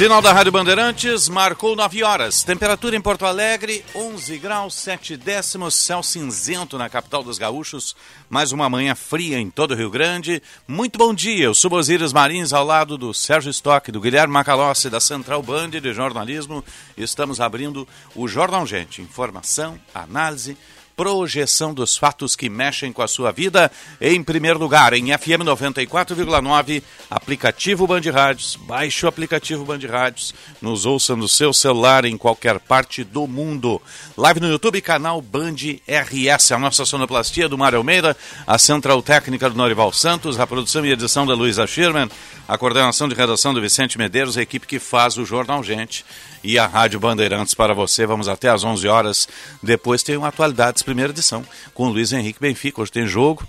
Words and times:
Sinal 0.00 0.22
da 0.22 0.32
Rádio 0.32 0.50
Bandeirantes 0.50 1.28
marcou 1.28 1.76
9 1.76 2.02
horas. 2.02 2.42
Temperatura 2.42 2.96
em 2.96 3.02
Porto 3.02 3.26
Alegre, 3.26 3.84
11 3.94 4.38
graus 4.38 4.74
7 4.76 5.14
décimos. 5.14 5.74
Céu 5.74 6.02
cinzento 6.02 6.78
na 6.78 6.88
capital 6.88 7.22
dos 7.22 7.36
gaúchos. 7.36 7.94
Mais 8.30 8.50
uma 8.50 8.70
manhã 8.70 8.94
fria 8.94 9.38
em 9.38 9.50
todo 9.50 9.72
o 9.72 9.76
Rio 9.76 9.90
Grande. 9.90 10.42
Muito 10.66 10.98
bom 10.98 11.12
dia. 11.12 11.44
Eu 11.44 11.52
sou 11.52 11.70
Osíris 11.74 12.14
Marins 12.14 12.54
ao 12.54 12.64
lado 12.64 12.96
do 12.96 13.12
Sérgio 13.12 13.50
Stock, 13.50 13.92
do 13.92 14.00
Guilherme 14.00 14.32
Macalossi, 14.32 14.88
da 14.88 15.00
Central 15.00 15.42
Band 15.42 15.68
de 15.68 15.92
Jornalismo. 15.92 16.64
Estamos 16.96 17.38
abrindo 17.38 17.86
o 18.16 18.26
Jornal 18.26 18.66
Gente. 18.66 19.02
Informação, 19.02 19.78
análise 19.94 20.56
projeção 21.00 21.72
dos 21.72 21.96
fatos 21.96 22.36
que 22.36 22.50
mexem 22.50 22.92
com 22.92 23.00
a 23.00 23.08
sua 23.08 23.32
vida. 23.32 23.72
Em 23.98 24.22
primeiro 24.22 24.58
lugar, 24.58 24.92
em 24.92 25.06
FM 25.16 25.46
94,9, 25.46 26.82
aplicativo 27.08 27.86
Band 27.86 28.02
Rádios. 28.12 28.54
Baixe 28.54 29.06
o 29.06 29.08
aplicativo 29.08 29.64
Band 29.64 29.78
Rádios. 29.88 30.34
Nos 30.60 30.84
ouça 30.84 31.16
no 31.16 31.26
seu 31.26 31.54
celular 31.54 32.04
em 32.04 32.18
qualquer 32.18 32.60
parte 32.60 33.02
do 33.02 33.26
mundo. 33.26 33.80
Live 34.14 34.40
no 34.40 34.50
YouTube, 34.50 34.82
canal 34.82 35.22
Band 35.22 35.56
RS. 35.88 36.52
A 36.52 36.58
nossa 36.58 36.84
sonoplastia 36.84 37.48
do 37.48 37.56
Mário 37.56 37.78
Almeida, 37.78 38.14
a 38.46 38.58
central 38.58 39.00
técnica 39.00 39.48
do 39.48 39.56
Norival 39.56 39.94
Santos, 39.94 40.38
a 40.38 40.46
produção 40.46 40.84
e 40.84 40.92
edição 40.92 41.24
da 41.24 41.32
Luísa 41.32 41.66
Schirman, 41.66 42.10
a 42.50 42.58
coordenação 42.58 43.08
de 43.08 43.14
redação 43.14 43.54
do 43.54 43.60
Vicente 43.60 43.96
Medeiros, 43.96 44.36
a 44.36 44.42
equipe 44.42 44.66
que 44.66 44.80
faz 44.80 45.16
o 45.16 45.24
Jornal 45.24 45.62
Gente 45.62 46.04
e 46.42 46.58
a 46.58 46.66
Rádio 46.66 46.98
Bandeirantes 46.98 47.54
para 47.54 47.72
você. 47.72 48.04
Vamos 48.04 48.26
até 48.26 48.48
às 48.48 48.64
11 48.64 48.88
horas. 48.88 49.28
Depois 49.62 50.02
tem 50.02 50.16
uma 50.16 50.26
Atualidades, 50.26 50.82
primeira 50.82 51.12
edição, 51.12 51.44
com 51.72 51.88
Luiz 51.88 52.12
Henrique 52.12 52.40
Benfica. 52.40 52.82
Hoje 52.82 52.90
tem 52.90 53.06
jogo 53.06 53.46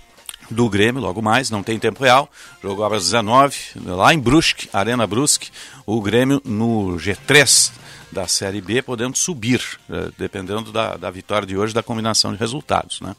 do 0.48 0.68
Grêmio, 0.70 1.02
logo 1.02 1.20
mais, 1.20 1.50
não 1.50 1.64
tem 1.64 1.80
tempo 1.80 2.04
real. 2.04 2.30
Jogo 2.62 2.84
às 2.84 3.02
19, 3.02 3.56
lá 3.86 4.14
em 4.14 4.20
Brusque, 4.20 4.68
Arena 4.72 5.04
Brusque, 5.04 5.50
o 5.84 6.00
Grêmio 6.00 6.40
no 6.44 6.96
G3 6.96 7.72
da 8.12 8.28
Série 8.28 8.60
B, 8.60 8.82
podendo 8.82 9.18
subir, 9.18 9.60
eh, 9.90 10.10
dependendo 10.16 10.70
da, 10.70 10.96
da 10.96 11.10
vitória 11.10 11.46
de 11.46 11.56
hoje, 11.56 11.74
da 11.74 11.82
combinação 11.82 12.32
de 12.32 12.38
resultados, 12.38 13.00
né? 13.00 13.16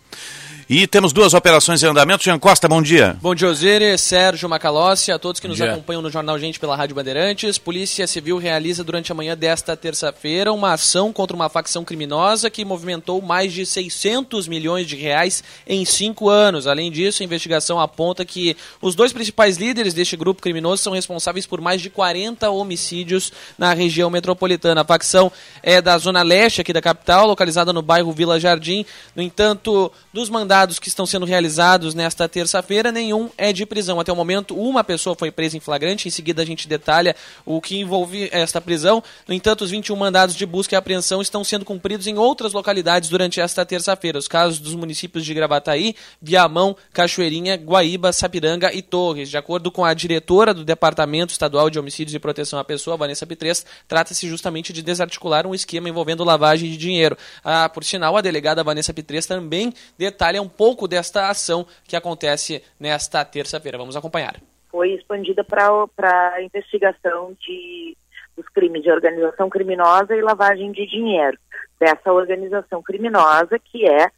E 0.69 0.87
temos 0.87 1.11
duas 1.11 1.33
operações 1.33 1.83
em 1.83 1.87
andamento. 1.87 2.23
Jean 2.23 2.39
Costa, 2.39 2.69
bom 2.69 2.81
dia. 2.81 3.17
Bom 3.21 3.35
dia, 3.35 3.49
Osiris, 3.49 3.99
Sérgio 3.99 4.47
Macalossi, 4.47 5.11
a 5.11 5.19
todos 5.19 5.41
que 5.41 5.47
nos 5.47 5.59
acompanham 5.59 6.01
no 6.01 6.09
Jornal 6.09 6.39
Gente 6.39 6.57
pela 6.57 6.75
Rádio 6.75 6.95
Bandeirantes. 6.95 7.57
Polícia 7.57 8.07
Civil 8.07 8.37
realiza 8.37 8.81
durante 8.81 9.11
a 9.11 9.15
manhã 9.15 9.35
desta 9.35 9.75
terça-feira 9.75 10.53
uma 10.53 10.71
ação 10.73 11.11
contra 11.11 11.35
uma 11.35 11.49
facção 11.49 11.83
criminosa 11.83 12.49
que 12.49 12.63
movimentou 12.63 13.21
mais 13.21 13.51
de 13.51 13.65
600 13.65 14.47
milhões 14.47 14.87
de 14.87 14.95
reais 14.95 15.43
em 15.67 15.83
cinco 15.83 16.29
anos. 16.29 16.65
Além 16.65 16.89
disso, 16.89 17.21
a 17.21 17.25
investigação 17.25 17.77
aponta 17.77 18.23
que 18.23 18.55
os 18.81 18.95
dois 18.95 19.11
principais 19.11 19.57
líderes 19.57 19.93
deste 19.93 20.15
grupo 20.15 20.41
criminoso 20.41 20.81
são 20.81 20.93
responsáveis 20.93 21.45
por 21.45 21.59
mais 21.59 21.81
de 21.81 21.89
40 21.89 22.49
homicídios 22.49 23.33
na 23.57 23.73
região 23.73 24.09
metropolitana. 24.09 24.81
A 24.81 24.85
facção 24.85 25.29
é 25.61 25.81
da 25.81 25.97
zona 25.97 26.23
leste 26.23 26.61
aqui 26.61 26.71
da 26.71 26.81
capital, 26.81 27.27
localizada 27.27 27.73
no 27.73 27.81
bairro 27.81 28.13
Vila 28.13 28.39
Jardim. 28.39 28.85
No 29.13 29.21
entanto, 29.21 29.91
dos 30.13 30.29
mandados 30.29 30.52
mandados 30.53 30.77
que 30.77 30.87
estão 30.87 31.03
sendo 31.03 31.25
realizados 31.25 31.95
nesta 31.95 32.29
terça-feira, 32.29 32.91
nenhum 32.91 33.27
é 33.39 33.51
de 33.51 33.65
prisão. 33.65 33.99
Até 33.99 34.13
o 34.13 34.15
momento, 34.15 34.55
uma 34.55 34.83
pessoa 34.83 35.15
foi 35.15 35.31
presa 35.31 35.57
em 35.57 35.59
flagrante, 35.59 36.07
em 36.07 36.11
seguida 36.11 36.43
a 36.43 36.45
gente 36.45 36.67
detalha 36.67 37.15
o 37.43 37.59
que 37.59 37.79
envolve 37.79 38.29
esta 38.31 38.61
prisão. 38.61 39.01
No 39.27 39.33
entanto, 39.33 39.63
os 39.63 39.71
21 39.71 39.95
mandados 39.95 40.35
de 40.35 40.45
busca 40.45 40.75
e 40.75 40.77
apreensão 40.77 41.23
estão 41.23 41.43
sendo 41.43 41.65
cumpridos 41.65 42.05
em 42.05 42.19
outras 42.19 42.53
localidades 42.53 43.09
durante 43.09 43.41
esta 43.41 43.65
terça-feira. 43.65 44.19
Os 44.19 44.27
casos 44.27 44.59
dos 44.59 44.75
municípios 44.75 45.25
de 45.25 45.33
Gravataí, 45.33 45.95
Viamão, 46.21 46.77
Cachoeirinha, 46.93 47.55
Guaíba, 47.55 48.13
Sapiranga 48.13 48.71
e 48.71 48.83
Torres. 48.83 49.31
De 49.31 49.37
acordo 49.37 49.71
com 49.71 49.83
a 49.83 49.91
diretora 49.95 50.53
do 50.53 50.63
Departamento 50.63 51.31
Estadual 51.31 51.67
de 51.71 51.79
Homicídios 51.79 52.13
e 52.13 52.19
Proteção 52.19 52.59
à 52.59 52.63
Pessoa, 52.63 52.95
Vanessa 52.95 53.25
Pitres, 53.25 53.65
trata-se 53.87 54.29
justamente 54.29 54.71
de 54.71 54.83
desarticular 54.83 55.47
um 55.47 55.55
esquema 55.55 55.89
envolvendo 55.89 56.23
lavagem 56.23 56.69
de 56.69 56.77
dinheiro. 56.77 57.17
Ah, 57.43 57.67
por 57.67 57.83
sinal, 57.83 58.15
a 58.15 58.21
delegada 58.21 58.63
Vanessa 58.63 58.93
Pitres 58.93 59.25
também 59.25 59.73
detalha 59.97 60.42
um 60.43 60.49
pouco 60.49 60.87
desta 60.87 61.29
ação 61.29 61.65
que 61.85 61.95
acontece 61.95 62.63
nesta 62.79 63.23
terça-feira. 63.25 63.77
Vamos 63.77 63.95
acompanhar. 63.95 64.35
Foi 64.69 64.91
expandida 64.91 65.43
para 65.43 66.33
a 66.33 66.41
investigação 66.41 67.35
de, 67.39 67.95
dos 68.35 68.47
crimes 68.49 68.83
de 68.83 68.91
organização 68.91 69.49
criminosa 69.49 70.15
e 70.15 70.21
lavagem 70.21 70.71
de 70.71 70.85
dinheiro 70.85 71.37
dessa 71.79 72.11
organização 72.11 72.81
criminosa 72.81 73.59
que 73.59 73.87
é 73.87 74.09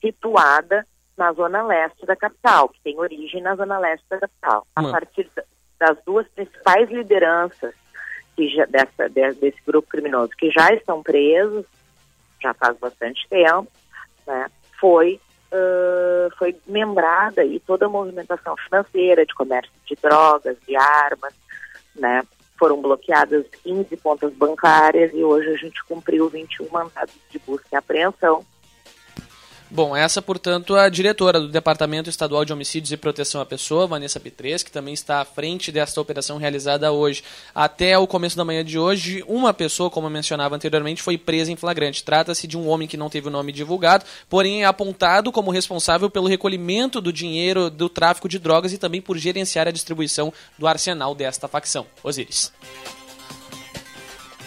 situada 0.00 0.86
na 1.16 1.32
zona 1.32 1.62
leste 1.62 2.04
da 2.04 2.16
capital, 2.16 2.68
que 2.68 2.80
tem 2.82 2.98
origem 2.98 3.40
na 3.40 3.54
zona 3.54 3.78
leste 3.78 4.04
da 4.10 4.18
capital. 4.18 4.66
A 4.74 4.82
partir 4.82 5.30
das 5.78 5.96
duas 6.04 6.26
principais 6.28 6.90
lideranças 6.90 7.74
que 8.36 8.48
já, 8.48 8.66
dessa, 8.66 9.08
desse 9.08 9.58
grupo 9.66 9.88
criminoso 9.88 10.30
que 10.36 10.50
já 10.50 10.72
estão 10.72 11.02
presos, 11.02 11.64
já 12.42 12.52
faz 12.54 12.76
bastante 12.78 13.26
tempo, 13.28 13.70
né, 14.26 14.46
foi 14.78 15.20
uh, 15.52 16.36
foi 16.38 16.56
membrada 16.66 17.44
e 17.44 17.60
toda 17.60 17.86
a 17.86 17.88
movimentação 17.88 18.56
financeira 18.56 19.24
de 19.24 19.34
comércio 19.34 19.72
de 19.86 19.96
drogas, 20.00 20.56
de 20.66 20.76
armas, 20.76 21.34
né? 21.94 22.22
Foram 22.58 22.80
bloqueadas 22.80 23.46
15 23.62 23.96
contas 23.98 24.32
bancárias 24.32 25.12
e 25.12 25.24
hoje 25.24 25.50
a 25.50 25.56
gente 25.56 25.82
cumpriu 25.84 26.28
21 26.28 26.68
mandados 26.70 27.14
de 27.28 27.38
busca 27.40 27.66
e 27.72 27.76
apreensão 27.76 28.44
Bom, 29.74 29.96
essa, 29.96 30.22
portanto, 30.22 30.76
a 30.76 30.88
diretora 30.88 31.40
do 31.40 31.48
Departamento 31.48 32.08
Estadual 32.08 32.44
de 32.44 32.52
Homicídios 32.52 32.92
e 32.92 32.96
Proteção 32.96 33.40
à 33.40 33.44
Pessoa, 33.44 33.88
Vanessa 33.88 34.20
Pitres, 34.20 34.62
que 34.62 34.70
também 34.70 34.94
está 34.94 35.20
à 35.20 35.24
frente 35.24 35.72
desta 35.72 36.00
operação 36.00 36.38
realizada 36.38 36.92
hoje. 36.92 37.24
Até 37.52 37.98
o 37.98 38.06
começo 38.06 38.36
da 38.36 38.44
manhã 38.44 38.64
de 38.64 38.78
hoje, 38.78 39.24
uma 39.26 39.52
pessoa, 39.52 39.90
como 39.90 40.06
eu 40.06 40.12
mencionava 40.12 40.54
anteriormente, 40.54 41.02
foi 41.02 41.18
presa 41.18 41.50
em 41.50 41.56
flagrante. 41.56 42.04
Trata-se 42.04 42.46
de 42.46 42.56
um 42.56 42.68
homem 42.68 42.86
que 42.86 42.96
não 42.96 43.10
teve 43.10 43.26
o 43.26 43.32
nome 43.32 43.50
divulgado, 43.50 44.04
porém 44.30 44.62
é 44.62 44.64
apontado 44.64 45.32
como 45.32 45.50
responsável 45.50 46.08
pelo 46.08 46.28
recolhimento 46.28 47.00
do 47.00 47.12
dinheiro 47.12 47.68
do 47.68 47.88
tráfico 47.88 48.28
de 48.28 48.38
drogas 48.38 48.72
e 48.72 48.78
também 48.78 49.02
por 49.02 49.18
gerenciar 49.18 49.66
a 49.66 49.72
distribuição 49.72 50.32
do 50.56 50.68
arsenal 50.68 51.16
desta 51.16 51.48
facção. 51.48 51.84
Osíris. 52.00 52.52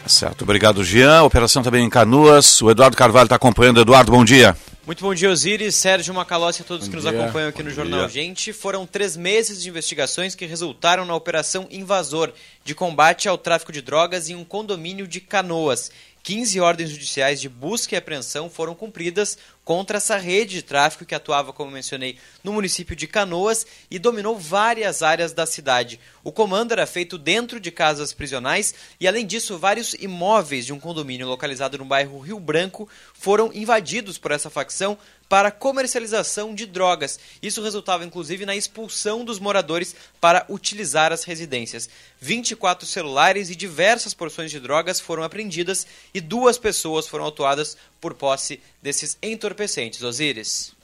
Certo, 0.06 0.44
obrigado, 0.44 0.86
Jean. 0.86 1.24
Operação 1.24 1.62
também 1.62 1.84
em 1.84 1.90
Canoas. 1.90 2.62
O 2.62 2.72
Eduardo 2.72 2.96
Carvalho 2.96 3.26
está 3.26 3.36
acompanhando. 3.36 3.82
Eduardo, 3.82 4.10
bom 4.10 4.24
dia. 4.24 4.56
Muito 4.88 5.04
bom 5.04 5.14
dia, 5.14 5.30
Osiris, 5.30 5.76
Sérgio 5.76 6.14
Macalossi 6.14 6.62
e 6.62 6.64
a 6.64 6.66
todos 6.66 6.88
bom 6.88 6.96
que 6.96 7.02
dia. 7.02 7.12
nos 7.12 7.22
acompanham 7.22 7.50
aqui 7.50 7.62
no 7.62 7.70
bom 7.70 7.76
Jornal 7.76 8.08
dia. 8.08 8.24
Gente. 8.24 8.54
Foram 8.54 8.86
três 8.86 9.18
meses 9.18 9.62
de 9.62 9.68
investigações 9.68 10.34
que 10.34 10.46
resultaram 10.46 11.04
na 11.04 11.14
Operação 11.14 11.68
Invasor, 11.70 12.32
de 12.64 12.74
combate 12.74 13.28
ao 13.28 13.38
tráfico 13.38 13.74
de 13.74 13.82
drogas 13.82 14.30
em 14.30 14.36
um 14.36 14.46
condomínio 14.46 15.06
de 15.06 15.20
Canoas. 15.20 15.92
15 16.28 16.60
ordens 16.60 16.90
judiciais 16.90 17.40
de 17.40 17.48
busca 17.48 17.96
e 17.96 17.98
apreensão 17.98 18.50
foram 18.50 18.76
cumpridas 18.76 19.38
contra 19.64 19.96
essa 19.96 20.18
rede 20.18 20.56
de 20.56 20.62
tráfico 20.62 21.06
que 21.06 21.16
atuava, 21.16 21.54
como 21.54 21.72
mencionei, 21.72 22.18
no 22.44 22.52
município 22.52 22.98
de 22.98 23.08
Canoas 23.08 23.66
e 23.90 23.98
dominou 23.98 24.38
várias 24.38 25.02
áreas 25.02 25.32
da 25.32 25.46
cidade. 25.46 26.02
O 26.26 26.32
comando 26.32 26.74
era 26.74 26.86
feito 26.86 27.18
dentro 27.18 27.62
de 27.62 27.72
casas 27.72 28.12
prisionais 28.12 28.76
e, 29.00 29.08
além 29.08 29.26
disso, 29.26 29.58
vários 29.58 29.94
imóveis 29.94 30.66
de 30.66 30.74
um 30.74 30.80
condomínio 30.82 31.26
localizado 31.26 31.78
no 31.78 31.86
bairro 31.86 32.20
Rio 32.20 32.42
Branco 32.42 32.90
foram 33.14 33.50
invadidos 33.54 34.18
por 34.18 34.32
essa 34.32 34.50
facção 34.50 34.98
para 35.30 35.52
comercialização 35.52 36.56
de 36.56 36.66
drogas. 36.66 37.20
Isso 37.42 37.62
resultava 37.62 38.06
inclusive 38.06 38.46
na 38.46 38.56
expulsão 38.56 39.26
dos 39.26 39.40
moradores 39.40 39.96
para 40.22 40.46
utilizar 40.50 41.12
as 41.12 41.24
residências. 41.24 41.90
24 42.20 42.88
celulares 42.88 43.50
e 43.50 43.56
diversas 43.56 44.14
porções 44.14 44.52
de 44.52 44.60
drogas 44.60 45.00
foram 45.00 45.24
apreendidas 45.24 45.86
e 46.14 46.22
duas 46.22 46.58
pessoas 46.58 47.08
foram 47.08 47.26
autuadas 47.26 47.78
por 48.00 48.14
posse 48.14 48.60
desses 48.82 49.18
entorpecentes. 49.22 50.02
Osíris. 50.02 50.77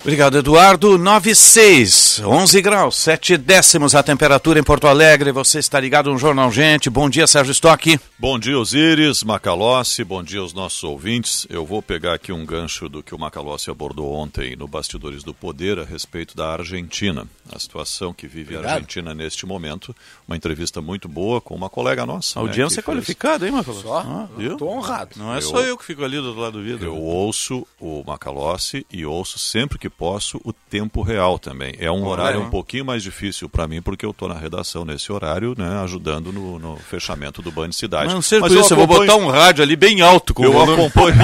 Obrigado, 0.00 0.38
Eduardo. 0.38 0.96
96, 0.96 2.22
11 2.24 2.62
graus, 2.62 2.96
7 2.96 3.36
décimos 3.36 3.94
a 3.94 4.02
temperatura 4.02 4.58
em 4.58 4.62
Porto 4.62 4.86
Alegre. 4.86 5.32
Você 5.32 5.58
está 5.58 5.78
ligado 5.78 6.10
no 6.10 6.16
Jornal 6.18 6.50
Gente. 6.52 6.88
Bom 6.88 7.10
dia, 7.10 7.26
Sérgio 7.26 7.52
Stock. 7.52 8.00
Bom 8.18 8.38
dia, 8.38 8.58
Osíris, 8.58 9.22
Macalossi. 9.22 10.04
Bom 10.04 10.22
dia 10.22 10.40
aos 10.40 10.54
nossos 10.54 10.82
ouvintes. 10.84 11.46
Eu 11.50 11.66
vou 11.66 11.82
pegar 11.82 12.14
aqui 12.14 12.32
um 12.32 12.46
gancho 12.46 12.88
do 12.88 13.02
que 13.02 13.14
o 13.14 13.18
Macalossi 13.18 13.70
abordou 13.70 14.12
ontem 14.14 14.56
no 14.56 14.66
Bastidores 14.68 15.22
do 15.22 15.34
Poder 15.34 15.78
a 15.78 15.84
respeito 15.84 16.34
da 16.36 16.52
Argentina. 16.52 17.26
A 17.52 17.58
situação 17.58 18.14
que 18.14 18.26
vive 18.26 18.54
Obrigado. 18.54 18.66
a 18.66 18.74
Argentina 18.76 19.14
neste 19.14 19.44
momento. 19.44 19.94
Uma 20.26 20.36
entrevista 20.36 20.80
muito 20.80 21.08
boa 21.08 21.40
com 21.40 21.54
uma 21.54 21.68
colega 21.68 22.06
nossa. 22.06 22.38
A 22.38 22.42
né, 22.42 22.48
audiência 22.48 22.76
né, 22.76 22.80
é 22.80 22.82
qualificada, 22.82 23.46
hein, 23.46 23.52
Macalossi? 23.52 23.82
Só? 23.82 23.98
Ah, 23.98 24.28
Estou 24.38 24.70
honrado. 24.70 25.10
Não 25.16 25.34
é 25.34 25.38
eu, 25.38 25.42
só 25.42 25.60
eu 25.60 25.76
que 25.76 25.84
fico 25.84 26.02
ali 26.04 26.16
do 26.16 26.28
outro 26.28 26.40
lado 26.40 26.58
do 26.58 26.64
vidro. 26.64 26.86
Eu 26.86 26.96
ouço 26.96 27.66
o 27.80 28.02
Macalossi 28.06 28.86
e 28.90 29.04
ouço 29.04 29.38
sempre 29.38 29.78
que 29.78 29.87
posso 29.90 30.40
o 30.44 30.52
tempo 30.52 31.02
real 31.02 31.38
também. 31.38 31.74
É 31.78 31.90
um 31.90 32.06
horário 32.06 32.40
um 32.40 32.50
pouquinho 32.50 32.84
mais 32.84 33.02
difícil 33.02 33.48
para 33.48 33.66
mim, 33.68 33.82
porque 33.82 34.04
eu 34.04 34.10
estou 34.10 34.28
na 34.28 34.38
redação 34.38 34.84
nesse 34.84 35.12
horário, 35.12 35.54
né, 35.56 35.80
ajudando 35.82 36.32
no, 36.32 36.58
no 36.58 36.76
fechamento 36.76 37.42
do 37.42 37.50
Band 37.50 37.72
Cidade. 37.72 38.12
Não 38.12 38.22
sei 38.22 38.40
por 38.40 38.50
isso, 38.50 38.72
eu, 38.72 38.82
acompanho... 38.82 38.82
eu 38.82 38.86
vou 38.86 39.06
botar 39.06 39.16
um 39.16 39.30
rádio 39.30 39.62
ali 39.62 39.76
bem 39.76 40.00
alto. 40.00 40.34
Com 40.34 40.44
eu 40.44 40.54
o 40.54 40.62
acompanho. 40.62 41.16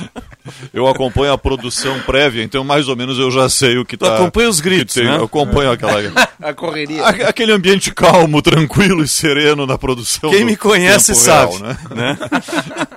eu 0.72 0.86
acompanho 0.86 1.32
a 1.32 1.38
produção 1.38 1.98
prévia, 2.00 2.42
então 2.42 2.64
mais 2.64 2.88
ou 2.88 2.96
menos 2.96 3.18
eu 3.18 3.30
já 3.30 3.48
sei 3.48 3.78
o 3.78 3.84
que 3.84 3.94
está. 3.94 4.14
acompanha 4.14 4.48
os 4.48 4.60
gritos, 4.60 4.94
tem, 4.94 5.04
né? 5.04 5.16
Eu 5.16 5.24
acompanho 5.24 5.70
aquela. 5.70 6.00
a 6.40 6.52
correria. 6.52 7.06
aquele 7.06 7.52
ambiente 7.52 7.92
calmo, 7.92 8.42
tranquilo 8.42 9.02
e 9.02 9.08
sereno 9.08 9.66
na 9.66 9.78
produção. 9.78 10.30
Quem 10.30 10.44
me 10.44 10.56
conhece 10.56 11.14
sabe. 11.14 11.56
Real, 11.56 11.62
né? 11.62 11.78
né? 11.94 12.18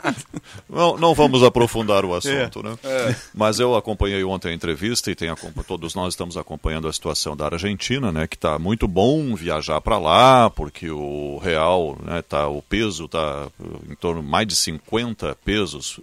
não, 0.69 0.97
não 0.97 1.13
vamos 1.13 1.43
aprofundar 1.43 2.03
o 2.03 2.13
assunto, 2.13 2.59
é. 2.59 2.63
né? 2.63 2.77
É. 2.83 3.15
Mas 3.33 3.59
eu 3.59 3.75
acompanhei 3.75 4.23
ontem 4.23 4.49
a 4.49 4.53
entrevista 4.53 5.09
e 5.09 5.15
tem, 5.15 5.29
todos 5.65 5.95
nós 5.95 6.13
estamos 6.13 6.35
acompanhando 6.35 6.87
a 6.87 6.93
situação 6.93 7.35
da 7.35 7.45
Argentina, 7.45 8.11
né? 8.11 8.27
Que 8.27 8.35
está 8.35 8.59
muito 8.59 8.87
bom 8.87 9.33
viajar 9.35 9.79
para 9.79 9.97
lá, 9.97 10.49
porque 10.49 10.89
o 10.89 11.37
real, 11.37 11.97
né? 12.03 12.21
Tá, 12.21 12.47
o 12.47 12.61
peso 12.61 13.05
está 13.05 13.47
em 13.89 13.95
torno 13.95 14.21
de 14.21 14.27
mais 14.27 14.47
de 14.47 14.55
50 14.55 15.37
pesos, 15.43 15.99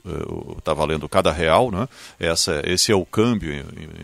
está 0.57 0.73
eh, 0.73 0.75
valendo 0.75 1.09
cada 1.09 1.31
real, 1.31 1.71
né? 1.71 1.87
Essa, 2.19 2.63
esse 2.65 2.91
é 2.91 2.95
o 2.95 3.05
câmbio 3.05 3.53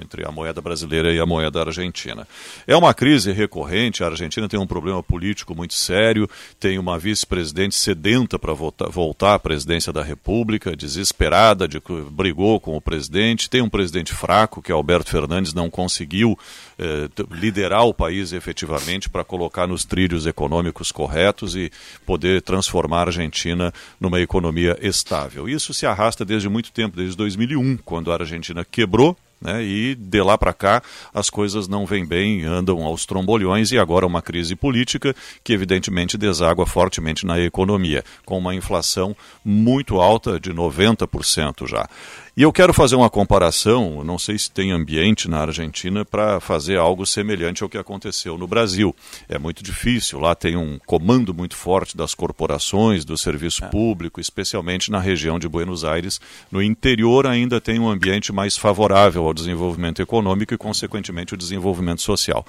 entre 0.00 0.26
a 0.26 0.30
moeda 0.30 0.60
brasileira 0.60 1.12
e 1.12 1.18
a 1.18 1.26
moeda 1.26 1.60
argentina. 1.60 2.28
É 2.66 2.76
uma 2.76 2.92
crise 2.92 3.32
recorrente, 3.32 4.04
a 4.04 4.08
Argentina 4.08 4.48
tem 4.48 4.60
um 4.60 4.66
problema 4.66 5.02
político 5.02 5.54
muito 5.54 5.74
sério, 5.74 6.28
tem 6.58 6.78
uma 6.78 6.98
vice-presidente 6.98 7.74
sedenta 7.74 8.38
para 8.38 8.52
voltar, 8.52 8.88
voltar 8.88 9.34
à 9.34 9.38
presidência 9.38 9.92
da 9.92 10.02
República, 10.02 10.49
desesperada, 10.58 11.68
de, 11.68 11.80
brigou 12.10 12.58
com 12.60 12.76
o 12.76 12.80
presidente, 12.80 13.48
tem 13.48 13.62
um 13.62 13.68
presidente 13.68 14.12
fraco, 14.12 14.62
que 14.62 14.72
é 14.72 14.74
Alberto 14.74 15.10
Fernandes, 15.10 15.54
não 15.54 15.70
conseguiu 15.70 16.38
eh, 16.78 17.08
liderar 17.30 17.84
o 17.84 17.94
país 17.94 18.32
efetivamente 18.32 19.08
para 19.08 19.24
colocar 19.24 19.66
nos 19.66 19.84
trilhos 19.84 20.26
econômicos 20.26 20.90
corretos 20.90 21.54
e 21.54 21.70
poder 22.04 22.42
transformar 22.42 23.02
a 23.02 23.10
Argentina 23.10 23.72
numa 24.00 24.20
economia 24.20 24.76
estável. 24.80 25.48
Isso 25.48 25.72
se 25.72 25.86
arrasta 25.86 26.24
desde 26.24 26.48
muito 26.48 26.72
tempo, 26.72 26.96
desde 26.96 27.16
2001, 27.16 27.76
quando 27.78 28.10
a 28.10 28.16
Argentina 28.16 28.64
quebrou 28.64 29.16
né? 29.40 29.62
E 29.62 29.94
de 29.94 30.22
lá 30.22 30.36
para 30.36 30.52
cá 30.52 30.82
as 31.14 31.30
coisas 31.30 31.66
não 31.66 31.86
vêm 31.86 32.04
bem, 32.04 32.44
andam 32.44 32.82
aos 32.82 33.06
trombolhões 33.06 33.72
e 33.72 33.78
agora 33.78 34.06
uma 34.06 34.20
crise 34.20 34.54
política 34.54 35.14
que 35.42 35.52
evidentemente 35.52 36.18
deságua 36.18 36.66
fortemente 36.66 37.24
na 37.24 37.40
economia, 37.40 38.04
com 38.24 38.38
uma 38.38 38.54
inflação 38.54 39.16
muito 39.44 40.00
alta 40.00 40.38
de 40.38 40.52
90% 40.52 41.66
já. 41.66 41.88
E 42.36 42.42
eu 42.42 42.52
quero 42.52 42.72
fazer 42.72 42.94
uma 42.94 43.10
comparação, 43.10 44.04
não 44.04 44.16
sei 44.16 44.38
se 44.38 44.50
tem 44.50 44.70
ambiente 44.70 45.28
na 45.28 45.40
Argentina 45.40 46.04
para 46.04 46.38
fazer 46.38 46.78
algo 46.78 47.04
semelhante 47.04 47.62
ao 47.62 47.68
que 47.68 47.76
aconteceu 47.76 48.38
no 48.38 48.46
Brasil. 48.46 48.94
É 49.28 49.36
muito 49.36 49.64
difícil, 49.64 50.20
lá 50.20 50.34
tem 50.34 50.56
um 50.56 50.78
comando 50.86 51.34
muito 51.34 51.56
forte 51.56 51.96
das 51.96 52.14
corporações, 52.14 53.04
do 53.04 53.18
serviço 53.18 53.64
é. 53.64 53.68
público, 53.68 54.20
especialmente 54.20 54.90
na 54.92 55.00
região 55.00 55.38
de 55.40 55.48
Buenos 55.48 55.84
Aires. 55.84 56.20
No 56.52 56.62
interior 56.62 57.26
ainda 57.26 57.60
tem 57.60 57.80
um 57.80 57.88
ambiente 57.88 58.32
mais 58.32 58.56
favorável 58.56 59.24
ao 59.24 59.34
desenvolvimento 59.34 60.00
econômico 60.00 60.54
e, 60.54 60.58
consequentemente, 60.58 61.34
o 61.34 61.36
desenvolvimento 61.36 62.00
social 62.00 62.46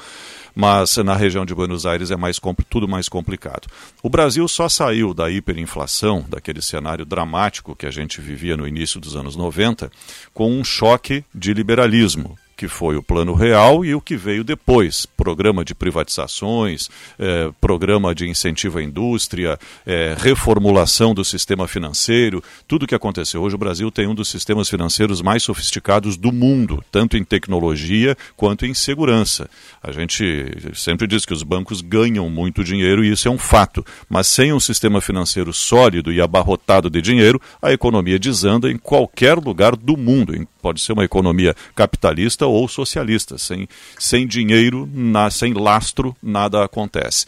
mas 0.56 0.98
na 0.98 1.16
região 1.16 1.46
de 1.46 1.56
Buenos 1.56 1.86
Aires 1.86 2.12
é 2.12 2.16
mais 2.16 2.40
tudo 2.70 2.88
mais 2.88 3.08
complicado. 3.08 3.68
O 4.02 4.10
Brasil 4.10 4.48
só 4.48 4.68
saiu 4.68 5.14
da 5.14 5.30
hiperinflação, 5.30 6.26
daquele 6.28 6.62
cenário 6.62 7.06
dramático 7.06 7.76
que 7.76 7.86
a 7.86 7.92
gente 7.92 8.22
vivia 8.22 8.58
no 8.58 8.68
início 8.68 9.00
dos 9.00 9.16
anos 9.16 9.36
90, 9.36 9.92
com 10.34 10.52
um 10.52 10.64
choque 10.64 11.24
de 11.34 11.54
liberalismo 11.54 12.38
que 12.62 12.68
foi 12.68 12.96
o 12.96 13.02
Plano 13.02 13.34
Real 13.34 13.84
e 13.84 13.96
o 13.96 14.00
que 14.00 14.16
veio 14.16 14.44
depois: 14.44 15.08
programa 15.08 15.66
de 15.66 15.74
privatizações, 15.74 16.92
eh, 17.18 17.50
programa 17.60 18.14
de 18.14 18.30
incentivo 18.30 18.78
à 18.78 18.84
indústria, 18.84 19.58
eh, 19.84 20.16
reformulação 20.16 21.12
do 21.12 21.26
sistema 21.26 21.68
financeiro, 21.68 22.44
tudo 22.68 22.84
o 22.84 22.88
que 22.88 22.94
aconteceu. 22.94 23.42
Hoje 23.42 23.56
o 23.56 23.58
Brasil 23.58 23.90
tem 23.90 24.06
um 24.06 24.14
dos 24.14 24.30
sistemas 24.30 24.70
financeiros 24.70 25.24
mais 25.24 25.42
sofisticados 25.42 26.18
do 26.18 26.32
mundo, 26.32 26.84
tanto 26.92 27.18
em 27.18 27.24
tecnologia 27.24 28.16
quanto 28.38 28.64
em 28.64 28.76
segurança. 28.76 29.50
A 29.82 29.92
gente 29.92 30.72
sempre 30.76 31.08
diz 31.08 31.26
que 31.26 31.34
os 31.34 31.42
bancos 31.42 31.82
ganham 31.82 32.30
muito 32.30 32.64
dinheiro 32.64 33.04
e 33.04 33.12
isso 33.12 33.28
é 33.28 33.32
um 33.32 33.40
fato, 33.40 33.84
mas 34.08 34.28
sem 34.28 34.54
um 34.54 34.60
sistema 34.60 35.02
financeiro 35.02 35.52
sólido 35.52 36.14
e 36.14 36.22
abarrotado 36.22 36.92
de 36.92 37.02
dinheiro, 37.02 37.42
a 37.60 37.74
economia 37.74 38.20
desanda 38.20 38.72
em 38.72 38.78
qualquer 38.78 39.40
lugar 39.40 39.76
do 39.76 39.98
mundo. 39.98 40.36
Pode 40.62 40.82
ser 40.82 40.94
uma 40.94 41.04
economia 41.04 41.56
capitalista 41.76 42.46
ou 42.46 42.68
socialista. 42.68 43.38
Sem, 43.38 43.68
sem 43.98 44.28
dinheiro, 44.28 44.90
na, 44.94 45.30
sem 45.30 45.54
lastro, 45.54 46.16
nada 46.22 46.64
acontece. 46.64 47.26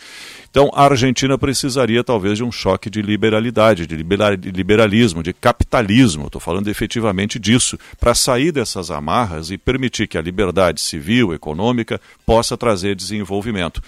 Então, 0.50 0.70
a 0.74 0.84
Argentina 0.84 1.36
precisaria 1.36 2.04
talvez 2.04 2.38
de 2.38 2.44
um 2.44 2.52
choque 2.52 2.88
de 2.88 3.02
liberalidade, 3.02 3.88
de 3.88 3.96
liberalismo, 3.96 5.24
de 5.24 5.34
capitalismo, 5.34 6.28
estou 6.28 6.40
falando 6.40 6.68
efetivamente 6.68 7.40
disso, 7.40 7.76
para 8.00 8.14
sair 8.14 8.52
dessas 8.52 8.92
amarras 8.92 9.50
e 9.50 9.58
permitir 9.58 10.08
que 10.08 10.18
a 10.18 10.22
liberdade 10.22 10.80
civil, 10.80 11.34
econômica, 11.34 12.00
possa 12.24 12.56
trazer 12.56 12.96
desenvolvimento. 12.96 13.82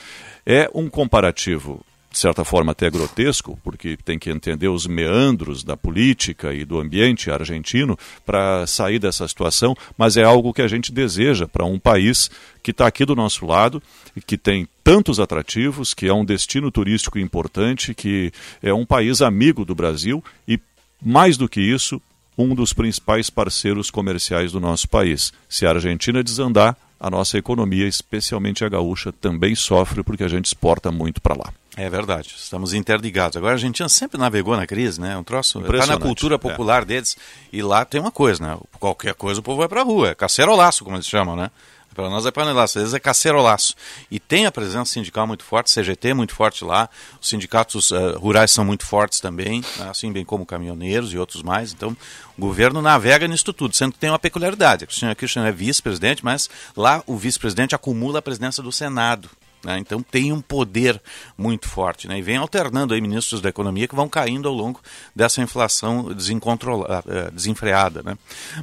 É 0.44 0.68
um 0.74 0.90
comparativo 0.90 1.86
de 2.16 2.20
certa 2.22 2.46
forma 2.46 2.72
até 2.72 2.90
grotesco, 2.90 3.60
porque 3.62 3.98
tem 3.98 4.18
que 4.18 4.30
entender 4.30 4.70
os 4.70 4.88
meandros 4.88 5.66
da 5.66 5.76
política 5.76 6.54
e 6.54 6.64
do 6.64 6.80
ambiente 6.80 7.30
argentino 7.30 8.00
para 8.26 8.66
sair 8.66 9.00
dessa 9.00 9.28
situação, 9.28 9.76
mas 9.98 10.16
é 10.16 10.24
algo 10.24 10.54
que 10.54 10.62
a 10.62 10.68
gente 10.70 10.94
deseja 10.94 11.46
para 11.46 11.66
um 11.66 11.78
país 11.78 12.32
que 12.64 12.72
está 12.72 12.88
aqui 12.88 13.04
do 13.04 13.18
nosso 13.18 13.46
lado 13.46 13.84
e 14.16 14.22
que 14.22 14.38
tem 14.38 14.66
tantos 14.82 15.20
atrativos, 15.20 15.94
que 15.94 16.08
é 16.08 16.14
um 16.14 16.24
destino 16.24 16.72
turístico 16.72 17.20
importante, 17.20 17.94
que 17.94 18.32
é 18.64 18.74
um 18.74 18.86
país 18.86 19.22
amigo 19.22 19.66
do 19.66 19.76
Brasil 19.76 20.24
e, 20.48 20.58
mais 21.04 21.36
do 21.36 21.50
que 21.50 21.60
isso, 21.60 22.02
um 22.38 22.56
dos 22.56 22.72
principais 22.72 23.30
parceiros 23.30 23.92
comerciais 23.92 24.54
do 24.54 24.62
nosso 24.62 24.88
país. 24.88 25.34
Se 25.50 25.66
a 25.66 25.72
Argentina 25.72 26.24
desandar, 26.24 26.78
a 26.98 27.10
nossa 27.10 27.38
economia, 27.38 27.86
especialmente 27.86 28.64
a 28.64 28.70
gaúcha, 28.70 29.12
também 29.12 29.54
sofre 29.54 30.02
porque 30.02 30.24
a 30.24 30.30
gente 30.30 30.46
exporta 30.46 30.94
muito 30.94 31.22
para 31.22 31.36
lá. 31.36 31.54
É 31.78 31.90
verdade, 31.90 32.34
estamos 32.38 32.74
interligados. 32.74 33.36
Agora 33.36 33.54
a 33.54 33.56
Argentina 33.56 33.90
sempre 33.90 34.18
navegou 34.18 34.56
na 34.56 34.66
crise, 34.66 35.00
né? 35.00 35.18
Um 35.18 35.24
troço 35.24 35.60
está 35.60 35.86
na 35.86 35.98
cultura 35.98 36.40
popular 36.40 36.84
é. 36.84 36.86
deles. 36.86 37.18
E 37.52 37.62
lá 37.62 37.84
tem 37.84 38.00
uma 38.00 38.12
coisa, 38.12 38.46
né? 38.46 38.58
Qualquer 38.80 39.14
coisa 39.14 39.42
o 39.42 39.44
povo 39.44 39.58
vai 39.58 39.68
para 39.68 39.82
a 39.82 39.84
rua, 39.84 40.10
é 40.10 40.16
cacerolaço, 40.16 40.86
como 40.86 40.96
eles 40.96 41.08
chamam, 41.08 41.36
né? 41.36 41.52
Para 41.94 42.10
nós 42.10 42.26
é 42.26 42.32
panelaço, 42.32 42.78
às 42.78 42.84
vezes 42.84 42.94
é 42.94 43.00
cacerolaço. 43.00 43.74
E 44.12 44.20
tem 44.20 44.46
a 44.46 44.52
presença 44.52 44.92
sindical 44.92 45.26
muito 45.26 45.46
forte, 45.46 45.74
CGT 45.74 46.14
muito 46.14 46.36
forte 46.36 46.64
lá, 46.66 46.90
os 47.22 47.30
sindicatos 47.30 47.90
uh, 47.92 48.20
rurais 48.20 48.52
são 48.52 48.66
muito 48.66 48.86
fortes 48.86 49.22
também, 49.22 49.62
né? 49.78 49.90
assim 49.90 50.12
bem 50.12 50.26
como 50.26 50.46
caminhoneiros 50.46 51.14
e 51.14 51.18
outros 51.18 51.42
mais. 51.42 51.72
Então, 51.72 51.96
o 52.38 52.42
governo 52.42 52.82
navega 52.82 53.30
nisso 53.30 53.54
tudo, 53.54 53.74
sendo 53.74 53.94
que 53.94 54.00
tem 54.00 54.10
uma 54.10 54.20
peculiaridade. 54.20 54.84
A 54.84 54.88
Cristina 54.88 55.16
Kirchner 55.16 55.48
é 55.48 55.52
vice-presidente, 55.54 56.24
mas 56.24 56.50
lá 56.76 57.02
o 57.08 57.16
vice-presidente 57.16 57.74
acumula 57.74 58.20
a 58.20 58.22
presidência 58.22 58.62
do 58.62 58.74
Senado. 58.74 59.30
Né? 59.66 59.80
Então 59.80 60.02
tem 60.02 60.32
um 60.32 60.40
poder 60.40 61.02
muito 61.36 61.68
forte. 61.68 62.08
Né? 62.08 62.20
E 62.20 62.22
vem 62.22 62.38
alternando 62.38 62.94
aí 62.94 63.02
ministros 63.02 63.42
da 63.42 63.50
economia 63.50 63.88
que 63.88 63.96
vão 63.96 64.08
caindo 64.08 64.48
ao 64.48 64.54
longo 64.54 64.80
dessa 65.16 65.42
inflação 65.42 66.14
desencontrolada, 66.14 67.04
eh, 67.08 67.32
desenfreada. 67.32 68.04
Né? 68.04 68.16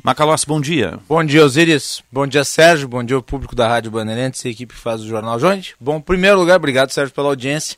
Macalossi, 0.02 0.46
bom 0.46 0.60
dia. 0.60 0.98
Bom 1.08 1.24
dia, 1.24 1.44
Osiris. 1.44 2.02
Bom 2.10 2.26
dia, 2.26 2.44
Sérgio. 2.44 2.86
Bom 2.86 3.02
dia 3.02 3.16
ao 3.16 3.22
público 3.22 3.56
da 3.56 3.66
Rádio 3.66 3.90
Bandeirantes 3.90 4.44
e 4.44 4.48
a 4.48 4.50
equipe 4.52 4.74
que 4.74 4.80
faz 4.80 5.00
o 5.00 5.06
Jornal 5.06 5.40
Joint. 5.40 5.74
Bom, 5.80 5.96
em 5.96 6.00
primeiro 6.00 6.38
lugar, 6.38 6.56
obrigado, 6.56 6.90
Sérgio, 6.90 7.12
pela 7.12 7.28
audiência. 7.28 7.76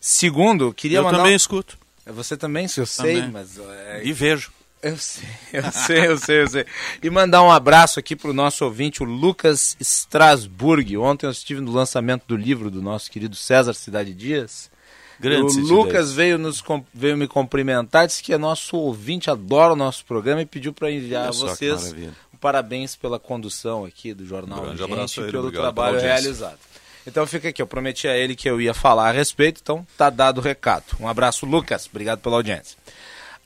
Segundo, 0.00 0.74
queria 0.74 0.98
eu 0.98 1.04
mandar... 1.04 1.18
Eu 1.18 1.22
também 1.22 1.36
escuto. 1.36 1.78
Você 2.06 2.36
também, 2.36 2.66
eu 2.76 2.86
também. 2.86 3.22
sei, 3.22 3.30
mas... 3.30 3.58
É... 3.58 4.02
E 4.04 4.12
vejo. 4.12 4.50
Eu 4.82 4.96
sei, 4.96 5.28
eu 5.52 5.72
sei, 5.72 6.06
eu 6.06 6.18
sei, 6.18 6.42
eu 6.42 6.48
sei. 6.48 6.66
E 7.02 7.10
mandar 7.10 7.42
um 7.42 7.50
abraço 7.50 7.98
aqui 7.98 8.14
para 8.14 8.30
o 8.30 8.34
nosso 8.34 8.64
ouvinte, 8.64 9.02
o 9.02 9.06
Lucas 9.06 9.76
Strasburg. 9.80 10.96
Ontem 10.96 11.26
eu 11.26 11.30
estive 11.30 11.60
no 11.60 11.72
lançamento 11.72 12.24
do 12.28 12.36
livro 12.36 12.70
do 12.70 12.82
nosso 12.82 13.10
querido 13.10 13.34
César 13.34 13.72
Cidade 13.72 14.14
Dias. 14.14 14.70
Grande 15.18 15.58
o 15.58 15.64
Lucas 15.64 16.12
veio, 16.12 16.36
nos, 16.36 16.62
veio 16.92 17.16
me 17.16 17.26
cumprimentar, 17.26 18.06
disse 18.06 18.22
que 18.22 18.34
é 18.34 18.38
nosso 18.38 18.76
ouvinte, 18.76 19.30
adora 19.30 19.72
o 19.72 19.76
nosso 19.76 20.04
programa 20.04 20.42
e 20.42 20.46
pediu 20.46 20.74
para 20.74 20.90
enviar 20.90 21.28
a 21.28 21.32
vocês 21.32 21.94
Parabéns 22.38 22.94
pela 22.94 23.18
condução 23.18 23.86
aqui 23.86 24.12
do 24.12 24.26
Jornal 24.26 24.62
Um 24.62 24.76
Gente, 24.76 25.20
ele, 25.20 25.32
pelo 25.32 25.46
obrigado 25.46 25.62
trabalho 25.62 25.98
realizado. 25.98 26.58
Então 27.06 27.26
fica 27.26 27.48
aqui, 27.48 27.62
eu 27.62 27.66
prometi 27.66 28.06
a 28.06 28.16
ele 28.16 28.36
que 28.36 28.48
eu 28.48 28.60
ia 28.60 28.74
falar 28.74 29.08
a 29.08 29.12
respeito, 29.12 29.60
então 29.62 29.86
tá 29.96 30.10
dado 30.10 30.38
o 30.38 30.40
recado. 30.42 30.84
Um 31.00 31.08
abraço, 31.08 31.46
Lucas. 31.46 31.86
Obrigado 31.86 32.20
pela 32.20 32.36
audiência. 32.36 32.76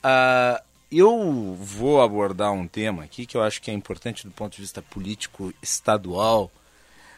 Ah, 0.02 0.60
eu 0.90 1.54
vou 1.58 2.02
abordar 2.02 2.52
um 2.52 2.66
tema 2.66 3.04
aqui 3.04 3.24
que 3.24 3.36
eu 3.36 3.42
acho 3.42 3.62
que 3.62 3.70
é 3.70 3.74
importante 3.74 4.26
do 4.26 4.32
ponto 4.32 4.56
de 4.56 4.62
vista 4.62 4.82
político 4.82 5.54
estadual, 5.62 6.50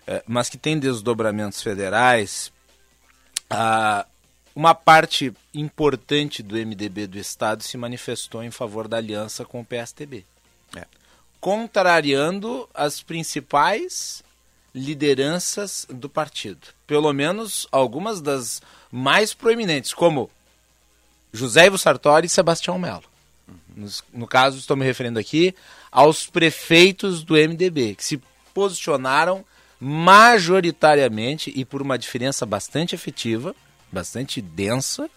eh, 0.06 0.22
mas 0.26 0.48
que 0.48 0.58
tem 0.58 0.78
desdobramentos 0.78 1.62
federais. 1.62 2.52
Ah, 3.48 4.06
uma 4.54 4.74
parte 4.74 5.32
importante 5.54 6.42
do 6.42 6.56
MDB 6.56 7.06
do 7.06 7.18
Estado 7.18 7.62
se 7.62 7.78
manifestou 7.78 8.42
em 8.42 8.50
favor 8.50 8.86
da 8.86 8.98
aliança 8.98 9.44
com 9.44 9.60
o 9.60 9.64
PSTB. 9.64 10.26
É. 10.76 10.86
Contrariando 11.40 12.68
as 12.74 13.02
principais 13.02 14.22
lideranças 14.74 15.86
do 15.88 16.08
partido. 16.08 16.68
Pelo 16.86 17.12
menos 17.12 17.66
algumas 17.72 18.20
das 18.20 18.60
mais 18.90 19.32
proeminentes, 19.32 19.94
como 19.94 20.30
José 21.32 21.66
Ivo 21.66 21.78
Sartori 21.78 22.26
e 22.26 22.30
Sebastião 22.30 22.78
Melo. 22.78 23.11
Nos- 23.76 24.02
No 24.12 24.26
caso, 24.26 24.58
estou 24.58 24.76
me 24.76 24.84
referindo 24.84 25.18
aqui 25.18 25.54
aos 25.90 26.26
prefeitos 26.26 27.22
do 27.22 27.36
MDB, 27.36 27.94
que 27.94 28.04
se 28.04 28.20
posicionaram 28.54 29.44
majoritariamente 29.80 31.52
e 31.54 31.64
por 31.64 31.82
uma 31.82 31.98
diferença 31.98 32.44
bastante 32.46 32.94
efetiva, 32.94 33.54
bastante 33.90 34.40
densa, 34.40 35.08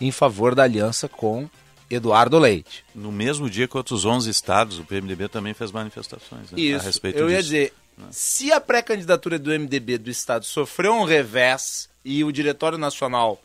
em 0.00 0.10
favor 0.10 0.54
da 0.54 0.62
aliança 0.64 1.08
com 1.08 1.48
Eduardo 1.90 2.38
Leite. 2.38 2.84
No 2.94 3.12
mesmo 3.12 3.48
dia 3.48 3.68
que 3.68 3.76
outros 3.76 4.04
11 4.04 4.28
estados, 4.30 4.78
o 4.78 4.84
PMDB 4.84 5.28
também 5.28 5.54
fez 5.54 5.70
manifestações 5.70 6.50
né, 6.50 6.58
a 6.58 6.60
Isso, 6.60 6.84
respeito 6.86 7.18
eu 7.18 7.30
ia 7.30 7.36
disso. 7.36 7.48
dizer, 7.50 7.72
se 8.10 8.52
a 8.52 8.60
pré-candidatura 8.60 9.38
do 9.38 9.50
MDB 9.50 9.98
do 9.98 10.10
Estado 10.10 10.44
sofreu 10.44 10.94
um 10.94 11.04
revés 11.04 11.88
e 12.04 12.24
o 12.24 12.32
Diretório 12.32 12.76
Nacional 12.78 13.40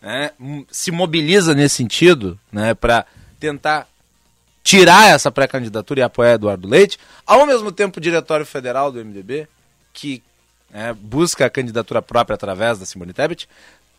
né, 0.00 0.30
se 0.70 0.90
mobiliza 0.90 1.54
nesse 1.54 1.76
sentido 1.76 2.38
né, 2.52 2.74
para 2.74 3.06
tentar 3.40 3.88
tirar 4.68 5.08
essa 5.08 5.30
pré-candidatura 5.30 6.00
e 6.00 6.02
apoiar 6.02 6.34
Eduardo 6.34 6.68
Leite, 6.68 6.98
ao 7.26 7.46
mesmo 7.46 7.72
tempo 7.72 7.96
o 7.96 8.02
Diretório 8.02 8.44
Federal 8.44 8.92
do 8.92 9.02
MDB, 9.02 9.48
que 9.94 10.22
né, 10.70 10.94
busca 11.00 11.46
a 11.46 11.50
candidatura 11.50 12.02
própria 12.02 12.34
através 12.34 12.78
da 12.78 12.84
Simone 12.84 13.14
Tebet, 13.14 13.48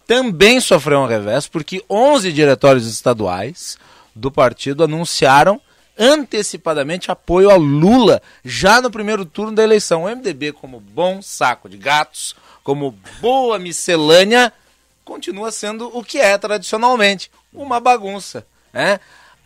também 0.05 0.61
sofreu 0.61 0.99
um 0.99 1.07
revés, 1.07 1.47
porque 1.47 1.83
11 1.89 2.31
diretórios 2.31 2.85
estaduais 2.85 3.79
do 4.13 4.29
partido 4.29 4.83
anunciaram 4.83 5.59
antecipadamente 5.97 7.09
apoio 7.09 7.49
ao 7.49 7.57
Lula 7.57 8.21
já 8.45 8.79
no 8.79 8.91
primeiro 8.91 9.25
turno 9.25 9.53
da 9.53 9.63
eleição. 9.63 10.03
O 10.03 10.07
MDB, 10.07 10.51
como 10.51 10.79
bom 10.79 11.19
saco 11.19 11.67
de 11.67 11.77
gatos, 11.77 12.35
como 12.63 12.95
boa 13.19 13.57
miscelânea, 13.57 14.53
continua 15.03 15.51
sendo 15.51 15.89
o 15.97 16.03
que 16.03 16.19
é 16.19 16.37
tradicionalmente, 16.37 17.31
uma 17.51 17.79
bagunça. 17.79 18.45
Né? 18.71 18.99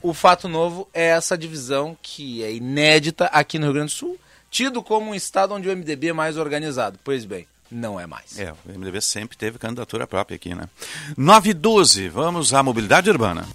O 0.04 0.14
fato 0.14 0.50
novo 0.50 0.86
é 0.94 1.08
essa 1.08 1.38
divisão 1.38 1.98
que 2.02 2.44
é 2.44 2.54
inédita 2.54 3.28
aqui 3.28 3.58
no 3.58 3.68
Rio 3.68 3.74
Grande 3.76 3.94
do 3.94 3.98
Sul, 3.98 4.20
tido 4.52 4.84
como 4.84 5.12
um 5.12 5.16
estado 5.16 5.54
onde 5.54 5.70
o 5.70 5.72
MDB 5.72 6.10
é 6.10 6.14
mais 6.14 6.36
organizado. 6.36 7.00
Pois 7.02 7.24
bem, 7.24 7.48
não 7.72 7.98
é 7.98 8.06
mais. 8.06 8.38
É, 8.38 8.52
o 8.52 8.78
MDB 8.78 9.00
sempre 9.00 9.38
teve 9.38 9.58
candidatura 9.58 10.06
própria 10.06 10.36
aqui, 10.36 10.54
né? 10.54 10.68
9 11.16 11.52
e 11.52 11.54
12, 11.54 12.10
vamos 12.10 12.54
à 12.54 12.62
mobilidade 12.62 13.10
urbana. 13.10 13.48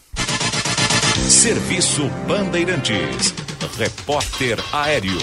Serviço 1.29 2.09
Bandeirantes. 2.27 3.35
Repórter 3.77 4.59
Aéreo. 4.73 5.19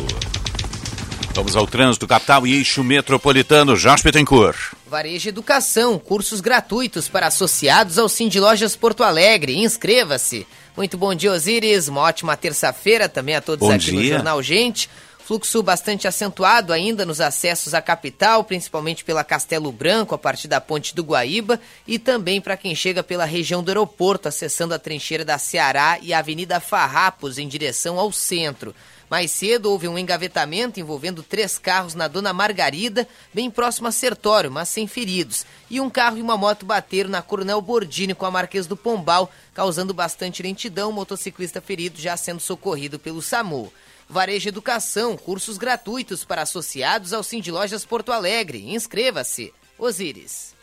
Vamos 1.34 1.56
ao 1.56 1.66
trânsito 1.66 2.08
capital 2.08 2.46
e 2.46 2.54
eixo 2.54 2.84
metropolitano, 2.84 3.76
Jorge 3.76 4.04
Bittencourt. 4.04 4.74
Varejo 4.88 5.28
Educação, 5.28 5.98
cursos 5.98 6.40
gratuitos 6.40 7.10
para 7.10 7.28
associados 7.28 7.98
ao 7.98 8.08
Cindy 8.08 8.40
Lojas 8.40 8.76
Porto 8.76 9.04
Alegre. 9.04 9.58
Inscreva-se. 9.58 10.46
Muito 10.76 10.98
bom 10.98 11.16
dia, 11.16 11.32
Osíris. 11.32 11.88
Uma 11.88 12.02
ótima 12.02 12.36
terça-feira 12.36 13.08
também 13.08 13.36
a 13.36 13.42
todos 13.42 13.68
Bom 13.68 13.74
aqui 13.74 13.92
no 13.92 14.02
dia. 14.02 14.16
Jornal 14.16 14.42
Gente. 14.44 14.90
Fluxo 15.26 15.64
bastante 15.64 16.08
acentuado 16.08 16.72
ainda 16.72 17.04
nos 17.04 17.20
acessos 17.20 17.74
à 17.74 17.82
capital, 17.82 18.44
principalmente 18.44 19.04
pela 19.04 19.24
Castelo 19.24 19.72
Branco, 19.72 20.14
a 20.14 20.20
partir 20.20 20.48
da 20.48 20.62
Ponte 20.62 20.94
do 20.94 21.02
Guaíba, 21.02 21.60
e 21.88 21.98
também 21.98 22.40
para 22.40 22.56
quem 22.56 22.76
chega 22.76 23.02
pela 23.02 23.26
região 23.26 23.64
do 23.64 23.70
aeroporto, 23.70 24.28
acessando 24.28 24.76
a 24.76 24.78
trincheira 24.78 25.26
da 25.26 25.40
Ceará 25.40 25.98
e 26.00 26.14
a 26.14 26.20
Avenida 26.20 26.60
Farrapos 26.60 27.40
em 27.40 27.48
direção 27.48 27.98
ao 27.98 28.12
centro. 28.12 28.76
Mais 29.10 29.32
cedo 29.32 29.72
houve 29.72 29.88
um 29.88 29.98
engavetamento 29.98 30.80
envolvendo 30.80 31.22
três 31.22 31.58
carros 31.58 31.94
na 31.94 32.08
Dona 32.08 32.34
Margarida, 32.34 33.08
bem 33.34 33.52
próximo 33.52 33.88
a 33.88 33.92
Sertório, 33.92 34.52
mas 34.52 34.70
sem 34.70 34.88
feridos. 34.88 35.46
E 35.70 35.80
um 35.80 35.90
carro 35.90 36.18
e 36.18 36.22
uma 36.22 36.36
moto 36.36 36.66
bateram 36.66 37.10
na 37.10 37.22
Coronel 37.22 37.62
Bordini 37.62 38.16
com 38.16 38.26
a 38.26 38.32
Marquês 38.32 38.66
do 38.68 38.76
Pombal, 38.76 39.32
causando 39.54 39.94
bastante 39.94 40.42
lentidão, 40.42 40.92
motociclista 40.92 41.62
ferido 41.62 42.00
já 42.02 42.18
sendo 42.18 42.40
socorrido 42.40 42.98
pelo 42.98 43.22
SAMU. 43.22 43.72
Varejo 44.08 44.50
Educação, 44.50 45.18
cursos 45.18 45.58
gratuitos 45.58 46.24
para 46.24 46.44
associados 46.44 47.14
ao 47.14 47.24
Cindy 47.24 47.52
Lojas 47.52 47.86
Porto 47.86 48.12
Alegre. 48.12 48.74
Inscreva-se. 48.74 49.54
Osíris. 49.78 50.56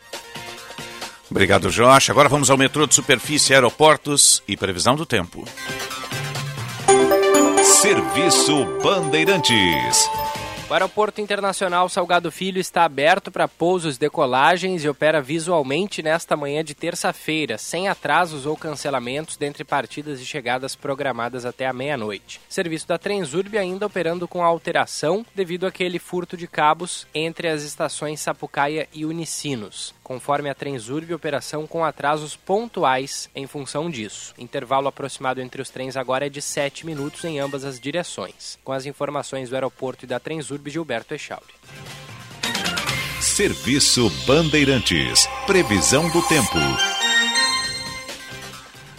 Obrigado, 1.29 1.69
Jorge. 1.69 2.11
Agora 2.11 2.29
vamos 2.29 2.49
ao 2.49 2.57
metrô 2.57 2.85
de 2.85 2.95
superfície, 2.95 3.53
aeroportos 3.53 4.43
e 4.47 4.55
previsão 4.55 4.95
do 4.95 5.05
tempo. 5.05 5.45
Serviço 7.83 8.63
Bandeirantes. 8.81 10.09
O 10.69 10.73
Aeroporto 10.73 11.19
Internacional 11.19 11.89
Salgado 11.89 12.31
Filho 12.31 12.57
está 12.57 12.85
aberto 12.85 13.29
para 13.29 13.45
pousos, 13.45 13.97
decolagens 13.97 14.85
e 14.85 14.87
opera 14.87 15.21
visualmente 15.21 16.01
nesta 16.01 16.37
manhã 16.37 16.63
de 16.63 16.73
terça-feira, 16.73 17.57
sem 17.57 17.89
atrasos 17.89 18.45
ou 18.45 18.55
cancelamentos 18.55 19.35
dentre 19.35 19.65
partidas 19.65 20.21
e 20.21 20.25
chegadas 20.25 20.75
programadas 20.75 21.45
até 21.45 21.67
a 21.67 21.73
meia-noite. 21.73 22.39
Serviço 22.47 22.87
da 22.87 22.97
Transurb 22.97 23.57
ainda 23.57 23.85
operando 23.85 24.29
com 24.29 24.41
alteração 24.41 25.25
devido 25.35 25.67
àquele 25.67 25.99
furto 25.99 26.37
de 26.37 26.47
cabos 26.47 27.05
entre 27.13 27.49
as 27.49 27.63
estações 27.63 28.21
Sapucaia 28.21 28.87
e 28.93 29.05
Unicinos. 29.05 29.93
Conforme 30.13 30.47
a 30.47 30.53
Transurb, 30.53 31.11
operação 31.11 31.65
com 31.65 31.83
atrasos 31.83 32.35
pontuais 32.35 33.31
em 33.33 33.47
função 33.47 33.89
disso. 33.89 34.31
Intervalo 34.37 34.87
aproximado 34.87 35.41
entre 35.41 35.59
os 35.59 35.71
trens 35.71 35.97
agora 35.97 36.27
é 36.27 36.29
de 36.29 36.39
7 36.39 36.85
minutos 36.85 37.23
em 37.23 37.39
ambas 37.39 37.65
as 37.65 37.79
direções. 37.79 38.59
Com 38.63 38.71
as 38.71 38.85
informações 38.85 39.49
do 39.49 39.55
aeroporto 39.55 40.05
e 40.05 40.07
da 40.07 40.19
Transurb, 40.19 40.69
Gilberto 40.69 41.15
Echauri. 41.15 41.55
Serviço 43.19 44.07
Bandeirantes. 44.27 45.27
Previsão 45.47 46.07
do 46.11 46.21
tempo. 46.27 46.59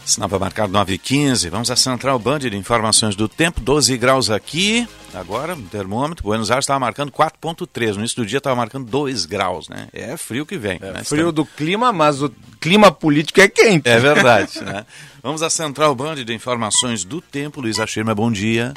Sinal 0.05 0.29
para 0.29 0.39
marcar 0.39 0.69
9 0.69 0.95
e 0.95 0.99
15 0.99 1.49
Vamos 1.49 1.71
à 1.71 1.77
Central 1.77 2.19
Band 2.19 2.41
de 2.41 2.57
informações 2.57 3.17
do 3.17 3.27
tempo. 3.29 3.61
12 3.61 3.97
graus 3.97 4.29
aqui. 4.31 4.87
Agora, 5.15 5.57
termômetro. 5.71 6.25
Buenos 6.25 6.51
Aires 6.51 6.65
estava 6.65 6.79
marcando 6.81 7.11
4,3. 7.11 7.93
No 7.95 8.01
início 8.01 8.17
do 8.17 8.27
dia 8.27 8.39
estava 8.39 8.55
marcando 8.57 8.85
2 8.87 9.25
graus, 9.25 9.69
né? 9.69 9.89
É 9.93 10.17
frio 10.17 10.45
que 10.45 10.59
vem. 10.59 10.79
né? 10.79 11.03
Frio 11.05 11.33
do 11.33 11.47
clima, 11.47 11.93
mas 11.93 12.21
o 12.23 12.31
clima 12.61 12.93
político 12.93 13.41
é 13.41 13.49
quente. 13.49 13.89
É 13.89 13.99
verdade, 13.99 14.61
né? 14.63 14.85
Vamos 15.23 15.43
à 15.43 15.49
Central 15.49 15.95
Band 15.95 16.17
de 16.17 16.35
informações 16.35 17.03
do 17.05 17.21
tempo. 17.21 17.61
Luísa 17.61 17.87
Schirmer, 17.87 18.15
bom 18.15 18.31
dia. 18.31 18.75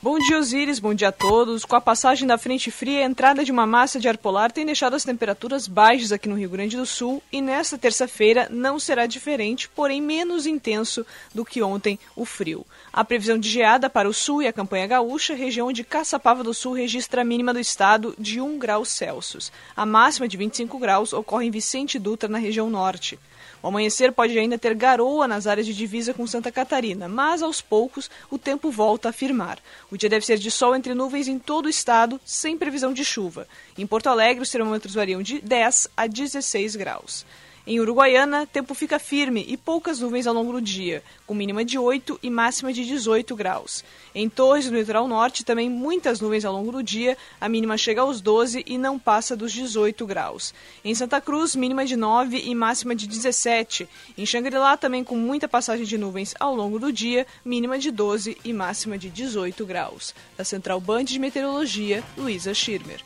Bom 0.00 0.16
dia, 0.16 0.38
Osíris. 0.38 0.78
Bom 0.78 0.94
dia 0.94 1.08
a 1.08 1.12
todos. 1.12 1.64
Com 1.64 1.74
a 1.74 1.80
passagem 1.80 2.24
da 2.24 2.38
frente 2.38 2.70
fria, 2.70 3.00
a 3.00 3.08
entrada 3.08 3.44
de 3.44 3.50
uma 3.50 3.66
massa 3.66 3.98
de 3.98 4.08
ar 4.08 4.16
polar 4.16 4.52
tem 4.52 4.64
deixado 4.64 4.94
as 4.94 5.02
temperaturas 5.02 5.66
baixas 5.66 6.12
aqui 6.12 6.28
no 6.28 6.36
Rio 6.36 6.50
Grande 6.50 6.76
do 6.76 6.86
Sul 6.86 7.20
e 7.32 7.42
nesta 7.42 7.76
terça-feira 7.76 8.46
não 8.48 8.78
será 8.78 9.06
diferente, 9.06 9.68
porém 9.68 10.00
menos 10.00 10.46
intenso 10.46 11.04
do 11.34 11.44
que 11.44 11.60
ontem 11.62 11.98
o 12.14 12.24
frio. 12.24 12.64
A 12.92 13.04
previsão 13.04 13.36
de 13.36 13.50
geada 13.50 13.90
para 13.90 14.08
o 14.08 14.14
sul 14.14 14.40
e 14.40 14.46
a 14.46 14.52
campanha 14.52 14.86
gaúcha, 14.86 15.34
região 15.34 15.66
onde 15.66 15.82
Caçapava 15.82 16.44
do 16.44 16.54
Sul 16.54 16.74
registra 16.74 17.22
a 17.22 17.24
mínima 17.24 17.52
do 17.52 17.58
estado 17.58 18.14
de 18.16 18.40
1 18.40 18.56
grau 18.56 18.84
Celsius. 18.84 19.50
A 19.76 19.84
máxima 19.84 20.28
de 20.28 20.36
25 20.36 20.78
graus 20.78 21.12
ocorre 21.12 21.46
em 21.46 21.50
Vicente 21.50 21.98
Dutra, 21.98 22.28
na 22.28 22.38
região 22.38 22.70
norte. 22.70 23.18
O 23.62 23.68
amanhecer 23.68 24.12
pode 24.12 24.38
ainda 24.38 24.58
ter 24.58 24.74
garoa 24.74 25.26
nas 25.26 25.46
áreas 25.46 25.66
de 25.66 25.74
divisa 25.74 26.14
com 26.14 26.26
Santa 26.26 26.52
Catarina, 26.52 27.08
mas 27.08 27.42
aos 27.42 27.60
poucos 27.60 28.10
o 28.30 28.38
tempo 28.38 28.70
volta 28.70 29.08
a 29.08 29.12
firmar. 29.12 29.58
O 29.90 29.96
dia 29.96 30.08
deve 30.08 30.24
ser 30.24 30.38
de 30.38 30.50
sol 30.50 30.76
entre 30.76 30.94
nuvens 30.94 31.28
em 31.28 31.38
todo 31.38 31.66
o 31.66 31.70
estado, 31.70 32.20
sem 32.24 32.56
previsão 32.56 32.92
de 32.92 33.04
chuva. 33.04 33.48
Em 33.76 33.86
Porto 33.86 34.08
Alegre, 34.08 34.42
os 34.42 34.50
termômetros 34.50 34.94
variam 34.94 35.22
de 35.22 35.40
10 35.40 35.90
a 35.96 36.06
16 36.06 36.76
graus. 36.76 37.26
Em 37.70 37.80
Uruguaiana, 37.80 38.46
tempo 38.46 38.72
fica 38.72 38.98
firme 38.98 39.44
e 39.46 39.54
poucas 39.54 40.00
nuvens 40.00 40.26
ao 40.26 40.32
longo 40.32 40.52
do 40.52 40.62
dia, 40.62 41.02
com 41.26 41.34
mínima 41.34 41.62
de 41.62 41.78
8 41.78 42.18
e 42.22 42.30
máxima 42.30 42.72
de 42.72 42.82
18 42.82 43.36
graus. 43.36 43.84
Em 44.14 44.26
Torres, 44.26 44.70
no 44.70 44.78
litoral 44.78 45.06
norte, 45.06 45.44
também 45.44 45.68
muitas 45.68 46.18
nuvens 46.18 46.46
ao 46.46 46.52
longo 46.54 46.72
do 46.72 46.82
dia, 46.82 47.14
a 47.38 47.46
mínima 47.46 47.76
chega 47.76 48.00
aos 48.00 48.22
12 48.22 48.64
e 48.66 48.78
não 48.78 48.98
passa 48.98 49.36
dos 49.36 49.52
18 49.52 50.06
graus. 50.06 50.54
Em 50.82 50.94
Santa 50.94 51.20
Cruz, 51.20 51.54
mínima 51.54 51.84
de 51.84 51.94
9 51.94 52.38
e 52.42 52.54
máxima 52.54 52.94
de 52.94 53.06
17. 53.06 53.86
Em 54.16 54.24
Xangri-Lá, 54.24 54.78
também 54.78 55.04
com 55.04 55.18
muita 55.18 55.46
passagem 55.46 55.84
de 55.84 55.98
nuvens 55.98 56.34
ao 56.40 56.56
longo 56.56 56.78
do 56.78 56.90
dia, 56.90 57.26
mínima 57.44 57.78
de 57.78 57.90
12 57.90 58.38
e 58.42 58.50
máxima 58.50 58.96
de 58.96 59.10
18 59.10 59.66
graus. 59.66 60.14
Da 60.38 60.42
Central 60.42 60.80
Band 60.80 61.04
de 61.04 61.18
Meteorologia, 61.18 62.02
Luísa 62.16 62.54
Schirmer. 62.54 63.04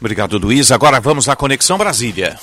Obrigado, 0.00 0.38
Luiz. 0.38 0.70
Agora 0.70 1.00
vamos 1.00 1.28
à 1.28 1.36
Conexão 1.36 1.78
Brasília. 1.78 2.38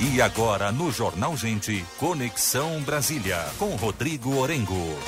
E 0.00 0.20
agora 0.22 0.72
no 0.72 0.90
Jornal 0.90 1.36
Gente, 1.36 1.84
Conexão 1.98 2.80
Brasília, 2.80 3.38
com 3.58 3.76
Rodrigo 3.76 4.36
Orengo. 4.38 4.98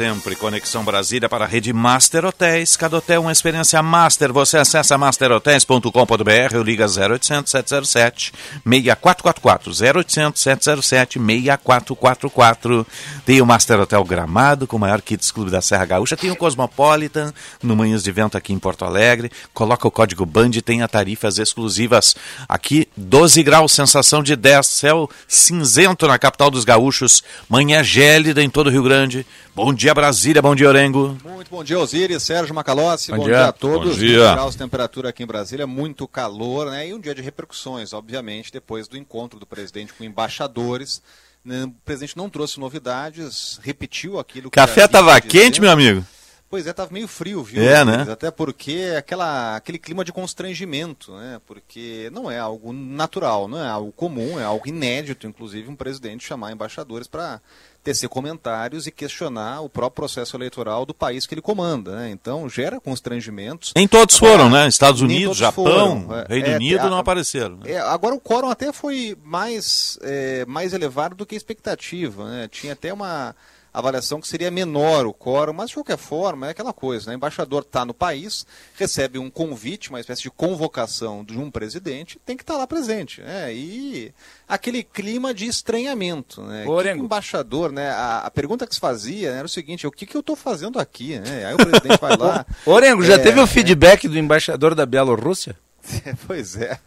Sempre 0.00 0.34
Conexão 0.34 0.82
Brasília 0.82 1.28
para 1.28 1.44
a 1.44 1.46
rede 1.46 1.74
Master 1.74 2.24
Hotéis. 2.24 2.74
Cada 2.74 2.96
hotel 2.96 3.20
uma 3.20 3.32
experiência 3.32 3.82
master. 3.82 4.32
Você 4.32 4.56
acessa 4.56 4.96
masterhotels.com.br 4.96 6.56
ou 6.56 6.62
liga 6.62 6.86
0800 6.86 7.50
707 7.50 8.32
6444. 8.64 9.70
0800 9.70 10.40
707 10.40 11.18
6444. 11.18 12.86
Tem 13.26 13.42
o 13.42 13.46
Master 13.46 13.80
Hotel 13.80 14.02
Gramado, 14.02 14.66
com 14.66 14.78
o 14.78 14.80
maior 14.80 15.02
Kids 15.02 15.30
Clube 15.30 15.50
da 15.50 15.60
Serra 15.60 15.84
Gaúcha. 15.84 16.16
Tem 16.16 16.30
o 16.30 16.36
Cosmopolitan, 16.36 17.30
no 17.62 17.76
Manhãs 17.76 18.02
de 18.02 18.10
Vento 18.10 18.38
aqui 18.38 18.54
em 18.54 18.58
Porto 18.58 18.86
Alegre. 18.86 19.30
Coloca 19.52 19.86
o 19.86 19.90
código 19.90 20.24
BAND 20.24 20.56
e 20.56 20.62
tem 20.62 20.80
a 20.80 20.88
tarifas 20.88 21.38
exclusivas. 21.38 22.16
Aqui, 22.48 22.88
12 22.96 23.42
graus, 23.42 23.72
sensação 23.72 24.22
de 24.22 24.34
10, 24.34 24.66
céu 24.66 25.10
cinzento 25.28 26.08
na 26.08 26.18
capital 26.18 26.50
dos 26.50 26.64
gaúchos. 26.64 27.22
Manhã 27.50 27.84
gélida 27.84 28.42
em 28.42 28.48
todo 28.48 28.68
o 28.68 28.70
Rio 28.70 28.82
Grande. 28.82 29.26
Bom 29.54 29.74
dia, 29.74 29.89
Brasília. 29.94 30.40
Bom 30.42 30.54
dia, 30.54 30.68
Orengo. 30.68 31.18
Muito 31.24 31.50
bom 31.50 31.64
dia, 31.64 31.78
Osiris, 31.78 32.22
Sérgio 32.22 32.54
Macalossi. 32.54 33.10
Bom, 33.10 33.18
bom 33.18 33.24
dia. 33.24 33.34
dia. 33.34 33.46
a 33.48 33.52
todos. 33.52 33.96
Bom 33.96 33.98
dia. 33.98 34.32
graus 34.32 34.52
de 34.52 34.58
temperatura 34.58 35.08
aqui 35.10 35.22
em 35.22 35.26
Brasília, 35.26 35.66
muito 35.66 36.06
calor, 36.06 36.70
né? 36.70 36.88
E 36.88 36.94
um 36.94 37.00
dia 37.00 37.14
de 37.14 37.22
repercussões, 37.22 37.92
obviamente, 37.92 38.52
depois 38.52 38.88
do 38.88 38.96
encontro 38.96 39.38
do 39.38 39.46
presidente 39.46 39.92
com 39.92 40.04
embaixadores. 40.04 41.02
Né, 41.44 41.64
O 41.64 41.70
presidente 41.84 42.16
não 42.16 42.28
trouxe 42.28 42.60
novidades, 42.60 43.58
repetiu 43.62 44.18
aquilo 44.18 44.50
que 44.50 44.54
Café 44.54 44.82
já 44.82 44.86
vinha 44.86 44.88
tava 44.88 45.20
dizendo. 45.20 45.30
quente, 45.30 45.60
meu 45.60 45.70
amigo? 45.70 46.04
Pois 46.50 46.66
é, 46.66 46.72
tava 46.72 46.92
meio 46.92 47.06
frio, 47.06 47.44
viu? 47.44 47.62
É, 47.62 47.84
né? 47.84 48.04
Até 48.10 48.28
porque 48.28 48.94
aquela, 48.98 49.54
aquele 49.54 49.78
clima 49.78 50.04
de 50.04 50.12
constrangimento, 50.12 51.12
né? 51.12 51.40
Porque 51.46 52.10
não 52.12 52.28
é 52.28 52.40
algo 52.40 52.72
natural, 52.72 53.46
não 53.46 53.62
é 53.64 53.68
algo 53.68 53.92
comum, 53.92 54.38
é 54.38 54.42
algo 54.42 54.66
inédito, 54.66 55.28
inclusive, 55.28 55.70
um 55.70 55.76
presidente 55.76 56.26
chamar 56.26 56.50
embaixadores 56.50 57.06
para 57.06 57.40
tecer 57.82 58.08
comentários 58.08 58.86
e 58.86 58.90
questionar 58.90 59.60
o 59.62 59.68
próprio 59.68 59.96
processo 59.96 60.36
eleitoral 60.36 60.84
do 60.84 60.92
país 60.92 61.26
que 61.26 61.34
ele 61.34 61.40
comanda, 61.40 61.96
né? 61.96 62.10
Então 62.10 62.48
gera 62.48 62.80
constrangimentos. 62.80 63.72
Nem 63.74 63.88
todos 63.88 64.16
Agora, 64.16 64.32
foram, 64.38 64.50
né? 64.50 64.68
Estados 64.68 65.00
Unidos, 65.00 65.36
Japão, 65.36 65.64
foram. 66.06 66.16
É, 66.20 66.26
Reino 66.28 66.48
é, 66.48 66.56
Unido 66.56 66.80
a- 66.86 66.90
não 66.90 66.98
apareceram. 66.98 67.56
né? 67.56 67.72
é, 67.72 67.78
agora 67.80 68.14
o 68.14 68.20
quórum 68.20 68.50
até 68.50 68.72
foi 68.72 69.16
mais, 69.24 69.98
é, 70.02 70.44
mais 70.46 70.72
elevado 70.72 71.14
do 71.14 71.24
que 71.24 71.34
a 71.34 71.38
expectativa. 71.38 72.28
Né? 72.28 72.48
Tinha 72.48 72.74
até 72.74 72.92
uma 72.92 73.34
avaliação 73.72 74.20
que 74.20 74.28
seria 74.28 74.50
menor 74.50 75.06
o 75.06 75.14
quórum, 75.14 75.52
mas 75.52 75.70
de 75.70 75.74
qualquer 75.74 75.96
forma 75.96 76.48
é 76.48 76.50
aquela 76.50 76.72
coisa. 76.72 77.06
Né? 77.06 77.14
O 77.14 77.16
embaixador 77.16 77.62
está 77.62 77.84
no 77.84 77.94
país, 77.94 78.46
recebe 78.76 79.18
um 79.18 79.30
convite, 79.30 79.90
uma 79.90 80.00
espécie 80.00 80.22
de 80.22 80.30
convocação 80.30 81.24
de 81.24 81.38
um 81.38 81.50
presidente, 81.50 82.20
tem 82.24 82.36
que 82.36 82.42
estar 82.42 82.56
lá 82.56 82.66
presente. 82.66 83.20
Né? 83.20 83.54
E 83.54 84.12
aquele 84.48 84.82
clima 84.82 85.32
de 85.32 85.46
estranhamento. 85.46 86.42
Né? 86.42 86.66
O 86.66 86.80
embaixador, 86.82 87.70
né? 87.70 87.90
A, 87.90 88.18
a 88.26 88.30
pergunta 88.30 88.66
que 88.66 88.74
se 88.74 88.80
fazia 88.80 89.30
era 89.30 89.46
o 89.46 89.48
seguinte: 89.48 89.86
o 89.86 89.90
que, 89.90 90.06
que 90.06 90.16
eu 90.16 90.20
estou 90.20 90.36
fazendo 90.36 90.78
aqui? 90.78 91.18
Né? 91.18 91.46
Aí 91.46 91.54
o 91.54 91.56
presidente 91.56 92.00
vai 92.00 92.16
lá. 92.16 92.44
Orengo, 92.66 93.04
já 93.04 93.14
é, 93.14 93.18
teve 93.18 93.40
o 93.40 93.46
feedback 93.46 94.08
do 94.08 94.18
embaixador 94.18 94.74
da 94.74 94.84
Bielorrússia? 94.84 95.56
Pois 96.26 96.56
é. 96.56 96.78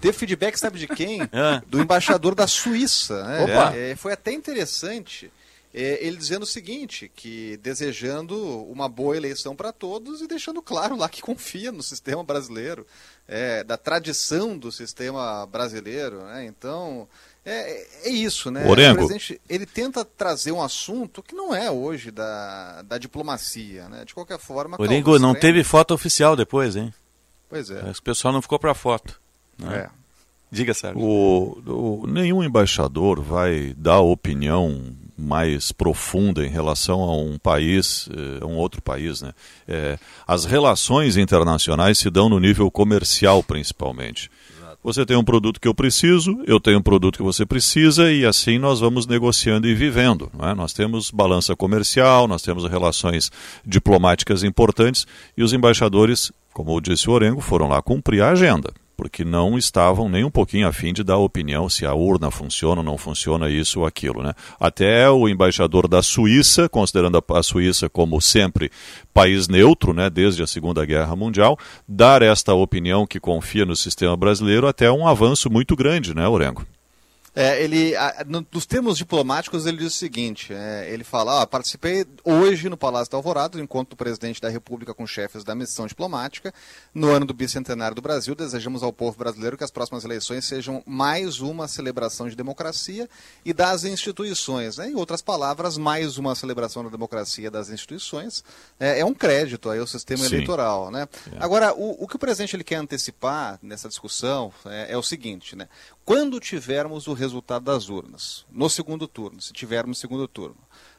Teve 0.00 0.16
feedback, 0.16 0.56
sabe 0.56 0.78
de 0.78 0.86
quem? 0.86 1.22
É. 1.22 1.60
Do 1.66 1.80
embaixador 1.80 2.34
da 2.34 2.46
Suíça. 2.46 3.22
Né? 3.24 3.44
Opa! 3.44 3.76
É, 3.76 3.96
foi 3.96 4.12
até 4.12 4.32
interessante 4.32 5.30
é, 5.74 6.04
ele 6.06 6.16
dizendo 6.16 6.42
o 6.42 6.46
seguinte, 6.46 7.10
que 7.14 7.56
desejando 7.62 8.36
uma 8.64 8.88
boa 8.88 9.16
eleição 9.16 9.56
para 9.56 9.72
todos 9.72 10.20
e 10.20 10.26
deixando 10.26 10.60
claro 10.62 10.96
lá 10.96 11.08
que 11.08 11.22
confia 11.22 11.72
no 11.72 11.82
sistema 11.82 12.22
brasileiro, 12.22 12.86
é, 13.26 13.64
da 13.64 13.76
tradição 13.76 14.56
do 14.58 14.70
sistema 14.70 15.46
brasileiro. 15.46 16.22
Né? 16.26 16.44
Então, 16.46 17.08
é, 17.44 17.86
é 18.04 18.10
isso, 18.10 18.50
né? 18.50 18.66
Orengo. 18.68 18.92
O 19.04 19.06
presidente, 19.08 19.40
ele 19.48 19.64
tenta 19.66 20.04
trazer 20.04 20.52
um 20.52 20.60
assunto 20.62 21.22
que 21.22 21.34
não 21.34 21.54
é 21.54 21.70
hoje 21.70 22.10
da, 22.10 22.82
da 22.82 22.98
diplomacia, 22.98 23.88
né? 23.88 24.04
De 24.04 24.12
qualquer 24.14 24.38
forma... 24.38 24.76
Orengo, 24.78 25.18
não 25.18 25.34
teve 25.34 25.64
foto 25.64 25.94
oficial 25.94 26.36
depois, 26.36 26.76
hein? 26.76 26.92
Pois 27.48 27.70
é. 27.70 27.80
O 27.90 28.02
pessoal 28.02 28.32
não 28.32 28.42
ficou 28.42 28.58
pra 28.58 28.74
foto. 28.74 29.20
né? 29.58 29.88
É. 29.88 30.02
Diga, 30.50 30.74
Sérgio. 30.74 31.00
O, 31.02 32.02
o- 32.02 32.06
nenhum 32.06 32.42
embaixador 32.44 33.22
vai 33.22 33.72
dar 33.76 34.00
opinião 34.00 34.94
mais 35.16 35.72
profunda 35.72 36.44
em 36.44 36.48
relação 36.48 37.00
a 37.00 37.16
um 37.16 37.38
país, 37.38 38.08
eh, 38.10 38.42
a 38.42 38.46
um 38.46 38.56
outro 38.56 38.82
país. 38.82 39.22
Né? 39.22 39.32
Eh, 39.68 39.98
as 40.26 40.44
relações 40.44 41.16
internacionais 41.16 41.98
se 41.98 42.10
dão 42.10 42.28
no 42.28 42.40
nível 42.40 42.70
comercial, 42.70 43.42
principalmente. 43.42 44.30
Você 44.84 45.06
tem 45.06 45.16
um 45.16 45.22
produto 45.22 45.60
que 45.60 45.68
eu 45.68 45.74
preciso, 45.74 46.42
eu 46.44 46.58
tenho 46.58 46.80
um 46.80 46.82
produto 46.82 47.16
que 47.16 47.22
você 47.22 47.46
precisa 47.46 48.10
e 48.10 48.26
assim 48.26 48.58
nós 48.58 48.80
vamos 48.80 49.06
negociando 49.06 49.68
e 49.68 49.74
vivendo. 49.76 50.28
é? 50.40 50.54
Nós 50.54 50.72
temos 50.72 51.08
balança 51.08 51.54
comercial, 51.54 52.26
nós 52.26 52.42
temos 52.42 52.68
relações 52.68 53.30
diplomáticas 53.64 54.42
importantes 54.42 55.06
e 55.36 55.42
os 55.44 55.52
embaixadores, 55.52 56.32
como 56.52 56.80
disse 56.80 57.08
o 57.08 57.12
Orengo, 57.12 57.40
foram 57.40 57.68
lá 57.68 57.80
cumprir 57.80 58.22
a 58.22 58.30
agenda 58.30 58.72
porque 58.96 59.24
não 59.24 59.56
estavam 59.56 60.08
nem 60.08 60.24
um 60.24 60.30
pouquinho 60.30 60.66
afim 60.68 60.92
de 60.92 61.02
dar 61.02 61.18
opinião 61.18 61.68
se 61.68 61.84
a 61.86 61.94
urna 61.94 62.30
funciona 62.30 62.80
ou 62.80 62.84
não 62.84 62.98
funciona, 62.98 63.50
isso 63.50 63.80
ou 63.80 63.86
aquilo. 63.86 64.22
Né? 64.22 64.32
Até 64.58 65.10
o 65.10 65.28
embaixador 65.28 65.88
da 65.88 66.02
Suíça, 66.02 66.68
considerando 66.68 67.22
a, 67.28 67.42
Suíça 67.42 67.88
como 67.88 68.20
sempre 68.20 68.70
país 69.12 69.48
neutro, 69.48 69.92
né, 69.92 70.08
desde 70.08 70.42
a 70.42 70.46
Segunda 70.46 70.84
Guerra 70.84 71.14
Mundial, 71.16 71.58
dar 71.86 72.22
esta 72.22 72.54
opinião 72.54 73.06
que 73.06 73.20
confia 73.20 73.64
no 73.64 73.76
sistema 73.76 74.16
brasileiro 74.16 74.66
até 74.66 74.90
um 74.90 75.06
avanço 75.06 75.50
muito 75.50 75.74
grande, 75.76 76.14
né, 76.14 76.26
Orengo? 76.28 76.64
É, 77.34 77.62
ele, 77.62 77.96
a- 77.96 78.24
no- 78.26 78.46
nos 78.52 78.66
termos 78.66 78.98
diplomáticos, 78.98 79.64
ele 79.64 79.78
diz 79.78 79.94
o 79.94 79.96
seguinte: 79.96 80.52
é, 80.52 80.86
ele 80.92 81.02
fala, 81.02 81.40
ah, 81.42 81.46
participei 81.46 82.04
hoje 82.22 82.68
no 82.68 82.76
Palácio 82.76 83.10
da 83.10 83.16
Alvorada 83.16 83.56
do 83.56 83.62
encontro 83.62 83.94
do 83.94 83.96
presidente 83.96 84.38
da 84.40 84.50
República 84.50 84.92
com 84.92 85.06
chefes 85.06 85.42
da 85.42 85.54
missão 85.54 85.86
diplomática. 85.86 86.52
No 86.94 87.08
ano 87.10 87.24
do 87.24 87.32
bicentenário 87.32 87.94
do 87.94 88.02
Brasil, 88.02 88.34
desejamos 88.34 88.82
ao 88.82 88.92
povo 88.92 89.16
brasileiro 89.16 89.56
que 89.56 89.64
as 89.64 89.70
próximas 89.70 90.04
eleições 90.04 90.44
sejam 90.44 90.82
mais 90.84 91.40
uma 91.40 91.66
celebração 91.68 92.28
de 92.28 92.36
democracia 92.36 93.08
e 93.44 93.52
das 93.54 93.84
instituições. 93.84 94.76
né? 94.76 94.90
Em 94.90 94.94
outras 94.94 95.22
palavras, 95.22 95.78
mais 95.78 96.18
uma 96.18 96.34
celebração 96.34 96.84
da 96.84 96.90
democracia 96.90 97.46
e 97.46 97.50
das 97.50 97.70
instituições. 97.70 98.44
É, 98.78 99.00
é 99.00 99.04
um 99.06 99.14
crédito 99.14 99.70
aí 99.70 99.78
ao 99.78 99.86
sistema 99.86 100.22
Sim. 100.24 100.34
eleitoral. 100.34 100.90
Né? 100.90 101.08
Agora, 101.40 101.72
o, 101.72 102.04
o 102.04 102.06
que 102.06 102.16
o 102.16 102.18
presidente 102.18 102.54
ele 102.54 102.64
quer 102.64 102.76
antecipar 102.76 103.58
nessa 103.62 103.88
discussão 103.88 104.52
é, 104.66 104.92
é 104.92 104.96
o 104.98 105.02
seguinte, 105.02 105.56
né? 105.56 105.66
Quando 106.04 106.40
tivermos 106.40 107.06
o 107.06 107.14
resultado 107.22 107.64
das 107.64 107.88
urnas, 107.88 108.44
no 108.50 108.68
segundo 108.68 109.06
turno, 109.06 109.40
se 109.40 109.52
tivermos 109.52 109.98
segundo 109.98 110.26
turno, 110.26 110.56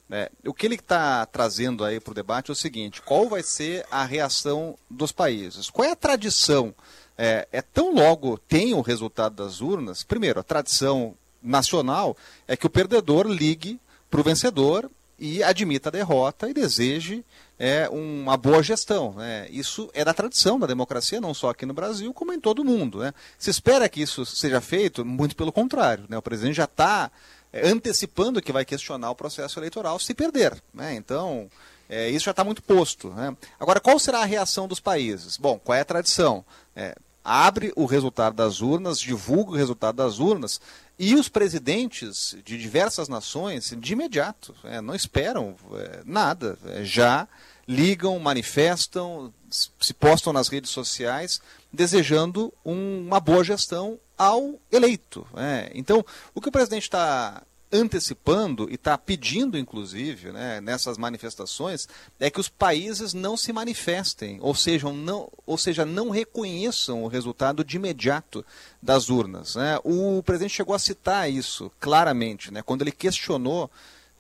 né, 0.08 0.30
o 0.46 0.54
que 0.54 0.66
ele 0.66 0.76
está 0.76 1.26
trazendo 1.26 1.84
aí 1.84 2.00
para 2.00 2.12
o 2.12 2.16
debate 2.16 2.50
é 2.50 2.54
o 2.54 2.56
seguinte: 2.56 3.02
qual 3.02 3.28
vai 3.28 3.44
ser 3.44 3.86
a 3.92 4.06
reação 4.06 4.78
dos 4.90 5.12
países? 5.12 5.70
Qual 5.70 5.88
é 5.88 5.92
a 5.92 5.96
tradição? 5.96 6.74
É, 7.18 7.48
é 7.52 7.62
tão 7.62 7.94
logo 7.94 8.38
tem 8.38 8.74
o 8.74 8.82
resultado 8.82 9.36
das 9.36 9.62
urnas. 9.62 10.04
Primeiro, 10.04 10.40
a 10.40 10.44
tradição 10.44 11.16
nacional 11.42 12.18
é 12.48 12.58
que 12.58 12.66
o 12.66 12.70
perdedor 12.70 13.28
ligue 13.28 13.80
para 14.10 14.22
o 14.22 14.24
vencedor 14.24 14.90
e 15.20 15.44
admita 15.44 15.90
a 15.90 15.92
derrota 15.92 16.50
e 16.50 16.54
deseje 16.54 17.24
é, 17.58 17.88
uma 17.90 18.36
boa 18.36 18.64
gestão. 18.64 19.14
né? 19.14 19.48
Isso 19.50 19.90
é 19.94 20.04
da 20.04 20.14
tradição 20.14 20.60
da 20.60 20.68
democracia, 20.68 21.22
não 21.22 21.34
só 21.34 21.50
aqui 21.50 21.66
no 21.66 21.74
Brasil, 21.74 22.14
como 22.14 22.34
em 22.34 22.40
todo 22.40 22.60
o 22.60 22.66
mundo. 22.66 23.00
Né? 23.00 23.14
Se 23.38 23.50
espera 23.50 23.88
que 23.88 24.02
isso 24.02 24.26
seja 24.26 24.60
feito, 24.62 25.06
muito 25.06 25.36
pelo 25.36 25.52
contrário. 25.52 26.06
Né? 26.10 26.18
O 26.18 26.22
presidente 26.22 26.56
já 26.56 26.66
está 26.66 27.12
é, 27.52 27.68
antecipando 27.68 28.42
que 28.42 28.52
vai 28.52 28.66
questionar 28.66 29.12
o 29.12 29.16
processo 29.16 29.60
eleitoral 29.60 30.00
se 30.00 30.14
perder. 30.14 30.62
Né? 30.74 30.96
Então, 30.96 31.50
é, 31.88 32.10
isso 32.10 32.26
já 32.26 32.32
está 32.32 32.44
muito 32.44 32.62
posto. 32.64 33.10
Né? 33.12 33.36
Agora, 33.60 33.80
qual 33.80 34.00
será 34.00 34.20
a 34.20 34.26
reação 34.26 34.68
dos 34.68 34.80
países? 34.80 35.38
Bom, 35.38 35.60
qual 35.60 35.76
é 35.76 35.82
a 35.82 35.86
tradição? 35.86 36.44
É, 36.76 36.96
abre 37.24 37.72
o 37.76 37.86
resultado 37.86 38.36
das 38.36 38.62
urnas, 38.62 39.00
divulga 39.00 39.52
o 39.52 39.56
resultado 39.56 39.96
das 39.96 40.20
urnas, 40.20 40.60
E 40.98 41.16
os 41.16 41.28
presidentes 41.28 42.36
de 42.46 42.58
diversas 42.58 43.08
nações, 43.08 43.74
de 43.78 43.94
imediato, 43.94 44.56
é, 44.64 44.80
não 44.80 44.94
esperam 44.94 45.56
é, 45.74 46.02
nada, 46.06 46.58
é, 46.68 46.84
já 46.84 47.28
ligam, 47.68 48.20
manifestam, 48.20 49.34
se 49.50 49.94
postam 49.94 50.34
nas 50.34 50.50
redes 50.50 50.70
sociais 50.70 51.42
desejando 51.72 52.54
um, 52.64 53.06
uma 53.08 53.20
boa 53.20 53.44
gestão 53.44 54.00
ao 54.18 54.60
eleito. 54.72 55.26
É. 55.36 55.72
Então, 55.74 56.06
o 56.36 56.42
que 56.42 56.50
o 56.50 56.52
presidente 56.52 56.84
está 56.84 57.42
antecipando 57.74 58.70
e 58.70 58.76
está 58.76 58.96
pedindo, 58.98 59.58
inclusive, 59.58 60.32
né, 60.32 60.62
nessas 60.62 60.98
manifestações, 60.98 61.88
é 62.20 62.30
que 62.30 62.40
os 62.40 62.48
países 62.48 63.14
não 63.14 63.36
se 63.36 63.52
manifestem, 63.52 64.38
ou 64.42 64.54
seja, 64.54 64.92
não, 64.94 65.28
ou 65.46 65.58
seja, 65.58 65.84
não 65.84 66.12
reconheçam 66.12 67.04
o 67.04 67.08
resultado 67.08 67.64
de 67.64 67.78
imediato 67.78 68.46
das 68.82 69.10
urnas. 69.10 69.56
Né? 69.56 69.80
O 69.84 70.22
presidente 70.24 70.54
chegou 70.54 70.76
a 70.76 70.80
citar 70.80 71.30
isso 71.30 71.72
claramente, 71.80 72.54
né, 72.54 72.62
quando 72.62 72.84
ele 72.84 72.92
questionou 72.92 73.70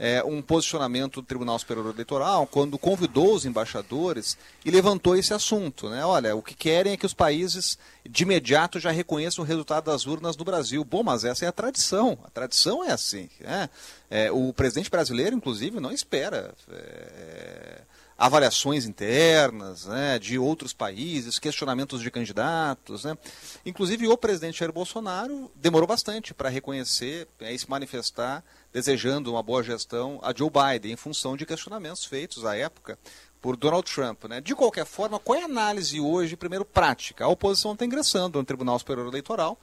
é, 0.03 0.21
um 0.21 0.41
posicionamento 0.41 1.21
do 1.21 1.25
Tribunal 1.25 1.57
Superior 1.57 1.93
Eleitoral 1.93 2.45
quando 2.45 2.77
convidou 2.77 3.33
os 3.33 3.45
embaixadores 3.45 4.37
e 4.65 4.69
levantou 4.69 5.15
esse 5.15 5.33
assunto. 5.33 5.89
Né? 5.89 6.05
Olha, 6.05 6.35
o 6.35 6.41
que 6.41 6.53
querem 6.53 6.91
é 6.91 6.97
que 6.97 7.05
os 7.05 7.13
países 7.13 7.77
de 8.05 8.23
imediato 8.23 8.81
já 8.81 8.91
reconheçam 8.91 9.45
o 9.45 9.47
resultado 9.47 9.85
das 9.85 10.05
urnas 10.05 10.35
no 10.35 10.43
Brasil. 10.43 10.83
Bom, 10.83 11.03
mas 11.03 11.23
essa 11.23 11.45
é 11.45 11.47
a 11.47 11.53
tradição. 11.53 12.17
A 12.25 12.29
tradição 12.29 12.83
é 12.83 12.91
assim. 12.91 13.29
Né? 13.39 13.69
É, 14.09 14.29
o 14.29 14.51
presidente 14.51 14.89
brasileiro, 14.89 15.37
inclusive, 15.37 15.79
não 15.79 15.89
espera. 15.89 16.53
É, 16.69 17.81
avaliações 18.17 18.85
internas 18.85 19.85
né, 19.85 20.19
de 20.19 20.37
outros 20.37 20.73
países, 20.73 21.39
questionamentos 21.39 22.01
de 22.01 22.11
candidatos. 22.11 23.05
Né. 23.05 23.17
Inclusive, 23.65 24.07
o 24.07 24.17
presidente 24.17 24.59
Jair 24.59 24.71
Bolsonaro 24.73 25.49
demorou 25.55 25.87
bastante 25.87 26.33
para 26.33 26.49
reconhecer 26.49 27.27
e 27.39 27.57
se 27.57 27.69
manifestar 27.69 28.43
desejando 28.73 29.31
uma 29.31 29.43
boa 29.43 29.61
gestão 29.61 30.19
a 30.23 30.33
Joe 30.35 30.49
Biden, 30.49 30.93
em 30.93 30.97
função 30.97 31.37
de 31.37 31.45
questionamentos 31.45 32.03
feitos 32.03 32.43
à 32.43 32.57
época 32.57 32.97
por 33.39 33.55
Donald 33.55 33.89
Trump. 33.89 34.23
Né? 34.25 34.41
De 34.41 34.55
qualquer 34.55 34.85
forma, 34.85 35.19
qual 35.19 35.37
é 35.37 35.43
a 35.43 35.45
análise 35.45 35.99
hoje, 35.99 36.35
primeiro 36.35 36.65
prática? 36.65 37.25
A 37.25 37.27
oposição 37.27 37.73
está 37.73 37.85
ingressando 37.85 38.39
no 38.39 38.45
Tribunal 38.45 38.79
Superior 38.79 39.07
Eleitoral 39.07 39.59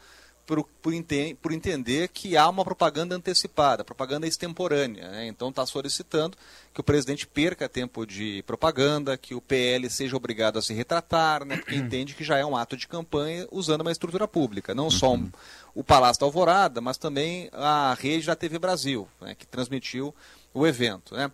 por, 0.46 0.64
por, 0.83 0.92
ente, 0.92 1.37
por, 1.40 1.53
entender 1.53 2.09
que 2.09 2.37
há 2.37 2.48
uma 2.48 2.64
propaganda 2.64 3.14
antecipada, 3.14 3.85
propaganda 3.85 4.26
extemporânea. 4.26 5.09
Né? 5.09 5.26
Então 5.29 5.50
está 5.50 5.64
solicitando 5.64 6.37
que 6.74 6.81
o 6.81 6.85
presidente 6.85 7.26
perca 7.26 7.68
tempo 7.68 8.05
de 8.05 8.42
propaganda, 8.46 9.16
que 9.16 9.35
o 9.35 9.40
PL 9.40 9.88
seja 9.88 10.16
obrigado 10.16 10.59
a 10.59 10.62
se 10.62 10.74
retratar, 10.74 11.44
né? 11.44 11.57
porque 11.57 11.74
entende 11.76 12.14
que 12.14 12.24
já 12.24 12.37
é 12.37 12.44
um 12.44 12.57
ato 12.57 12.76
de 12.76 12.88
campanha 12.88 13.46
usando 13.50 13.83
uma 13.83 13.92
estrutura 13.92 14.26
pública, 14.26 14.74
não 14.74 14.90
só 14.90 15.14
um, 15.14 15.31
o 15.74 15.85
Palácio 15.85 16.20
da 16.20 16.26
Alvorada, 16.26 16.81
mas 16.81 16.98
também 16.98 17.48
a 17.53 17.94
rede 17.98 18.26
da 18.26 18.35
TV 18.35 18.59
Brasil, 18.59 19.09
né? 19.20 19.35
que 19.35 19.46
transmitiu 19.46 20.14
o 20.53 20.66
evento. 20.66 21.14
Né? 21.14 21.31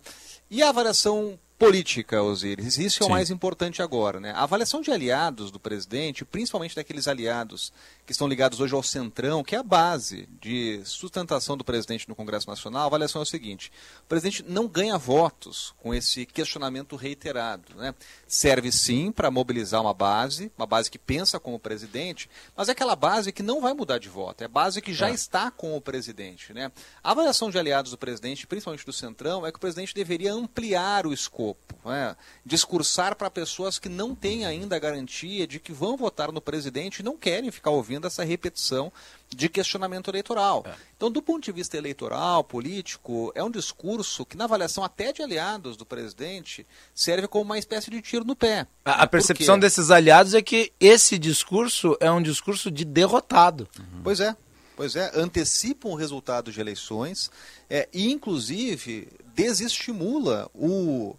E 0.49 0.61
a 0.61 0.69
avaliação 0.69 1.39
política, 1.57 2.21
Osiris. 2.21 2.77
Isso 2.77 3.03
é 3.03 3.05
o 3.05 3.09
mais 3.09 3.31
importante 3.31 3.81
agora. 3.81 4.19
Né? 4.19 4.31
A 4.31 4.43
avaliação 4.43 4.81
de 4.81 4.91
aliados 4.91 5.49
do 5.49 5.59
presidente, 5.59 6.23
principalmente 6.23 6.75
daqueles 6.75 7.07
aliados 7.07 7.73
que 8.05 8.11
estão 8.11 8.27
ligados 8.27 8.61
hoje 8.61 8.73
ao 8.73 8.81
Centrão, 8.81 9.43
que 9.43 9.55
é 9.55 9.59
a 9.59 9.63
base 9.63 10.29
de 10.39 10.81
sustentação 10.85 11.57
do 11.57 11.63
presidente 11.63 12.07
no 12.07 12.15
Congresso 12.15 12.47
Nacional, 12.47 12.83
a 12.83 12.85
avaliação 12.85 13.21
é 13.21 13.23
o 13.23 13.25
seguinte: 13.25 13.71
o 14.03 14.07
presidente 14.07 14.45
não 14.47 14.67
ganha 14.67 14.97
votos 14.97 15.73
com 15.77 15.93
esse 15.93 16.25
questionamento 16.25 16.95
reiterado. 16.95 17.75
Né? 17.75 17.93
Serve 18.27 18.71
sim 18.71 19.11
para 19.11 19.31
mobilizar 19.31 19.81
uma 19.81 19.93
base, 19.93 20.51
uma 20.57 20.65
base 20.65 20.89
que 20.91 20.99
pensa 20.99 21.39
como 21.39 21.57
o 21.57 21.59
presidente, 21.59 22.29
mas 22.55 22.69
é 22.69 22.71
aquela 22.71 22.95
base 22.95 23.31
que 23.31 23.43
não 23.43 23.59
vai 23.59 23.73
mudar 23.73 23.97
de 23.97 24.09
voto, 24.09 24.41
é 24.41 24.45
a 24.45 24.49
base 24.49 24.81
que 24.81 24.93
já 24.93 25.09
é. 25.09 25.13
está 25.13 25.49
com 25.51 25.75
o 25.75 25.81
presidente. 25.81 26.53
Né? 26.53 26.71
A 27.03 27.11
avaliação 27.11 27.49
de 27.49 27.57
aliados 27.57 27.91
do 27.91 27.97
presidente, 27.97 28.47
principalmente 28.47 28.85
do 28.85 28.93
Centrão, 28.93 29.45
é 29.45 29.51
que 29.51 29.57
o 29.57 29.61
presidente 29.61 29.93
deveria 29.93 30.33
ampliar 30.33 31.05
o 31.07 31.13
escopo, 31.13 31.46
né? 31.85 32.15
discursar 32.45 33.15
para 33.15 33.29
pessoas 33.29 33.77
que 33.77 33.87
não 33.87 34.15
têm 34.15 34.45
ainda 34.45 34.75
a 34.75 34.79
garantia 34.79 35.45
de 35.45 35.59
que 35.59 35.71
vão 35.71 35.95
votar 35.95 36.31
no 36.31 36.41
presidente 36.41 36.99
e 36.99 37.03
não 37.03 37.15
querem 37.15 37.51
ficar 37.51 37.69
ouvindo 37.69 38.07
essa 38.07 38.23
repetição 38.23 38.91
de 39.29 39.49
questionamento 39.49 40.09
eleitoral. 40.09 40.63
É. 40.65 40.73
Então, 40.95 41.11
do 41.11 41.21
ponto 41.21 41.43
de 41.43 41.51
vista 41.51 41.77
eleitoral, 41.77 42.43
político, 42.43 43.31
é 43.35 43.43
um 43.43 43.51
discurso 43.51 44.25
que, 44.25 44.37
na 44.37 44.45
avaliação 44.45 44.83
até 44.83 45.11
de 45.11 45.21
aliados 45.21 45.77
do 45.77 45.85
presidente, 45.85 46.65
serve 46.95 47.27
como 47.27 47.45
uma 47.45 47.59
espécie 47.59 47.91
de 47.91 48.01
tiro 48.01 48.25
no 48.25 48.35
pé. 48.35 48.65
A, 48.83 49.03
a 49.03 49.07
percepção 49.07 49.59
desses 49.59 49.91
aliados 49.91 50.33
é 50.33 50.41
que 50.41 50.71
esse 50.79 51.17
discurso 51.19 51.95
é 51.99 52.11
um 52.11 52.21
discurso 52.21 52.71
de 52.71 52.83
derrotado. 52.85 53.67
Uhum. 53.77 54.01
Pois 54.03 54.19
é. 54.19 54.35
Pois 54.77 54.95
é, 54.95 55.11
antecipam 55.15 55.89
o 55.89 55.95
resultado 55.95 56.51
de 56.51 56.61
eleições 56.61 57.31
é, 57.67 57.89
e, 57.91 58.11
inclusive, 58.11 59.07
desestimula 59.33 60.47
o, 60.53 61.15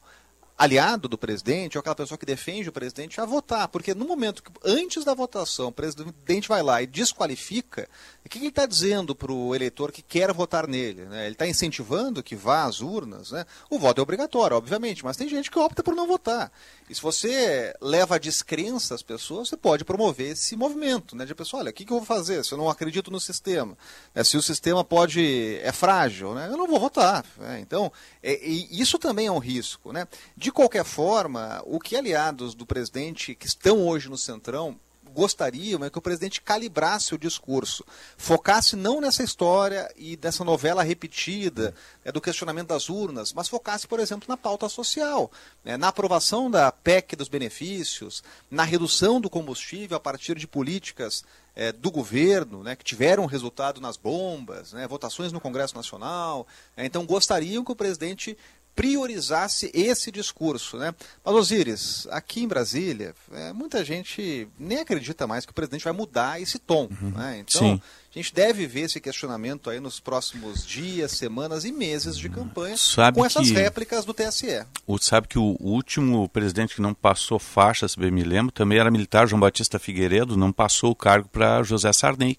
aliado 0.58 1.08
do 1.08 1.16
presidente, 1.16 1.78
ou 1.78 1.80
aquela 1.80 1.94
pessoa 1.94 2.18
que 2.18 2.26
defende 2.26 2.68
o 2.68 2.72
presidente, 2.72 3.20
a 3.20 3.24
votar. 3.24 3.68
Porque 3.68 3.94
no 3.94 4.04
momento 4.04 4.42
que, 4.42 4.50
antes 4.64 5.04
da 5.04 5.14
votação, 5.14 5.68
o 5.68 5.72
presidente 5.72 6.48
vai 6.48 6.62
lá 6.64 6.82
e 6.82 6.86
desqualifica, 6.86 7.88
o 8.26 8.28
que 8.28 8.38
ele 8.38 8.48
está 8.48 8.66
dizendo 8.66 9.14
para 9.14 9.32
o 9.32 9.54
eleitor 9.54 9.92
que 9.92 10.02
quer 10.02 10.32
votar 10.32 10.66
nele? 10.66 11.04
Né? 11.04 11.26
Ele 11.26 11.34
está 11.34 11.46
incentivando 11.46 12.22
que 12.24 12.34
vá 12.34 12.64
às 12.64 12.80
urnas. 12.80 13.30
Né? 13.30 13.46
O 13.70 13.78
voto 13.78 14.00
é 14.00 14.02
obrigatório, 14.02 14.56
obviamente, 14.56 15.04
mas 15.04 15.16
tem 15.16 15.28
gente 15.28 15.48
que 15.48 15.58
opta 15.58 15.82
por 15.82 15.94
não 15.94 16.08
votar. 16.08 16.50
E 16.88 16.94
se 16.94 17.02
você 17.02 17.74
leva 17.80 18.16
a 18.16 18.18
descrença 18.18 18.94
às 18.94 19.02
pessoas, 19.02 19.48
você 19.48 19.56
pode 19.56 19.84
promover 19.84 20.32
esse 20.32 20.56
movimento, 20.56 21.14
né? 21.14 21.24
De 21.24 21.34
pessoa, 21.34 21.62
olha, 21.62 21.70
o 21.70 21.72
que, 21.72 21.84
que 21.84 21.92
eu 21.92 21.98
vou 21.98 22.06
fazer 22.06 22.44
se 22.44 22.52
eu 22.52 22.58
não 22.58 22.70
acredito 22.70 23.10
no 23.10 23.20
sistema? 23.20 23.76
É, 24.14 24.24
se 24.24 24.36
o 24.36 24.42
sistema 24.42 24.82
pode 24.82 25.58
é 25.62 25.72
frágil, 25.72 26.34
né? 26.34 26.48
Eu 26.50 26.56
não 26.56 26.66
vou 26.66 26.80
votar. 26.80 27.24
Né? 27.36 27.60
Então, 27.60 27.92
é, 28.22 28.34
isso 28.46 28.98
também 28.98 29.26
é 29.26 29.32
um 29.32 29.38
risco, 29.38 29.92
né? 29.92 30.08
De 30.36 30.50
qualquer 30.50 30.84
forma, 30.84 31.62
o 31.66 31.78
que 31.78 31.96
aliados 31.96 32.54
do 32.54 32.64
presidente 32.64 33.34
que 33.34 33.46
estão 33.46 33.86
hoje 33.86 34.08
no 34.08 34.16
Centrão 34.16 34.78
gostariam 35.08 35.84
é 35.84 35.90
que 35.90 35.98
o 35.98 36.02
presidente 36.02 36.40
calibrasse 36.40 37.14
o 37.14 37.18
discurso, 37.18 37.84
focasse 38.16 38.76
não 38.76 39.00
nessa 39.00 39.22
história 39.22 39.92
e 39.96 40.16
dessa 40.16 40.44
novela 40.44 40.82
repetida 40.82 41.74
é, 42.04 42.12
do 42.12 42.20
questionamento 42.20 42.68
das 42.68 42.88
urnas, 42.88 43.32
mas 43.32 43.48
focasse, 43.48 43.86
por 43.86 44.00
exemplo, 44.00 44.28
na 44.28 44.36
pauta 44.36 44.68
social, 44.68 45.30
né, 45.64 45.76
na 45.76 45.88
aprovação 45.88 46.50
da 46.50 46.70
PEC 46.70 47.16
dos 47.16 47.28
benefícios, 47.28 48.22
na 48.50 48.64
redução 48.64 49.20
do 49.20 49.30
combustível 49.30 49.96
a 49.96 50.00
partir 50.00 50.36
de 50.36 50.46
políticas 50.46 51.24
é, 51.58 51.72
do 51.72 51.90
governo, 51.90 52.62
né, 52.62 52.76
que 52.76 52.84
tiveram 52.84 53.26
resultado 53.26 53.80
nas 53.80 53.96
bombas, 53.96 54.72
né, 54.72 54.86
votações 54.86 55.32
no 55.32 55.40
Congresso 55.40 55.74
Nacional. 55.74 56.46
Né, 56.76 56.86
então, 56.86 57.04
gostariam 57.04 57.64
que 57.64 57.72
o 57.72 57.76
presidente 57.76 58.38
priorizasse 58.78 59.72
esse 59.74 60.12
discurso. 60.12 60.78
Né? 60.78 60.94
Mas, 61.24 61.34
Osiris, 61.34 62.06
aqui 62.12 62.44
em 62.44 62.46
Brasília, 62.46 63.12
é, 63.32 63.52
muita 63.52 63.84
gente 63.84 64.48
nem 64.56 64.78
acredita 64.78 65.26
mais 65.26 65.44
que 65.44 65.50
o 65.50 65.54
presidente 65.54 65.82
vai 65.82 65.92
mudar 65.92 66.40
esse 66.40 66.60
tom. 66.60 66.88
Uhum. 66.88 67.10
Né? 67.10 67.38
Então, 67.40 67.60
Sim. 67.60 67.82
A 68.18 68.22
gente 68.22 68.34
deve 68.34 68.66
ver 68.66 68.80
esse 68.80 69.00
questionamento 69.00 69.70
aí 69.70 69.78
nos 69.78 70.00
próximos 70.00 70.66
dias, 70.66 71.12
semanas 71.12 71.64
e 71.64 71.70
meses 71.70 72.18
de 72.18 72.28
campanha 72.28 72.76
sabe 72.76 73.16
com 73.16 73.24
essas 73.24 73.48
réplicas 73.48 74.04
do 74.04 74.12
TSE. 74.12 74.66
O, 74.84 74.98
sabe 74.98 75.28
que 75.28 75.38
o 75.38 75.56
último 75.60 76.28
presidente 76.28 76.74
que 76.74 76.82
não 76.82 76.92
passou 76.92 77.38
faixa, 77.38 77.86
se 77.86 77.96
bem 77.96 78.10
me 78.10 78.24
lembro, 78.24 78.50
também 78.50 78.78
era 78.78 78.90
militar, 78.90 79.28
João 79.28 79.38
Batista 79.38 79.78
Figueiredo, 79.78 80.36
não 80.36 80.50
passou 80.50 80.90
o 80.90 80.96
cargo 80.96 81.28
para 81.28 81.62
José 81.62 81.92
Sarney 81.92 82.36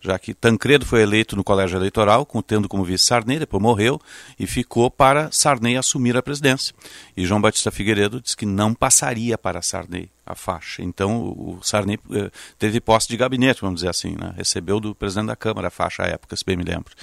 já 0.00 0.18
que 0.18 0.34
Tancredo 0.34 0.84
foi 0.84 1.02
eleito 1.02 1.36
no 1.36 1.44
colégio 1.44 1.78
eleitoral, 1.78 2.26
tendo 2.46 2.68
como 2.68 2.84
vice 2.84 3.04
Sarney, 3.04 3.38
depois 3.38 3.62
morreu 3.62 4.00
e 4.38 4.46
ficou 4.46 4.90
para 4.90 5.30
Sarney 5.30 5.76
assumir 5.76 6.16
a 6.16 6.22
presidência. 6.22 6.74
E 7.16 7.24
João 7.24 7.40
Batista 7.40 7.70
Figueiredo 7.70 8.20
disse 8.20 8.36
que 8.36 8.44
não 8.44 8.74
passaria 8.74 9.38
para 9.38 9.62
Sarney 9.62 10.10
a 10.24 10.34
faixa. 10.34 10.82
Então 10.82 11.22
o 11.22 11.58
Sarney 11.62 11.98
eh, 12.12 12.30
teve 12.58 12.80
posse 12.80 13.08
de 13.08 13.16
gabinete, 13.16 13.60
vamos 13.60 13.76
dizer 13.76 13.90
assim, 13.90 14.16
né? 14.18 14.32
recebeu 14.36 14.80
do 14.80 14.94
presidente 14.94 15.26
da 15.26 15.36
Câmara 15.36 15.68
a 15.68 15.70
faixa 15.70 16.04
à 16.04 16.06
época, 16.06 16.36
se 16.36 16.44
bem 16.44 16.56
me 16.56 16.64
lembro. 16.64 16.94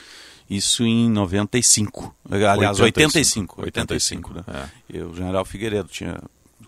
Isso 0.49 0.84
em 0.84 1.10
95, 1.10 2.15
aliás, 2.29 2.79
85. 2.79 3.62
85, 3.62 3.62
85 3.62 4.34
né? 4.34 4.43
É. 4.47 4.97
E 4.97 5.01
o 5.01 5.13
general 5.15 5.45
Figueiredo 5.45 5.88
tinha 5.89 6.19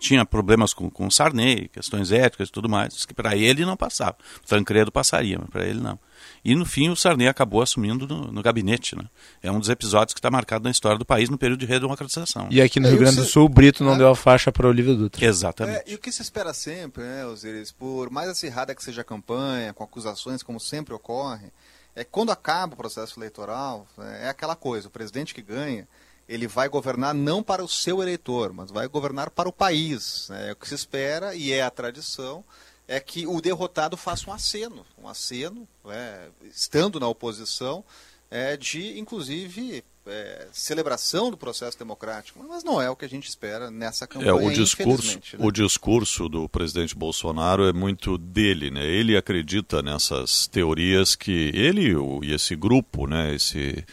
tinha 0.02 0.26
problemas 0.26 0.74
com, 0.74 0.90
com 0.90 1.08
Sarney, 1.08 1.68
questões 1.68 2.10
éticas 2.10 2.48
e 2.48 2.52
tudo 2.52 2.68
mais, 2.68 3.06
que 3.06 3.14
para 3.14 3.36
ele 3.36 3.64
não 3.64 3.76
passava. 3.76 4.16
O 4.44 4.46
Tancredo 4.46 4.90
passaria, 4.90 5.38
mas 5.38 5.48
para 5.48 5.64
ele 5.64 5.80
não. 5.80 5.98
E 6.44 6.54
no 6.54 6.66
fim 6.66 6.90
o 6.90 6.96
Sarney 6.96 7.28
acabou 7.28 7.62
assumindo 7.62 8.06
no, 8.06 8.32
no 8.32 8.42
gabinete. 8.42 8.96
Né? 8.96 9.04
É 9.40 9.50
um 9.50 9.60
dos 9.60 9.68
episódios 9.68 10.12
que 10.12 10.18
está 10.18 10.30
marcado 10.30 10.64
na 10.64 10.70
história 10.70 10.98
do 10.98 11.04
país 11.04 11.30
no 11.30 11.38
período 11.38 11.60
de 11.60 11.66
redemocratização. 11.66 12.48
E 12.50 12.60
aqui 12.60 12.80
no 12.80 12.88
é, 12.88 12.90
Rio 12.90 12.98
Grande 12.98 13.16
do 13.16 13.24
Sul, 13.24 13.46
o 13.46 13.48
Brito 13.48 13.84
não 13.84 13.94
é. 13.94 13.98
deu 13.98 14.08
a 14.08 14.16
faixa 14.16 14.50
para 14.50 14.66
o 14.66 14.70
Olívio 14.70 14.96
Dutra. 14.96 15.24
Exatamente. 15.24 15.88
É, 15.88 15.92
e 15.92 15.94
o 15.94 15.98
que 15.98 16.10
se 16.10 16.20
espera 16.20 16.52
sempre, 16.52 17.04
né, 17.04 17.24
Osiris, 17.26 17.70
por 17.70 18.10
mais 18.10 18.28
acirrada 18.28 18.74
que 18.74 18.82
seja 18.82 19.02
a 19.02 19.04
campanha, 19.04 19.72
com 19.72 19.84
acusações 19.84 20.42
como 20.42 20.58
sempre 20.58 20.92
ocorre, 20.92 21.52
é 21.94 22.02
quando 22.02 22.32
acaba 22.32 22.74
o 22.74 22.76
processo 22.76 23.18
eleitoral, 23.20 23.86
é 24.20 24.28
aquela 24.28 24.56
coisa, 24.56 24.88
o 24.88 24.90
presidente 24.90 25.34
que 25.34 25.42
ganha, 25.42 25.86
ele 26.32 26.46
vai 26.46 26.68
governar 26.68 27.14
não 27.14 27.42
para 27.42 27.62
o 27.62 27.68
seu 27.68 28.02
eleitor, 28.02 28.52
mas 28.52 28.70
vai 28.70 28.88
governar 28.88 29.30
para 29.30 29.48
o 29.48 29.52
país. 29.52 30.28
Né? 30.30 30.48
É 30.48 30.52
o 30.52 30.56
que 30.56 30.68
se 30.68 30.74
espera 30.74 31.34
e 31.34 31.52
é 31.52 31.62
a 31.62 31.70
tradição 31.70 32.44
é 32.88 32.98
que 33.00 33.26
o 33.26 33.40
derrotado 33.40 33.96
faça 33.96 34.28
um 34.28 34.32
aceno, 34.32 34.84
um 34.98 35.08
aceno, 35.08 35.66
é, 35.86 36.28
estando 36.44 36.98
na 36.98 37.08
oposição, 37.08 37.84
é, 38.30 38.56
de, 38.56 38.98
inclusive, 38.98 39.84
é, 40.06 40.48
celebração 40.52 41.30
do 41.30 41.36
processo 41.36 41.78
democrático, 41.78 42.44
mas 42.46 42.64
não 42.64 42.82
é 42.82 42.90
o 42.90 42.96
que 42.96 43.04
a 43.04 43.08
gente 43.08 43.28
espera 43.28 43.70
nessa 43.70 44.06
campanha. 44.06 44.30
É, 44.30 44.34
o 44.34 44.50
discurso, 44.50 45.16
né? 45.16 45.38
o 45.38 45.50
discurso 45.50 46.28
do 46.28 46.48
presidente 46.48 46.94
Bolsonaro 46.94 47.66
é 47.66 47.72
muito 47.72 48.18
dele, 48.18 48.70
né? 48.70 48.84
Ele 48.84 49.16
acredita 49.16 49.80
nessas 49.80 50.46
teorias 50.46 51.14
que 51.14 51.52
ele 51.54 51.94
e 52.22 52.34
esse 52.34 52.56
grupo, 52.56 53.06
né? 53.06 53.34
Esse, 53.34 53.84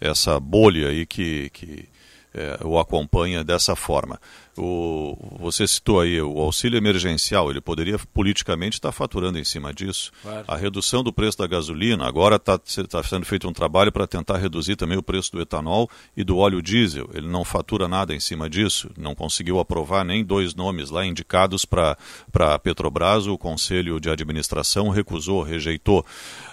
essa 0.00 0.38
bolha 0.38 0.88
aí 0.88 1.06
que, 1.06 1.50
que 1.50 1.88
é, 2.34 2.58
o 2.64 2.78
acompanha 2.78 3.42
dessa 3.42 3.74
forma. 3.74 4.20
O, 4.58 5.16
você 5.38 5.66
citou 5.66 6.00
aí 6.00 6.20
o 6.20 6.38
auxílio 6.40 6.76
emergencial, 6.76 7.50
ele 7.50 7.60
poderia 7.60 7.98
politicamente 8.12 8.76
estar 8.76 8.90
faturando 8.92 9.38
em 9.38 9.44
cima 9.44 9.72
disso. 9.72 10.10
Claro. 10.22 10.44
A 10.48 10.56
redução 10.56 11.02
do 11.02 11.12
preço 11.12 11.38
da 11.38 11.46
gasolina, 11.46 12.06
agora 12.06 12.36
está 12.36 12.58
tá 12.58 13.02
sendo 13.02 13.24
feito 13.24 13.48
um 13.48 13.52
trabalho 13.52 13.92
para 13.92 14.06
tentar 14.06 14.36
reduzir 14.38 14.76
também 14.76 14.98
o 14.98 15.02
preço 15.02 15.32
do 15.32 15.40
etanol 15.40 15.88
e 16.16 16.24
do 16.24 16.38
óleo 16.38 16.60
diesel. 16.60 17.08
Ele 17.14 17.28
não 17.28 17.44
fatura 17.44 17.86
nada 17.86 18.14
em 18.14 18.20
cima 18.20 18.50
disso, 18.50 18.90
não 18.98 19.14
conseguiu 19.14 19.60
aprovar 19.60 20.04
nem 20.04 20.24
dois 20.24 20.54
nomes 20.54 20.90
lá 20.90 21.06
indicados 21.06 21.64
para 21.64 21.96
a 22.34 22.58
Petrobras, 22.58 23.26
o 23.26 23.38
Conselho 23.38 24.00
de 24.00 24.10
Administração 24.10 24.88
recusou, 24.88 25.42
rejeitou. 25.42 26.04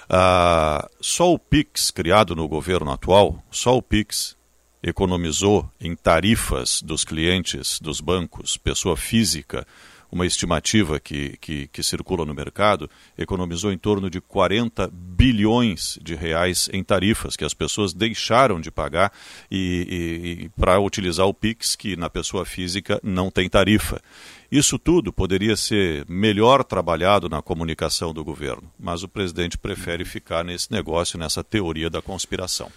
Ah, 0.08 0.88
só 1.02 1.34
o 1.34 1.39
PIX, 1.39 1.91
criado 1.91 2.36
no 2.36 2.48
governo 2.48 2.91
atual, 2.91 3.44
só 3.50 3.76
o 3.76 3.82
PIX 3.82 4.36
economizou 4.86 5.67
em 5.82 5.95
tarifas 5.95 6.80
dos 6.80 7.04
clientes 7.04 7.80
dos 7.80 8.00
bancos, 8.00 8.56
pessoa 8.56 8.95
física, 8.95 9.65
uma 10.12 10.28
estimativa 10.28 11.00
que, 11.00 11.36
que, 11.41 11.67
que, 11.67 11.82
circula 11.82 12.24
no 12.24 12.36
mercado, 12.36 12.88
economizou 13.17 13.71
em 13.71 13.78
torno 13.80 14.12
de 14.12 14.21
40 14.21 14.88
bilhões 14.93 15.98
de 16.00 16.13
reais 16.13 16.69
em 16.71 16.84
tarifas 16.84 17.36
que 17.36 17.43
as 17.43 17.54
pessoas 17.56 17.93
deixaram 17.93 18.62
de 18.62 18.69
pagar 18.69 19.12
e, 19.50 20.38
e, 20.39 20.43
e 20.43 20.50
para 20.50 20.80
utilizar 20.80 21.26
o 21.26 21.34
Pix, 21.34 21.76
que 21.76 21.95
na 21.95 22.10
pessoa 22.10 22.45
física 22.45 23.00
não 23.04 23.32
tem 23.32 23.50
tarifa. 23.50 24.00
Isso 24.52 24.78
tudo 24.78 25.12
poderia 25.12 25.58
ser 25.58 26.06
melhor 26.08 26.63
trabalhado 26.63 27.28
na 27.28 27.41
comunicação 27.41 28.13
do 28.13 28.24
governo, 28.24 28.71
mas 28.80 29.02
o 29.02 29.10
presidente 29.10 29.58
prefere 29.58 30.06
ficar 30.06 30.45
nesse 30.45 30.71
negócio, 30.71 31.17
nessa 31.17 31.43
teoria 31.43 31.89
da 31.89 32.04
conspiração. 32.04 32.71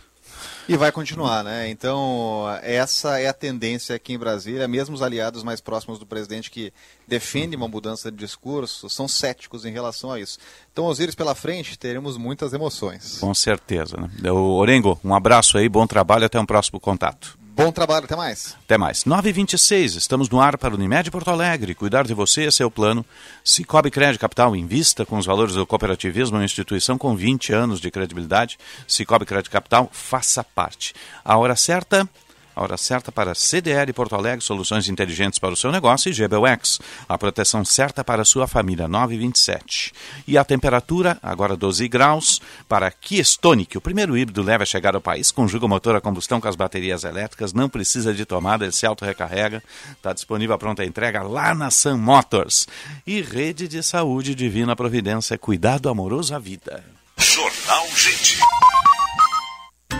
E 0.68 0.76
vai 0.76 0.92
continuar, 0.92 1.42
né? 1.42 1.68
Então, 1.68 2.44
essa 2.62 3.18
é 3.18 3.28
a 3.28 3.32
tendência 3.32 3.96
aqui 3.96 4.12
em 4.12 4.18
Brasília. 4.18 4.68
Mesmo 4.68 4.94
os 4.94 5.02
aliados 5.02 5.42
mais 5.42 5.60
próximos 5.60 5.98
do 5.98 6.06
presidente 6.06 6.50
que 6.50 6.72
defendem 7.06 7.56
uma 7.56 7.68
mudança 7.68 8.10
de 8.10 8.16
discurso 8.16 8.88
são 8.88 9.08
céticos 9.08 9.64
em 9.64 9.72
relação 9.72 10.12
a 10.12 10.20
isso. 10.20 10.38
Então, 10.72 10.86
Osíris, 10.86 11.14
pela 11.14 11.34
frente, 11.34 11.78
teremos 11.78 12.16
muitas 12.16 12.52
emoções. 12.52 13.18
Com 13.18 13.34
certeza. 13.34 13.96
Né? 13.96 14.30
O 14.30 14.56
Orengo, 14.56 15.00
um 15.04 15.14
abraço 15.14 15.58
aí, 15.58 15.68
bom 15.68 15.86
trabalho, 15.86 16.26
até 16.26 16.38
um 16.38 16.46
próximo 16.46 16.78
contato. 16.78 17.38
Bom 17.58 17.72
trabalho, 17.72 18.04
até 18.04 18.14
mais. 18.14 18.56
Até 18.64 18.78
mais. 18.78 19.02
9h26, 19.02 19.96
estamos 19.96 20.30
no 20.30 20.40
ar 20.40 20.56
para 20.56 20.72
o 20.72 20.76
Unimed 20.76 21.10
Porto 21.10 21.28
Alegre. 21.28 21.74
Cuidar 21.74 22.06
de 22.06 22.14
você 22.14 22.46
é 22.46 22.50
seu 22.52 22.70
plano. 22.70 23.04
Cicobi 23.44 23.90
Crédito 23.90 24.20
Capital 24.20 24.54
invista 24.54 25.04
com 25.04 25.18
os 25.18 25.26
valores 25.26 25.54
do 25.54 25.66
cooperativismo, 25.66 26.36
uma 26.36 26.44
instituição 26.44 26.96
com 26.96 27.16
20 27.16 27.52
anos 27.52 27.80
de 27.80 27.90
credibilidade. 27.90 28.56
Cicobi 28.86 29.26
Crédito 29.26 29.50
Capital, 29.50 29.90
faça 29.92 30.44
parte. 30.44 30.94
A 31.24 31.36
hora 31.36 31.56
certa, 31.56 32.08
a 32.58 32.62
hora 32.62 32.76
certa 32.76 33.12
para 33.12 33.36
CDL 33.36 33.92
Porto 33.92 34.16
Alegre, 34.16 34.44
soluções 34.44 34.88
inteligentes 34.88 35.38
para 35.38 35.52
o 35.52 35.56
seu 35.56 35.70
negócio 35.70 36.10
e 36.10 36.12
GBUX, 36.12 36.80
a 37.08 37.16
proteção 37.16 37.64
certa 37.64 38.02
para 38.02 38.22
a 38.22 38.24
sua 38.24 38.48
família, 38.48 38.88
927. 38.88 39.92
E 40.26 40.36
a 40.36 40.44
temperatura, 40.44 41.16
agora 41.22 41.56
12 41.56 41.86
graus, 41.86 42.40
para 42.68 42.90
Kia 42.90 43.22
Stonic, 43.22 43.78
o 43.78 43.80
primeiro 43.80 44.18
híbrido 44.18 44.42
leve 44.42 44.64
a 44.64 44.66
chegar 44.66 44.96
ao 44.96 45.00
país, 45.00 45.30
conjuga 45.30 45.66
o 45.66 45.68
motor 45.68 45.94
a 45.94 46.00
combustão 46.00 46.40
com 46.40 46.48
as 46.48 46.56
baterias 46.56 47.04
elétricas, 47.04 47.52
não 47.52 47.68
precisa 47.68 48.12
de 48.12 48.24
tomada, 48.24 48.64
ele 48.64 48.72
se 48.72 48.84
auto-recarrega, 48.84 49.62
está 49.92 50.12
disponível 50.12 50.56
a 50.56 50.58
pronta 50.58 50.84
entrega 50.84 51.22
lá 51.22 51.54
na 51.54 51.70
Sun 51.70 51.98
Motors. 51.98 52.66
E 53.06 53.22
Rede 53.22 53.68
de 53.68 53.84
Saúde 53.84 54.34
Divina 54.34 54.74
Providência, 54.74 55.38
cuidado 55.38 55.88
amoroso 55.88 56.34
à 56.34 56.40
vida. 56.40 56.84
Jornal 57.16 57.86
Gente. 57.94 58.38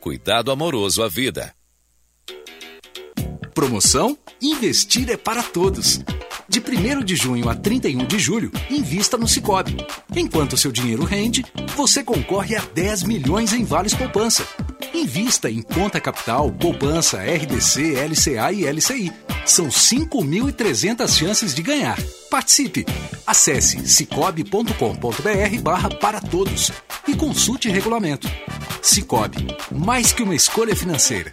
Cuidado 0.00 0.50
amoroso 0.50 1.02
à 1.02 1.08
vida. 1.08 1.54
Promoção? 3.54 4.16
Investir 4.40 5.10
é 5.10 5.16
para 5.18 5.42
todos. 5.42 6.00
De 6.50 6.58
1 6.58 7.04
de 7.04 7.14
junho 7.14 7.48
a 7.48 7.54
31 7.54 8.04
de 8.06 8.18
julho, 8.18 8.50
invista 8.68 9.16
no 9.16 9.28
Cicobi. 9.28 9.76
Enquanto 10.16 10.56
seu 10.56 10.72
dinheiro 10.72 11.04
rende, 11.04 11.44
você 11.76 12.02
concorre 12.02 12.56
a 12.56 12.60
10 12.74 13.04
milhões 13.04 13.52
em 13.52 13.62
vales 13.62 13.94
poupança. 13.94 14.44
Invista 14.92 15.48
em 15.48 15.62
conta 15.62 16.00
capital, 16.00 16.50
poupança, 16.50 17.18
RDC, 17.22 17.94
LCA 17.94 18.52
e 18.52 18.64
LCI. 18.66 19.12
São 19.46 19.68
5.300 19.68 21.16
chances 21.16 21.54
de 21.54 21.62
ganhar. 21.62 21.96
Participe! 22.28 22.84
Acesse 23.24 23.86
cicobi.com.br 23.88 25.62
barra 25.62 25.88
para 25.88 26.20
todos 26.20 26.72
e 27.06 27.14
consulte 27.14 27.68
regulamento. 27.68 28.28
Cicobi, 28.82 29.46
mais 29.70 30.12
que 30.12 30.24
uma 30.24 30.34
escolha 30.34 30.74
financeira. 30.74 31.32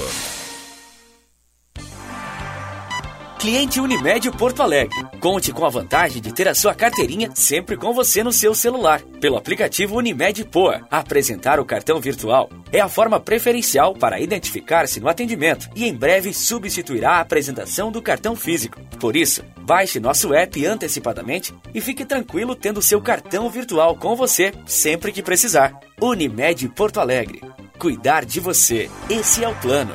Cliente 3.40 3.80
Unimed 3.80 4.30
Porto 4.32 4.62
Alegre. 4.62 4.94
Conte 5.18 5.50
com 5.50 5.64
a 5.64 5.70
vantagem 5.70 6.20
de 6.20 6.30
ter 6.30 6.46
a 6.46 6.54
sua 6.54 6.74
carteirinha 6.74 7.30
sempre 7.34 7.74
com 7.74 7.90
você 7.94 8.22
no 8.22 8.32
seu 8.32 8.54
celular. 8.54 9.00
Pelo 9.18 9.38
aplicativo 9.38 9.96
Unimed 9.96 10.44
Poa, 10.44 10.86
apresentar 10.90 11.58
o 11.58 11.64
cartão 11.64 11.98
virtual 11.98 12.50
é 12.70 12.80
a 12.80 12.88
forma 12.88 13.18
preferencial 13.18 13.94
para 13.94 14.20
identificar-se 14.20 15.00
no 15.00 15.08
atendimento 15.08 15.70
e 15.74 15.88
em 15.88 15.94
breve 15.94 16.34
substituirá 16.34 17.12
a 17.12 17.20
apresentação 17.20 17.90
do 17.90 18.02
cartão 18.02 18.36
físico. 18.36 18.78
Por 19.00 19.16
isso, 19.16 19.42
baixe 19.70 20.00
nosso 20.00 20.34
app 20.34 20.66
antecipadamente 20.66 21.54
e 21.72 21.80
fique 21.80 22.04
tranquilo 22.04 22.56
tendo 22.56 22.82
seu 22.82 23.00
cartão 23.00 23.48
virtual 23.48 23.94
com 23.94 24.16
você 24.16 24.52
sempre 24.66 25.12
que 25.12 25.22
precisar. 25.22 25.78
Unimed 26.02 26.68
Porto 26.70 26.98
Alegre. 26.98 27.40
Cuidar 27.78 28.24
de 28.24 28.40
você. 28.40 28.90
Esse 29.08 29.44
é 29.44 29.48
o 29.48 29.54
plano. 29.54 29.94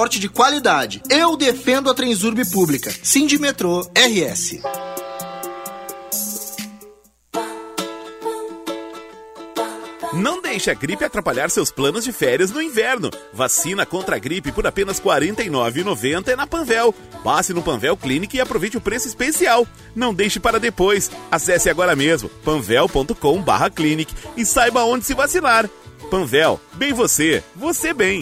transporte 0.01 0.19
de 0.19 0.29
qualidade. 0.29 1.01
Eu 1.09 1.37
defendo 1.37 1.89
a 1.89 1.93
Transurb 1.93 2.43
pública. 2.49 2.91
Sindimetrô 3.03 3.81
RS. 3.95 4.59
Não 10.13 10.41
deixe 10.41 10.69
a 10.71 10.73
gripe 10.73 11.05
atrapalhar 11.05 11.49
seus 11.49 11.71
planos 11.71 12.03
de 12.03 12.11
férias 12.11 12.51
no 12.51 12.61
inverno. 12.61 13.11
Vacina 13.31 13.85
contra 13.85 14.15
a 14.15 14.19
gripe 14.19 14.51
por 14.51 14.65
apenas 14.65 14.97
R$ 14.97 15.05
49,90 15.05 16.29
é 16.29 16.35
na 16.35 16.47
Panvel. 16.47 16.93
Passe 17.23 17.53
no 17.53 17.61
Panvel 17.61 17.95
Clinic 17.95 18.35
e 18.35 18.41
aproveite 18.41 18.77
o 18.77 18.81
preço 18.81 19.07
especial. 19.07 19.67
Não 19.95 20.13
deixe 20.13 20.39
para 20.39 20.59
depois. 20.59 21.11
Acesse 21.29 21.69
agora 21.69 21.95
mesmo 21.95 22.27
panvel.com/clinic 22.43 24.13
e 24.35 24.45
saiba 24.45 24.83
onde 24.83 25.05
se 25.05 25.13
vacinar. 25.13 25.69
Panvel, 26.09 26.59
bem 26.73 26.91
você, 26.91 27.43
você 27.55 27.93
bem. 27.93 28.21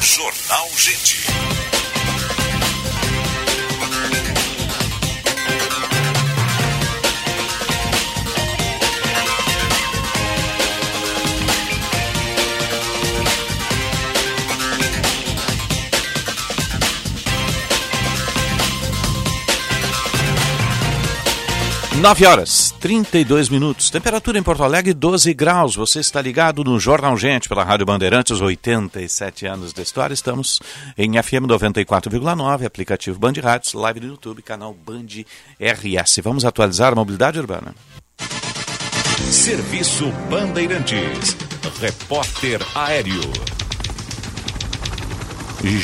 Jornal 0.00 0.70
Gente. 0.76 1.65
Nove 22.00 22.26
horas, 22.26 22.74
32 22.78 23.48
minutos. 23.48 23.88
Temperatura 23.88 24.38
em 24.38 24.42
Porto 24.42 24.62
Alegre, 24.62 24.92
12 24.92 25.32
graus. 25.32 25.76
Você 25.76 26.00
está 26.00 26.20
ligado 26.20 26.62
no 26.62 26.78
Jornal 26.78 27.16
Gente 27.16 27.48
pela 27.48 27.64
Rádio 27.64 27.86
Bandeirantes, 27.86 28.38
87 28.38 29.46
anos 29.46 29.72
de 29.72 29.80
história. 29.80 30.12
Estamos 30.12 30.60
em 30.96 31.20
FM 31.22 31.46
94,9, 31.46 32.66
aplicativo 32.66 33.18
Band 33.18 33.32
Rádios, 33.42 33.72
live 33.72 34.00
no 34.00 34.08
YouTube, 34.08 34.42
canal 34.42 34.74
Band 34.74 35.06
RS. 35.58 36.20
Vamos 36.22 36.44
atualizar 36.44 36.92
a 36.92 36.96
mobilidade 36.96 37.38
urbana. 37.38 37.74
Serviço 39.30 40.12
Bandeirantes. 40.28 41.34
Repórter 41.80 42.60
Aéreo. 42.74 43.22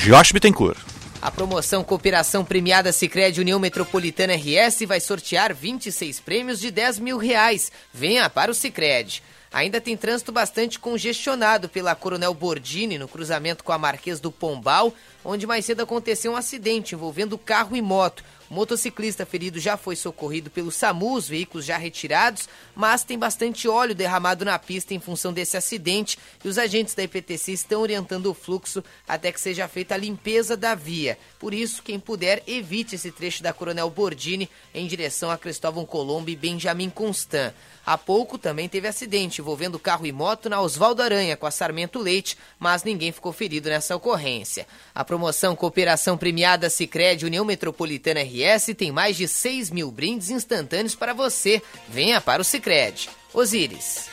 Josh 0.05 0.33
Bittencourt. 0.33 0.92
A 1.23 1.31
promoção 1.31 1.85
Cooperação 1.85 2.45
Premiada 2.45 2.91
Sicredi 2.91 3.41
União 3.41 3.61
Metropolitana 3.61 4.35
RS 4.35 4.81
vai 4.89 4.99
sortear 4.99 5.55
26 5.55 6.19
prêmios 6.19 6.59
de 6.59 6.69
10 6.69 6.99
mil 6.99 7.17
reais. 7.17 7.71
Venha 7.95 8.29
para 8.29 8.51
o 8.51 8.55
Sicredi. 8.55 9.23
Ainda 9.53 9.81
tem 9.81 9.97
trânsito 9.97 10.33
bastante 10.33 10.81
congestionado 10.81 11.69
pela 11.69 11.95
Coronel 11.95 12.35
Bordini 12.35 12.99
no 12.99 13.07
cruzamento 13.07 13.63
com 13.63 13.71
a 13.71 13.79
Marquês 13.79 14.19
do 14.19 14.33
Pombal, 14.33 14.93
onde 15.25 15.47
mais 15.47 15.65
cedo 15.65 15.85
aconteceu 15.85 16.33
um 16.33 16.37
acidente 16.37 16.97
envolvendo 16.97 17.39
carro 17.39 17.77
e 17.77 17.81
moto. 17.81 18.25
O 18.53 18.55
motociclista 18.55 19.25
ferido 19.25 19.59
já 19.59 19.79
foi 19.79 19.97
socorrido 19.97 20.51
pelo 20.51 20.71
SAMU, 20.71 21.15
os 21.15 21.27
veículos 21.27 21.65
já 21.65 21.79
retirados, 21.79 22.51
mas 22.75 23.03
tem 23.03 23.19
bastante 23.19 23.67
óleo 23.67 23.95
derramado 23.95 24.45
na 24.45 24.59
pista 24.59 24.93
em 24.93 25.01
função 25.01 25.33
desse 25.33 25.57
acidente 25.57 26.19
e 26.45 26.47
os 26.47 26.59
agentes 26.59 26.95
da 26.95 27.03
IPTC 27.03 27.51
estão 27.51 27.81
orientando 27.81 28.27
o 28.27 28.35
fluxo 28.35 28.85
até 29.09 29.33
que 29.33 29.41
seja 29.41 29.67
feita 29.69 29.95
a 29.95 29.97
limpeza 29.97 30.55
da 30.55 30.75
via. 30.75 31.19
Por 31.39 31.55
isso, 31.55 31.83
quem 31.83 31.99
puder, 31.99 32.43
evite 32.47 32.95
esse 32.95 33.11
trecho 33.11 33.43
da 33.43 33.55
Coronel 33.55 33.89
Bordini 33.89 34.51
em 34.75 34.87
direção 34.87 35.31
a 35.31 35.39
Cristóvão 35.39 35.87
Colombo 35.87 36.29
e 36.29 36.37
Benjamin 36.37 36.91
Constant. 36.91 37.55
Há 37.85 37.99
pouco 37.99 38.39
também 38.39 38.69
teve 38.69 38.87
acidente 38.87 39.41
envolvendo 39.41 39.79
carro 39.79 40.07
e 40.07 40.13
moto 40.13 40.49
na 40.49 40.61
Oswaldo 40.61 41.03
Aranha 41.03 41.37
com 41.37 41.47
a 41.47 41.51
Sarmento 41.51 41.99
Leite, 41.99 42.39
mas 42.59 42.85
ninguém 42.85 43.11
ficou 43.11 43.33
ferido 43.33 43.69
nessa 43.69 43.97
ocorrência. 43.97 44.67
A 44.95 45.05
promoção 45.05 45.57
Cooperação 45.57 46.17
Premiada 46.17 46.71
Sicredi 46.71 47.27
União 47.27 47.45
Metropolitana 47.45 48.21
RS 48.23 48.75
tem 48.77 48.93
mais 48.93 49.17
de 49.17 49.27
6 49.27 49.71
mil 49.71 49.91
brindes 49.91 50.31
instantâneos 50.31 50.95
para 50.95 51.13
você. 51.13 51.61
Venha 51.89 52.21
para 52.21 52.43
o 52.43 52.45
Sicredi. 52.45 53.11
Osíris. 53.35 54.07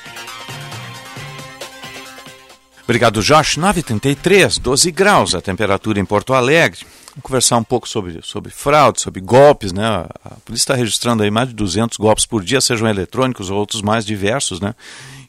Obrigado, 2.84 3.22
Josh. 3.22 3.56
9h33, 3.56 4.60
12 4.60 4.92
graus 4.92 5.36
a 5.36 5.42
temperatura 5.42 6.00
em 6.00 6.06
Porto 6.06 6.34
Alegre. 6.34 6.88
Conversar 7.22 7.58
um 7.58 7.64
pouco 7.64 7.88
sobre, 7.88 8.20
sobre 8.24 8.52
fraude, 8.52 9.02
sobre 9.02 9.22
golpes, 9.22 9.72
né? 9.72 9.86
A 10.24 10.36
polícia 10.46 10.64
está 10.64 10.76
registrando 10.76 11.24
aí 11.24 11.32
mais 11.32 11.50
de 11.50 11.56
200 11.56 11.98
golpes 11.98 12.26
por 12.26 12.44
dia, 12.44 12.62
sejam 12.62 12.88
eletrônicos 12.88 13.50
ou 13.50 13.58
outros 13.58 13.82
mais 13.82 14.06
diversos, 14.06 14.60
né? 14.60 14.74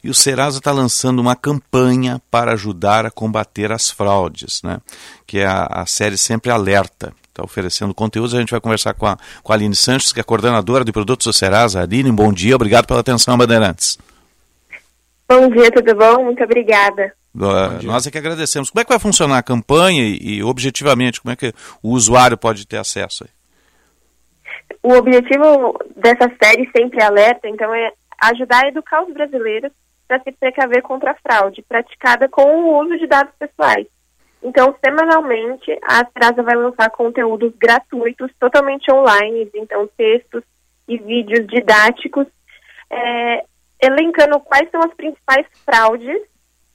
E 0.03 0.09
o 0.09 0.15
Serasa 0.15 0.59
está 0.59 0.73
lançando 0.73 1.19
uma 1.19 1.37
campanha 1.37 2.21
para 2.31 2.53
ajudar 2.53 3.05
a 3.05 3.11
combater 3.11 3.71
as 3.71 3.91
fraudes, 3.91 4.63
né? 4.63 4.79
Que 5.27 5.41
é 5.41 5.47
a, 5.47 5.65
a 5.65 5.87
série 5.87 6.17
Sempre 6.17 6.51
Alerta. 6.51 7.13
Está 7.29 7.45
oferecendo 7.45 7.95
conteúdos. 7.95 8.35
A 8.35 8.41
gente 8.41 8.51
vai 8.51 8.61
conversar 8.61 8.95
com 8.95 9.07
a, 9.07 9.19
com 9.43 9.53
a 9.53 9.57
Aline 9.57 9.77
Sanches, 9.77 10.13
que 10.13 10.21
é 10.21 10.23
coordenadora 10.23 10.85
de 10.85 10.93
produtos 10.93 11.27
do 11.27 11.33
Serasa. 11.33 11.83
Aline, 11.83 12.11
bom 12.11 12.33
dia, 12.33 12.57
obrigado 12.57 12.87
pela 12.87 13.01
atenção, 13.01 13.37
Bandeirantes. 13.37 13.99
Bom 15.29 15.49
dia, 15.51 15.71
tudo 15.71 15.95
bom? 15.95 16.25
Muito 16.25 16.43
obrigada. 16.43 17.13
Uh, 17.35 17.87
nós 17.87 18.07
é 18.07 18.11
que 18.11 18.19
agradecemos. 18.19 18.71
Como 18.71 18.81
é 18.81 18.85
que 18.85 18.91
vai 18.91 18.99
funcionar 18.99 19.39
a 19.39 19.43
campanha 19.43 20.03
e, 20.03 20.39
e, 20.39 20.43
objetivamente, 20.43 21.21
como 21.21 21.33
é 21.33 21.37
que 21.37 21.53
o 21.83 21.91
usuário 21.91 22.37
pode 22.37 22.67
ter 22.67 22.79
acesso? 22.79 23.25
Aí? 23.25 23.31
O 24.83 24.95
objetivo 24.95 25.79
dessa 25.97 26.31
série 26.43 26.69
sempre 26.77 27.03
alerta, 27.03 27.49
então, 27.49 27.73
é 27.73 27.93
ajudar 28.23 28.65
a 28.65 28.69
educar 28.69 29.03
os 29.05 29.13
brasileiros 29.13 29.71
para 30.09 30.21
se 30.23 30.33
precaver 30.33 30.83
contra 30.83 31.13
a 31.13 31.17
fraude 31.17 31.63
praticada 31.63 32.29
com 32.29 32.43
o 32.43 32.83
uso 32.83 32.99
de 32.99 33.07
dados 33.07 33.33
pessoais. 33.39 33.87
Então, 34.43 34.75
semanalmente, 34.85 35.71
a 35.83 36.05
Serasa 36.07 36.43
vai 36.43 36.57
lançar 36.57 36.91
conteúdos 36.91 37.53
gratuitos, 37.57 38.31
totalmente 38.41 38.91
online, 38.91 39.49
então 39.55 39.89
textos 39.97 40.43
e 40.89 40.97
vídeos 40.99 41.47
didáticos, 41.47 42.27
é, 42.91 43.45
elencando 43.83 44.41
quais 44.41 44.69
são 44.71 44.81
as 44.81 44.93
principais 44.95 45.47
fraudes 45.65 46.23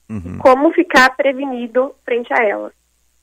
Uhum. 0.08 0.38
Como 0.38 0.72
ficar 0.72 1.16
prevenido 1.16 1.94
frente 2.04 2.32
a 2.32 2.44
elas. 2.44 2.72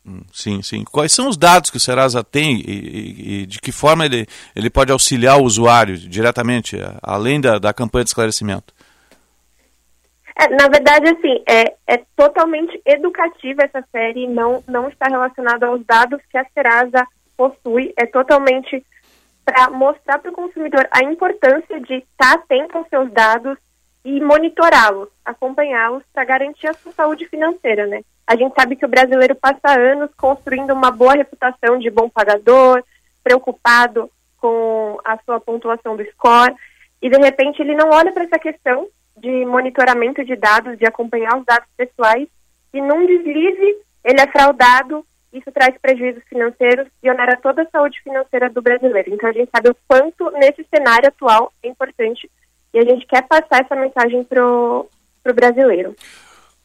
Hum, 0.05 0.21
sim, 0.33 0.61
sim. 0.61 0.83
Quais 0.83 1.13
são 1.13 1.29
os 1.29 1.37
dados 1.37 1.69
que 1.69 1.77
o 1.77 1.79
Serasa 1.79 2.23
tem 2.23 2.57
e, 2.57 2.71
e, 2.71 3.41
e, 3.41 3.45
de 3.45 3.59
que 3.61 3.71
forma 3.71 4.05
ele, 4.05 4.27
ele 4.53 4.69
pode 4.69 4.91
auxiliar 4.91 5.37
o 5.37 5.43
usuário 5.43 5.97
diretamente, 5.97 6.77
além 7.01 7.39
da, 7.39 7.57
da 7.57 7.73
campanha 7.73 8.03
de 8.03 8.09
esclarecimento? 8.09 8.73
É, 10.35 10.47
na 10.49 10.67
verdade, 10.67 11.09
assim, 11.09 11.41
é, 11.47 11.75
é 11.87 12.03
totalmente 12.15 12.81
educativa 12.85 13.63
essa 13.63 13.83
série, 13.91 14.27
não, 14.27 14.63
não 14.67 14.89
está 14.89 15.05
relacionada 15.07 15.67
aos 15.67 15.85
dados 15.85 16.19
que 16.29 16.37
a 16.37 16.45
Serasa 16.53 17.05
possui, 17.37 17.93
é 17.95 18.05
totalmente 18.05 18.83
para 19.45 19.69
mostrar 19.69 20.19
para 20.19 20.31
o 20.31 20.35
consumidor 20.35 20.87
a 20.91 21.03
importância 21.03 21.79
de 21.81 21.95
estar 21.95 22.33
atento 22.33 22.77
aos 22.77 22.87
seus 22.89 23.11
dados, 23.11 23.57
e 24.05 24.19
monitorá-los, 24.19 25.09
acompanhá-los 25.23 26.03
para 26.13 26.25
garantir 26.25 26.67
a 26.67 26.73
sua 26.73 26.91
saúde 26.91 27.25
financeira, 27.27 27.87
né? 27.87 28.01
A 28.27 28.35
gente 28.35 28.53
sabe 28.53 28.75
que 28.75 28.85
o 28.85 28.89
brasileiro 28.89 29.35
passa 29.35 29.79
anos 29.79 30.09
construindo 30.17 30.71
uma 30.71 30.91
boa 30.91 31.13
reputação 31.13 31.77
de 31.79 31.89
bom 31.89 32.09
pagador, 32.09 32.83
preocupado 33.23 34.09
com 34.37 34.99
a 35.05 35.17
sua 35.19 35.39
pontuação 35.39 35.95
do 35.95 36.05
score, 36.11 36.53
e 37.01 37.09
de 37.09 37.17
repente 37.17 37.61
ele 37.61 37.75
não 37.75 37.89
olha 37.89 38.11
para 38.11 38.23
essa 38.23 38.39
questão 38.39 38.87
de 39.17 39.45
monitoramento 39.45 40.23
de 40.23 40.35
dados, 40.35 40.77
de 40.77 40.85
acompanhar 40.85 41.37
os 41.37 41.45
dados 41.45 41.67
pessoais, 41.77 42.27
e 42.73 42.81
num 42.81 43.05
deslize 43.05 43.77
ele 44.03 44.19
é 44.19 44.27
fraudado, 44.27 45.05
isso 45.31 45.51
traz 45.51 45.75
prejuízos 45.81 46.23
financeiros 46.25 46.87
e 47.01 47.09
onera 47.09 47.37
toda 47.37 47.63
a 47.63 47.69
saúde 47.69 48.01
financeira 48.01 48.49
do 48.49 48.61
brasileiro. 48.61 49.13
Então 49.13 49.29
a 49.29 49.33
gente 49.33 49.49
sabe 49.49 49.69
o 49.69 49.77
quanto 49.87 50.29
nesse 50.31 50.65
cenário 50.73 51.07
atual 51.07 51.51
é 51.63 51.67
importante 51.67 52.29
e 52.73 52.79
a 52.79 52.83
gente 52.83 53.05
quer 53.05 53.27
passar 53.27 53.61
essa 53.61 53.75
mensagem 53.75 54.23
para 54.23 54.43
o 54.43 54.87
brasileiro. 55.35 55.95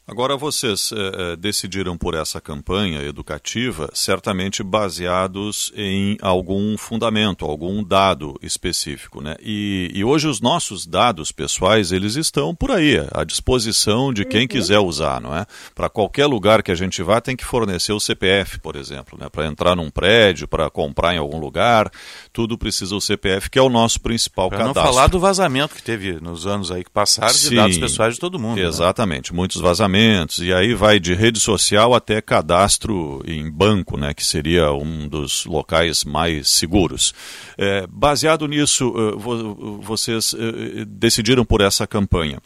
Agora, 0.09 0.35
vocês 0.35 0.89
eh, 0.91 1.35
decidiram 1.35 1.95
por 1.95 2.15
essa 2.15 2.41
campanha 2.41 3.03
educativa, 3.03 3.91
certamente 3.93 4.63
baseados 4.63 5.71
em 5.75 6.17
algum 6.19 6.75
fundamento, 6.79 7.45
algum 7.45 7.83
dado 7.83 8.33
específico. 8.41 9.21
Né? 9.21 9.35
E, 9.39 9.91
e, 9.93 10.03
hoje 10.03 10.27
os 10.27 10.41
nossos 10.41 10.87
dados 10.87 11.31
pessoais, 11.31 11.91
eles 11.91 12.15
estão 12.15 12.55
por 12.55 12.71
aí, 12.71 12.97
à 13.11 13.23
disposição 13.23 14.11
de 14.11 14.25
quem 14.25 14.41
uhum. 14.41 14.47
quiser 14.47 14.79
usar. 14.79 15.21
não 15.21 15.35
é? 15.37 15.45
Para 15.75 15.89
qualquer 15.89 16.25
lugar 16.25 16.63
que 16.63 16.71
a 16.71 16.75
gente 16.75 17.03
vá, 17.03 17.21
tem 17.21 17.35
que 17.35 17.45
fornecer 17.45 17.93
o 17.93 17.99
CPF, 17.99 18.59
por 18.61 18.75
exemplo. 18.75 19.15
Né? 19.15 19.29
Para 19.29 19.45
entrar 19.45 19.75
num 19.75 19.91
prédio, 19.91 20.47
para 20.47 20.71
comprar 20.71 21.13
em 21.13 21.19
algum 21.19 21.39
lugar, 21.39 21.91
tudo 22.33 22.57
precisa 22.57 22.95
o 22.95 23.01
CPF, 23.01 23.47
que 23.47 23.59
é 23.59 23.61
o 23.61 23.69
nosso 23.69 24.01
principal 24.01 24.49
pra 24.49 24.57
cadastro. 24.57 24.83
não 24.83 24.91
falar 24.91 25.07
do 25.07 25.19
vazamento 25.19 25.75
que 25.75 25.83
teve 25.83 26.13
nos 26.19 26.47
anos 26.47 26.71
aí 26.71 26.83
que 26.83 26.89
passaram 26.89 27.31
de 27.31 27.55
dados 27.55 27.77
pessoais 27.77 28.15
de 28.15 28.19
todo 28.19 28.39
mundo. 28.39 28.55
Né? 28.59 28.65
Exatamente, 28.65 29.31
né? 29.31 29.37
muitos 29.37 29.61
vazamentos 29.61 29.98
e 30.39 30.53
aí 30.53 30.73
vai 30.73 30.99
de 30.99 31.13
rede 31.13 31.39
social 31.39 31.93
até 31.93 32.21
cadastro 32.21 33.21
em 33.25 33.49
banco, 33.49 33.97
né, 33.97 34.13
que 34.13 34.25
seria 34.25 34.71
um 34.71 35.07
dos 35.07 35.45
locais 35.45 36.03
mais 36.03 36.49
seguros. 36.49 37.13
É, 37.57 37.85
baseado 37.87 38.47
nisso, 38.47 38.93
eh, 38.95 39.81
vocês 39.81 40.33
eh, 40.33 40.85
decidiram 40.85 41.43
por 41.43 41.61
essa 41.61 41.85
campanha. 41.85 42.39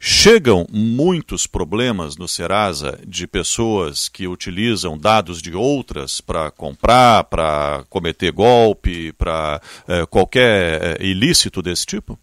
Chegam 0.00 0.64
muitos 0.70 1.46
problemas 1.46 2.16
no 2.16 2.28
Serasa 2.28 3.00
de 3.04 3.26
pessoas 3.26 4.08
que 4.08 4.28
utilizam 4.28 4.96
dados 4.96 5.42
de 5.42 5.54
outras 5.54 6.20
para 6.20 6.52
comprar, 6.52 7.24
para 7.24 7.84
cometer 7.88 8.30
golpe, 8.30 9.12
para 9.14 9.60
é, 9.88 10.06
qualquer 10.06 11.02
ilícito 11.02 11.60
desse 11.60 11.84
tipo? 11.84 12.16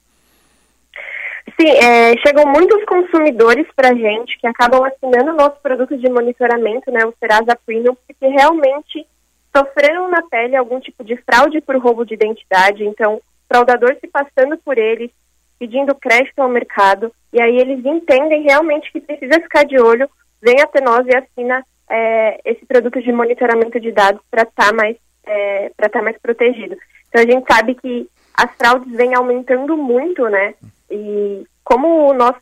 Sim, 1.59 1.69
é, 1.69 2.17
chegam 2.17 2.45
muitos 2.47 2.83
consumidores 2.85 3.67
para 3.75 3.89
a 3.89 3.93
gente 3.93 4.37
que 4.39 4.47
acabam 4.47 4.83
assinando 4.83 5.31
o 5.31 5.35
nosso 5.35 5.59
produto 5.61 5.95
de 5.95 6.09
monitoramento, 6.09 6.91
né, 6.91 7.05
o 7.05 7.13
Serasa 7.19 7.57
Premium, 7.65 7.95
porque 7.95 8.27
realmente 8.27 9.07
sofreram 9.55 10.09
na 10.09 10.21
pele 10.23 10.55
algum 10.55 10.79
tipo 10.79 11.03
de 11.03 11.15
fraude 11.17 11.61
por 11.61 11.77
roubo 11.77 12.05
de 12.05 12.13
identidade. 12.13 12.83
Então, 12.83 13.21
fraudador 13.47 13.95
se 14.01 14.07
passando 14.07 14.57
por 14.57 14.77
eles, 14.77 15.11
pedindo 15.57 15.95
crédito 15.95 16.39
ao 16.39 16.49
mercado, 16.49 17.13
e 17.31 17.41
aí 17.41 17.57
eles 17.57 17.85
entendem 17.85 18.43
realmente 18.43 18.91
que 18.91 18.99
precisa 18.99 19.39
ficar 19.41 19.63
de 19.65 19.79
olho, 19.79 20.09
vem 20.41 20.59
até 20.59 20.81
nós 20.81 21.05
e 21.07 21.15
assina 21.15 21.65
é, 21.89 22.41
esse 22.43 22.65
produto 22.65 23.01
de 23.01 23.11
monitoramento 23.13 23.79
de 23.79 23.91
dados 23.91 24.21
para 24.29 24.41
estar 24.41 24.67
tá 24.67 24.73
mais, 24.73 24.97
é, 25.25 25.69
tá 25.89 26.01
mais 26.01 26.17
protegido. 26.17 26.75
Então, 27.07 27.21
a 27.21 27.25
gente 27.25 27.45
sabe 27.49 27.75
que 27.75 28.09
as 28.33 28.51
fraudes 28.55 28.91
vêm 28.91 29.15
aumentando 29.15 29.77
muito, 29.77 30.27
né? 30.27 30.53
E 30.89 31.45
como 31.63 32.09
o 32.09 32.13
nosso 32.13 32.39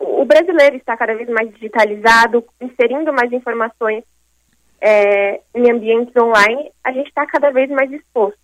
o 0.00 0.24
brasileiro 0.24 0.76
está 0.76 0.96
cada 0.96 1.14
vez 1.14 1.28
mais 1.28 1.52
digitalizado, 1.52 2.42
inserindo 2.60 3.12
mais 3.12 3.30
informações 3.32 4.02
é, 4.80 5.40
em 5.54 5.70
ambientes 5.70 6.14
online, 6.16 6.70
a 6.82 6.90
gente 6.90 7.08
está 7.08 7.26
cada 7.26 7.50
vez 7.50 7.68
mais 7.68 7.92
exposto. 7.92 8.38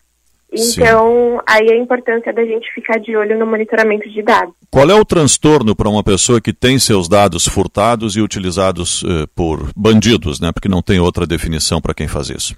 Então, 0.52 1.38
Sim. 1.38 1.40
aí 1.48 1.72
a 1.72 1.76
importância 1.76 2.32
da 2.32 2.44
gente 2.44 2.72
ficar 2.72 3.00
de 3.00 3.16
olho 3.16 3.38
no 3.38 3.46
monitoramento 3.46 4.08
de 4.08 4.22
dados. 4.22 4.54
Qual 4.70 4.88
é 4.88 4.94
o 4.94 5.04
transtorno 5.04 5.74
para 5.74 5.88
uma 5.88 6.04
pessoa 6.04 6.40
que 6.40 6.52
tem 6.52 6.78
seus 6.78 7.08
dados 7.08 7.48
furtados 7.48 8.16
e 8.16 8.20
utilizados 8.20 9.02
uh, 9.02 9.26
por 9.34 9.70
bandidos, 9.74 10.40
né? 10.40 10.52
Porque 10.52 10.68
não 10.68 10.82
tem 10.82 11.00
outra 11.00 11.26
definição 11.26 11.80
para 11.80 11.94
quem 11.94 12.06
faz 12.06 12.30
isso. 12.30 12.56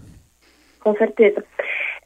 Com 0.81 0.95
certeza. 0.97 1.43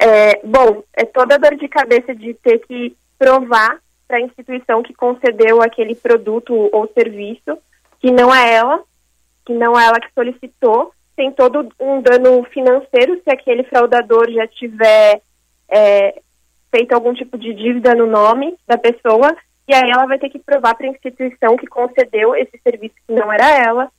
É, 0.01 0.41
bom, 0.45 0.85
é 0.95 1.05
toda 1.05 1.35
a 1.35 1.39
dor 1.39 1.57
de 1.57 1.68
cabeça 1.68 2.14
de 2.14 2.35
ter 2.35 2.59
que 2.61 2.95
provar 3.18 3.78
para 4.13 4.19
a 4.19 4.27
instituição 4.27 4.83
que 4.83 4.93
concedeu 4.93 5.63
aquele 5.63 5.95
produto 5.95 6.53
ou 6.71 6.87
serviço, 6.93 7.57
que 7.99 8.11
não 8.11 8.35
é 8.35 8.53
ela, 8.53 8.83
que 9.47 9.55
não 9.55 9.79
é 9.81 9.87
ela 9.87 9.99
que 9.99 10.13
solicitou, 10.13 10.93
tem 11.17 11.33
todo 11.33 11.67
um 11.81 12.03
dano 12.03 12.45
financeiro 12.53 13.19
se 13.25 13.31
aquele 13.31 13.65
fraudador 13.65 14.31
já 14.31 14.47
tiver 14.47 15.23
é, 15.67 16.21
feito 16.71 16.93
algum 16.93 17.15
tipo 17.15 17.39
de 17.39 17.55
dívida 17.55 17.95
no 17.95 18.07
nome 18.07 18.55
da 18.67 18.77
pessoa, 18.77 19.35
e 19.67 19.75
aí 19.75 19.91
ela 19.91 20.05
vai 20.05 20.19
ter 20.19 20.29
que 20.29 20.39
provar 20.39 20.75
para 20.75 20.87
a 20.87 20.91
instituição 20.91 21.57
que 21.57 21.67
concedeu 21.67 22.37
esse 22.37 22.61
serviço 22.63 22.95
que 23.07 23.15
não 23.15 23.33
era 23.33 23.49
ela, 23.65 23.91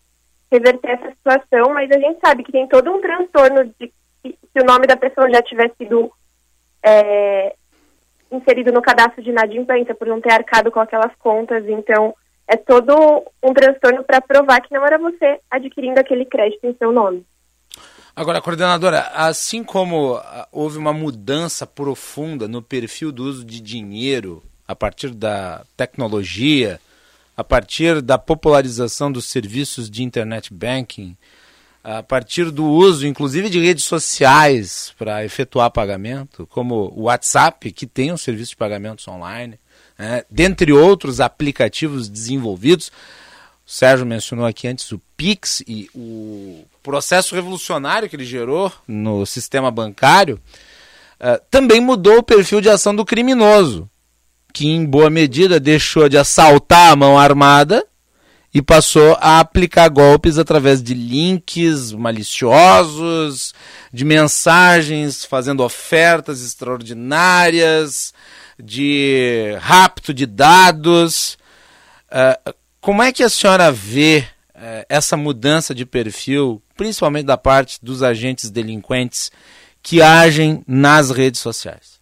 reverter 0.51 0.91
essa 0.91 1.09
situação, 1.09 1.73
mas 1.73 1.89
a 1.89 1.97
gente 1.97 2.19
sabe 2.23 2.43
que 2.43 2.51
tem 2.51 2.67
todo 2.67 2.91
um 2.91 3.01
transtorno 3.01 3.65
de 3.79 3.91
se 4.21 4.61
o 4.61 4.63
nome 4.63 4.85
da 4.85 4.95
pessoa 4.95 5.27
já 5.31 5.41
tiver 5.41 5.71
sido 5.75 6.11
é, 6.83 7.55
inserido 8.35 8.71
no 8.71 8.81
cadastro 8.81 9.21
de 9.21 9.29
inadimplência 9.29 9.95
por 9.95 10.07
não 10.07 10.19
ter 10.19 10.31
arcado 10.33 10.71
com 10.71 10.79
aquelas 10.79 11.13
contas. 11.19 11.63
Então, 11.67 12.15
é 12.47 12.57
todo 12.57 13.23
um 13.41 13.53
transtorno 13.53 14.03
para 14.03 14.21
provar 14.21 14.61
que 14.61 14.73
não 14.73 14.85
era 14.85 14.97
você 14.97 15.39
adquirindo 15.49 15.99
aquele 15.99 16.25
crédito 16.25 16.65
em 16.65 16.75
seu 16.75 16.91
nome. 16.91 17.25
Agora, 18.15 18.41
coordenadora, 18.41 19.09
assim 19.15 19.63
como 19.63 20.15
ah, 20.15 20.47
houve 20.51 20.77
uma 20.77 20.93
mudança 20.93 21.65
profunda 21.65 22.47
no 22.47 22.61
perfil 22.61 23.11
do 23.11 23.23
uso 23.23 23.43
de 23.43 23.59
dinheiro 23.59 24.43
a 24.67 24.75
partir 24.75 25.09
da 25.09 25.63
tecnologia, 25.75 26.79
a 27.35 27.43
partir 27.43 28.01
da 28.01 28.17
popularização 28.17 29.11
dos 29.11 29.25
serviços 29.25 29.89
de 29.89 30.03
internet 30.03 30.53
banking, 30.53 31.17
a 31.83 32.01
partir 32.01 32.49
do 32.49 32.65
uso, 32.65 33.05
inclusive, 33.05 33.49
de 33.49 33.59
redes 33.59 33.83
sociais 33.83 34.93
para 34.97 35.25
efetuar 35.25 35.69
pagamento, 35.69 36.47
como 36.47 36.93
o 36.95 37.03
WhatsApp, 37.03 37.71
que 37.73 37.85
tem 37.85 38.11
um 38.11 38.17
serviço 38.17 38.51
de 38.51 38.57
pagamentos 38.57 39.05
online, 39.07 39.59
né? 39.99 40.23
dentre 40.31 40.71
outros 40.71 41.19
aplicativos 41.19 42.07
desenvolvidos. 42.07 42.89
O 43.67 43.71
Sérgio 43.71 44.05
mencionou 44.05 44.45
aqui 44.45 44.67
antes 44.67 44.91
o 44.93 45.01
Pix 45.17 45.61
e 45.67 45.89
o 45.93 46.63
processo 46.81 47.35
revolucionário 47.35 48.07
que 48.07 48.15
ele 48.15 48.25
gerou 48.25 48.71
no 48.87 49.25
sistema 49.25 49.69
bancário, 49.69 50.39
uh, 51.19 51.41
também 51.51 51.81
mudou 51.81 52.19
o 52.19 52.23
perfil 52.23 52.61
de 52.61 52.69
ação 52.69 52.95
do 52.95 53.05
criminoso, 53.05 53.89
que 54.53 54.67
em 54.67 54.85
boa 54.85 55.09
medida 55.09 55.59
deixou 55.59 56.07
de 56.07 56.17
assaltar 56.17 56.91
a 56.91 56.95
mão 56.95 57.17
armada 57.17 57.85
e 58.53 58.61
passou 58.61 59.17
a 59.19 59.39
aplicar 59.39 59.89
golpes 59.89 60.37
através 60.37 60.81
de 60.83 60.93
links 60.93 61.91
maliciosos, 61.91 63.53
de 63.91 64.05
mensagens 64.05 65.25
fazendo 65.25 65.63
ofertas 65.63 66.45
extraordinárias, 66.45 68.13
de 68.61 69.57
rapto 69.59 70.13
de 70.13 70.27
dados. 70.27 71.37
Uh, 72.11 72.53
como 72.79 73.01
é 73.01 73.11
que 73.11 73.23
a 73.23 73.29
senhora 73.29 73.71
vê 73.71 74.23
uh, 74.53 74.85
essa 74.87 75.17
mudança 75.17 75.73
de 75.73 75.85
perfil, 75.85 76.61
principalmente 76.77 77.25
da 77.25 77.37
parte 77.37 77.79
dos 77.81 78.03
agentes 78.03 78.51
delinquentes 78.51 79.31
que 79.81 79.99
agem 79.99 80.63
nas 80.67 81.09
redes 81.09 81.41
sociais? 81.41 81.92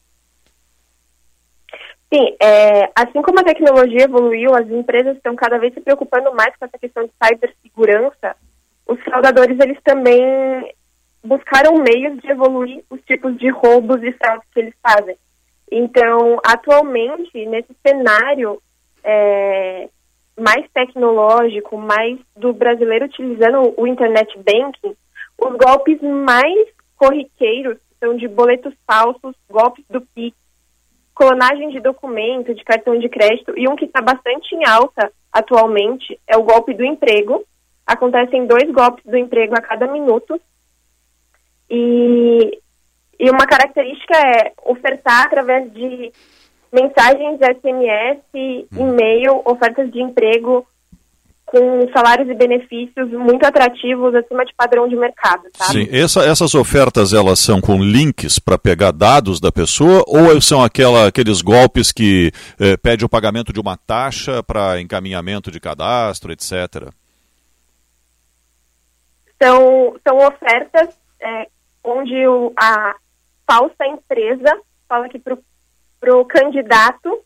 Sim, 2.14 2.36
é, 2.42 2.92
assim 2.94 3.22
como 3.22 3.40
a 3.40 3.44
tecnologia 3.44 4.04
evoluiu, 4.04 4.54
as 4.54 4.70
empresas 4.70 5.16
estão 5.16 5.34
cada 5.34 5.58
vez 5.58 5.74
se 5.74 5.80
preocupando 5.80 6.34
mais 6.36 6.54
com 6.58 6.66
essa 6.66 6.78
questão 6.78 7.06
de 7.06 7.12
cibersegurança. 7.24 8.36
Os 8.86 9.00
fraudadores, 9.02 9.58
eles 9.58 9.78
também 9.82 10.74
buscaram 11.24 11.78
meios 11.78 12.20
de 12.20 12.30
evoluir 12.30 12.84
os 12.90 13.00
tipos 13.04 13.38
de 13.38 13.50
roubos 13.50 14.04
e 14.04 14.12
fraudes 14.12 14.46
que 14.54 14.60
eles 14.60 14.74
fazem. 14.82 15.16
Então, 15.72 16.38
atualmente, 16.46 17.46
nesse 17.46 17.74
cenário 17.86 18.62
é, 19.02 19.88
mais 20.38 20.70
tecnológico, 20.74 21.78
mais 21.78 22.20
do 22.36 22.52
brasileiro 22.52 23.06
utilizando 23.06 23.74
o 23.78 23.88
internet 23.88 24.38
banking, 24.38 24.98
os 25.38 25.56
golpes 25.56 26.02
mais 26.02 26.68
corriqueiros 26.98 27.78
são 28.02 28.18
de 28.18 28.28
boletos 28.28 28.74
falsos, 28.86 29.34
golpes 29.50 29.86
do 29.90 30.02
Pix, 30.02 30.36
clonagem 31.22 31.70
de 31.70 31.80
documento, 31.80 32.56
de 32.56 32.64
cartão 32.64 32.98
de 32.98 33.08
crédito, 33.08 33.54
e 33.56 33.68
um 33.68 33.76
que 33.76 33.86
está 33.86 34.02
bastante 34.02 34.56
em 34.56 34.66
alta 34.66 35.12
atualmente 35.32 36.20
é 36.26 36.36
o 36.36 36.42
golpe 36.42 36.74
do 36.74 36.84
emprego. 36.84 37.46
Acontecem 37.86 38.48
dois 38.48 38.72
golpes 38.72 39.06
do 39.06 39.16
emprego 39.16 39.54
a 39.56 39.62
cada 39.62 39.86
minuto. 39.86 40.42
E, 41.70 42.60
e 43.20 43.30
uma 43.30 43.46
característica 43.46 44.18
é 44.18 44.52
ofertar 44.66 45.28
através 45.28 45.72
de 45.72 46.12
mensagens 46.72 47.38
SMS, 47.40 48.20
hum. 48.34 48.90
e-mail, 48.90 49.44
ofertas 49.46 49.92
de 49.92 50.02
emprego 50.02 50.66
com 51.52 51.86
salários 51.92 52.30
e 52.30 52.34
benefícios 52.34 53.12
muito 53.12 53.46
atrativos 53.46 54.16
acima 54.16 54.46
de 54.46 54.54
padrão 54.56 54.88
de 54.88 54.96
mercado, 54.96 55.44
sabe? 55.54 55.86
Sim, 55.86 55.90
Essa, 55.92 56.22
essas 56.22 56.56
ofertas 56.56 57.12
elas 57.12 57.40
são 57.40 57.60
com 57.60 57.84
links 57.84 58.40
para 58.40 58.58
pegar 58.58 58.92
dados 58.92 59.42
da 59.42 59.52
pessoa 59.52 60.02
ou 60.08 60.42
são 60.42 60.64
aquela, 60.64 61.08
aqueles 61.08 61.42
golpes 61.42 61.92
que 61.92 62.32
eh, 62.58 62.78
pede 62.78 63.04
o 63.04 63.10
pagamento 63.10 63.52
de 63.52 63.60
uma 63.60 63.76
taxa 63.76 64.42
para 64.42 64.80
encaminhamento 64.80 65.52
de 65.52 65.60
cadastro, 65.60 66.32
etc. 66.32 66.90
São, 69.44 69.98
são 70.08 70.18
ofertas 70.26 70.96
é, 71.20 71.48
onde 71.84 72.26
o, 72.28 72.54
a 72.58 72.96
falsa 73.46 73.86
empresa 73.88 74.58
fala 74.88 75.10
que 75.10 75.20
para 75.20 76.18
o 76.18 76.24
candidato 76.24 77.22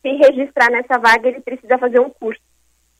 se 0.00 0.08
registrar 0.12 0.70
nessa 0.70 0.98
vaga 0.98 1.28
ele 1.28 1.40
precisa 1.40 1.76
fazer 1.78 1.98
um 1.98 2.10
curso. 2.10 2.40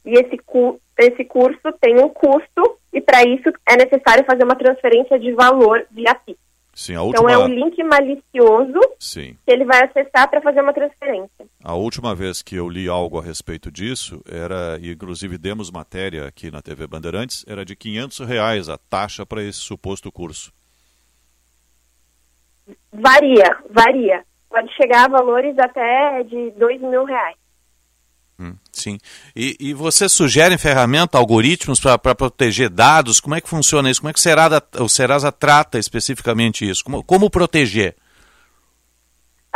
E 0.05 0.13
esse, 0.13 0.37
cu 0.39 0.81
esse 0.99 1.25
curso 1.25 1.73
tem 1.81 1.99
um 1.99 2.09
custo 2.09 2.79
e 2.93 3.01
para 3.01 3.23
isso 3.23 3.51
é 3.69 3.77
necessário 3.77 4.25
fazer 4.25 4.45
uma 4.45 4.57
transferência 4.57 5.19
de 5.19 5.33
valor 5.33 5.87
via 5.91 6.15
PIX. 6.15 6.39
Sim, 6.75 6.97
a 6.97 7.03
última... 7.03 7.31
Então 7.31 7.43
é 7.43 7.45
um 7.45 7.49
link 7.49 7.83
malicioso 7.85 8.81
Sim. 8.99 9.37
que 9.47 9.53
ele 9.53 9.65
vai 9.65 9.85
acessar 9.85 10.29
para 10.29 10.43
fazer 10.43 10.61
uma 10.61 10.73
transferência. 10.73 11.47
A 11.63 11.75
última 11.75 12.15
vez 12.15 12.43
que 12.43 12.57
eu 12.57 12.69
li 12.69 12.89
algo 12.89 13.19
a 13.19 13.23
respeito 13.23 13.71
disso, 13.71 14.21
era, 14.29 14.77
e 14.81 14.91
inclusive 14.91 15.39
demos 15.39 15.71
matéria 15.71 16.27
aqui 16.27 16.51
na 16.51 16.61
TV 16.61 16.87
Bandeirantes, 16.87 17.45
era 17.49 17.65
de 17.65 17.77
500 17.77 18.19
reais 18.21 18.69
a 18.69 18.77
taxa 18.77 19.25
para 19.25 19.43
esse 19.43 19.61
suposto 19.61 20.11
curso. 20.11 20.53
Varia, 22.93 23.57
varia. 23.71 24.25
Pode 24.49 24.73
chegar 24.75 25.05
a 25.05 25.09
valores 25.09 25.57
até 25.59 26.25
de 26.25 26.51
2 26.53 26.81
mil 26.81 27.05
reais. 27.05 27.37
Hum, 28.39 28.55
sim. 28.72 28.99
E, 29.35 29.57
e 29.61 29.74
você 29.74 30.09
sugere 30.09 30.59
ferramenta, 30.59 31.16
algoritmos 31.18 31.80
para 31.80 32.14
proteger 32.14 32.68
dados? 32.68 33.20
Como 33.20 33.35
é 33.35 33.41
que 33.41 33.49
funciona 33.49 33.89
isso? 33.89 34.01
Como 34.01 34.11
é 34.11 34.12
que 34.12 34.18
o 34.18 34.22
Serasa, 34.22 34.62
o 34.80 34.89
Serasa 34.89 35.30
trata 35.30 35.78
especificamente 35.78 36.68
isso? 36.68 36.85
Como, 36.85 37.03
como 37.05 37.30
proteger? 37.30 37.95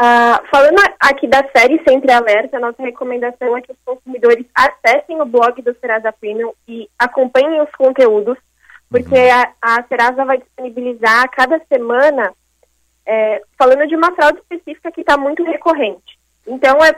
Uh, 0.01 0.39
falando 0.49 0.77
aqui 1.01 1.27
da 1.27 1.43
série 1.57 1.83
Sempre 1.83 2.13
Alerta, 2.13 2.61
nossa 2.61 2.81
recomendação 2.81 3.57
é 3.57 3.61
que 3.61 3.73
os 3.73 3.79
consumidores 3.85 4.47
acessem 4.55 5.21
o 5.21 5.27
blog 5.27 5.61
do 5.61 5.75
Serasa 5.81 6.13
Premium 6.13 6.53
e 6.69 6.89
acompanhem 6.97 7.61
os 7.61 7.71
conteúdos, 7.73 8.39
porque 8.89 9.17
uhum. 9.17 9.43
a, 9.61 9.79
a 9.81 9.85
Serasa 9.89 10.25
vai 10.25 10.39
disponibilizar 10.39 11.25
a 11.25 11.29
cada 11.29 11.61
semana 11.67 12.33
é, 13.05 13.43
falando 13.59 13.89
de 13.89 13.97
uma 13.97 14.15
fraude 14.15 14.39
específica 14.39 14.93
que 14.93 15.01
está 15.01 15.17
muito 15.17 15.43
recorrente. 15.43 16.17
Então, 16.47 16.79
é 16.85 16.95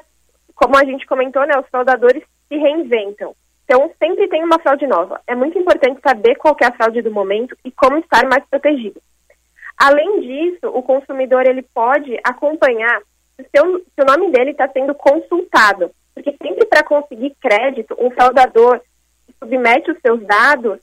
como 0.61 0.76
a 0.76 0.84
gente 0.84 1.06
comentou, 1.06 1.46
né, 1.46 1.58
os 1.58 1.66
fraudadores 1.68 2.22
se 2.46 2.56
reinventam. 2.56 3.34
Então, 3.64 3.90
sempre 3.98 4.28
tem 4.28 4.44
uma 4.44 4.58
fraude 4.58 4.86
nova. 4.86 5.20
É 5.26 5.34
muito 5.34 5.58
importante 5.58 6.00
saber 6.06 6.34
qual 6.36 6.54
é 6.61 6.66
a 6.66 6.72
fraude 6.72 7.00
do 7.00 7.11
momento 7.11 7.56
e 7.64 7.70
como 7.70 7.96
estar 7.98 8.28
mais 8.28 8.44
protegido. 8.50 9.00
Além 9.78 10.20
disso, 10.20 10.66
o 10.66 10.82
consumidor 10.82 11.46
ele 11.46 11.62
pode 11.62 12.18
acompanhar 12.22 13.00
se, 13.36 13.48
seu, 13.54 13.78
se 13.78 14.02
o 14.02 14.04
nome 14.04 14.30
dele 14.32 14.50
está 14.50 14.68
sendo 14.68 14.94
consultado. 14.94 15.90
Porque 16.14 16.36
sempre 16.42 16.66
para 16.66 16.84
conseguir 16.84 17.34
crédito, 17.40 17.96
um 17.98 18.11
fraudador 18.11 18.82
submete 19.42 19.90
os 19.90 20.00
seus 20.00 20.20
dados 20.26 20.78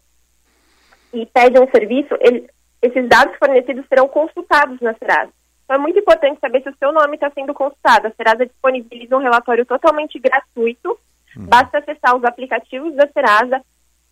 e 1.13 1.25
pede 1.28 1.59
um 1.59 1.69
serviço, 1.69 2.15
ele, 2.19 2.49
esses 2.82 3.07
dados 3.07 3.38
fornecidos 3.38 3.86
serão 3.88 4.07
consultados 4.07 4.80
na 4.82 4.95
Serasa. 4.95 5.32
Então 5.68 5.76
é 5.76 5.80
muito 5.80 5.99
importante 5.99 6.39
saber 6.39 6.63
se 6.63 6.70
o 6.70 6.76
seu 6.80 6.93
nome 6.93 7.15
está 7.15 7.30
sendo 7.32 7.53
consultado. 7.53 8.07
A 8.07 8.11
Serasa 8.11 8.45
disponibiliza 8.45 9.18
um 9.18 9.22
relatório 9.22 9.65
totalmente 9.65 10.18
gratuito. 10.18 10.97
Uhum. 11.36 11.45
Basta 11.45 11.80
acessar 11.80 12.15
os 12.15 12.24
aplicativos 12.24 12.95
da 12.95 13.05
Serasa 13.09 13.61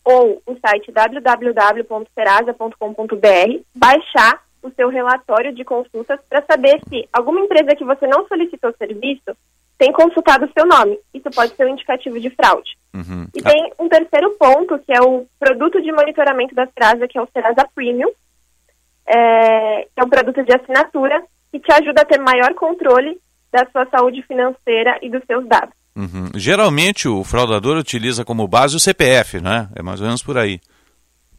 ou 0.03 0.41
o 0.45 0.57
site 0.59 0.91
www.serasa.com.br, 0.91 3.61
baixar 3.73 4.43
o 4.61 4.69
seu 4.71 4.89
relatório 4.89 5.55
de 5.55 5.63
consultas 5.63 6.19
para 6.29 6.43
saber 6.45 6.81
se 6.89 7.07
alguma 7.13 7.39
empresa 7.39 7.73
que 7.75 7.85
você 7.85 8.05
não 8.05 8.27
solicitou 8.27 8.75
serviço 8.77 9.33
tem 9.77 9.93
consultado 9.93 10.45
o 10.45 10.51
seu 10.51 10.65
nome. 10.67 10.99
Isso 11.13 11.29
pode 11.31 11.55
ser 11.55 11.65
um 11.65 11.69
indicativo 11.69 12.19
de 12.19 12.29
fraude. 12.31 12.77
Uhum. 12.93 13.27
E 13.33 13.41
tem 13.41 13.71
um 13.79 13.87
terceiro 13.87 14.31
ponto, 14.31 14.77
que 14.79 14.91
é 14.91 15.01
o 15.01 15.25
produto 15.39 15.81
de 15.81 15.89
monitoramento 15.91 16.53
da 16.53 16.67
Serasa, 16.67 17.07
que 17.07 17.17
é 17.17 17.21
o 17.21 17.29
Serasa 17.31 17.65
Premium, 17.73 18.11
é, 19.07 19.83
que 19.83 20.01
é 20.01 20.03
um 20.03 20.09
produto 20.09 20.43
de 20.43 20.53
assinatura 20.53 21.23
que 21.55 21.59
te 21.59 21.73
ajuda 21.73 22.01
a 22.01 22.05
ter 22.05 22.19
maior 22.19 22.53
controle 22.55 23.17
da 23.51 23.65
sua 23.71 23.87
saúde 23.89 24.21
financeira 24.23 24.99
e 25.01 25.09
dos 25.09 25.21
seus 25.25 25.47
dados. 25.47 25.73
Uhum. 25.95 26.29
Geralmente 26.35 27.07
o 27.07 27.23
fraudador 27.23 27.77
utiliza 27.77 28.25
como 28.25 28.47
base 28.47 28.75
o 28.75 28.79
CPF, 28.79 29.39
né? 29.39 29.69
É 29.75 29.81
mais 29.81 30.01
ou 30.01 30.07
menos 30.07 30.21
por 30.21 30.37
aí. 30.37 30.59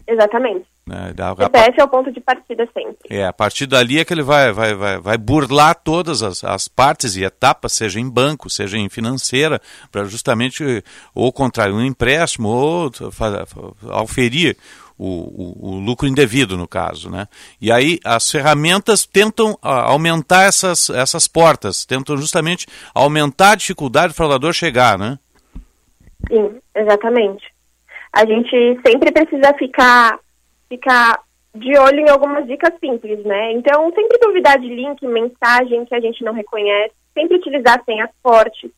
Exatamente. 0.09 0.64
Né? 0.87 1.12
Da, 1.14 1.35
CPF 1.35 1.81
a... 1.81 1.83
é 1.83 1.85
o 1.85 1.89
ponto 1.89 2.11
de 2.11 2.21
partida 2.21 2.67
sempre. 2.73 2.97
É, 3.11 3.27
a 3.27 3.33
partir 3.33 3.67
dali 3.67 3.99
é 3.99 4.05
que 4.05 4.14
ele 4.14 4.23
vai, 4.23 4.53
vai, 4.53 4.73
vai, 4.75 4.99
vai 4.99 5.19
burlar 5.19 5.75
todas 5.75 6.23
as, 6.23 6.43
as 6.45 6.69
partes 6.69 7.17
e 7.17 7.25
etapas, 7.25 7.73
seja 7.73 8.01
em 8.01 8.09
banco, 8.09 8.49
seja 8.49 8.79
em 8.79 8.89
financeira, 8.89 9.61
para 9.91 10.05
justamente 10.05 10.83
ou 11.14 11.31
contrair 11.33 11.75
um 11.75 11.85
empréstimo 11.85 12.49
ou 12.49 12.91
auferir 13.91 14.57
o, 14.99 15.07
o, 15.07 15.74
o, 15.74 15.78
lucro 15.78 16.07
indevido, 16.07 16.57
no 16.57 16.66
caso. 16.66 17.11
Né? 17.11 17.26
E 17.61 17.70
aí 17.70 17.99
as 18.05 18.30
ferramentas 18.30 19.07
tentam 19.07 19.59
ah, 19.62 19.90
aumentar 19.90 20.44
essas, 20.44 20.90
essas 20.90 21.28
portas, 21.28 21.84
tentam 21.84 22.16
justamente 22.16 22.66
aumentar 22.94 23.53
a 23.53 23.57
dificuldade 23.57 24.09
do 24.12 24.16
fraudador 24.16 24.53
chegar, 24.53 24.99
né? 24.99 25.18
Sim, 26.28 26.59
exatamente. 26.74 27.44
A 28.12 28.24
gente 28.24 28.80
sempre 28.86 29.12
precisa 29.12 29.53
ficar, 29.55 30.18
ficar 30.68 31.20
de 31.55 31.78
olho 31.78 32.01
em 32.01 32.09
algumas 32.09 32.47
dicas 32.47 32.72
simples, 32.80 33.22
né? 33.24 33.53
Então, 33.53 33.92
sempre 33.94 34.18
duvidar 34.18 34.59
de 34.59 34.68
link, 34.68 35.05
mensagem 35.07 35.84
que 35.84 35.94
a 35.94 36.01
gente 36.01 36.24
não 36.24 36.32
reconhece, 36.32 36.94
sempre 37.12 37.36
utilizar 37.36 37.82
senhas 37.84 38.11
fortes. 38.22 38.70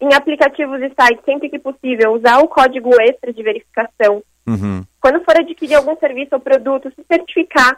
Em 0.00 0.12
aplicativos 0.14 0.80
e 0.82 0.88
sites, 0.88 1.24
sempre 1.24 1.48
que 1.48 1.58
possível, 1.58 2.12
usar 2.12 2.38
o 2.40 2.48
código 2.48 2.90
extra 3.00 3.32
de 3.32 3.42
verificação 3.42 4.22
Uhum. 4.46 4.84
Quando 5.00 5.24
for 5.24 5.36
adquirir 5.36 5.74
algum 5.74 5.96
serviço 5.96 6.34
ou 6.34 6.40
produto, 6.40 6.90
se 6.90 7.04
certificar 7.10 7.76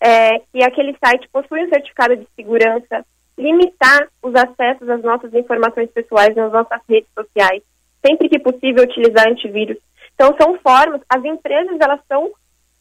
é, 0.00 0.38
que 0.52 0.62
aquele 0.64 0.96
site 1.04 1.28
possui 1.32 1.64
um 1.64 1.68
certificado 1.68 2.16
de 2.16 2.26
segurança, 2.34 3.04
limitar 3.38 4.08
os 4.22 4.34
acessos 4.34 4.88
às 4.88 5.02
nossas 5.02 5.32
informações 5.34 5.90
pessoais 5.90 6.34
nas 6.34 6.52
nossas 6.52 6.80
redes 6.88 7.08
sociais, 7.14 7.62
sempre 8.04 8.28
que 8.28 8.38
possível 8.38 8.84
utilizar 8.84 9.28
antivírus. 9.28 9.76
Então 10.14 10.34
são 10.40 10.58
formas, 10.58 11.00
as 11.08 11.24
empresas 11.24 11.76
elas 11.80 12.00
estão 12.00 12.30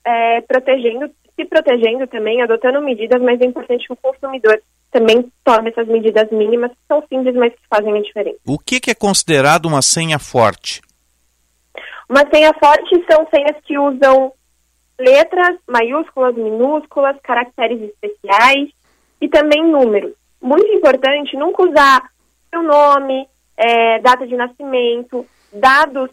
é, 0.05 0.41
protegendo, 0.41 1.09
se 1.35 1.45
protegendo 1.45 2.07
também, 2.07 2.41
adotando 2.41 2.81
medidas, 2.81 3.21
mas 3.21 3.39
é 3.39 3.45
importante 3.45 3.85
que 3.87 3.93
o 3.93 3.97
consumidor 3.97 4.61
também 4.91 5.31
tome 5.43 5.69
essas 5.69 5.87
medidas 5.87 6.29
mínimas, 6.31 6.71
que 6.71 6.77
são 6.87 7.03
simples, 7.07 7.35
mas 7.35 7.53
que 7.53 7.61
fazem 7.69 7.95
a 7.95 8.01
diferença. 8.01 8.39
O 8.45 8.57
que, 8.57 8.79
que 8.79 8.91
é 8.91 8.95
considerado 8.95 9.67
uma 9.67 9.81
senha 9.81 10.17
forte? 10.17 10.81
Uma 12.09 12.27
senha 12.33 12.51
forte 12.53 13.05
são 13.09 13.27
senhas 13.29 13.55
que 13.63 13.77
usam 13.77 14.33
letras, 14.99 15.57
maiúsculas, 15.67 16.35
minúsculas, 16.35 17.15
caracteres 17.21 17.81
especiais 17.81 18.69
e 19.21 19.29
também 19.29 19.63
números. 19.63 20.13
Muito 20.41 20.67
importante 20.73 21.37
nunca 21.37 21.63
usar 21.63 22.11
seu 22.49 22.63
nome, 22.63 23.27
é, 23.55 23.99
data 23.99 24.25
de 24.25 24.35
nascimento, 24.35 25.25
dados 25.53 26.09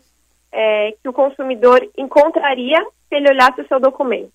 é, 0.53 0.93
que 1.03 1.09
o 1.09 1.13
consumidor 1.13 1.81
encontraria 1.97 2.79
se 3.09 3.15
ele 3.15 3.31
olhasse 3.31 3.63
o 3.63 3.69
seu 3.69 3.81
documento. 3.81 4.33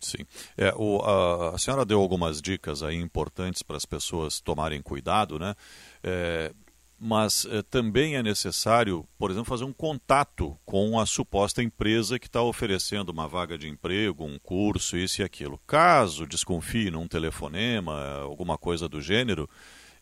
Sim. 0.00 0.24
É, 0.56 0.72
o, 0.76 1.02
a, 1.02 1.54
a, 1.54 1.58
senhora 1.58 1.84
deu 1.84 2.00
algumas 2.00 2.40
dicas 2.40 2.82
aí 2.82 2.96
importantes 2.96 3.62
para 3.62 3.76
as 3.76 3.84
pessoas 3.84 4.40
tomarem 4.40 4.80
cuidado, 4.80 5.38
né? 5.38 5.54
É, 6.02 6.52
mas 6.98 7.46
eh, 7.50 7.62
também 7.62 8.16
é 8.16 8.22
necessário, 8.22 9.06
por 9.16 9.30
exemplo, 9.30 9.48
fazer 9.48 9.64
um 9.64 9.72
contato 9.72 10.58
com 10.64 10.98
a 10.98 11.06
suposta 11.06 11.62
empresa 11.62 12.18
que 12.18 12.26
está 12.26 12.42
oferecendo 12.42 13.10
uma 13.10 13.28
vaga 13.28 13.56
de 13.56 13.68
emprego, 13.68 14.24
um 14.24 14.38
curso, 14.38 14.96
isso 14.96 15.20
e 15.20 15.24
aquilo. 15.24 15.60
Caso 15.66 16.26
desconfie 16.26 16.90
num 16.90 17.06
telefonema, 17.06 18.20
alguma 18.20 18.58
coisa 18.58 18.88
do 18.88 19.00
gênero, 19.00 19.48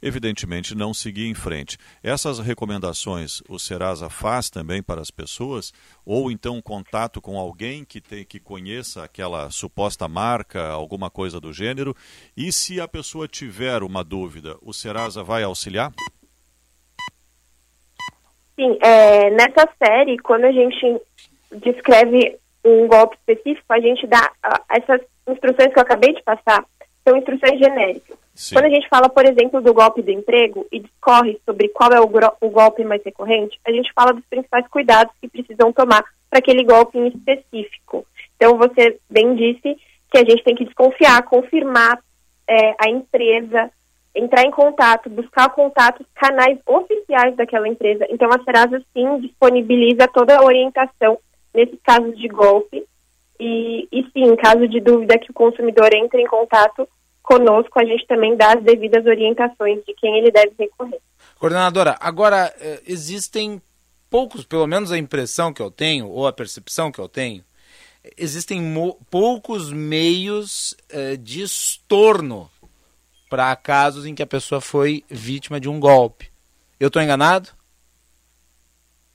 evidentemente 0.00 0.74
não 0.74 0.94
seguir 0.94 1.26
em 1.26 1.34
frente. 1.34 1.76
Essas 2.02 2.38
recomendações 2.38 3.42
o 3.48 3.58
Serasa 3.58 4.08
faz 4.08 4.48
também 4.48 4.82
para 4.82 5.00
as 5.00 5.10
pessoas, 5.10 5.72
ou 6.04 6.30
então 6.30 6.62
contato 6.62 7.20
com 7.20 7.38
alguém 7.38 7.84
que, 7.84 8.00
tem, 8.00 8.24
que 8.24 8.40
conheça 8.40 9.04
aquela 9.04 9.50
suposta 9.50 10.08
marca, 10.08 10.68
alguma 10.68 11.10
coisa 11.10 11.40
do 11.40 11.52
gênero, 11.52 11.94
e 12.36 12.52
se 12.52 12.80
a 12.80 12.88
pessoa 12.88 13.28
tiver 13.28 13.82
uma 13.82 14.02
dúvida, 14.02 14.56
o 14.62 14.72
Serasa 14.72 15.22
vai 15.22 15.42
auxiliar? 15.42 15.92
Sim, 18.56 18.78
é, 18.80 19.30
nessa 19.30 19.68
série, 19.78 20.18
quando 20.18 20.46
a 20.46 20.52
gente 20.52 21.00
descreve 21.52 22.38
um 22.64 22.88
golpe 22.88 23.16
específico, 23.16 23.66
a 23.68 23.78
gente 23.78 24.06
dá 24.06 24.32
uh, 24.44 24.62
essas 24.70 25.00
instruções 25.28 25.72
que 25.72 25.78
eu 25.78 25.82
acabei 25.82 26.14
de 26.14 26.22
passar, 26.22 26.64
são 27.06 27.16
instruções 27.16 27.58
genéricas. 27.58 28.16
Sim. 28.34 28.54
Quando 28.54 28.64
a 28.66 28.70
gente 28.70 28.88
fala, 28.88 29.08
por 29.08 29.24
exemplo, 29.24 29.60
do 29.60 29.72
golpe 29.72 30.02
do 30.02 30.10
emprego 30.10 30.66
e 30.72 30.80
discorre 30.80 31.38
sobre 31.44 31.68
qual 31.68 31.90
é 31.92 32.00
o, 32.00 32.10
o 32.40 32.50
golpe 32.50 32.84
mais 32.84 33.02
recorrente, 33.04 33.58
a 33.66 33.70
gente 33.70 33.92
fala 33.94 34.12
dos 34.12 34.24
principais 34.28 34.66
cuidados 34.68 35.14
que 35.20 35.28
precisam 35.28 35.72
tomar 35.72 36.04
para 36.28 36.38
aquele 36.38 36.64
golpe 36.64 36.98
em 36.98 37.08
específico. 37.08 38.06
Então, 38.36 38.58
você 38.58 38.98
bem 39.08 39.34
disse 39.34 39.76
que 40.10 40.18
a 40.18 40.24
gente 40.24 40.42
tem 40.42 40.54
que 40.54 40.64
desconfiar, 40.64 41.22
confirmar 41.22 41.98
é, 42.48 42.74
a 42.78 42.88
empresa, 42.90 43.70
entrar 44.16 44.44
em 44.44 44.50
contato, 44.50 45.10
buscar 45.10 45.50
contatos, 45.50 46.06
canais 46.14 46.58
oficiais 46.66 47.36
daquela 47.36 47.68
empresa. 47.68 48.06
Então, 48.10 48.30
a 48.32 48.42
Serasa, 48.42 48.82
sim, 48.92 49.20
disponibiliza 49.20 50.08
toda 50.08 50.38
a 50.38 50.42
orientação 50.42 51.18
nesses 51.54 51.78
casos 51.82 52.16
de 52.18 52.26
golpe. 52.26 52.84
E, 53.38 53.86
e 53.92 54.02
sim, 54.12 54.24
em 54.24 54.36
caso 54.36 54.66
de 54.66 54.80
dúvida 54.80 55.18
que 55.18 55.30
o 55.30 55.34
consumidor 55.34 55.92
entre 55.92 56.22
em 56.22 56.26
contato 56.26 56.88
conosco, 57.22 57.78
a 57.78 57.84
gente 57.84 58.06
também 58.06 58.34
dá 58.34 58.54
as 58.54 58.62
devidas 58.62 59.04
orientações 59.04 59.84
de 59.84 59.92
quem 59.94 60.16
ele 60.16 60.30
deve 60.30 60.52
recorrer. 60.58 61.00
Coordenadora, 61.38 61.96
agora 62.00 62.54
eh, 62.58 62.80
existem 62.86 63.60
poucos, 64.08 64.44
pelo 64.44 64.66
menos 64.66 64.90
a 64.90 64.96
impressão 64.96 65.52
que 65.52 65.60
eu 65.60 65.70
tenho, 65.70 66.08
ou 66.08 66.26
a 66.26 66.32
percepção 66.32 66.90
que 66.90 67.00
eu 67.00 67.08
tenho, 67.08 67.44
existem 68.16 68.62
poucos 69.10 69.70
meios 69.72 70.74
eh, 70.88 71.16
de 71.16 71.42
estorno 71.42 72.48
para 73.28 73.54
casos 73.56 74.06
em 74.06 74.14
que 74.14 74.22
a 74.22 74.26
pessoa 74.26 74.60
foi 74.60 75.04
vítima 75.08 75.60
de 75.60 75.68
um 75.68 75.80
golpe. 75.80 76.30
Eu 76.78 76.88
estou 76.88 77.02
enganado? 77.02 77.50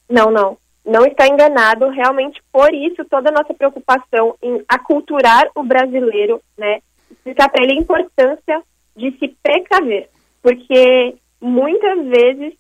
Não, 0.10 0.30
não. 0.30 0.58
Não 0.84 1.06
está 1.06 1.28
enganado. 1.28 1.90
Realmente, 1.90 2.42
por 2.52 2.74
isso, 2.74 3.06
toda 3.06 3.30
a 3.30 3.34
nossa 3.34 3.54
preocupação 3.54 4.36
em 4.42 4.64
aculturar 4.68 5.50
o 5.56 5.64
brasileiro, 5.64 6.42
né? 6.58 6.82
Explicar 7.10 7.50
para 7.50 7.64
ele 7.64 7.74
a 7.74 7.82
importância 7.82 8.64
de 8.96 9.12
se 9.18 9.36
precaver. 9.42 10.10
Porque 10.42 11.16
muitas 11.40 12.06
vezes 12.08 12.54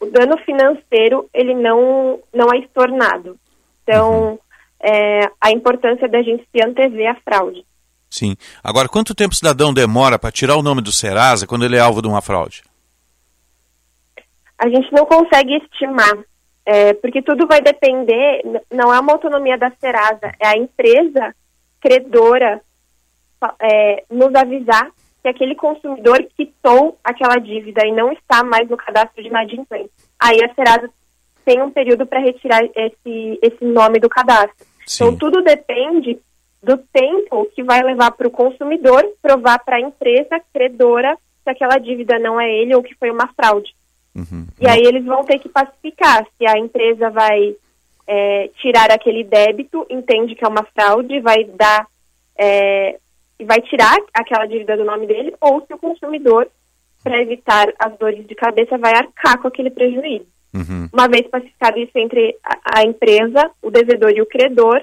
o 0.00 0.06
dano 0.06 0.36
financeiro 0.38 1.28
ele 1.32 1.54
não, 1.54 2.20
não 2.32 2.48
é 2.52 2.58
estornado. 2.58 3.38
Então, 3.82 4.32
uhum. 4.32 4.38
é, 4.80 5.20
a 5.40 5.50
importância 5.50 6.08
da 6.08 6.22
gente 6.22 6.46
se 6.50 6.64
antever 6.64 7.10
a 7.10 7.14
fraude. 7.16 7.64
Sim. 8.10 8.36
Agora, 8.62 8.88
quanto 8.88 9.14
tempo 9.14 9.34
o 9.34 9.36
cidadão 9.36 9.72
demora 9.72 10.18
para 10.18 10.32
tirar 10.32 10.56
o 10.56 10.62
nome 10.62 10.80
do 10.80 10.92
Serasa 10.92 11.46
quando 11.46 11.64
ele 11.64 11.76
é 11.76 11.80
alvo 11.80 12.00
de 12.00 12.08
uma 12.08 12.22
fraude? 12.22 12.62
A 14.58 14.68
gente 14.68 14.90
não 14.92 15.04
consegue 15.06 15.56
estimar, 15.56 16.18
é, 16.66 16.94
porque 16.94 17.22
tudo 17.22 17.46
vai 17.46 17.60
depender, 17.60 18.42
não 18.72 18.92
é 18.92 18.98
uma 18.98 19.12
autonomia 19.12 19.56
da 19.56 19.70
Serasa, 19.78 20.32
é 20.40 20.48
a 20.48 20.56
empresa 20.56 21.34
credora 21.80 22.60
é, 23.60 24.04
nos 24.10 24.34
avisar 24.34 24.90
que 25.22 25.28
aquele 25.28 25.54
consumidor 25.54 26.26
quitou 26.36 26.98
aquela 27.04 27.36
dívida 27.36 27.86
e 27.86 27.92
não 27.92 28.12
está 28.12 28.42
mais 28.42 28.68
no 28.68 28.76
cadastro 28.76 29.22
de 29.22 29.28
inadimplente. 29.28 29.90
Aí 30.18 30.38
a 30.42 30.52
Serasa 30.54 30.90
tem 31.44 31.62
um 31.62 31.70
período 31.70 32.06
para 32.06 32.20
retirar 32.20 32.62
esse, 32.64 33.38
esse 33.42 33.64
nome 33.64 33.98
do 33.98 34.08
cadastro. 34.08 34.66
Sim. 34.86 35.04
Então 35.04 35.16
tudo 35.16 35.42
depende 35.42 36.18
do 36.62 36.76
tempo 36.76 37.46
que 37.54 37.62
vai 37.62 37.82
levar 37.82 38.10
para 38.12 38.26
o 38.26 38.32
consumidor 38.32 39.04
provar 39.22 39.58
para 39.60 39.76
a 39.76 39.80
empresa 39.80 40.40
credora 40.52 41.16
que 41.44 41.50
aquela 41.50 41.78
dívida 41.78 42.18
não 42.18 42.40
é 42.40 42.50
ele 42.50 42.74
ou 42.74 42.82
que 42.82 42.94
foi 42.96 43.10
uma 43.10 43.28
fraude. 43.28 43.74
Uhum. 44.14 44.46
E 44.60 44.66
aí 44.66 44.82
eles 44.82 45.04
vão 45.04 45.24
ter 45.24 45.38
que 45.38 45.48
pacificar 45.48 46.26
se 46.36 46.46
a 46.46 46.58
empresa 46.58 47.10
vai 47.10 47.54
é, 48.06 48.48
tirar 48.60 48.90
aquele 48.90 49.22
débito, 49.22 49.86
entende 49.88 50.34
que 50.34 50.44
é 50.44 50.48
uma 50.48 50.64
fraude, 50.74 51.20
vai 51.20 51.44
dar 51.44 51.86
é, 52.36 52.98
vai 53.44 53.60
tirar 53.60 53.96
aquela 54.12 54.46
dívida 54.46 54.76
do 54.76 54.84
nome 54.84 55.06
dele, 55.06 55.34
ou 55.40 55.64
se 55.66 55.72
o 55.72 55.78
consumidor, 55.78 56.48
para 57.02 57.20
evitar 57.20 57.72
as 57.78 57.96
dores 57.98 58.26
de 58.26 58.34
cabeça, 58.34 58.76
vai 58.78 58.92
arcar 58.94 59.38
com 59.40 59.48
aquele 59.48 59.70
prejuízo. 59.70 60.26
Uhum. 60.54 60.88
Uma 60.92 61.08
vez 61.08 61.26
pacificado 61.28 61.78
isso 61.78 61.96
entre 61.96 62.36
a, 62.42 62.80
a, 62.80 62.84
empresa, 62.84 63.50
o 63.62 63.70
devedor 63.70 64.10
e 64.10 64.22
o 64.22 64.26
credor, 64.26 64.82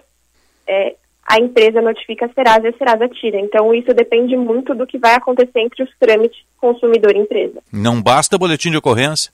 é, 0.67 0.95
a 1.28 1.39
empresa 1.39 1.82
notifica 1.82 2.26
a 2.28 2.30
Serasa 2.30 2.67
e 2.67 2.69
a 2.69 2.78
Serasa 2.78 3.09
tira. 3.09 3.39
Então, 3.39 3.73
isso 3.73 3.93
depende 3.93 4.38
muito 4.38 4.76
do 4.76 4.86
que 4.86 4.97
vai 4.97 5.15
acontecer 5.15 5.59
entre 5.59 5.84
os 5.84 5.89
trâmites 5.99 6.39
consumidor 6.57 7.15
e 7.15 7.19
empresa. 7.19 7.61
Não 7.71 8.01
basta 8.01 8.38
boletim 8.38 8.69
de 8.69 8.78
ocorrência? 8.78 9.32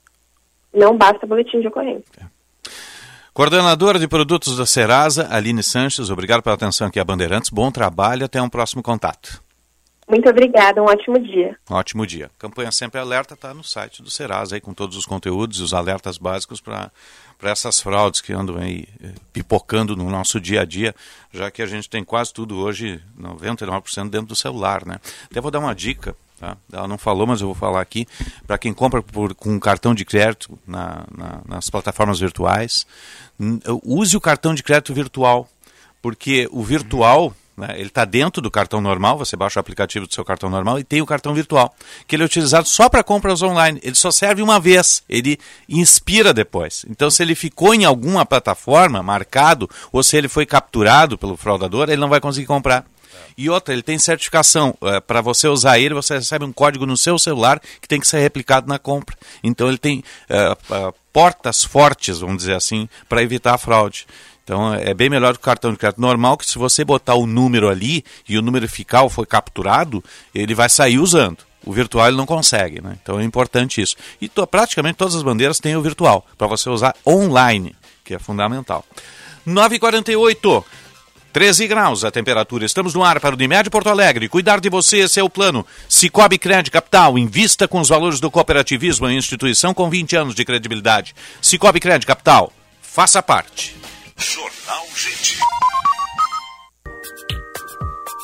Não 0.73 0.97
basta 0.97 1.27
boletim 1.27 1.59
de 1.59 1.67
ocorrência. 1.67 2.05
É. 2.19 2.25
Coordenadora 3.33 3.97
de 3.97 4.07
produtos 4.07 4.57
da 4.57 4.65
Serasa, 4.65 5.27
Aline 5.31 5.63
Sanches, 5.63 6.09
obrigado 6.09 6.41
pela 6.41 6.55
atenção 6.55 6.87
aqui 6.87 6.99
a 6.99 7.03
Bandeirantes. 7.03 7.49
Bom 7.49 7.71
trabalho, 7.71 8.25
até 8.25 8.41
um 8.41 8.49
próximo 8.49 8.83
contato. 8.83 9.41
Muito 10.11 10.29
obrigada, 10.29 10.83
um 10.83 10.87
ótimo 10.87 11.17
dia. 11.17 11.57
Ótimo 11.69 12.05
dia. 12.05 12.29
Campanha 12.37 12.69
Sempre 12.69 12.99
Alerta 12.99 13.33
está 13.33 13.53
no 13.53 13.63
site 13.63 14.03
do 14.03 14.11
Serasa, 14.11 14.55
aí, 14.55 14.61
com 14.61 14.73
todos 14.73 14.97
os 14.97 15.05
conteúdos 15.05 15.59
e 15.59 15.63
os 15.63 15.73
alertas 15.73 16.17
básicos 16.17 16.59
para 16.59 16.91
essas 17.41 17.79
fraudes 17.79 18.19
que 18.19 18.33
andam 18.33 18.57
aí 18.57 18.89
eh, 19.01 19.13
pipocando 19.31 19.95
no 19.95 20.09
nosso 20.09 20.37
dia 20.37 20.63
a 20.63 20.65
dia, 20.65 20.93
já 21.31 21.49
que 21.49 21.61
a 21.61 21.65
gente 21.65 21.89
tem 21.89 22.03
quase 22.03 22.33
tudo 22.33 22.57
hoje, 22.57 23.01
99% 23.17 24.09
dentro 24.09 24.27
do 24.27 24.35
celular. 24.35 24.85
Né? 24.85 24.99
Até 25.29 25.39
vou 25.39 25.49
dar 25.49 25.59
uma 25.59 25.73
dica 25.73 26.13
Tá? 26.37 26.57
Ela 26.73 26.87
não 26.87 26.97
falou, 26.97 27.27
mas 27.27 27.39
eu 27.39 27.45
vou 27.45 27.55
falar 27.55 27.81
aqui. 27.81 28.07
Para 28.47 28.57
quem 28.57 28.73
compra 28.73 29.03
por, 29.03 29.35
com 29.35 29.59
cartão 29.59 29.93
de 29.93 30.03
crédito 30.03 30.57
na, 30.65 31.05
na, 31.15 31.41
nas 31.47 31.69
plataformas 31.69 32.19
virtuais, 32.19 32.87
use 33.83 34.17
o 34.17 34.19
cartão 34.19 34.55
de 34.55 34.63
crédito 34.63 34.91
virtual, 34.91 35.47
porque 36.01 36.49
o 36.51 36.63
virtual 36.63 37.31
ele 37.75 37.87
está 37.87 38.05
dentro 38.05 38.41
do 38.41 38.49
cartão 38.49 38.81
normal, 38.81 39.17
você 39.17 39.35
baixa 39.35 39.59
o 39.59 39.61
aplicativo 39.61 40.07
do 40.07 40.13
seu 40.13 40.25
cartão 40.25 40.49
normal 40.49 40.79
e 40.79 40.83
tem 40.83 41.01
o 41.01 41.05
cartão 41.05 41.33
virtual, 41.33 41.73
que 42.07 42.15
ele 42.15 42.23
é 42.23 42.25
utilizado 42.25 42.67
só 42.67 42.89
para 42.89 43.03
compras 43.03 43.41
online. 43.41 43.79
Ele 43.83 43.95
só 43.95 44.09
serve 44.11 44.41
uma 44.41 44.59
vez, 44.59 45.03
ele 45.07 45.39
inspira 45.67 46.33
depois. 46.33 46.85
Então, 46.89 47.09
se 47.11 47.21
ele 47.21 47.35
ficou 47.35 47.75
em 47.75 47.85
alguma 47.85 48.25
plataforma 48.25 49.03
marcado, 49.03 49.69
ou 49.91 50.01
se 50.01 50.17
ele 50.17 50.27
foi 50.27 50.45
capturado 50.45 51.17
pelo 51.17 51.37
fraudador, 51.37 51.89
ele 51.89 52.01
não 52.01 52.09
vai 52.09 52.19
conseguir 52.19 52.47
comprar. 52.47 52.85
E 53.37 53.49
outra, 53.49 53.73
ele 53.73 53.81
tem 53.81 53.97
certificação. 53.97 54.75
É, 54.81 54.99
para 54.99 55.21
você 55.21 55.47
usar 55.47 55.79
ele, 55.79 55.93
você 55.93 56.15
recebe 56.15 56.45
um 56.45 56.53
código 56.53 56.85
no 56.85 56.97
seu 56.97 57.17
celular 57.17 57.59
que 57.81 57.87
tem 57.87 57.99
que 57.99 58.07
ser 58.07 58.19
replicado 58.19 58.67
na 58.67 58.79
compra. 58.79 59.17
Então 59.43 59.67
ele 59.67 59.77
tem 59.77 60.03
é, 60.29 60.57
é, 60.69 60.93
portas 61.11 61.63
fortes, 61.63 62.19
vamos 62.19 62.37
dizer 62.37 62.55
assim, 62.55 62.87
para 63.07 63.23
evitar 63.23 63.53
a 63.53 63.57
fraude. 63.57 64.05
Então 64.51 64.73
é 64.73 64.93
bem 64.93 65.09
melhor 65.09 65.31
que 65.31 65.39
o 65.39 65.43
cartão 65.43 65.71
de 65.71 65.77
crédito 65.77 66.01
normal, 66.01 66.35
que 66.35 66.45
se 66.45 66.57
você 66.57 66.83
botar 66.83 67.15
o 67.15 67.25
número 67.25 67.69
ali 67.69 68.03
e 68.27 68.37
o 68.37 68.41
número 68.41 68.67
ficar 68.67 69.03
ou 69.03 69.09
foi 69.09 69.25
capturado, 69.25 70.03
ele 70.35 70.53
vai 70.53 70.67
sair 70.67 70.99
usando. 70.99 71.37
O 71.65 71.71
virtual 71.71 72.09
ele 72.09 72.17
não 72.17 72.25
consegue, 72.25 72.81
né? 72.81 72.97
Então 73.01 73.17
é 73.17 73.23
importante 73.23 73.81
isso. 73.81 73.95
E 74.19 74.29
praticamente 74.29 74.97
todas 74.97 75.15
as 75.15 75.23
bandeiras 75.23 75.57
têm 75.57 75.77
o 75.77 75.81
virtual, 75.81 76.27
para 76.37 76.47
você 76.47 76.69
usar 76.69 76.93
online, 77.07 77.73
que 78.03 78.13
é 78.13 78.19
fundamental. 78.19 78.83
9h48. 79.47 80.65
13 81.31 81.67
graus 81.67 82.03
a 82.03 82.11
temperatura. 82.11 82.65
Estamos 82.65 82.93
no 82.93 83.05
ar 83.05 83.21
para 83.21 83.33
o 83.33 83.37
Unimed 83.37 83.69
Porto 83.69 83.87
Alegre. 83.87 84.27
Cuidar 84.27 84.59
de 84.59 84.69
você, 84.69 84.97
esse 84.97 85.17
é 85.17 85.23
o 85.23 85.29
plano. 85.29 85.65
Cicobi 85.87 86.37
Cred 86.37 86.69
Capital. 86.69 87.17
Invista 87.17 87.69
com 87.69 87.79
os 87.79 87.87
valores 87.87 88.19
do 88.19 88.29
cooperativismo 88.29 89.07
em 89.07 89.17
instituição 89.17 89.73
com 89.73 89.89
20 89.89 90.17
anos 90.17 90.35
de 90.35 90.43
credibilidade. 90.43 91.15
Cicobi 91.41 91.79
Cred 91.79 92.05
Capital. 92.05 92.51
Faça 92.81 93.23
parte. 93.23 93.79
Jornal 94.21 94.87
Gente. 94.95 95.80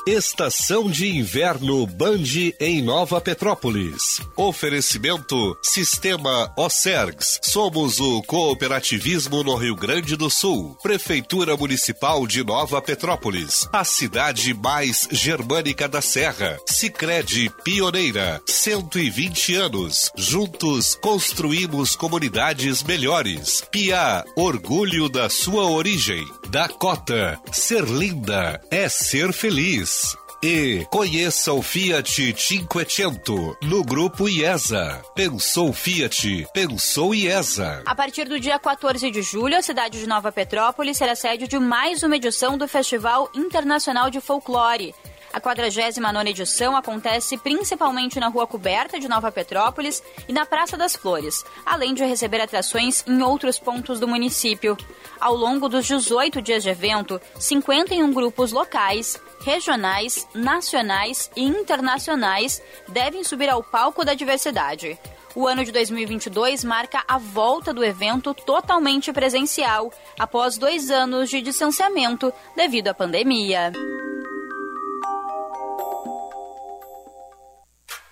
Estação 0.08 0.90
de 0.90 1.06
Inverno 1.18 1.86
Band 1.86 2.24
em 2.62 2.82
Nova 2.82 3.20
Petrópolis. 3.20 4.22
Oferecimento 4.38 5.58
Sistema 5.62 6.50
Ocergs. 6.58 7.42
Somos 7.44 8.00
o 8.00 8.24
cooperativismo 8.24 9.44
no 9.44 9.58
Rio 9.58 9.76
Grande 9.76 10.16
do 10.16 10.30
Sul. 10.30 10.78
Prefeitura 10.82 11.58
Municipal 11.58 12.26
de 12.26 12.42
Nova 12.42 12.82
Petrópolis. 12.82 13.68
A 13.74 13.84
cidade 13.84 14.54
mais 14.54 15.10
germânica 15.12 15.90
da 15.90 16.02
Serra. 16.02 16.58
Sicredi 16.66 17.52
Pioneira. 17.66 18.42
120 18.48 19.56
anos. 19.56 20.10
Juntos 20.16 20.96
construímos 21.02 21.98
comunidades 21.98 22.82
melhores. 22.82 23.62
Pia, 23.70 24.24
orgulho 24.38 25.10
da 25.10 25.30
sua 25.30 25.70
origem. 25.70 26.26
Dakota, 26.50 27.38
ser 27.52 27.84
linda 27.84 28.62
é 28.72 28.88
ser 28.88 29.34
feliz. 29.34 29.97
E 30.42 30.86
conheça 30.92 31.52
o 31.52 31.64
Fiat 31.64 32.36
Cinquecento 32.38 33.58
no 33.64 33.84
grupo 33.84 34.30
IESA. 34.30 35.02
Pensou 35.16 35.74
Fiat, 35.74 36.48
pensou 36.54 37.16
IESA. 37.16 37.82
A 37.86 37.96
partir 37.96 38.26
do 38.26 38.40
dia 38.40 38.60
14 38.60 39.10
de 39.10 39.24
julho, 39.24 39.58
a 39.58 39.64
cidade 39.64 40.00
de 40.00 40.06
Nova 40.06 40.32
Petrópolis 40.32 40.98
será 40.98 41.16
sede 41.16 41.48
de 41.48 41.58
mais 41.58 42.04
uma 42.04 42.16
edição 42.16 42.56
do 42.56 42.68
Festival 42.68 43.32
Internacional 43.34 44.12
de 44.12 44.22
Folclore. 44.22 44.94
A 45.34 45.42
49 45.42 46.30
edição 46.30 46.76
acontece 46.76 47.38
principalmente 47.38 48.20
na 48.20 48.28
Rua 48.28 48.48
Coberta 48.48 49.00
de 49.00 49.08
Nova 49.08 49.32
Petrópolis 49.32 50.02
e 50.28 50.34
na 50.34 50.46
Praça 50.46 50.78
das 50.78 50.96
Flores, 50.96 51.44
além 51.66 51.94
de 51.94 52.06
receber 52.06 52.42
atrações 52.42 53.04
em 53.08 53.22
outros 53.22 53.60
pontos 53.60 54.00
do 54.00 54.08
município. 54.08 54.78
Ao 55.20 55.36
longo 55.36 55.68
dos 55.68 55.86
18 55.86 56.42
dias 56.42 56.64
de 56.64 56.70
evento, 56.70 57.20
51 57.40 58.14
grupos 58.14 58.52
locais 58.52 59.20
regionais, 59.48 60.28
nacionais 60.34 61.32
e 61.34 61.42
internacionais 61.42 62.62
devem 62.90 63.24
subir 63.24 63.48
ao 63.48 63.64
palco 63.64 64.04
da 64.04 64.14
diversidade. 64.14 65.00
O 65.34 65.48
ano 65.48 65.64
de 65.64 65.72
2022 65.72 66.66
marca 66.66 67.02
a 67.08 67.18
volta 67.18 67.74
do 67.74 67.82
evento 67.82 68.34
totalmente 68.34 69.14
presencial, 69.14 69.90
após 70.20 70.58
dois 70.58 70.92
anos 70.92 71.30
de 71.30 71.42
distanciamento 71.42 72.34
devido 72.58 72.90
à 72.90 72.94
pandemia. 72.94 73.72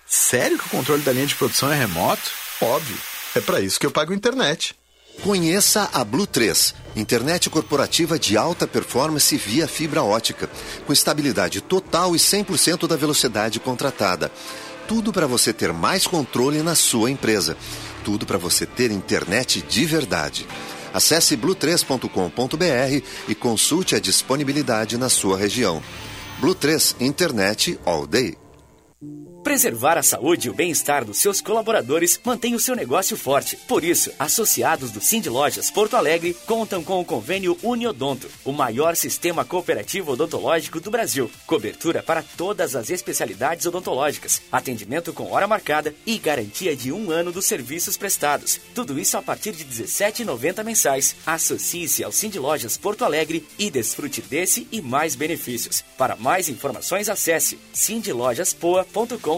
Sério 0.06 0.56
que 0.56 0.66
o 0.68 0.70
controle 0.70 1.02
da 1.02 1.12
linha 1.12 1.26
de 1.26 1.34
produção 1.34 1.70
é 1.70 1.76
remoto? 1.76 2.30
Óbvio. 2.62 2.96
É 3.34 3.42
para 3.42 3.60
isso 3.60 3.78
que 3.78 3.84
eu 3.84 3.90
pago 3.90 4.14
internet. 4.14 4.74
Conheça 5.22 5.88
a 5.92 6.04
Blue 6.04 6.26
3, 6.26 6.74
internet 6.94 7.50
corporativa 7.50 8.18
de 8.18 8.36
alta 8.36 8.66
performance 8.66 9.36
via 9.36 9.66
fibra 9.66 10.02
ótica, 10.02 10.48
com 10.86 10.92
estabilidade 10.92 11.60
total 11.60 12.14
e 12.14 12.18
100% 12.18 12.86
da 12.86 12.96
velocidade 12.96 13.58
contratada. 13.58 14.30
Tudo 14.86 15.12
para 15.12 15.26
você 15.26 15.52
ter 15.52 15.72
mais 15.72 16.06
controle 16.06 16.62
na 16.62 16.76
sua 16.76 17.10
empresa. 17.10 17.56
Tudo 18.04 18.24
para 18.24 18.38
você 18.38 18.64
ter 18.64 18.92
internet 18.92 19.62
de 19.62 19.84
verdade. 19.84 20.46
Acesse 20.94 21.36
blue3.com.br 21.36 23.04
e 23.28 23.34
consulte 23.34 23.96
a 23.96 24.00
disponibilidade 24.00 24.96
na 24.96 25.08
sua 25.08 25.36
região. 25.36 25.82
Blue 26.40 26.54
3 26.54 26.96
Internet 27.00 27.78
All 27.84 28.06
Day. 28.06 28.45
Preservar 29.46 29.96
a 29.96 30.02
saúde 30.02 30.48
e 30.48 30.50
o 30.50 30.52
bem-estar 30.52 31.04
dos 31.04 31.18
seus 31.18 31.40
colaboradores 31.40 32.18
mantém 32.24 32.56
o 32.56 32.58
seu 32.58 32.74
negócio 32.74 33.16
forte. 33.16 33.54
Por 33.68 33.84
isso, 33.84 34.10
associados 34.18 34.90
do 34.90 35.00
Cindy 35.00 35.28
Lojas 35.28 35.70
Porto 35.70 35.94
Alegre 35.94 36.34
contam 36.46 36.82
com 36.82 37.00
o 37.00 37.04
convênio 37.04 37.56
Uniodonto, 37.62 38.28
o 38.44 38.50
maior 38.50 38.96
sistema 38.96 39.44
cooperativo 39.44 40.10
odontológico 40.10 40.80
do 40.80 40.90
Brasil. 40.90 41.30
Cobertura 41.46 42.02
para 42.02 42.24
todas 42.36 42.74
as 42.74 42.90
especialidades 42.90 43.66
odontológicas, 43.66 44.42
atendimento 44.50 45.12
com 45.12 45.30
hora 45.30 45.46
marcada 45.46 45.94
e 46.04 46.18
garantia 46.18 46.74
de 46.74 46.90
um 46.90 47.12
ano 47.12 47.30
dos 47.30 47.46
serviços 47.46 47.96
prestados. 47.96 48.60
Tudo 48.74 48.98
isso 48.98 49.16
a 49.16 49.22
partir 49.22 49.52
de 49.52 49.62
R$ 49.62 49.84
17,90 49.84 50.64
mensais. 50.64 51.14
Associe-se 51.24 52.02
ao 52.02 52.10
Cindy 52.10 52.40
Lojas 52.40 52.76
Porto 52.76 53.04
Alegre 53.04 53.46
e 53.56 53.70
desfrute 53.70 54.20
desse 54.22 54.66
e 54.72 54.82
mais 54.82 55.14
benefícios. 55.14 55.84
Para 55.96 56.16
mais 56.16 56.48
informações, 56.48 57.08
acesse 57.08 57.56
cindylojaspoa.com 57.72 59.35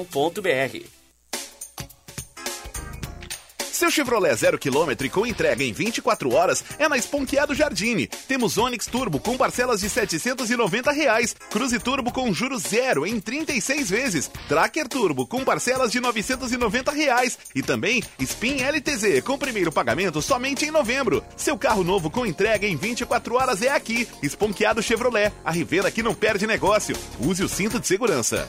Seu 3.78 3.92
Chevrolet 3.92 4.34
zero 4.34 4.59
quilômetro 4.59 5.09
com 5.09 5.24
entrega 5.24 5.62
em 5.62 5.72
24 5.72 6.34
horas 6.34 6.64
é 6.80 6.88
na 6.88 6.99
Esponqueado 6.99 7.55
Jardine. 7.55 8.09
Temos 8.26 8.59
Onix 8.59 8.86
Turbo 8.86 9.20
com 9.20 9.36
parcelas 9.36 9.80
de 9.80 9.88
790 9.88 10.90
reais, 10.90 11.36
Cruze 11.49 11.78
Turbo 11.78 12.11
com 12.11 12.34
juros 12.34 12.62
zero 12.62 13.07
em 13.07 13.20
36 13.20 13.88
vezes, 13.88 14.28
Tracker 14.49 14.88
Turbo 14.88 15.28
com 15.28 15.44
parcelas 15.44 15.92
de 15.92 16.01
990 16.01 16.90
reais, 16.90 17.38
e 17.55 17.62
também 17.62 18.03
Spin 18.18 18.57
LTZ 18.61 19.22
com 19.24 19.38
primeiro 19.38 19.70
pagamento 19.70 20.20
somente 20.20 20.64
em 20.64 20.72
novembro. 20.72 21.22
Seu 21.36 21.57
carro 21.57 21.84
novo 21.84 22.11
com 22.11 22.26
entrega 22.26 22.66
em 22.66 22.74
24 22.74 23.36
horas 23.36 23.62
é 23.62 23.68
aqui. 23.68 24.09
Esponqueado 24.20 24.82
Chevrolet, 24.82 25.32
a 25.44 25.53
Rivera 25.53 25.88
que 25.88 26.03
não 26.03 26.16
perde 26.16 26.49
negócio. 26.49 26.96
Use 27.20 27.44
o 27.44 27.49
cinto 27.49 27.78
de 27.78 27.86
segurança. 27.86 28.49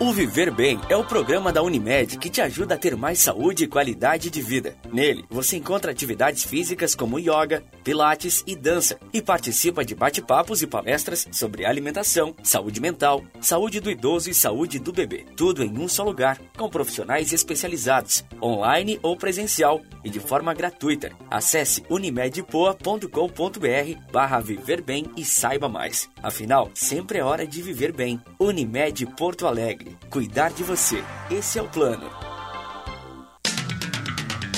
O 0.00 0.12
Viver 0.12 0.50
Bem 0.50 0.80
é 0.88 0.96
o 0.96 1.04
programa 1.04 1.52
da 1.52 1.62
Unimed 1.62 2.18
que 2.18 2.28
te 2.28 2.40
ajuda 2.40 2.74
a 2.74 2.78
ter 2.78 2.96
mais 2.96 3.20
saúde 3.20 3.62
e 3.62 3.68
qualidade 3.68 4.28
de 4.28 4.42
vida. 4.42 4.76
Nele, 4.92 5.24
você 5.30 5.56
encontra 5.56 5.92
atividades 5.92 6.42
físicas 6.42 6.96
como 6.96 7.16
yoga, 7.16 7.62
pilates 7.84 8.42
e 8.46 8.56
dança 8.56 8.98
e 9.12 9.20
participa 9.20 9.84
de 9.84 9.94
bate-papos 9.94 10.62
e 10.62 10.66
palestras 10.66 11.28
sobre 11.30 11.66
alimentação, 11.66 12.34
saúde 12.42 12.80
mental, 12.80 13.22
saúde 13.40 13.78
do 13.78 13.90
idoso 13.90 14.30
e 14.30 14.34
saúde 14.34 14.78
do 14.78 14.92
bebê. 14.92 15.26
Tudo 15.36 15.62
em 15.62 15.78
um 15.78 15.86
só 15.86 16.02
lugar, 16.02 16.40
com 16.56 16.68
profissionais 16.68 17.32
especializados, 17.32 18.24
online 18.42 18.98
ou 19.02 19.16
presencial 19.16 19.82
e 20.02 20.08
de 20.08 20.18
forma 20.18 20.54
gratuita. 20.54 21.12
Acesse 21.30 21.84
unimedpoa.com.br 21.90 24.10
barra 24.10 24.40
Viver 24.40 24.80
Bem 24.80 25.10
e 25.16 25.24
saiba 25.24 25.68
mais. 25.68 26.08
Afinal, 26.22 26.70
sempre 26.74 27.18
é 27.18 27.24
hora 27.24 27.46
de 27.46 27.60
viver 27.60 27.92
bem. 27.92 28.20
Unimed 28.40 29.04
Porto 29.16 29.46
Alegre. 29.46 29.98
Cuidar 30.08 30.50
de 30.50 30.62
você. 30.62 31.04
Esse 31.30 31.58
é 31.58 31.62
o 31.62 31.68
plano. 31.68 32.33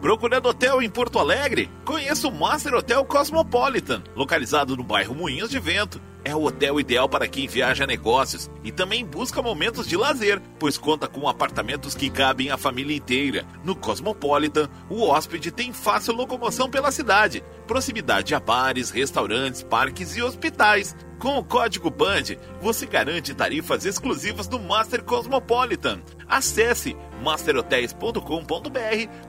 Procurando 0.00 0.48
hotel 0.48 0.82
em 0.82 0.90
Porto 0.90 1.18
Alegre? 1.18 1.70
Conheça 1.84 2.28
o 2.28 2.32
Master 2.32 2.74
Hotel 2.74 3.04
Cosmopolitan, 3.04 4.02
localizado 4.14 4.76
no 4.76 4.84
bairro 4.84 5.14
Moinhos 5.14 5.50
de 5.50 5.58
Vento. 5.58 6.00
É 6.26 6.34
o 6.34 6.42
hotel 6.42 6.80
ideal 6.80 7.08
para 7.08 7.28
quem 7.28 7.46
viaja 7.46 7.84
a 7.84 7.86
negócios 7.86 8.50
e 8.64 8.72
também 8.72 9.04
busca 9.04 9.40
momentos 9.40 9.86
de 9.86 9.96
lazer, 9.96 10.42
pois 10.58 10.76
conta 10.76 11.06
com 11.06 11.28
apartamentos 11.28 11.94
que 11.94 12.10
cabem 12.10 12.50
a 12.50 12.56
família 12.56 12.96
inteira. 12.96 13.46
No 13.62 13.76
Cosmopolitan, 13.76 14.68
o 14.90 15.04
hóspede 15.04 15.52
tem 15.52 15.72
fácil 15.72 16.14
locomoção 16.14 16.68
pela 16.68 16.90
cidade, 16.90 17.44
proximidade 17.64 18.34
a 18.34 18.40
bares, 18.40 18.90
restaurantes, 18.90 19.62
parques 19.62 20.16
e 20.16 20.22
hospitais. 20.22 20.96
Com 21.20 21.38
o 21.38 21.44
código 21.44 21.90
BAND, 21.90 22.36
você 22.60 22.86
garante 22.86 23.32
tarifas 23.32 23.84
exclusivas 23.84 24.48
do 24.48 24.58
Master 24.58 25.04
Cosmopolitan. 25.04 26.00
Acesse 26.26 26.96
masterhotels.com.br 27.22 28.20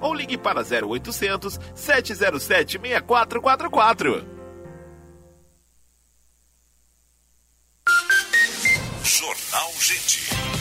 ou 0.01 0.15
ligue 0.15 0.35
para 0.35 0.61
0800 0.61 1.59
707 1.75 2.79
6444. 2.81 4.36
Jornal 9.07 9.71
Gente. 9.79 10.56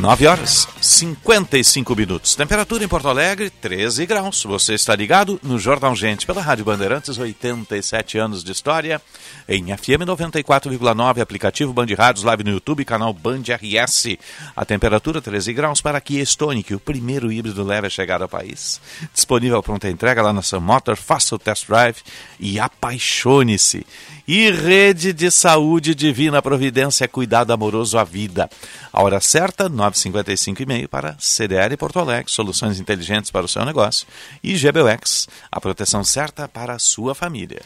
Nove 0.00 0.26
horas, 0.26 0.66
55 0.80 1.94
minutos. 1.94 2.34
Temperatura 2.34 2.82
em 2.82 2.88
Porto 2.88 3.08
Alegre, 3.08 3.50
13 3.50 4.06
graus. 4.06 4.42
Você 4.44 4.74
está 4.74 4.96
ligado 4.96 5.38
no 5.42 5.58
Jornal 5.58 5.94
Gente 5.94 6.24
pela 6.24 6.40
Rádio 6.40 6.64
Bandeirantes, 6.64 7.18
87 7.18 8.16
anos 8.16 8.42
de 8.42 8.50
história. 8.50 9.00
Em 9.46 9.76
FM 9.76 10.06
94,9, 10.06 11.20
aplicativo 11.20 11.72
Band 11.72 11.88
Rádios, 11.96 12.24
live 12.24 12.44
no 12.44 12.50
YouTube, 12.52 12.84
canal 12.84 13.12
Band 13.12 13.42
RS. 13.42 14.16
A 14.56 14.64
temperatura 14.64 15.20
13 15.20 15.52
graus 15.52 15.82
para 15.82 16.00
Kia 16.00 16.22
Stonic, 16.22 16.74
o 16.74 16.80
primeiro 16.80 17.30
híbrido 17.30 17.62
leve 17.62 17.86
a 17.86 17.90
chegar 17.90 18.22
ao 18.22 18.28
país. 18.28 18.80
Disponível 19.12 19.62
pronta 19.62 19.90
entrega 19.90 20.22
lá 20.22 20.32
na 20.32 20.40
Sun 20.40 20.60
Motor, 20.60 20.96
faça 20.96 21.34
o 21.34 21.38
test 21.38 21.66
drive 21.66 21.98
e 22.38 22.58
apaixone-se. 22.58 23.86
E 24.26 24.50
Rede 24.50 25.12
de 25.12 25.30
Saúde 25.30 25.94
Divina 25.94 26.40
Providência, 26.40 27.08
cuidado 27.08 27.52
amoroso 27.52 27.98
à 27.98 28.04
vida. 28.04 28.48
A 28.92 29.02
hora 29.02 29.20
certa, 29.20 29.68
9h55 29.68 30.69
e 30.70 30.74
meio 30.74 30.88
para 30.88 31.16
CDL 31.18 31.76
Porto 31.76 31.98
Alegre, 31.98 32.30
soluções 32.30 32.78
inteligentes 32.78 33.30
para 33.30 33.44
o 33.44 33.48
seu 33.48 33.64
negócio. 33.64 34.06
E 34.42 34.54
GBUX, 34.54 35.28
a 35.50 35.60
proteção 35.60 36.04
certa 36.04 36.46
para 36.46 36.74
a 36.74 36.78
sua 36.78 37.14
família. 37.14 37.60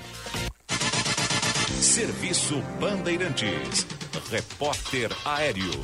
Serviço 1.80 2.62
Bandeirantes. 2.80 3.86
Repórter 4.30 5.10
Aéreo. 5.24 5.82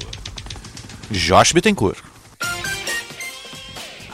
Josh 1.11 1.53
Bittencourt. 1.53 2.03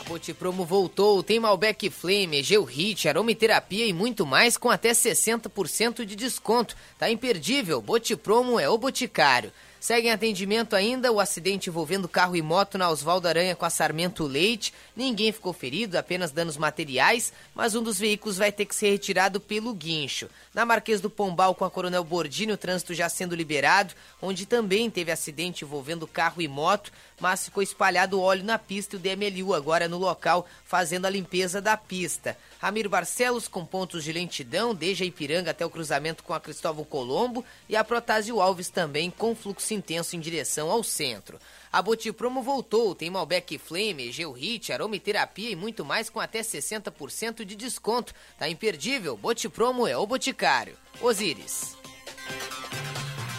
Botipromo 0.09 0.64
voltou, 0.64 1.22
tem 1.22 1.38
Malbec 1.38 1.90
Flame, 1.90 2.42
Geohit, 2.42 3.09
aromaterapia 3.09 3.86
e 3.86 3.92
muito 3.92 4.24
mais 4.24 4.57
com 4.57 4.70
até 4.70 4.92
60% 4.92 6.04
de 6.04 6.16
desconto. 6.16 6.74
Tá 6.98 7.11
imperdível, 7.11 7.82
Botipromo 7.82 8.59
é 8.59 8.68
o 8.68 8.78
Boticário. 8.78 9.52
Segue 9.78 10.08
em 10.08 10.10
atendimento 10.10 10.74
ainda 10.74 11.12
o 11.12 11.20
acidente 11.20 11.68
envolvendo 11.68 12.08
carro 12.08 12.34
e 12.34 12.42
moto 12.42 12.78
na 12.78 12.90
Oswaldo 12.90 13.28
Aranha 13.28 13.54
com 13.54 13.64
a 13.64 13.70
Sarmento 13.70 14.24
Leite. 14.24 14.72
Ninguém 14.96 15.30
ficou 15.30 15.52
ferido, 15.52 15.96
apenas 15.96 16.32
danos 16.32 16.56
materiais, 16.56 17.32
mas 17.54 17.74
um 17.74 17.82
dos 17.82 17.98
veículos 17.98 18.36
vai 18.36 18.50
ter 18.50 18.64
que 18.64 18.74
ser 18.74 18.90
retirado 18.90 19.38
pelo 19.38 19.72
guincho. 19.74 20.28
Na 20.54 20.64
Marquês 20.64 21.00
do 21.00 21.10
Pombal 21.10 21.54
com 21.54 21.64
a 21.64 21.70
Coronel 21.70 22.02
Bordini, 22.02 22.52
o 22.52 22.56
trânsito 22.56 22.94
já 22.94 23.08
sendo 23.08 23.34
liberado, 23.34 23.94
onde 24.20 24.46
também 24.46 24.90
teve 24.90 25.12
acidente 25.12 25.64
envolvendo 25.64 26.06
carro 26.06 26.40
e 26.40 26.48
moto, 26.48 26.90
mas 27.20 27.44
ficou 27.44 27.62
espalhado 27.62 28.20
óleo 28.20 28.44
na 28.44 28.58
pista 28.58 28.96
e 28.96 28.98
o 28.98 29.00
DMLU 29.00 29.54
agora 29.54 29.88
no 29.88 29.98
local 29.98 30.46
fazendo 30.64 31.06
a 31.06 31.10
limpeza 31.10 31.60
da 31.60 31.76
pista. 31.76 32.36
Ramiro 32.66 32.90
Barcelos 32.90 33.46
com 33.46 33.64
pontos 33.64 34.02
de 34.02 34.12
lentidão, 34.12 34.74
desde 34.74 35.04
a 35.04 35.06
Ipiranga 35.06 35.52
até 35.52 35.64
o 35.64 35.70
cruzamento 35.70 36.24
com 36.24 36.34
a 36.34 36.40
Cristóvão 36.40 36.84
Colombo 36.84 37.44
e 37.68 37.76
a 37.76 37.84
Protásio 37.84 38.40
Alves 38.40 38.70
também 38.70 39.08
com 39.08 39.36
fluxo 39.36 39.72
intenso 39.72 40.16
em 40.16 40.20
direção 40.20 40.68
ao 40.68 40.82
centro. 40.82 41.38
A 41.72 41.80
Botipromo 41.80 42.42
voltou, 42.42 42.92
tem 42.92 43.08
Malbec 43.08 43.56
Flame, 43.56 44.10
Geohit, 44.10 44.72
aromaterapia 44.72 45.50
e 45.50 45.54
muito 45.54 45.84
mais 45.84 46.10
com 46.10 46.18
até 46.18 46.40
60% 46.40 47.44
de 47.44 47.54
desconto. 47.54 48.12
Tá 48.36 48.48
imperdível, 48.48 49.16
Botipromo 49.16 49.86
é 49.86 49.96
o 49.96 50.04
Boticário. 50.04 50.76
Osíris. 51.00 51.76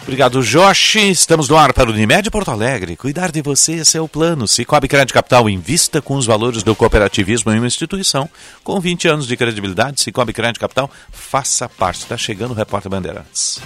Obrigado, 0.08 0.42
Josh. 0.42 0.96
Estamos 0.96 1.50
no 1.50 1.56
ar 1.58 1.74
para 1.74 1.90
o 1.90 1.92
Unimed 1.92 2.30
Porto 2.30 2.50
Alegre. 2.50 2.96
Cuidar 2.96 3.30
de 3.30 3.42
você, 3.42 3.74
esse 3.74 3.98
é 3.98 4.00
o 4.00 4.08
plano. 4.08 4.48
Cicobi 4.48 4.88
Crédito 4.88 5.12
Capital 5.12 5.50
invista 5.50 6.00
com 6.00 6.16
os 6.16 6.24
valores 6.24 6.62
do 6.62 6.74
cooperativismo 6.74 7.52
em 7.52 7.58
uma 7.58 7.66
instituição. 7.66 8.26
Com 8.64 8.80
20 8.80 9.06
anos 9.06 9.26
de 9.26 9.36
credibilidade, 9.36 10.00
Cicobi 10.00 10.32
Crédito 10.32 10.60
Capital, 10.60 10.90
faça 11.12 11.68
parte. 11.68 12.04
Está 12.04 12.16
chegando 12.16 12.52
o 12.52 12.54
Repórter 12.54 12.90
Bandeirantes. 12.90 13.60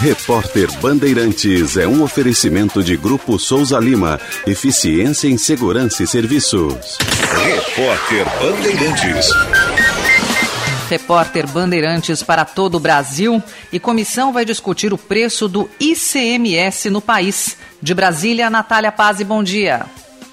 Repórter 0.00 0.72
Bandeirantes 0.80 1.76
é 1.76 1.86
um 1.86 2.02
oferecimento 2.02 2.82
de 2.82 2.96
Grupo 2.96 3.38
Souza 3.38 3.78
Lima. 3.78 4.18
Eficiência 4.46 5.28
em 5.28 5.36
Segurança 5.36 6.02
e 6.02 6.06
Serviços. 6.06 6.96
Repórter 7.44 8.24
Bandeirantes. 8.40 9.28
Repórter 10.88 11.48
Bandeirantes 11.48 12.22
para 12.22 12.44
todo 12.44 12.76
o 12.76 12.80
Brasil 12.80 13.42
e 13.72 13.80
comissão 13.80 14.32
vai 14.32 14.44
discutir 14.44 14.92
o 14.92 14.98
preço 14.98 15.48
do 15.48 15.68
ICMS 15.80 16.90
no 16.90 17.00
país. 17.00 17.56
De 17.82 17.92
Brasília, 17.92 18.48
Natália 18.48 18.92
Paz, 18.92 19.20
bom 19.22 19.42
dia. 19.42 19.84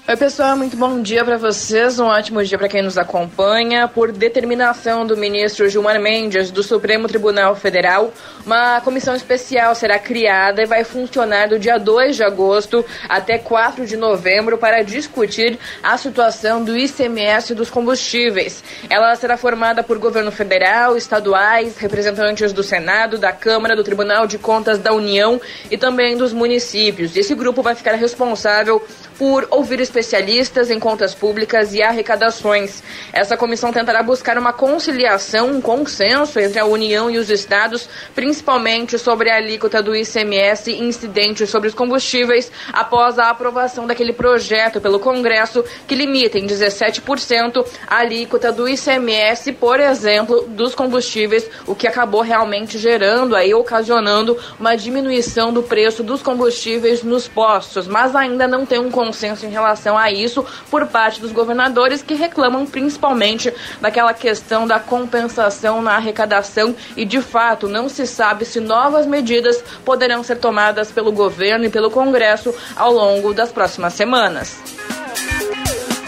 Oi, 0.06 0.18
pessoal, 0.18 0.54
muito 0.54 0.76
bom 0.76 1.00
dia 1.00 1.24
para 1.24 1.38
vocês. 1.38 1.98
Um 1.98 2.04
ótimo 2.04 2.44
dia 2.44 2.58
para 2.58 2.68
quem 2.68 2.82
nos 2.82 2.98
acompanha. 2.98 3.88
Por 3.88 4.12
determinação 4.12 5.06
do 5.06 5.16
ministro 5.16 5.66
Gilmar 5.66 5.98
Mendes 5.98 6.50
do 6.50 6.62
Supremo 6.62 7.08
Tribunal 7.08 7.56
Federal, 7.56 8.12
uma 8.44 8.82
comissão 8.82 9.16
especial 9.16 9.74
será 9.74 9.98
criada 9.98 10.60
e 10.60 10.66
vai 10.66 10.84
funcionar 10.84 11.48
do 11.48 11.58
dia 11.58 11.78
2 11.78 12.16
de 12.16 12.22
agosto 12.22 12.84
até 13.08 13.38
4 13.38 13.86
de 13.86 13.96
novembro 13.96 14.58
para 14.58 14.82
discutir 14.82 15.58
a 15.82 15.96
situação 15.96 16.62
do 16.62 16.76
ICMS 16.76 17.54
dos 17.54 17.70
combustíveis. 17.70 18.62
Ela 18.90 19.14
será 19.14 19.38
formada 19.38 19.82
por 19.82 19.96
governo 19.96 20.30
federal, 20.30 20.98
estaduais, 20.98 21.78
representantes 21.78 22.52
do 22.52 22.62
Senado, 22.62 23.16
da 23.16 23.32
Câmara, 23.32 23.74
do 23.74 23.82
Tribunal 23.82 24.26
de 24.26 24.36
Contas 24.36 24.78
da 24.78 24.92
União 24.92 25.40
e 25.70 25.78
também 25.78 26.14
dos 26.14 26.34
municípios. 26.34 27.16
Esse 27.16 27.34
grupo 27.34 27.62
vai 27.62 27.74
ficar 27.74 27.94
responsável 27.94 28.86
por 29.18 29.46
ouvir 29.50 29.80
especialistas 29.80 30.70
em 30.70 30.78
contas 30.78 31.14
públicas 31.14 31.72
e 31.74 31.82
arrecadações. 31.82 32.82
Essa 33.12 33.36
comissão 33.36 33.72
tentará 33.72 34.02
buscar 34.02 34.38
uma 34.38 34.52
conciliação, 34.52 35.50
um 35.50 35.60
consenso 35.60 36.38
entre 36.40 36.58
a 36.58 36.64
União 36.64 37.10
e 37.10 37.18
os 37.18 37.30
estados, 37.30 37.88
principalmente 38.14 38.98
sobre 38.98 39.30
a 39.30 39.36
alíquota 39.36 39.82
do 39.82 39.94
ICMS 39.94 40.72
incidente 40.72 41.46
sobre 41.46 41.68
os 41.68 41.74
combustíveis, 41.74 42.50
após 42.72 43.18
a 43.18 43.30
aprovação 43.30 43.86
daquele 43.86 44.12
projeto 44.12 44.80
pelo 44.80 44.98
Congresso 44.98 45.64
que 45.86 45.94
limita 45.94 46.38
em 46.38 46.46
17% 46.46 47.64
a 47.86 47.98
alíquota 47.98 48.52
do 48.52 48.68
ICMS, 48.68 49.52
por 49.52 49.80
exemplo, 49.80 50.42
dos 50.48 50.74
combustíveis, 50.74 51.48
o 51.66 51.74
que 51.74 51.86
acabou 51.86 52.20
realmente 52.20 52.78
gerando 52.78 53.36
aí, 53.36 53.54
ocasionando 53.54 54.36
uma 54.58 54.76
diminuição 54.76 55.52
do 55.52 55.62
preço 55.62 56.02
dos 56.02 56.22
combustíveis 56.22 57.02
nos 57.02 57.28
postos, 57.28 57.86
mas 57.86 58.14
ainda 58.14 58.46
não 58.46 58.66
tem 58.66 58.78
um 58.78 58.90
consenso 59.04 59.44
em 59.44 59.50
relação 59.50 59.98
a 59.98 60.10
isso 60.10 60.44
por 60.70 60.86
parte 60.86 61.20
dos 61.20 61.30
governadores 61.30 62.02
que 62.02 62.14
reclamam 62.14 62.64
principalmente 62.64 63.52
daquela 63.80 64.14
questão 64.14 64.66
da 64.66 64.80
compensação 64.80 65.82
na 65.82 65.96
arrecadação 65.96 66.74
e 66.96 67.04
de 67.04 67.20
fato 67.20 67.68
não 67.68 67.88
se 67.88 68.06
sabe 68.06 68.46
se 68.46 68.60
novas 68.60 69.06
medidas 69.06 69.62
poderão 69.84 70.24
ser 70.24 70.36
tomadas 70.36 70.90
pelo 70.90 71.12
governo 71.12 71.66
e 71.66 71.70
pelo 71.70 71.90
Congresso 71.90 72.54
ao 72.74 72.92
longo 72.92 73.34
das 73.34 73.52
próximas 73.52 73.92
semanas. 73.92 74.56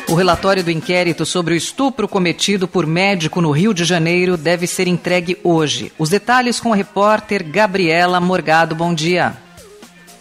O 0.09 0.15
relatório 0.15 0.65
do 0.65 0.71
inquérito 0.71 1.27
sobre 1.27 1.53
o 1.53 1.57
estupro 1.57 2.09
cometido 2.09 2.67
por 2.67 2.87
médico 2.87 3.41
no 3.43 3.51
Rio 3.51 3.75
de 3.75 3.85
Janeiro 3.85 4.37
deve 4.37 4.67
ser 4.67 4.87
entregue 4.87 5.37
hoje. 5.43 5.93
Os 5.99 6.09
detalhes 6.09 6.61
com 6.61 6.73
a 6.73 6.77
repórter 6.77 7.45
Gabriela 7.45 8.21
Morgado. 8.21 8.75
Bom 8.75 8.95
dia. 8.95 9.46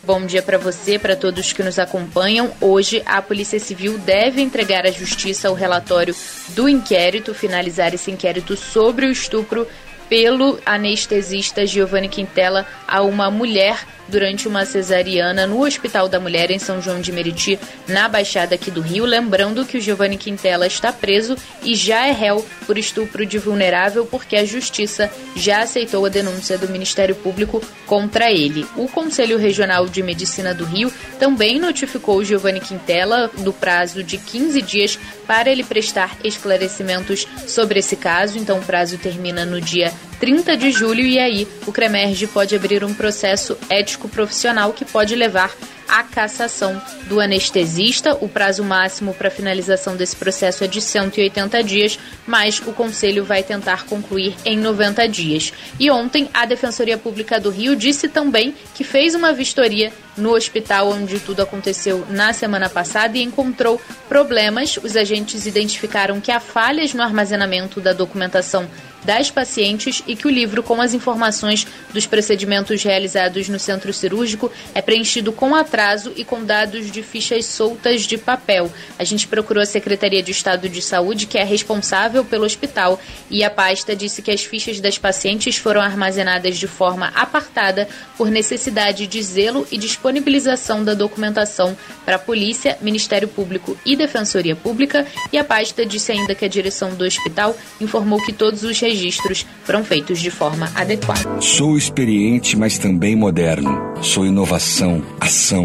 Bom 0.06 0.24
dia 0.24 0.44
para 0.44 0.60
você, 0.60 1.00
para 1.00 1.16
todos 1.16 1.52
que 1.52 1.64
nos 1.64 1.80
acompanham. 1.80 2.52
Hoje, 2.62 3.02
a 3.08 3.24
Polícia 3.24 3.60
Civil 3.60 3.98
deve 3.98 4.40
entregar 4.40 4.86
à 4.86 4.92
Justiça 4.92 5.50
o 5.50 5.56
relatório 5.56 6.16
do 6.50 6.70
inquérito, 6.70 7.34
finalizar 7.34 7.92
esse 7.92 8.12
inquérito 8.12 8.56
sobre 8.56 9.08
o 9.08 9.12
estupro 9.12 9.68
pelo 10.08 10.60
anestesista 10.64 11.66
Giovanni 11.66 12.08
Quintela 12.08 12.68
a 12.88 13.02
uma 13.02 13.32
mulher 13.32 13.84
durante 14.08 14.48
uma 14.48 14.66
cesariana 14.66 15.48
no 15.48 15.66
Hospital 15.66 16.08
da 16.08 16.20
Mulher 16.20 16.52
em 16.52 16.60
São 16.60 16.82
João 16.82 17.02
de 17.02 17.12
Meriti, 17.12 17.60
na 17.88 18.08
Baixada 18.08 18.56
aqui 18.56 18.70
do 18.70 18.82
Rio. 18.82 19.06
Lembrando 19.06 19.66
que 19.66 19.78
o 19.78 19.82
Giovanni 19.82 20.18
Quintela 20.18 20.68
está 20.68 20.92
preso 20.92 21.36
e 21.64 21.76
já 21.76 22.08
é 22.08 22.12
réu 22.12 22.46
por 22.66 22.78
estupro 22.78 23.26
de 23.26 23.38
vulnerável, 23.38 24.06
porque 24.06 24.36
a 24.36 24.46
Justiça 24.46 25.12
já 25.36 25.62
aceitou 25.62 26.06
a 26.06 26.10
denúncia 26.10 26.58
do 26.58 26.70
Ministério 26.70 27.16
Público 27.16 27.62
contra 27.86 28.32
ele. 28.32 28.66
O 28.76 28.88
Conselho 28.88 29.38
Regional 29.38 29.88
de 29.88 30.02
Medicina 30.02 30.54
do 30.54 30.66
Rio 30.66 30.92
também 31.20 31.60
notificou 31.60 32.18
o 32.18 32.24
Giovanni 32.24 32.60
Quintela 32.60 33.30
do 33.40 33.54
prazo 33.54 34.04
de 34.04 34.18
15 34.18 34.62
dias 34.62 35.00
para 35.28 35.52
ele 35.52 35.64
prestar 35.64 36.18
esclarecimentos 36.24 37.28
sobre 37.48 37.80
esse 37.80 37.96
caso. 37.96 38.38
Então, 38.38 38.60
o 38.60 38.64
prazo 38.64 38.98
termina 38.98 39.46
no 39.46 39.60
dia 39.60 39.92
30 40.20 40.56
de 40.58 40.72
julho 40.72 41.02
e 41.02 41.20
aí 41.20 41.48
o 41.66 41.72
Cremerge 41.72 42.28
pode 42.28 42.56
abrir 42.56 42.84
um 42.84 42.94
processo 42.94 43.58
ético 43.70 43.95
profissional 44.10 44.74
que 44.74 44.86
pode 44.86 45.16
levar 45.16 45.52
à 45.88 46.04
cassação 46.04 46.82
do 47.08 47.20
anestesista. 47.20 48.18
O 48.22 48.28
prazo 48.28 48.64
máximo 48.64 49.14
para 49.14 49.30
finalização 49.30 49.96
desse 49.96 50.16
processo 50.16 50.64
é 50.64 50.68
de 50.68 50.82
180 50.82 51.64
dias, 51.64 52.00
mas 52.26 52.60
o 52.60 52.74
Conselho 52.74 53.24
vai 53.24 53.44
tentar 53.44 53.86
concluir 53.86 54.36
em 54.46 54.58
90 54.58 55.08
dias. 55.08 55.54
E 55.80 55.90
ontem, 55.90 56.30
a 56.34 56.46
Defensoria 56.46 56.98
Pública 56.98 57.40
do 57.40 57.50
Rio 57.50 57.76
disse 57.76 58.08
também 58.08 58.56
que 58.74 58.84
fez 58.84 59.16
uma 59.16 59.34
vistoria 59.34 59.92
no 60.18 60.34
hospital 60.34 60.92
onde 60.92 61.20
tudo 61.20 61.42
aconteceu 61.42 62.06
na 62.10 62.32
semana 62.34 62.70
passada 62.70 63.18
e 63.18 63.24
encontrou 63.24 63.82
problemas. 64.08 64.78
Os 64.78 64.96
agentes 64.96 65.46
identificaram 65.46 66.22
que 66.22 66.32
há 66.32 66.40
falhas 66.40 66.94
no 66.94 67.04
armazenamento 67.04 67.82
da 67.82 67.94
documentação 67.94 68.68
das 69.04 69.30
pacientes 69.30 70.02
e 70.08 70.16
que 70.16 70.26
o 70.26 70.32
livro 70.32 70.64
com 70.64 70.82
as 70.82 70.94
informações 70.94 71.68
dos 71.94 72.08
procedimentos 72.08 72.82
realizados 72.84 73.48
no 73.48 73.60
centro 73.60 73.94
cirúrgico 73.94 74.52
é 74.74 74.82
preenchido 74.82 75.32
com 75.32 75.54
atraso 75.54 75.75
e 76.16 76.24
com 76.24 76.44
dados 76.44 76.90
de 76.92 77.04
fichas 77.04 77.46
soltas 77.46 78.04
de 78.04 78.18
papel. 78.18 78.72
A 78.98 79.04
gente 79.04 79.28
procurou 79.28 79.62
a 79.62 79.66
Secretaria 79.66 80.24
de 80.24 80.32
Estado 80.32 80.70
de 80.70 80.82
Saúde, 80.82 81.26
que 81.26 81.38
é 81.38 81.44
responsável 81.44 82.24
pelo 82.24 82.46
hospital, 82.46 83.00
e 83.30 83.44
a 83.44 83.50
pasta 83.50 83.96
disse 83.96 84.22
que 84.22 84.32
as 84.32 84.44
fichas 84.44 84.80
das 84.80 84.98
pacientes 84.98 85.58
foram 85.58 85.82
armazenadas 85.82 86.58
de 86.58 86.68
forma 86.68 87.08
apartada 87.16 87.88
por 88.18 88.30
necessidade 88.30 89.08
de 89.08 89.22
zelo 89.24 89.68
e 89.72 89.78
disponibilização 89.78 90.84
da 90.84 90.94
documentação 90.94 91.76
para 92.06 92.16
a 92.18 92.20
Polícia, 92.20 92.78
Ministério 92.82 93.28
Público 93.28 93.78
e 93.86 93.96
Defensoria 93.96 94.56
Pública, 94.56 95.06
e 95.32 95.38
a 95.38 95.44
pasta 95.44 95.86
disse 95.86 96.12
ainda 96.12 96.36
que 96.36 96.46
a 96.46 96.50
direção 96.50 96.94
do 96.96 97.06
hospital 97.06 97.56
informou 97.80 98.20
que 98.24 98.34
todos 98.34 98.64
os 98.64 98.80
registros 98.80 99.46
foram 99.64 99.84
feitos 99.84 100.20
de 100.20 100.30
forma 100.30 100.72
adequada. 100.76 101.42
Sou 101.42 101.78
experiente, 101.78 102.58
mas 102.58 102.78
também 102.78 103.16
moderno. 103.16 103.96
Sou 104.02 104.26
inovação, 104.26 105.02
ação. 105.20 105.65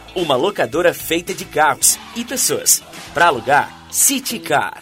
uma 0.15 0.35
locadora 0.35 0.93
feita 0.93 1.33
de 1.33 1.45
carros 1.45 1.97
e 2.15 2.23
pessoas. 2.23 2.83
Para 3.13 3.27
alugar, 3.27 3.87
City 3.91 4.39
Car. 4.39 4.81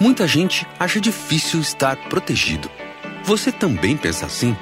Muita 0.00 0.28
gente 0.28 0.66
acha 0.78 1.00
difícil 1.00 1.60
estar 1.60 1.96
protegido. 2.08 2.70
Você 3.24 3.50
também 3.50 3.96
pensa 3.96 4.26
assim? 4.26 4.56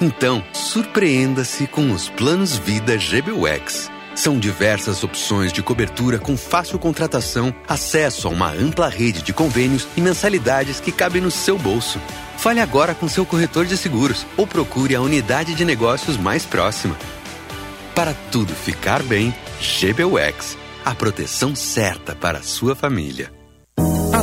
Então, 0.00 0.44
surpreenda-se 0.52 1.66
com 1.66 1.90
os 1.90 2.08
planos 2.08 2.56
Vida 2.56 2.96
GBUX. 2.96 3.90
São 4.14 4.38
diversas 4.38 5.02
opções 5.02 5.52
de 5.52 5.62
cobertura 5.62 6.18
com 6.18 6.36
fácil 6.36 6.78
contratação, 6.78 7.54
acesso 7.66 8.28
a 8.28 8.30
uma 8.30 8.50
ampla 8.50 8.88
rede 8.88 9.22
de 9.22 9.32
convênios 9.32 9.86
e 9.96 10.00
mensalidades 10.00 10.80
que 10.80 10.92
cabem 10.92 11.20
no 11.20 11.30
seu 11.30 11.58
bolso. 11.58 12.00
Fale 12.36 12.60
agora 12.60 12.94
com 12.94 13.08
seu 13.08 13.26
corretor 13.26 13.66
de 13.66 13.76
seguros 13.76 14.24
ou 14.36 14.46
procure 14.46 14.94
a 14.94 15.00
unidade 15.00 15.54
de 15.54 15.64
negócios 15.64 16.16
mais 16.16 16.44
próxima. 16.44 16.96
Para 17.94 18.14
tudo 18.30 18.54
ficar 18.54 19.02
bem, 19.02 19.34
GBUX. 19.60 20.56
A 20.84 20.94
proteção 20.94 21.56
certa 21.56 22.14
para 22.14 22.38
a 22.38 22.42
sua 22.42 22.76
família. 22.76 23.37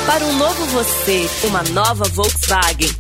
Para 0.07 0.25
um 0.25 0.37
novo 0.37 0.65
você, 0.67 1.29
uma 1.43 1.65
nova 1.65 2.05
Volkswagen. 2.05 2.91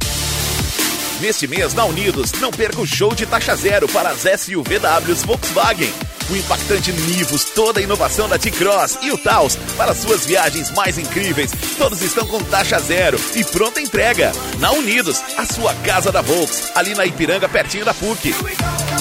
Neste 1.20 1.46
mês, 1.46 1.72
na 1.72 1.84
Unidos, 1.84 2.32
não 2.32 2.50
perca 2.50 2.80
o 2.80 2.86
show 2.86 3.14
de 3.14 3.24
taxa 3.24 3.54
zero 3.54 3.88
para 3.88 4.10
as 4.10 4.22
SUVWs 4.22 5.22
Volkswagen. 5.22 5.92
O 6.28 6.36
impactante 6.36 6.92
Nivus, 6.92 7.44
toda 7.44 7.78
a 7.78 7.82
inovação 7.82 8.28
da 8.28 8.36
T-Cross 8.36 8.98
e 9.02 9.12
o 9.12 9.18
Taos 9.18 9.54
para 9.76 9.94
suas 9.94 10.26
viagens 10.26 10.72
mais 10.72 10.98
incríveis. 10.98 11.52
Todos 11.78 12.02
estão 12.02 12.26
com 12.26 12.42
taxa 12.42 12.80
zero 12.80 13.18
e 13.36 13.44
pronta 13.44 13.80
entrega. 13.80 14.32
Na 14.58 14.72
Unidos, 14.72 15.22
a 15.38 15.46
sua 15.46 15.72
casa 15.76 16.10
da 16.10 16.20
Volks, 16.20 16.72
ali 16.74 16.92
na 16.96 17.06
Ipiranga, 17.06 17.48
pertinho 17.48 17.84
da 17.84 17.94
PUC. 17.94 18.34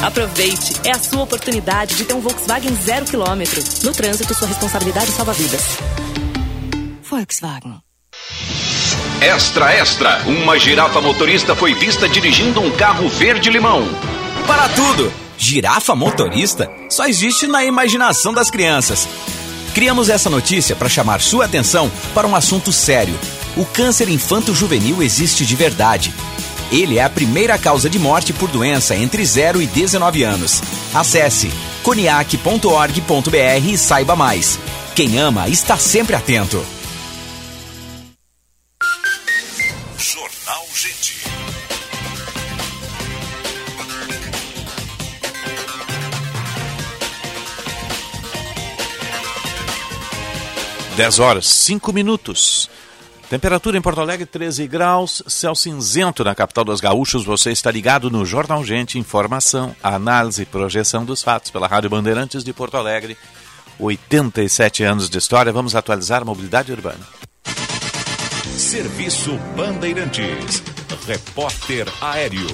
Aproveite, 0.03 0.73
é 0.83 0.91
a 0.91 0.99
sua 0.99 1.23
oportunidade 1.23 1.95
de 1.95 2.05
ter 2.05 2.13
um 2.13 2.21
Volkswagen 2.21 2.75
zero 2.83 3.05
quilômetro. 3.05 3.61
No 3.83 3.91
trânsito, 3.91 4.35
sua 4.35 4.47
responsabilidade 4.47 5.11
salva 5.11 5.33
vidas. 5.33 5.63
Volkswagen. 7.09 7.84
Extra, 9.21 9.73
extra! 9.73 10.21
Uma 10.25 10.59
girafa 10.59 11.01
motorista 11.01 11.55
foi 11.55 11.73
vista 11.73 12.07
dirigindo 12.07 12.61
um 12.61 12.71
carro 12.71 13.09
verde-limão. 13.09 13.87
Para 14.45 14.69
tudo! 14.69 15.11
Girafa 15.37 15.95
motorista 15.95 16.71
só 16.89 17.07
existe 17.07 17.47
na 17.47 17.65
imaginação 17.65 18.33
das 18.33 18.49
crianças. 18.49 19.07
Criamos 19.73 20.09
essa 20.09 20.29
notícia 20.29 20.75
para 20.75 20.87
chamar 20.87 21.21
sua 21.21 21.45
atenção 21.45 21.91
para 22.13 22.27
um 22.27 22.35
assunto 22.35 22.71
sério. 22.71 23.17
O 23.57 23.65
câncer 23.65 24.09
infanto-juvenil 24.09 25.01
existe 25.01 25.45
de 25.45 25.55
verdade. 25.55 26.13
Ele 26.71 26.97
é 26.97 27.03
a 27.03 27.09
primeira 27.09 27.57
causa 27.57 27.89
de 27.89 27.99
morte 27.99 28.31
por 28.33 28.49
doença 28.49 28.95
entre 28.95 29.25
0 29.25 29.61
e 29.61 29.67
19 29.67 30.23
anos. 30.23 30.61
Acesse 30.93 31.51
coniac.org.br 31.83 33.67
e 33.67 33.77
saiba 33.77 34.15
mais. 34.15 34.59
Quem 34.95 35.17
ama 35.17 35.49
está 35.49 35.77
sempre 35.77 36.15
atento. 36.15 36.74
10 50.95 51.19
horas, 51.19 51.45
5 51.47 51.91
minutos. 51.91 52.69
Temperatura 53.29 53.77
em 53.77 53.81
Porto 53.81 53.99
Alegre 53.99 54.25
13 54.25 54.65
graus, 54.67 55.21
céu 55.27 55.53
cinzento 55.55 56.23
na 56.23 56.33
capital 56.33 56.63
dos 56.63 56.79
gaúchos. 56.79 57.25
Você 57.25 57.51
está 57.51 57.69
ligado 57.69 58.09
no 58.09 58.25
Jornal 58.25 58.63
Gente, 58.63 58.97
informação, 58.97 59.75
análise 59.83 60.43
e 60.43 60.45
projeção 60.45 61.03
dos 61.03 61.21
fatos 61.21 61.51
pela 61.51 61.67
Rádio 61.67 61.89
Bandeirantes 61.89 62.43
de 62.43 62.53
Porto 62.53 62.77
Alegre. 62.77 63.17
87 63.77 64.83
anos 64.83 65.09
de 65.09 65.17
história, 65.17 65.51
vamos 65.51 65.75
atualizar 65.75 66.21
a 66.21 66.25
mobilidade 66.25 66.71
urbana. 66.71 67.05
Serviço 68.55 69.37
Bandeirantes, 69.57 70.63
repórter 71.05 71.87
aéreo. 71.99 72.47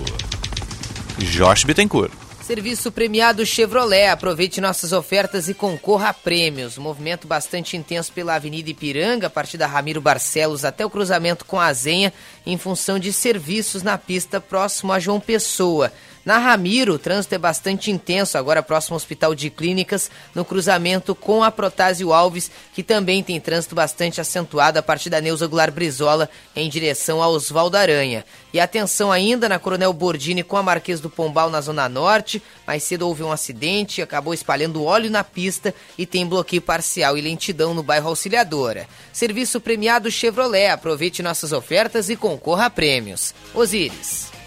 Jorge 1.20 1.68
Bittencourt. 1.68 2.21
Serviço 2.42 2.92
premiado 2.92 3.46
Chevrolet. 3.46 4.08
Aproveite 4.08 4.60
nossas 4.60 4.92
ofertas 4.92 5.48
e 5.48 5.54
concorra 5.54 6.10
a 6.10 6.14
prêmios. 6.14 6.78
Movimento 6.78 7.28
bastante 7.28 7.78
intenso 7.78 8.12
pela 8.12 8.34
Avenida 8.34 8.70
Ipiranga, 8.70 9.28
a 9.28 9.30
partir 9.30 9.58
da 9.58 9.68
Ramiro 9.68 10.02
Barcelos 10.02 10.66
até 10.66 10.84
o 10.84 10.90
cruzamento 10.90 11.46
com 11.46 11.60
a 11.60 11.72
Zenha, 11.72 12.12
em 12.46 12.58
função 12.58 12.98
de 12.98 13.14
serviços 13.14 13.84
na 13.84 13.98
pista 13.98 14.42
próximo 14.42 14.92
a 14.92 15.00
João 15.00 15.20
Pessoa. 15.20 15.94
Na 16.24 16.38
Ramiro, 16.38 16.94
o 16.94 17.00
trânsito 17.00 17.34
é 17.34 17.38
bastante 17.38 17.90
intenso, 17.90 18.38
agora 18.38 18.62
próximo 18.62 18.94
ao 18.94 18.98
Hospital 18.98 19.34
de 19.34 19.50
Clínicas, 19.50 20.12
no 20.36 20.46
cruzamento 20.46 21.16
com 21.16 21.44
a 21.44 21.50
Protásio 21.50 22.14
Alves, 22.14 22.52
que 22.76 22.84
também 22.84 23.24
tem 23.24 23.40
trânsito 23.40 23.74
bastante 23.74 24.22
acentuado 24.22 24.78
a 24.78 24.84
partir 24.84 25.10
da 25.10 25.20
Neuza 25.20 25.48
Goulart 25.48 25.74
Brizola 25.74 26.30
em 26.56 26.70
direção 26.70 27.24
a 27.24 27.28
Oswaldo 27.28 27.76
Aranha. 27.76 28.24
E 28.54 28.60
atenção 28.60 29.12
ainda 29.12 29.50
na 29.50 29.58
Coronel 29.58 29.92
Bordini 29.94 30.44
com 30.44 30.58
a 30.58 30.64
Marquês 30.64 31.00
do 31.00 31.10
Pombal 31.10 31.50
na 31.50 31.60
Zona 31.60 31.90
Norte. 31.90 32.42
Mais 32.68 32.84
cedo 32.84 33.08
houve 33.08 33.24
um 33.24 33.32
acidente, 33.32 34.02
acabou 34.02 34.34
espalhando 34.34 34.84
óleo 34.84 35.10
na 35.10 35.24
pista 35.24 35.74
e 35.98 36.06
tem 36.06 36.28
bloqueio 36.28 36.62
parcial 36.62 37.18
e 37.18 37.22
lentidão 37.22 37.74
no 37.74 37.82
bairro 37.82 38.10
Auxiliadora. 38.10 38.88
Serviço 39.12 39.60
premiado 39.60 40.12
Chevrolet. 40.12 40.70
Aproveite 40.70 41.24
nossas 41.24 41.52
ofertas 41.52 42.10
e 42.10 42.16
concorra 42.16 42.66
a 42.66 42.70
prêmios. 42.70 43.34
Osíris. 43.56 44.41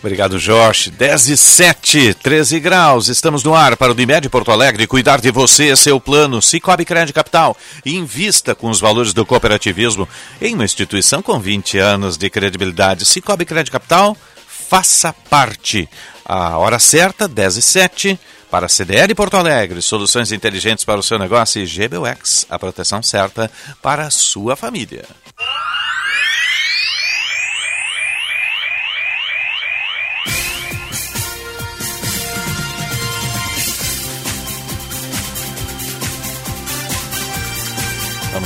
Obrigado, 0.00 0.38
Josh. 0.38 0.88
10 0.88 1.28
e 1.28 1.36
7, 1.36 2.14
13 2.14 2.58
graus. 2.58 3.08
Estamos 3.08 3.44
no 3.44 3.54
ar 3.54 3.76
para 3.76 3.92
o 3.92 3.94
Unimed 3.94 4.30
Porto 4.30 4.50
Alegre. 4.50 4.86
Cuidar 4.86 5.20
de 5.20 5.30
você 5.30 5.68
é 5.68 5.76
seu 5.76 6.00
plano. 6.00 6.40
Cicobi 6.40 6.86
Crédito 6.86 7.14
Capital. 7.14 7.54
Invista 7.84 8.54
com 8.54 8.70
os 8.70 8.80
valores 8.80 9.12
do 9.12 9.26
cooperativismo 9.26 10.08
em 10.40 10.54
uma 10.54 10.64
instituição 10.64 11.20
com 11.20 11.38
20 11.38 11.76
anos 11.76 12.16
de 12.16 12.30
credibilidade. 12.30 13.04
Cicobi 13.04 13.44
Crédito 13.44 13.72
Capital, 13.72 14.16
faça 14.46 15.12
parte. 15.28 15.86
A 16.24 16.56
hora 16.56 16.78
certa, 16.78 17.28
10 17.28 17.58
e 17.58 17.62
7. 17.62 18.20
Para 18.50 18.66
a 18.66 18.68
CDL 18.68 19.14
Porto 19.14 19.36
Alegre, 19.36 19.80
soluções 19.80 20.32
inteligentes 20.32 20.84
para 20.84 20.98
o 20.98 21.04
seu 21.04 21.20
negócio 21.20 21.62
e 21.62 21.66
GBUX, 21.66 22.46
a 22.50 22.58
proteção 22.58 23.00
certa 23.00 23.48
para 23.80 24.06
a 24.06 24.10
sua 24.10 24.56
família. 24.56 25.04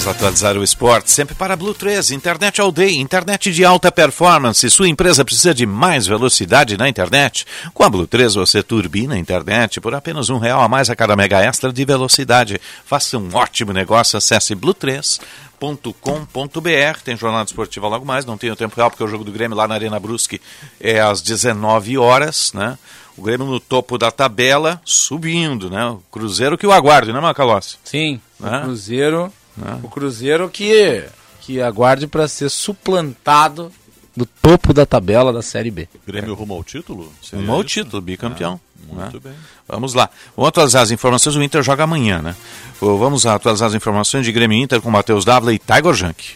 Vamos 0.04 0.18
atualizar 0.18 0.58
o 0.58 0.62
esporte 0.62 1.10
sempre 1.10 1.34
para 1.34 1.56
Blue 1.56 1.72
3, 1.72 2.10
internet 2.10 2.60
all 2.60 2.70
day, 2.70 2.98
internet 2.98 3.50
de 3.50 3.64
alta 3.64 3.90
performance. 3.90 4.68
Sua 4.68 4.86
empresa 4.86 5.24
precisa 5.24 5.54
de 5.54 5.64
mais 5.64 6.06
velocidade 6.06 6.76
na 6.76 6.90
internet? 6.90 7.46
Com 7.72 7.84
a 7.84 7.88
Blue 7.88 8.06
3 8.06 8.34
você 8.34 8.62
turbina 8.62 9.14
a 9.14 9.18
internet 9.18 9.80
por 9.80 9.94
apenas 9.94 10.28
um 10.28 10.36
real 10.36 10.60
a 10.60 10.68
mais 10.68 10.90
a 10.90 10.96
cada 10.96 11.16
mega 11.16 11.40
extra 11.40 11.72
de 11.72 11.82
velocidade. 11.86 12.60
Faça 12.84 13.16
um 13.16 13.34
ótimo 13.34 13.72
negócio, 13.72 14.18
acesse 14.18 14.54
blue3.com.br. 14.54 17.00
Tem 17.02 17.16
jornada 17.16 17.46
esportiva 17.46 17.88
logo 17.88 18.04
mais, 18.04 18.26
não 18.26 18.36
tenho 18.36 18.54
tempo 18.54 18.76
real 18.76 18.90
porque 18.90 19.04
o 19.04 19.08
jogo 19.08 19.24
do 19.24 19.32
Grêmio 19.32 19.56
lá 19.56 19.66
na 19.66 19.74
Arena 19.74 19.98
Brusque 19.98 20.38
é 20.78 21.00
às 21.00 21.22
19 21.22 21.96
horas, 21.96 22.52
né? 22.52 22.76
O 23.16 23.22
Grêmio 23.22 23.46
no 23.46 23.58
topo 23.58 23.96
da 23.96 24.10
tabela, 24.10 24.82
subindo, 24.84 25.70
né? 25.70 25.86
O 25.86 26.02
Cruzeiro 26.12 26.58
que 26.58 26.66
o 26.66 26.72
aguarde, 26.72 27.10
né, 27.10 27.20
Macalossi? 27.20 27.78
Sim, 27.82 28.20
Né? 28.38 28.58
o 28.58 28.62
Cruzeiro, 28.64 29.32
Né? 29.56 29.80
o 29.82 29.88
Cruzeiro 29.88 30.48
que 30.48 31.04
que 31.40 31.60
aguarde 31.60 32.06
para 32.06 32.26
ser 32.26 32.48
suplantado 32.48 33.70
do 34.16 34.24
topo 34.24 34.72
da 34.72 34.86
tabela 34.86 35.32
da 35.32 35.42
Série 35.42 35.70
B. 35.70 35.88
Grêmio 36.06 36.34
rumo 36.34 36.54
ao 36.54 36.64
título? 36.64 37.12
Rumo 37.32 37.52
ao 37.52 37.64
título, 37.64 38.00
bicampeão. 38.00 38.58
muito 38.90 39.20
bem. 39.20 39.34
Vamos 39.68 39.92
lá. 39.92 40.08
Vamos 40.36 40.48
atualizar 40.48 40.82
as 40.82 40.90
informações. 40.90 41.36
O 41.36 41.42
Inter 41.42 41.62
joga 41.62 41.84
amanhã, 41.84 42.22
né? 42.22 42.34
Vamos 42.80 43.26
atualizar 43.26 43.68
as 43.68 43.74
informações 43.74 44.24
de 44.24 44.32
Grêmio 44.32 44.56
Inter 44.56 44.80
com 44.80 44.90
Matheus 44.90 45.24
Dávila 45.24 45.52
e 45.52 45.58
Tiger 45.58 45.92
Junk. 45.92 46.34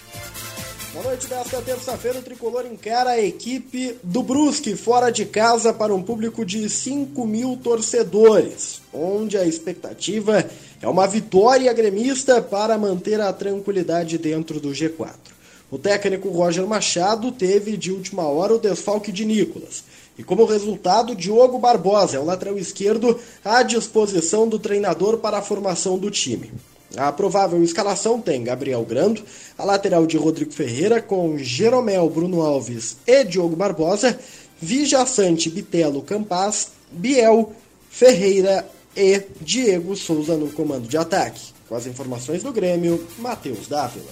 Boa 0.99 1.11
noite 1.11 1.29
desta 1.29 1.63
terça-feira, 1.63 2.19
o 2.19 2.23
Tricolor 2.23 2.67
encara 2.67 3.11
a 3.11 3.21
equipe 3.21 3.97
do 4.03 4.21
Brusque 4.21 4.75
fora 4.75 5.11
de 5.11 5.25
casa 5.25 5.73
para 5.73 5.95
um 5.95 6.03
público 6.03 6.45
de 6.45 6.69
5 6.69 7.25
mil 7.25 7.57
torcedores, 7.57 8.83
onde 8.93 9.39
a 9.39 9.47
expectativa 9.47 10.45
é 10.83 10.89
uma 10.89 11.07
vitória 11.07 11.73
gremista 11.73 12.43
para 12.43 12.77
manter 12.77 13.21
a 13.21 13.33
tranquilidade 13.33 14.19
dentro 14.19 14.59
do 14.59 14.71
G4. 14.71 15.15
O 15.71 15.79
técnico 15.79 16.31
Roger 16.31 16.67
Machado 16.67 17.31
teve 17.31 17.77
de 17.77 17.93
última 17.93 18.25
hora 18.25 18.57
o 18.57 18.59
desfalque 18.59 19.13
de 19.13 19.25
Nicolas. 19.25 19.85
E 20.19 20.25
como 20.25 20.47
resultado, 20.47 21.15
Diogo 21.15 21.61
Barbosa 21.61 22.17
é 22.17 22.21
o 22.21 22.25
lateral 22.25 22.59
esquerdo 22.59 23.21
à 23.45 23.63
disposição 23.63 24.49
do 24.49 24.59
treinador 24.59 25.19
para 25.19 25.39
a 25.39 25.43
formação 25.43 25.97
do 25.97 26.11
time. 26.11 26.51
A 26.97 27.13
provável 27.13 27.63
escalação 27.63 28.21
tem 28.21 28.43
Gabriel 28.43 28.85
Grando, 28.85 29.23
a 29.57 29.65
lateral 29.65 30.07
de 30.07 30.17
Rodrigo 30.17 30.53
Ferreira, 30.53 31.03
com 31.03 31.37
Jeromel, 31.37 32.09
Bruno 32.09 32.41
Alves 32.41 32.97
e 33.07 33.25
Diogo 33.25 33.55
Barbosa, 33.55 34.19
Vijaçante, 34.61 35.51
Bitelo, 35.51 36.03
Campaz, 36.03 36.69
Biel, 36.91 37.53
Ferreira 37.91 38.67
e 38.97 39.23
Diego 39.41 39.95
Souza 39.95 40.37
no 40.37 40.51
comando 40.51 40.89
de 40.89 40.97
ataque. 40.97 41.53
Com 41.69 41.75
as 41.75 41.87
informações 41.87 42.43
do 42.43 42.53
Grêmio, 42.53 43.07
Matheus 43.19 43.69
Dávila. 43.69 44.09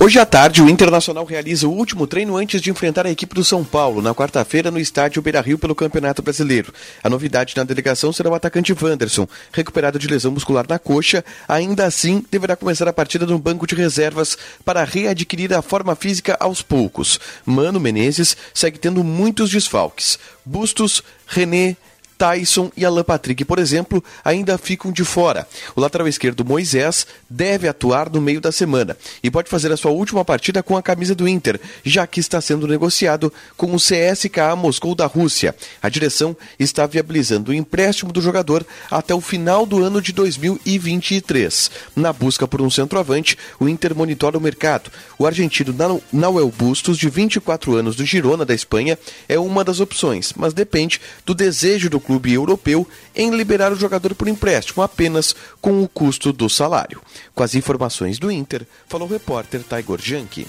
Hoje 0.00 0.16
à 0.20 0.24
tarde, 0.24 0.62
o 0.62 0.70
Internacional 0.70 1.24
realiza 1.24 1.66
o 1.66 1.72
último 1.72 2.06
treino 2.06 2.36
antes 2.36 2.62
de 2.62 2.70
enfrentar 2.70 3.04
a 3.04 3.10
equipe 3.10 3.34
do 3.34 3.42
São 3.42 3.64
Paulo, 3.64 4.00
na 4.00 4.14
quarta-feira, 4.14 4.70
no 4.70 4.78
estádio 4.78 5.20
Beira 5.20 5.40
Rio 5.40 5.58
pelo 5.58 5.74
Campeonato 5.74 6.22
Brasileiro. 6.22 6.72
A 7.02 7.10
novidade 7.10 7.56
na 7.56 7.64
delegação 7.64 8.12
será 8.12 8.30
o 8.30 8.34
atacante 8.34 8.72
Wanderson, 8.72 9.26
recuperado 9.52 9.98
de 9.98 10.06
lesão 10.06 10.30
muscular 10.30 10.64
na 10.68 10.78
coxa. 10.78 11.24
Ainda 11.48 11.84
assim, 11.84 12.24
deverá 12.30 12.54
começar 12.54 12.86
a 12.86 12.92
partida 12.92 13.26
no 13.26 13.40
banco 13.40 13.66
de 13.66 13.74
reservas 13.74 14.38
para 14.64 14.84
readquirir 14.84 15.52
a 15.52 15.62
forma 15.62 15.96
física 15.96 16.36
aos 16.38 16.62
poucos. 16.62 17.18
Mano 17.44 17.80
Menezes 17.80 18.36
segue 18.54 18.78
tendo 18.78 19.02
muitos 19.02 19.50
desfalques. 19.50 20.16
Bustos, 20.44 21.02
René, 21.26 21.76
Tyson 22.18 22.72
e 22.76 22.84
Alan 22.84 23.04
Patrick, 23.04 23.44
por 23.44 23.60
exemplo, 23.60 24.02
ainda 24.24 24.58
ficam 24.58 24.90
de 24.90 25.04
fora. 25.04 25.46
O 25.76 25.80
lateral 25.80 26.08
esquerdo 26.08 26.44
Moisés 26.44 27.06
deve 27.30 27.68
atuar 27.68 28.10
no 28.10 28.20
meio 28.20 28.40
da 28.40 28.50
semana 28.50 28.96
e 29.22 29.30
pode 29.30 29.48
fazer 29.48 29.70
a 29.70 29.76
sua 29.76 29.92
última 29.92 30.24
partida 30.24 30.62
com 30.62 30.76
a 30.76 30.82
camisa 30.82 31.14
do 31.14 31.28
Inter, 31.28 31.60
já 31.84 32.06
que 32.06 32.18
está 32.18 32.40
sendo 32.40 32.66
negociado 32.66 33.32
com 33.56 33.72
o 33.72 33.78
CSKA 33.78 34.56
Moscou 34.56 34.96
da 34.96 35.06
Rússia. 35.06 35.54
A 35.80 35.88
direção 35.88 36.36
está 36.58 36.86
viabilizando 36.86 37.52
o 37.52 37.54
empréstimo 37.54 38.12
do 38.12 38.20
jogador 38.20 38.66
até 38.90 39.14
o 39.14 39.20
final 39.20 39.64
do 39.64 39.82
ano 39.84 40.02
de 40.02 40.12
2023. 40.12 41.70
Na 41.94 42.12
busca 42.12 42.48
por 42.48 42.60
um 42.60 42.70
centroavante, 42.70 43.38
o 43.60 43.68
Inter 43.68 43.94
monitora 43.94 44.36
o 44.36 44.40
mercado. 44.40 44.90
O 45.16 45.26
argentino 45.26 45.74
Nauel 46.12 46.50
Bustos, 46.50 46.98
de 46.98 47.08
24 47.08 47.76
anos 47.76 47.94
do 47.94 48.04
Girona 48.04 48.44
da 48.44 48.54
Espanha, 48.54 48.98
é 49.28 49.38
uma 49.38 49.62
das 49.62 49.78
opções, 49.78 50.32
mas 50.36 50.52
depende 50.52 51.00
do 51.24 51.34
desejo 51.34 51.88
do 51.88 52.00
clube 52.08 52.32
europeu 52.32 52.88
em 53.14 53.36
liberar 53.36 53.70
o 53.70 53.76
jogador 53.76 54.14
por 54.14 54.28
empréstimo 54.28 54.82
apenas 54.82 55.36
com 55.60 55.82
o 55.82 55.86
custo 55.86 56.32
do 56.32 56.48
salário. 56.48 57.02
Com 57.34 57.42
as 57.42 57.54
informações 57.54 58.18
do 58.18 58.32
Inter, 58.32 58.66
falou 58.88 59.06
o 59.06 59.10
repórter 59.10 59.62
Taigor 59.62 60.00
Janke. 60.00 60.46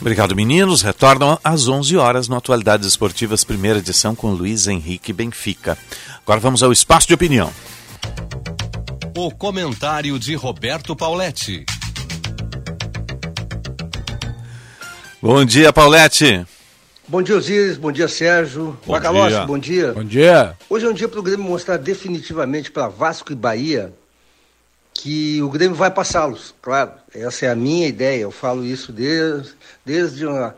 Obrigado, 0.00 0.34
meninos. 0.34 0.80
Retornam 0.80 1.38
às 1.44 1.68
11 1.68 1.98
horas 1.98 2.28
no 2.28 2.36
Atualidades 2.36 2.86
Esportivas, 2.86 3.44
primeira 3.44 3.78
edição 3.78 4.14
com 4.14 4.32
Luiz 4.32 4.66
Henrique 4.66 5.12
Benfica. 5.12 5.76
Agora 6.22 6.40
vamos 6.40 6.62
ao 6.62 6.72
espaço 6.72 7.06
de 7.06 7.14
opinião. 7.14 7.52
O 9.14 9.30
comentário 9.30 10.18
de 10.18 10.34
Roberto 10.34 10.96
Pauletti. 10.96 11.66
Bom 15.20 15.44
dia, 15.44 15.72
Paulette. 15.72 16.46
Bom 17.06 17.20
dia, 17.20 17.36
Osiris. 17.36 17.76
Bom 17.76 17.92
dia, 17.92 18.08
Sérgio. 18.08 18.78
Bom 18.86 18.92
Macalossi, 18.94 19.28
dia. 19.28 19.44
bom 19.44 19.58
dia. 19.58 19.92
Bom 19.92 20.04
dia. 20.04 20.56
Hoje 20.70 20.86
é 20.86 20.88
um 20.88 20.94
dia 20.94 21.06
para 21.06 21.20
o 21.20 21.22
Grêmio 21.22 21.44
mostrar 21.44 21.76
definitivamente 21.76 22.70
para 22.70 22.88
Vasco 22.88 23.30
e 23.30 23.34
Bahia 23.34 23.92
que 24.94 25.42
o 25.42 25.50
Grêmio 25.50 25.76
vai 25.76 25.90
passá-los. 25.90 26.54
Claro, 26.62 26.92
essa 27.14 27.44
é 27.44 27.50
a 27.50 27.54
minha 27.54 27.86
ideia. 27.86 28.22
Eu 28.22 28.30
falo 28.30 28.64
isso 28.64 28.90
desde, 28.90 29.52
desde, 29.84 30.24
uma, 30.24 30.56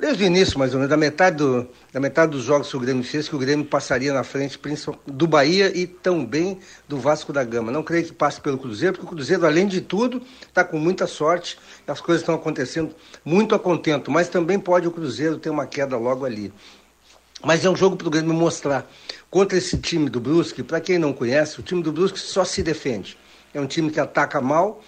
desde 0.00 0.24
o 0.24 0.26
início, 0.26 0.58
mais 0.58 0.72
ou 0.72 0.78
menos, 0.78 0.88
da 0.88 0.96
metade, 0.96 1.36
do, 1.36 1.68
da 1.92 2.00
metade 2.00 2.32
dos 2.32 2.42
jogos 2.42 2.70
que 2.70 2.76
o 2.76 2.80
Grêmio 2.80 3.04
fez, 3.04 3.28
que 3.28 3.36
o 3.36 3.38
Grêmio 3.38 3.66
passaria 3.66 4.12
na 4.12 4.24
frente 4.24 4.58
do 5.06 5.26
Bahia 5.26 5.70
e 5.76 5.86
também 5.86 6.58
do 6.88 6.98
Vasco 6.98 7.32
da 7.32 7.44
Gama. 7.44 7.70
Não 7.70 7.82
creio 7.82 8.06
que 8.06 8.12
passe 8.12 8.40
pelo 8.40 8.56
Cruzeiro, 8.56 8.94
porque 8.94 9.06
o 9.06 9.16
Cruzeiro, 9.16 9.44
além 9.44 9.66
de 9.66 9.82
tudo, 9.82 10.22
está 10.48 10.64
com 10.64 10.78
muita 10.78 11.06
sorte. 11.06 11.58
As 11.86 12.00
coisas 12.00 12.22
estão 12.22 12.34
acontecendo 12.34 12.94
muito 13.24 13.54
a 13.54 13.58
contento, 13.58 14.10
mas 14.10 14.28
também 14.28 14.58
pode 14.58 14.88
o 14.88 14.90
Cruzeiro 14.90 15.36
ter 15.36 15.50
uma 15.50 15.66
queda 15.66 15.96
logo 15.98 16.24
ali. 16.24 16.50
Mas 17.44 17.64
é 17.64 17.70
um 17.70 17.76
jogo 17.76 17.96
para 17.96 18.08
o 18.08 18.10
Grêmio 18.10 18.32
mostrar 18.32 18.90
contra 19.30 19.58
esse 19.58 19.76
time 19.76 20.08
do 20.08 20.18
Brusque. 20.20 20.62
Para 20.62 20.80
quem 20.80 20.98
não 20.98 21.12
conhece, 21.12 21.60
o 21.60 21.62
time 21.62 21.82
do 21.82 21.92
Brusque 21.92 22.18
só 22.18 22.44
se 22.44 22.62
defende. 22.62 23.18
É 23.52 23.60
um 23.60 23.66
time 23.66 23.90
que 23.90 24.00
ataca 24.00 24.40
mal. 24.40 24.82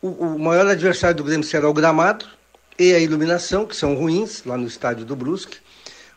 O, 0.00 0.08
o 0.08 0.38
maior 0.38 0.66
adversário 0.66 1.16
do 1.16 1.24
Grêmio 1.24 1.46
será 1.46 1.68
o 1.68 1.72
gramado 1.72 2.26
e 2.78 2.92
a 2.92 2.98
iluminação, 2.98 3.66
que 3.66 3.76
são 3.76 3.94
ruins 3.94 4.44
lá 4.44 4.56
no 4.56 4.66
estádio 4.66 5.04
do 5.04 5.14
Brusque. 5.14 5.58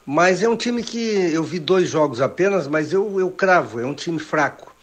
Mas 0.06 0.42
é 0.42 0.48
um 0.48 0.56
time 0.56 0.82
que 0.82 0.98
eu 1.34 1.44
vi 1.44 1.60
dois 1.60 1.90
jogos 1.90 2.22
apenas, 2.22 2.68
mas 2.68 2.94
eu, 2.94 3.20
eu 3.20 3.30
cravo, 3.30 3.80
é 3.80 3.86
um 3.86 3.94
time 3.94 4.20
fraco. 4.20 4.74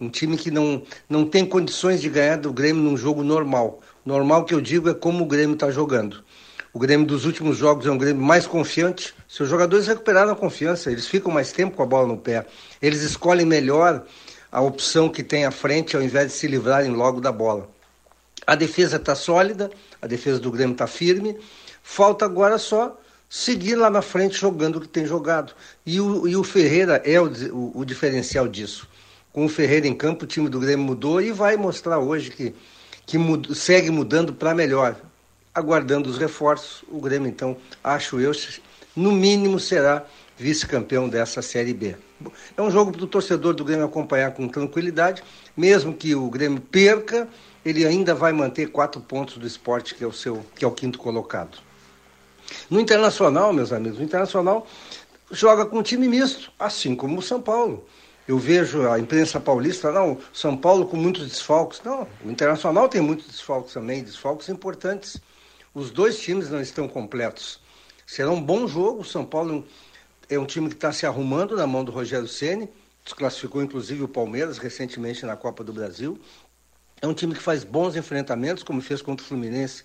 Um 0.00 0.08
time 0.08 0.36
que 0.36 0.50
não, 0.50 0.82
não 1.08 1.26
tem 1.26 1.44
condições 1.44 2.00
de 2.00 2.08
ganhar 2.08 2.36
do 2.36 2.52
Grêmio 2.52 2.82
num 2.82 2.96
jogo 2.96 3.22
normal. 3.22 3.80
Normal 4.04 4.46
que 4.46 4.54
eu 4.54 4.60
digo 4.60 4.88
é 4.88 4.94
como 4.94 5.24
o 5.24 5.26
Grêmio 5.26 5.52
está 5.52 5.70
jogando. 5.70 6.24
O 6.72 6.78
Grêmio 6.78 7.06
dos 7.06 7.26
últimos 7.26 7.58
jogos 7.58 7.84
é 7.84 7.90
um 7.90 7.98
Grêmio 7.98 8.22
mais 8.22 8.46
confiante. 8.46 9.12
Seus 9.28 9.48
jogadores 9.48 9.86
recuperaram 9.86 10.32
a 10.32 10.36
confiança, 10.36 10.90
eles 10.90 11.06
ficam 11.06 11.30
mais 11.30 11.52
tempo 11.52 11.76
com 11.76 11.82
a 11.82 11.86
bola 11.86 12.06
no 12.06 12.16
pé. 12.16 12.46
Eles 12.80 13.02
escolhem 13.02 13.44
melhor 13.44 14.04
a 14.50 14.60
opção 14.62 15.08
que 15.08 15.22
tem 15.22 15.44
à 15.44 15.50
frente 15.50 15.94
ao 15.94 16.02
invés 16.02 16.28
de 16.28 16.32
se 16.32 16.46
livrarem 16.46 16.92
logo 16.92 17.20
da 17.20 17.30
bola. 17.30 17.68
A 18.50 18.56
defesa 18.56 18.96
está 18.96 19.14
sólida, 19.14 19.70
a 20.02 20.08
defesa 20.08 20.40
do 20.40 20.50
Grêmio 20.50 20.72
está 20.72 20.88
firme. 20.88 21.38
Falta 21.84 22.24
agora 22.24 22.58
só 22.58 23.00
seguir 23.28 23.76
lá 23.76 23.88
na 23.88 24.02
frente 24.02 24.36
jogando 24.36 24.74
o 24.74 24.80
que 24.80 24.88
tem 24.88 25.06
jogado. 25.06 25.52
E 25.86 26.00
o, 26.00 26.26
e 26.26 26.34
o 26.34 26.42
Ferreira 26.42 27.00
é 27.04 27.20
o, 27.20 27.28
o, 27.52 27.78
o 27.78 27.84
diferencial 27.84 28.48
disso. 28.48 28.88
Com 29.32 29.44
o 29.44 29.48
Ferreira 29.48 29.86
em 29.86 29.94
campo, 29.94 30.24
o 30.24 30.26
time 30.26 30.48
do 30.48 30.58
Grêmio 30.58 30.84
mudou 30.84 31.22
e 31.22 31.30
vai 31.30 31.56
mostrar 31.56 32.00
hoje 32.00 32.32
que, 32.32 32.52
que 33.06 33.16
mud, 33.16 33.54
segue 33.54 33.88
mudando 33.88 34.34
para 34.34 34.52
melhor. 34.52 34.96
Aguardando 35.54 36.10
os 36.10 36.18
reforços, 36.18 36.82
o 36.90 37.00
Grêmio, 37.00 37.28
então, 37.28 37.56
acho 37.84 38.18
eu, 38.18 38.32
no 38.96 39.12
mínimo 39.12 39.60
será 39.60 40.04
vice-campeão 40.36 41.08
dessa 41.08 41.40
Série 41.40 41.72
B. 41.72 41.94
É 42.56 42.60
um 42.60 42.70
jogo 42.70 42.90
para 42.90 43.04
o 43.04 43.06
torcedor 43.06 43.54
do 43.54 43.64
Grêmio 43.64 43.84
acompanhar 43.84 44.32
com 44.32 44.48
tranquilidade, 44.48 45.22
mesmo 45.56 45.94
que 45.94 46.16
o 46.16 46.28
Grêmio 46.28 46.60
perca, 46.60 47.28
ele 47.64 47.86
ainda 47.86 48.14
vai 48.14 48.32
manter 48.32 48.70
quatro 48.70 49.00
pontos 49.00 49.36
do 49.36 49.46
esporte, 49.46 49.94
que 49.94 50.04
é 50.04 50.06
o, 50.06 50.12
seu, 50.12 50.44
que 50.54 50.64
é 50.64 50.68
o 50.68 50.72
quinto 50.72 50.98
colocado. 50.98 51.58
No 52.68 52.80
Internacional, 52.80 53.52
meus 53.52 53.72
amigos, 53.72 53.98
o 53.98 54.02
Internacional 54.02 54.66
joga 55.30 55.64
com 55.64 55.78
um 55.78 55.82
time 55.82 56.08
misto, 56.08 56.52
assim 56.58 56.94
como 56.94 57.18
o 57.18 57.22
São 57.22 57.40
Paulo. 57.40 57.86
Eu 58.26 58.38
vejo 58.38 58.88
a 58.88 58.98
imprensa 58.98 59.40
paulista, 59.40 59.90
não, 59.90 60.18
São 60.32 60.56
Paulo 60.56 60.86
com 60.86 60.96
muitos 60.96 61.26
desfalques. 61.28 61.80
Não, 61.84 62.06
o 62.24 62.30
Internacional 62.30 62.88
tem 62.88 63.00
muitos 63.00 63.26
desfalques 63.26 63.74
também, 63.74 64.02
desfalques 64.02 64.48
importantes. 64.48 65.20
Os 65.74 65.90
dois 65.90 66.18
times 66.18 66.50
não 66.50 66.60
estão 66.60 66.88
completos. 66.88 67.60
Será 68.06 68.30
um 68.30 68.42
bom 68.42 68.66
jogo. 68.66 69.02
O 69.02 69.04
São 69.04 69.24
Paulo 69.24 69.64
é 70.28 70.38
um 70.38 70.46
time 70.46 70.68
que 70.68 70.74
está 70.74 70.92
se 70.92 71.06
arrumando 71.06 71.56
na 71.56 71.66
mão 71.66 71.84
do 71.84 71.92
Rogério 71.92 72.28
Ceni, 72.28 72.68
desclassificou 73.04 73.62
inclusive 73.62 74.02
o 74.02 74.08
Palmeiras 74.08 74.58
recentemente 74.58 75.26
na 75.26 75.36
Copa 75.36 75.64
do 75.64 75.72
Brasil. 75.72 76.18
É 77.02 77.06
um 77.06 77.14
time 77.14 77.34
que 77.34 77.42
faz 77.42 77.64
bons 77.64 77.96
enfrentamentos, 77.96 78.62
como 78.62 78.80
fez 78.82 79.00
contra 79.00 79.24
o 79.24 79.26
Fluminense 79.28 79.84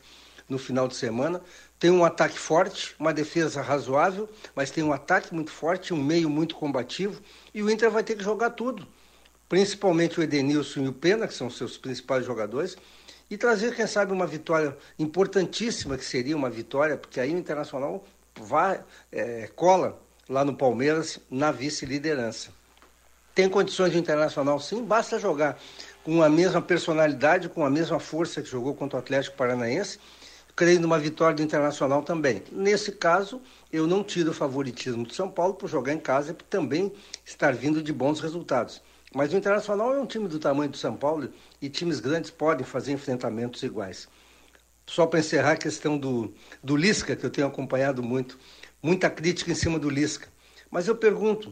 no 0.49 0.57
final 0.57 0.87
de 0.87 0.95
semana. 0.95 1.41
Tem 1.79 1.89
um 1.89 2.03
ataque 2.03 2.37
forte, 2.37 2.95
uma 2.99 3.13
defesa 3.13 3.61
razoável, 3.61 4.29
mas 4.53 4.69
tem 4.69 4.83
um 4.83 4.91
ataque 4.91 5.33
muito 5.33 5.51
forte, 5.51 5.93
um 5.93 6.03
meio 6.03 6.29
muito 6.29 6.55
combativo. 6.55 7.21
E 7.53 7.63
o 7.63 7.69
Inter 7.69 7.89
vai 7.89 8.03
ter 8.03 8.15
que 8.15 8.23
jogar 8.23 8.51
tudo, 8.51 8.85
principalmente 9.47 10.19
o 10.19 10.23
Edenilson 10.23 10.81
e 10.81 10.87
o 10.87 10.93
Pena, 10.93 11.27
que 11.27 11.33
são 11.33 11.49
seus 11.49 11.77
principais 11.77 12.25
jogadores, 12.25 12.77
e 13.29 13.37
trazer, 13.37 13.75
quem 13.75 13.87
sabe, 13.87 14.11
uma 14.11 14.27
vitória 14.27 14.77
importantíssima, 14.99 15.97
que 15.97 16.05
seria 16.05 16.35
uma 16.35 16.49
vitória, 16.49 16.97
porque 16.97 17.19
aí 17.19 17.33
o 17.33 17.37
Internacional 17.37 18.05
vai, 18.39 18.83
é, 19.11 19.49
cola 19.55 20.01
lá 20.27 20.43
no 20.43 20.55
Palmeiras 20.55 21.19
na 21.29 21.51
vice-liderança. 21.51 22.49
Tem 23.33 23.49
condições 23.49 23.91
de 23.91 23.97
internacional, 23.97 24.59
sim, 24.59 24.83
basta 24.83 25.19
jogar 25.19 25.59
com 26.05 26.21
a 26.21 26.29
mesma 26.29 26.61
personalidade, 26.61 27.49
com 27.49 27.65
a 27.65 27.69
mesma 27.69 27.99
força 27.99 28.39
que 28.39 28.47
jogou 28.47 28.75
contra 28.75 28.97
o 28.97 28.99
Atlético 28.99 29.35
Paranaense, 29.35 29.97
creio 30.55 30.79
numa 30.79 30.99
vitória 30.99 31.35
do 31.35 31.41
Internacional 31.41 32.03
também. 32.03 32.43
Nesse 32.51 32.91
caso, 32.91 33.41
eu 33.73 33.87
não 33.87 34.03
tiro 34.03 34.29
o 34.29 34.33
favoritismo 34.33 35.03
do 35.03 35.11
São 35.15 35.27
Paulo 35.31 35.55
por 35.55 35.67
jogar 35.67 35.93
em 35.93 35.99
casa 35.99 36.29
e 36.29 36.35
por 36.35 36.43
também 36.43 36.93
estar 37.25 37.55
vindo 37.55 37.81
de 37.81 37.91
bons 37.91 38.19
resultados. 38.19 38.83
Mas 39.15 39.33
o 39.33 39.35
Internacional 39.35 39.95
é 39.95 39.99
um 39.99 40.05
time 40.05 40.27
do 40.27 40.37
tamanho 40.37 40.69
do 40.69 40.77
São 40.77 40.95
Paulo 40.95 41.27
e 41.59 41.69
times 41.69 41.99
grandes 41.99 42.29
podem 42.29 42.63
fazer 42.63 42.91
enfrentamentos 42.91 43.63
iguais. 43.63 44.07
Só 44.85 45.07
para 45.07 45.21
encerrar 45.21 45.53
a 45.53 45.57
questão 45.57 45.97
do, 45.97 46.31
do 46.63 46.75
Lisca, 46.75 47.15
que 47.15 47.25
eu 47.25 47.31
tenho 47.31 47.47
acompanhado 47.47 48.03
muito, 48.03 48.37
muita 48.79 49.09
crítica 49.09 49.51
em 49.51 49.55
cima 49.55 49.79
do 49.79 49.89
Lisca. 49.89 50.27
Mas 50.69 50.87
eu 50.87 50.95
pergunto, 50.95 51.51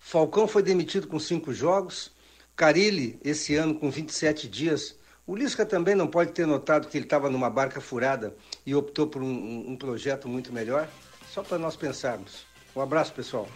Falcão 0.00 0.48
foi 0.48 0.64
demitido 0.64 1.06
com 1.06 1.20
cinco 1.20 1.52
jogos, 1.52 2.15
Carilli 2.56 3.18
esse 3.22 3.54
ano 3.54 3.74
com 3.74 3.90
27 3.90 4.48
dias. 4.48 4.96
O 5.26 5.36
Lisca 5.36 5.66
também 5.66 5.94
não 5.94 6.06
pode 6.06 6.32
ter 6.32 6.46
notado 6.46 6.88
que 6.88 6.96
ele 6.96 7.04
estava 7.04 7.28
numa 7.28 7.50
barca 7.50 7.80
furada 7.80 8.34
e 8.64 8.74
optou 8.74 9.06
por 9.06 9.22
um, 9.22 9.64
um 9.68 9.76
projeto 9.76 10.26
muito 10.26 10.52
melhor? 10.52 10.88
Só 11.32 11.42
para 11.42 11.58
nós 11.58 11.76
pensarmos. 11.76 12.46
Um 12.74 12.80
abraço, 12.80 13.12
pessoal. 13.12 13.46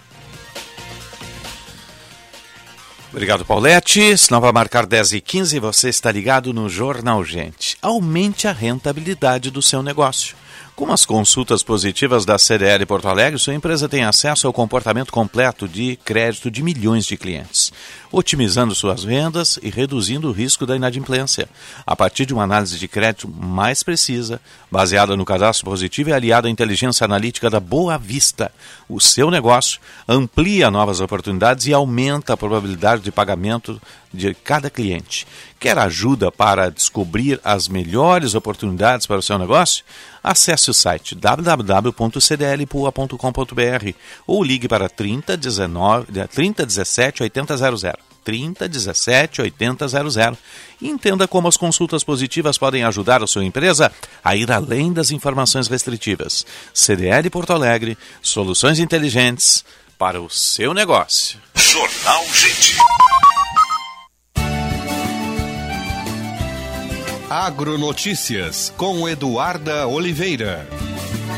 Obrigado, 3.11 3.45
Paulette. 3.45 4.19
Senão 4.19 4.41
vai 4.41 4.53
marcar 4.53 4.87
10 4.87 5.15
e 5.15 5.21
15 5.21 5.59
você 5.59 5.89
está 5.89 6.13
ligado 6.13 6.53
no 6.53 6.69
Jornal 6.69 7.25
Gente. 7.25 7.77
Aumente 7.81 8.47
a 8.47 8.53
rentabilidade 8.53 9.51
do 9.51 9.63
seu 9.63 9.83
negócio. 9.83 10.37
Com 10.81 10.91
as 10.91 11.05
consultas 11.05 11.63
positivas 11.63 12.25
da 12.25 12.39
CDL 12.39 12.87
Porto 12.87 13.07
Alegre, 13.07 13.39
sua 13.39 13.55
empresa 13.55 13.87
tem 13.87 14.03
acesso 14.03 14.47
ao 14.47 14.53
comportamento 14.53 15.13
completo 15.13 15.69
de 15.69 15.97
crédito 16.05 16.51
de 16.51 16.63
milhões 16.63 17.05
de 17.05 17.19
clientes, 17.19 17.71
otimizando 18.13 18.75
suas 18.75 19.05
vendas 19.05 19.59
e 19.63 19.71
reduzindo 19.71 20.29
o 20.29 20.33
risco 20.33 20.67
da 20.67 20.75
inadimplência, 20.75 21.49
a 21.87 21.95
partir 21.95 22.27
de 22.27 22.35
uma 22.35 22.45
análise 22.45 22.79
de 22.79 22.89
crédito 22.89 23.29
mais 23.29 23.83
precisa, 23.83 24.41
baseada 24.71 25.17
no 25.17 25.25
cadastro 25.25 25.65
positivo 25.65 26.11
e 26.11 26.13
aliada 26.13 26.49
à 26.49 26.51
inteligência 26.51 27.05
analítica 27.05 27.49
da 27.49 27.61
Boa 27.61 27.97
Vista. 27.97 28.51
O 28.89 29.01
seu 29.01 29.31
negócio 29.31 29.81
amplia 30.09 30.71
novas 30.71 31.01
oportunidades 31.01 31.67
e 31.67 31.73
aumenta 31.73 32.33
a 32.33 32.37
probabilidade 32.37 33.03
de 33.03 33.13
pagamento 33.13 33.81
de 34.13 34.35
cada 34.35 34.69
cliente. 34.69 35.25
Quer 35.59 35.79
ajuda 35.79 36.31
para 36.33 36.71
descobrir 36.71 37.41
as 37.45 37.69
melhores 37.69 38.35
oportunidades 38.35 39.07
para 39.07 39.19
o 39.19 39.23
seu 39.23 39.39
negócio? 39.39 39.85
Acesse 40.23 40.71
o 40.71 40.75
site 40.75 41.15
www.cdlpua.com.br 41.15 43.91
ou 44.27 44.43
ligue 44.43 44.67
para 44.67 44.89
30 44.89 45.37
19, 45.37 46.07
30 46.29 46.67
17 46.67 47.23
8000. 47.23 48.00
30 48.25 48.69
17 48.69 49.43
8000 49.43 50.37
e 50.81 50.89
entenda 50.89 51.29
como 51.29 51.49
as 51.49 51.57
consultas 51.57 52.05
positivas 52.05 52.59
podem 52.59 52.85
ajudar 52.85 53.23
a 53.23 53.27
sua 53.27 53.45
empresa 53.45 53.93
a 54.23 54.37
ir 54.37 54.51
além 54.51 54.93
das 54.93 55.11
informações 55.11 55.69
restritivas. 55.69 56.47
CDL 56.73 57.29
Porto 57.31 57.53
Alegre, 57.53 57.97
soluções 58.23 58.79
inteligentes 58.79 59.65
para 59.99 60.21
o 60.21 60.31
seu 60.31 60.73
negócio. 60.73 61.39
Jornal 61.55 62.25
Gente. 62.33 62.77
Agronotícias 67.29 68.73
com 68.77 69.09
Eduarda 69.09 69.87
Oliveira. 69.87 70.67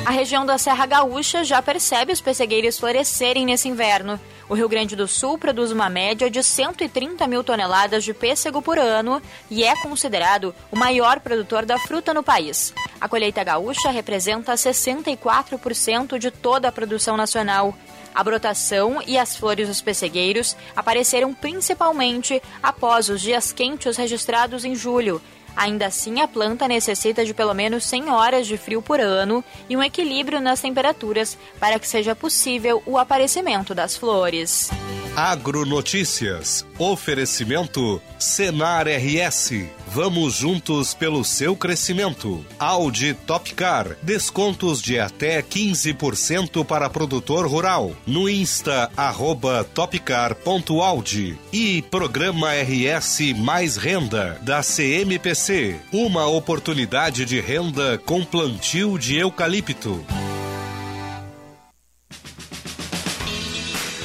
A 0.04 0.10
região 0.10 0.44
da 0.44 0.58
Serra 0.58 0.84
Gaúcha 0.84 1.44
já 1.44 1.62
percebe 1.62 2.12
os 2.12 2.20
pessegueiros 2.20 2.78
florescerem 2.78 3.46
nesse 3.46 3.68
inverno. 3.68 4.18
O 4.48 4.54
Rio 4.54 4.68
Grande 4.68 4.96
do 4.96 5.06
Sul 5.06 5.38
produz 5.38 5.70
uma 5.70 5.88
média 5.88 6.28
de 6.28 6.42
130 6.42 7.26
mil 7.28 7.44
toneladas 7.44 8.02
de 8.02 8.12
pêssego 8.12 8.60
por 8.60 8.78
ano 8.78 9.22
e 9.50 9.62
é 9.62 9.74
considerado 9.80 10.54
o 10.70 10.76
maior 10.76 11.20
produtor 11.20 11.64
da 11.64 11.78
fruta 11.78 12.12
no 12.12 12.22
país. 12.22 12.74
A 13.00 13.08
colheita 13.08 13.44
gaúcha 13.44 13.90
representa 13.90 14.54
64% 14.54 16.18
de 16.18 16.30
toda 16.30 16.68
a 16.68 16.72
produção 16.72 17.16
nacional. 17.16 17.74
A 18.14 18.22
brotação 18.22 19.00
e 19.06 19.16
as 19.16 19.36
flores 19.36 19.68
dos 19.68 19.80
pessegueiros 19.80 20.56
apareceram 20.76 21.32
principalmente 21.32 22.42
após 22.62 23.08
os 23.08 23.20
dias 23.20 23.52
quentes 23.52 23.96
registrados 23.96 24.64
em 24.64 24.74
julho, 24.74 25.22
Ainda 25.56 25.86
assim, 25.86 26.20
a 26.20 26.28
planta 26.28 26.66
necessita 26.66 27.24
de 27.24 27.34
pelo 27.34 27.54
menos 27.54 27.84
100 27.84 28.10
horas 28.10 28.46
de 28.46 28.56
frio 28.56 28.80
por 28.80 29.00
ano 29.00 29.44
e 29.68 29.76
um 29.76 29.82
equilíbrio 29.82 30.40
nas 30.40 30.60
temperaturas 30.60 31.36
para 31.60 31.78
que 31.78 31.86
seja 31.86 32.14
possível 32.14 32.82
o 32.86 32.98
aparecimento 32.98 33.74
das 33.74 33.96
flores. 33.96 34.70
Agronotícias. 35.14 36.64
Oferecimento 36.78 38.00
Senar 38.18 38.86
RS. 38.88 39.81
Vamos 39.94 40.36
juntos 40.36 40.94
pelo 40.94 41.22
seu 41.22 41.54
crescimento. 41.54 42.42
Audi 42.58 43.12
Topcar. 43.12 43.94
Descontos 44.00 44.80
de 44.80 44.98
até 44.98 45.42
15% 45.42 46.64
para 46.64 46.88
produtor 46.88 47.46
rural. 47.46 47.94
No 48.06 48.26
Insta, 48.26 48.90
arroba 48.96 49.64
topcar.audi. 49.64 51.38
E 51.52 51.82
Programa 51.82 52.52
RS 52.54 53.34
Mais 53.36 53.76
Renda, 53.76 54.38
da 54.40 54.62
CMPC. 54.62 55.78
Uma 55.92 56.26
oportunidade 56.26 57.26
de 57.26 57.38
renda 57.38 57.98
com 57.98 58.24
plantio 58.24 58.98
de 58.98 59.18
eucalipto. 59.18 60.02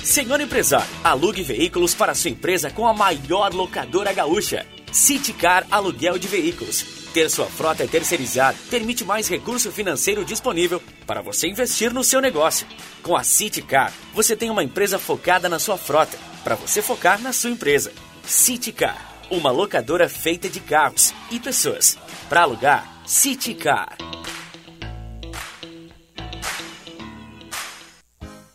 Senhor 0.04 0.42
empresário, 0.42 0.88
alugue 1.02 1.44
veículos 1.44 1.94
para 1.94 2.14
sua 2.14 2.32
empresa 2.32 2.70
com 2.70 2.86
a 2.86 2.94
maior 2.94 3.54
locadora 3.54 4.12
gaúcha. 4.12 4.66
Citicar 4.98 5.64
Aluguel 5.70 6.18
de 6.18 6.28
Veículos. 6.28 6.84
Ter 7.14 7.30
sua 7.30 7.46
frota 7.46 7.88
terceirizada 7.88 8.58
permite 8.68 9.06
mais 9.06 9.28
recurso 9.28 9.72
financeiro 9.72 10.26
disponível 10.26 10.82
para 11.06 11.22
você 11.22 11.48
investir 11.48 11.94
no 11.94 12.04
seu 12.04 12.20
negócio. 12.20 12.66
Com 13.04 13.16
a 13.16 13.24
Citicar, 13.24 13.94
você 14.12 14.36
tem 14.36 14.50
uma 14.50 14.64
empresa 14.64 14.98
focada 14.98 15.48
na 15.48 15.60
sua 15.60 15.78
frota, 15.78 16.18
para 16.44 16.56
você 16.56 16.82
focar 16.82 17.22
na 17.22 17.32
sua 17.32 17.52
empresa. 17.52 17.94
Citicar, 18.26 19.22
uma 19.30 19.52
locadora 19.52 20.10
feita 20.10 20.50
de 20.50 20.60
carros 20.60 21.14
e 21.30 21.40
pessoas. 21.40 21.96
Para 22.28 22.42
alugar, 22.42 23.04
Citicar. 23.06 23.96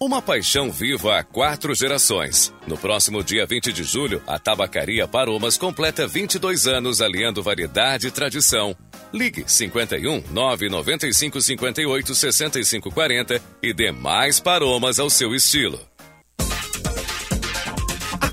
Uma 0.03 0.21
paixão 0.21 0.69
viva 0.69 1.17
há 1.17 1.23
quatro 1.23 1.73
gerações. 1.77 2.53
No 2.67 2.77
próximo 2.77 3.23
dia 3.23 3.47
20 3.47 3.73
de 3.73 3.85
julho, 3.85 4.21
a 4.27 4.37
Tabacaria 4.37 5.07
Paromas 5.07 5.57
completa 5.57 6.09
22 6.09 6.67
anos 6.67 7.01
aliando 7.01 7.41
variedade 7.41 8.09
e 8.09 8.11
tradição. 8.11 8.75
Ligue 9.15 9.45
51 9.47 10.25
995 10.33 11.41
58 11.41 12.15
65 12.17 12.91
40 12.91 13.41
e 13.63 13.73
dê 13.73 13.93
mais 13.93 14.41
paromas 14.41 14.99
ao 14.99 15.09
seu 15.09 15.37
estilo. 15.37 15.79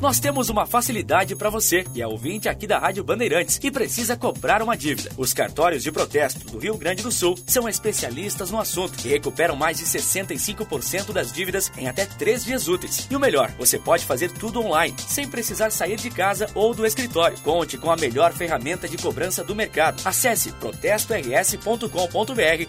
Nós 0.00 0.18
temos 0.18 0.48
uma 0.48 0.64
facilidade 0.64 1.36
para 1.36 1.50
você, 1.50 1.84
que 1.84 2.00
é 2.00 2.06
ouvinte 2.06 2.48
aqui 2.48 2.66
da 2.66 2.78
Rádio 2.78 3.04
Bandeirantes 3.04 3.60
e 3.62 3.70
precisa 3.70 4.16
cobrar 4.16 4.62
uma 4.62 4.74
dívida. 4.74 5.10
Os 5.18 5.34
cartórios 5.34 5.82
de 5.82 5.92
protesto 5.92 6.50
do 6.50 6.58
Rio 6.58 6.78
Grande 6.78 7.02
do 7.02 7.12
Sul 7.12 7.38
são 7.46 7.68
especialistas 7.68 8.50
no 8.50 8.58
assunto 8.58 8.94
e 9.04 9.08
recuperam 9.08 9.54
mais 9.54 9.76
de 9.76 9.84
65% 9.84 11.12
das 11.12 11.30
dívidas 11.30 11.70
em 11.76 11.86
até 11.86 12.06
três 12.06 12.46
dias 12.46 12.66
úteis. 12.66 13.06
E 13.10 13.14
o 13.14 13.20
melhor, 13.20 13.52
você 13.58 13.78
pode 13.78 14.06
fazer 14.06 14.32
tudo 14.32 14.64
online, 14.64 14.96
sem 15.06 15.28
precisar 15.28 15.70
sair 15.70 15.96
de 15.96 16.08
casa 16.08 16.46
ou 16.54 16.74
do 16.74 16.86
escritório. 16.86 17.38
Conte 17.40 17.76
com 17.76 17.90
a 17.90 17.96
melhor 17.96 18.32
ferramenta 18.32 18.88
de 18.88 18.96
cobrança 18.96 19.44
do 19.44 19.54
mercado. 19.54 20.00
Acesse 20.06 20.50
protestors.com.br 20.52 21.88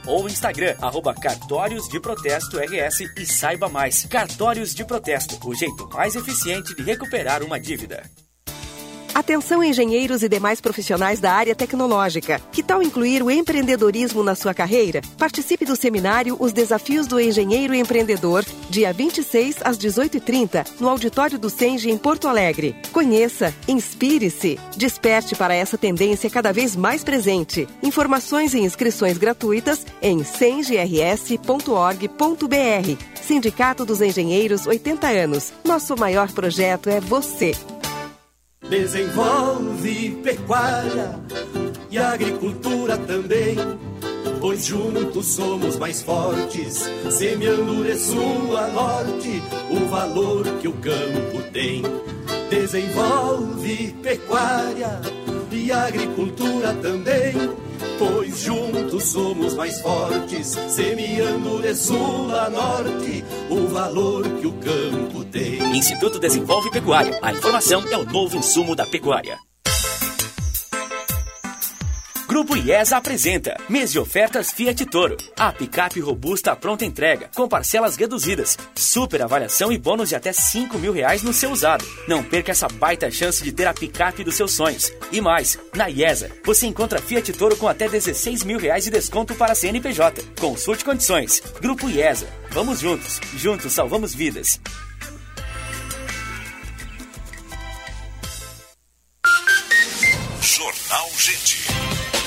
ou 0.06 0.28
Instagram, 0.28 0.76
arroba 0.82 1.14
cartórios 1.14 1.88
de 1.88 1.98
protesto 1.98 2.58
RS 2.58 3.10
e 3.18 3.26
saiba 3.26 3.70
mais. 3.70 4.06
Cartórios 4.08 4.76
de 4.76 4.84
protesto, 4.84 5.40
o 5.48 5.56
jeito 5.56 5.88
mais 5.94 6.14
eficiente 6.16 6.76
de 6.76 6.84
recuperar 6.84 7.20
uma 7.43 7.60
dívida. 7.60 8.03
Atenção 9.13 9.61
engenheiros 9.61 10.23
e 10.23 10.29
demais 10.29 10.61
profissionais 10.61 11.19
da 11.19 11.33
área 11.33 11.53
tecnológica. 11.53 12.41
Que 12.51 12.63
tal 12.63 12.81
incluir 12.81 13.21
o 13.21 13.29
empreendedorismo 13.29 14.23
na 14.23 14.35
sua 14.35 14.53
carreira? 14.53 15.01
Participe 15.17 15.65
do 15.65 15.75
seminário 15.75 16.38
Os 16.39 16.53
Desafios 16.53 17.07
do 17.07 17.19
Engenheiro 17.19 17.75
Empreendedor, 17.75 18.45
dia 18.69 18.93
26 18.93 19.57
às 19.65 19.77
18h30, 19.77 20.65
no 20.79 20.88
auditório 20.88 21.38
do 21.38 21.49
Senge 21.49 21.91
em 21.91 21.97
Porto 21.97 22.29
Alegre. 22.29 22.73
Conheça, 22.93 23.53
inspire-se, 23.67 24.57
desperte 24.77 25.35
para 25.35 25.53
essa 25.53 25.77
tendência 25.77 26.29
cada 26.29 26.53
vez 26.53 26.73
mais 26.73 27.03
presente. 27.03 27.67
Informações 27.83 28.53
e 28.53 28.59
inscrições 28.59 29.17
gratuitas 29.17 29.85
em 30.01 30.23
sengrs.org.br. 30.23 31.38
Sindicato 33.21 33.85
dos 33.85 33.99
Engenheiros 34.01 34.65
80 34.65 35.07
anos. 35.07 35.51
Nosso 35.65 35.97
maior 35.97 36.31
projeto 36.31 36.89
é 36.89 37.01
você. 37.01 37.53
Desenvolve 38.69 40.11
pecuária 40.23 41.19
e 41.89 41.97
agricultura 41.97 42.97
também, 42.97 43.57
pois 44.39 44.65
juntos 44.65 45.25
somos 45.27 45.77
mais 45.77 46.01
fortes, 46.01 46.89
semeando 47.09 47.83
de 47.83 47.95
sul 47.97 48.55
a 48.57 48.67
norte 48.67 49.41
o 49.69 49.88
valor 49.89 50.45
que 50.61 50.67
o 50.67 50.73
campo 50.73 51.41
tem. 51.51 51.81
Desenvolve 52.49 53.93
pecuária 54.01 55.01
e 55.56 55.72
agricultura 55.72 56.73
também, 56.76 57.34
pois 57.98 58.40
juntos 58.40 59.03
somos 59.06 59.53
mais 59.53 59.80
fortes, 59.82 60.48
semeando 60.69 61.61
de 61.61 61.76
sul 61.76 62.34
a 62.36 62.49
norte 62.49 63.23
o 63.49 63.68
valor 63.68 64.23
que 64.40 64.48
o 64.48 64.53
campo 64.53 65.23
tem. 65.26 65.76
Instituto 65.76 66.19
Desenvolve 66.19 66.72
Pecuária. 66.72 67.19
A 67.22 67.32
informação 67.32 67.84
é 67.91 67.98
o 67.98 68.06
novo 68.06 68.38
insumo 68.38 68.76
da 68.76 68.86
pecuária. 68.86 69.38
Grupo 72.32 72.56
IESA 72.56 72.95
apresenta 72.95 73.58
mês 73.68 73.91
de 73.91 73.99
ofertas 73.99 74.53
Fiat 74.53 74.86
Toro. 74.86 75.18
A 75.38 75.52
picape 75.52 75.99
robusta 75.99 76.56
pronta 76.56 76.86
entrega, 76.86 77.30
com 77.36 77.45
parcelas 77.45 77.98
reduzidas, 77.98 78.58
super 78.74 79.22
avaliação 79.22 79.70
e 79.70 79.78
bônus 79.78 80.08
de 80.08 80.16
até 80.16 80.32
5 80.32 80.80
mil 80.80 80.94
reais 80.94 81.24
no 81.24 81.34
seu 81.34 81.52
usado. 81.52 81.86
Não 82.08 82.24
perca 82.24 82.53
essa 82.53 82.70
baita 82.70 83.12
chance 83.12 83.44
de 83.44 83.52
ter 83.52 83.68
a 83.68 83.74
picape 83.74 84.24
dos 84.24 84.36
seus 84.36 84.53
sonhos. 84.53 84.94
E 85.12 85.20
mais, 85.20 85.60
na 85.76 85.90
IESA, 85.90 86.32
você 86.45 86.68
encontra 86.68 87.02
Fiat 87.02 87.34
Toro 87.34 87.58
com 87.58 87.68
até 87.68 87.90
16 87.90 88.45
mil 88.45 88.58
reais 88.58 88.86
de 88.86 88.91
desconto 88.91 89.36
para 89.36 89.53
CNPJ. 89.53 90.24
Consulte 90.40 90.86
condições. 90.86 91.44
Grupo 91.60 91.90
IESA. 91.90 92.30
Vamos 92.52 92.80
juntos. 92.80 93.20
Juntos 93.36 93.74
salvamos 93.74 94.16
vidas. 94.16 94.58
Jornal 100.41 101.10
Gente. 101.18 102.20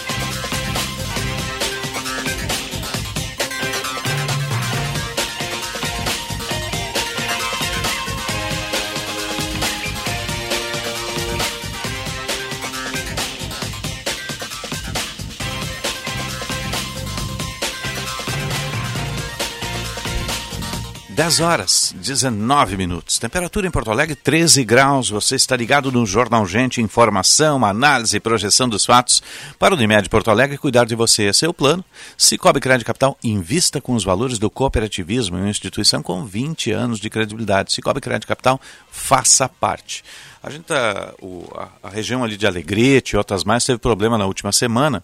10 21.14 21.38
horas, 21.38 21.94
19 21.96 22.76
minutos. 22.76 23.20
Temperatura 23.20 23.68
em 23.68 23.70
Porto 23.70 23.88
Alegre, 23.88 24.16
13 24.16 24.64
graus. 24.64 25.10
Você 25.10 25.36
está 25.36 25.54
ligado 25.54 25.92
no 25.92 26.04
Jornal 26.04 26.44
Gente, 26.44 26.82
informação, 26.82 27.64
análise 27.64 28.16
e 28.16 28.20
projeção 28.20 28.68
dos 28.68 28.84
fatos. 28.84 29.22
Para 29.56 29.72
o 29.72 29.76
Unimed 29.76 30.08
Porto 30.08 30.28
Alegre, 30.28 30.58
cuidar 30.58 30.84
de 30.84 30.96
você 30.96 31.26
é 31.26 31.32
seu 31.32 31.54
plano. 31.54 31.84
Cicobi 32.18 32.58
Crédito 32.58 32.88
Capital, 32.88 33.16
invista 33.22 33.80
com 33.80 33.94
os 33.94 34.02
valores 34.02 34.40
do 34.40 34.50
cooperativismo 34.50 35.38
em 35.38 35.42
uma 35.42 35.50
instituição 35.50 36.02
com 36.02 36.24
20 36.24 36.72
anos 36.72 36.98
de 36.98 37.08
credibilidade. 37.08 37.72
Cicobi 37.72 38.00
Crédito 38.00 38.26
Capital, 38.26 38.60
faça 38.90 39.48
parte. 39.48 40.02
A 40.42 40.50
gente 40.50 40.64
tá, 40.64 41.14
o, 41.22 41.48
a, 41.54 41.68
a 41.84 41.90
região 41.90 42.24
ali 42.24 42.36
de 42.36 42.44
Alegrete 42.44 43.14
e 43.14 43.16
outras 43.16 43.44
mais 43.44 43.64
teve 43.64 43.78
problema 43.78 44.18
na 44.18 44.26
última 44.26 44.50
semana, 44.50 45.02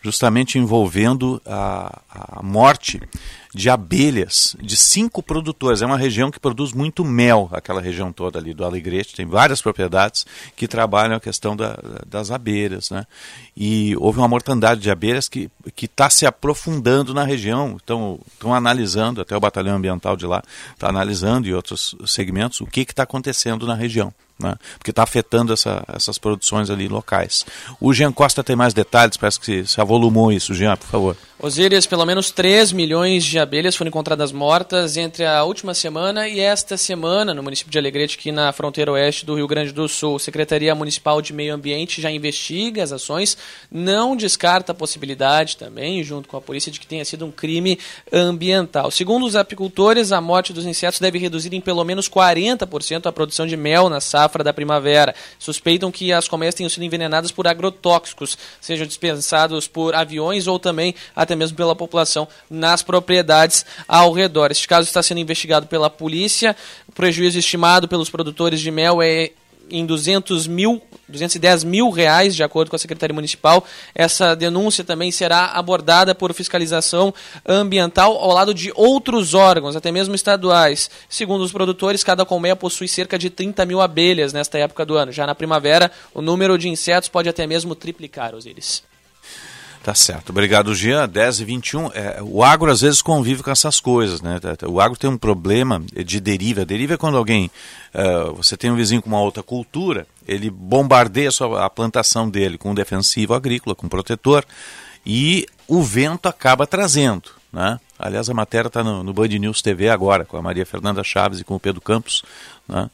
justamente 0.00 0.56
envolvendo 0.56 1.42
a, 1.44 2.00
a 2.38 2.42
morte 2.44 3.00
de 3.54 3.70
abelhas 3.70 4.56
de 4.60 4.76
cinco 4.76 5.22
produtores. 5.22 5.82
É 5.82 5.86
uma 5.86 5.96
região 5.96 6.30
que 6.30 6.40
produz 6.40 6.72
muito 6.72 7.04
mel, 7.04 7.48
aquela 7.52 7.80
região 7.80 8.12
toda 8.12 8.38
ali 8.38 8.54
do 8.54 8.64
Alegrete. 8.64 9.14
Tem 9.14 9.26
várias 9.26 9.62
propriedades 9.62 10.26
que 10.56 10.68
trabalham 10.68 11.16
a 11.16 11.20
questão 11.20 11.56
da, 11.56 11.78
das 12.06 12.30
abelhas. 12.30 12.90
Né? 12.90 13.06
E 13.56 13.94
houve 13.96 14.18
uma 14.18 14.28
mortandade 14.28 14.80
de 14.80 14.90
abelhas 14.90 15.28
que 15.28 15.50
está 15.80 16.10
se 16.10 16.26
aprofundando 16.26 17.14
na 17.14 17.24
região. 17.24 17.76
Estão 17.76 18.20
analisando, 18.54 19.20
até 19.20 19.36
o 19.36 19.40
Batalhão 19.40 19.76
Ambiental 19.76 20.16
de 20.16 20.26
lá 20.26 20.42
está 20.74 20.88
analisando 20.88 21.48
e 21.48 21.54
outros 21.54 21.94
segmentos 22.06 22.60
o 22.60 22.66
que 22.66 22.80
está 22.80 23.02
acontecendo 23.02 23.66
na 23.66 23.74
região 23.74 24.12
né? 24.38 24.54
porque 24.78 24.90
está 24.90 25.02
afetando 25.02 25.52
essa, 25.52 25.84
essas 25.88 26.16
produções 26.16 26.70
ali 26.70 26.88
locais. 26.88 27.44
O 27.80 27.92
Jean 27.92 28.12
Costa 28.12 28.44
tem 28.44 28.54
mais 28.54 28.72
detalhes, 28.72 29.16
parece 29.16 29.40
que 29.40 29.66
se 29.66 29.80
avolumou 29.80 30.30
isso. 30.32 30.54
Jean, 30.54 30.76
por 30.76 30.86
favor. 30.86 31.16
Osíris, 31.40 31.86
pelo 31.86 32.04
menos 32.04 32.30
3 32.30 32.72
milhões 32.72 33.24
de 33.24 33.38
abelhas 33.38 33.47
foram 33.76 33.88
encontradas 33.88 34.30
mortas 34.30 34.96
entre 34.96 35.24
a 35.24 35.42
última 35.42 35.72
semana 35.72 36.28
e 36.28 36.38
esta 36.38 36.76
semana 36.76 37.32
no 37.32 37.42
município 37.42 37.72
de 37.72 37.78
Alegrete, 37.78 38.18
aqui 38.18 38.30
na 38.30 38.52
fronteira 38.52 38.92
oeste 38.92 39.24
do 39.24 39.36
Rio 39.36 39.46
Grande 39.46 39.72
do 39.72 39.88
Sul. 39.88 40.16
A 40.16 40.18
Secretaria 40.18 40.74
Municipal 40.74 41.22
de 41.22 41.32
Meio 41.32 41.54
Ambiente 41.54 42.02
já 42.02 42.10
investiga 42.10 42.82
as 42.82 42.92
ações, 42.92 43.38
não 43.70 44.14
descarta 44.14 44.72
a 44.72 44.74
possibilidade 44.74 45.56
também, 45.56 46.02
junto 46.04 46.28
com 46.28 46.36
a 46.36 46.40
polícia, 46.42 46.70
de 46.70 46.78
que 46.78 46.86
tenha 46.86 47.04
sido 47.04 47.24
um 47.24 47.30
crime 47.30 47.78
ambiental. 48.12 48.90
Segundo 48.90 49.24
os 49.24 49.34
apicultores, 49.34 50.12
a 50.12 50.20
morte 50.20 50.52
dos 50.52 50.66
insetos 50.66 51.00
deve 51.00 51.18
reduzir 51.18 51.54
em 51.54 51.60
pelo 51.60 51.84
menos 51.84 52.08
40% 52.08 53.06
a 53.06 53.12
produção 53.12 53.46
de 53.46 53.56
mel 53.56 53.88
na 53.88 54.00
safra 54.00 54.44
da 54.44 54.52
primavera. 54.52 55.14
Suspeitam 55.38 55.90
que 55.90 56.12
as 56.12 56.28
colmeias 56.28 56.54
tenham 56.54 56.68
sido 56.68 56.84
envenenadas 56.84 57.32
por 57.32 57.46
agrotóxicos, 57.46 58.36
sejam 58.60 58.86
dispensados 58.86 59.66
por 59.66 59.94
aviões 59.94 60.46
ou 60.46 60.58
também 60.58 60.94
até 61.16 61.34
mesmo 61.34 61.56
pela 61.56 61.74
população 61.74 62.28
nas 62.50 62.82
propriedades 62.82 63.27
ao 63.86 64.12
redor. 64.12 64.50
Este 64.50 64.66
caso 64.66 64.86
está 64.86 65.02
sendo 65.02 65.20
investigado 65.20 65.66
pela 65.66 65.90
polícia. 65.90 66.56
O 66.88 66.92
prejuízo 66.92 67.38
estimado 67.38 67.88
pelos 67.88 68.10
produtores 68.10 68.60
de 68.60 68.70
mel 68.70 69.02
é 69.02 69.30
em 69.70 69.84
200 69.84 70.46
mil, 70.46 70.80
210 71.08 71.64
mil 71.64 71.90
reais, 71.90 72.34
de 72.34 72.42
acordo 72.42 72.70
com 72.70 72.76
a 72.76 72.78
Secretaria 72.78 73.14
Municipal. 73.14 73.64
Essa 73.94 74.34
denúncia 74.34 74.84
também 74.84 75.10
será 75.10 75.46
abordada 75.46 76.14
por 76.14 76.32
fiscalização 76.32 77.12
ambiental 77.46 78.16
ao 78.16 78.32
lado 78.32 78.54
de 78.54 78.72
outros 78.74 79.34
órgãos, 79.34 79.76
até 79.76 79.92
mesmo 79.92 80.14
estaduais. 80.14 80.90
Segundo 81.08 81.42
os 81.42 81.52
produtores, 81.52 82.04
cada 82.04 82.24
colmeia 82.24 82.56
possui 82.56 82.88
cerca 82.88 83.18
de 83.18 83.30
30 83.30 83.64
mil 83.66 83.80
abelhas 83.80 84.32
nesta 84.32 84.58
época 84.58 84.84
do 84.84 84.96
ano. 84.96 85.12
Já 85.12 85.26
na 85.26 85.34
primavera, 85.34 85.90
o 86.14 86.22
número 86.22 86.58
de 86.58 86.68
insetos 86.68 87.08
pode 87.08 87.28
até 87.28 87.46
mesmo 87.46 87.74
triplicar, 87.74 88.34
Osiris. 88.34 88.82
Tá 89.88 89.94
certo. 89.94 90.28
Obrigado, 90.28 90.74
Jean. 90.74 91.08
10 91.08 91.40
e 91.40 91.44
21. 91.46 91.86
É, 91.94 92.18
o 92.20 92.44
agro 92.44 92.70
às 92.70 92.82
vezes 92.82 93.00
convive 93.00 93.42
com 93.42 93.50
essas 93.50 93.80
coisas, 93.80 94.20
né? 94.20 94.38
O 94.68 94.82
agro 94.82 94.98
tem 94.98 95.08
um 95.08 95.16
problema 95.16 95.82
de 96.04 96.20
deriva. 96.20 96.62
Deriva 96.62 96.92
é 96.92 96.96
quando 96.98 97.16
alguém. 97.16 97.50
Uh, 97.94 98.34
você 98.34 98.54
tem 98.54 98.70
um 98.70 98.76
vizinho 98.76 99.00
com 99.00 99.08
uma 99.08 99.22
outra 99.22 99.42
cultura, 99.42 100.06
ele 100.26 100.50
bombardeia 100.50 101.30
a, 101.30 101.32
sua, 101.32 101.64
a 101.64 101.70
plantação 101.70 102.28
dele 102.28 102.58
com 102.58 102.72
um 102.72 102.74
defensivo 102.74 103.32
agrícola, 103.32 103.74
com 103.74 103.86
um 103.86 103.88
protetor, 103.88 104.44
e 105.06 105.46
o 105.66 105.82
vento 105.82 106.28
acaba 106.28 106.66
trazendo. 106.66 107.30
Né? 107.50 107.80
Aliás, 107.98 108.28
a 108.28 108.34
matéria 108.34 108.68
está 108.68 108.84
no, 108.84 109.02
no 109.02 109.14
Band 109.14 109.28
News 109.28 109.62
TV 109.62 109.88
agora, 109.88 110.26
com 110.26 110.36
a 110.36 110.42
Maria 110.42 110.66
Fernanda 110.66 111.02
Chaves 111.02 111.40
e 111.40 111.44
com 111.44 111.54
o 111.54 111.60
Pedro 111.60 111.80
Campos. 111.80 112.22
Né? 112.68 112.90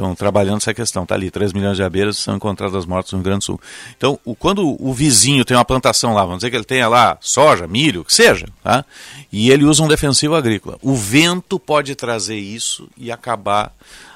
Estão 0.00 0.14
trabalhando 0.14 0.56
essa 0.56 0.72
questão. 0.72 1.02
Está 1.02 1.14
ali, 1.14 1.30
3 1.30 1.52
milhões 1.52 1.76
de 1.76 1.82
abelhas 1.82 2.18
são 2.18 2.36
encontradas 2.36 2.86
mortas 2.86 3.12
no 3.12 3.18
Rio 3.18 3.24
Grande 3.24 3.40
do 3.40 3.44
Sul. 3.44 3.60
Então, 3.96 4.18
o, 4.24 4.34
quando 4.34 4.76
o 4.82 4.92
vizinho 4.92 5.44
tem 5.44 5.56
uma 5.56 5.64
plantação 5.64 6.14
lá, 6.14 6.22
vamos 6.22 6.38
dizer 6.38 6.50
que 6.50 6.56
ele 6.56 6.64
tenha 6.64 6.88
lá 6.88 7.18
soja, 7.20 7.66
milho, 7.66 8.04
que 8.04 8.14
seja, 8.14 8.46
tá? 8.62 8.84
e 9.30 9.50
ele 9.50 9.64
usa 9.64 9.82
um 9.82 9.88
defensivo 9.88 10.34
agrícola, 10.34 10.78
o 10.82 10.94
vento 10.94 11.58
pode 11.58 11.94
trazer 11.94 12.36
isso 12.36 12.88
e 12.96 13.12
acabar 13.12 13.72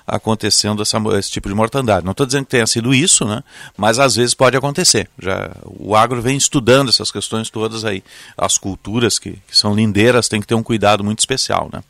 acontecendo 0.07 0.83
essa, 0.83 0.99
esse 1.19 1.31
tipo 1.31 1.49
de 1.49 1.55
mortandade. 1.55 2.05
Não 2.05 2.13
estou 2.13 2.25
dizendo 2.25 2.45
que 2.45 2.53
tenha 2.53 2.67
sido 2.67 2.95
isso, 2.95 3.25
né? 3.25 3.43
mas 3.77 3.99
às 3.99 4.15
vezes 4.15 4.35
pode 4.35 4.57
acontecer. 4.57 5.11
Já, 5.19 5.51
o 5.65 5.97
agro 5.97 6.23
vem 6.23 6.37
estudando 6.37 6.91
essas 6.91 7.11
questões 7.11 7.51
todas 7.51 7.85
aí. 7.85 8.05
As 8.37 8.57
culturas 8.57 9.19
que, 9.19 9.33
que 9.33 9.57
são 9.57 9.75
lindeiras 9.75 10.29
têm 10.29 10.41
que 10.41 10.47
ter 10.47 10.55
um 10.55 10.63
cuidado 10.63 11.03
muito 11.03 11.19
especial. 11.19 11.69
Né? 11.73 11.83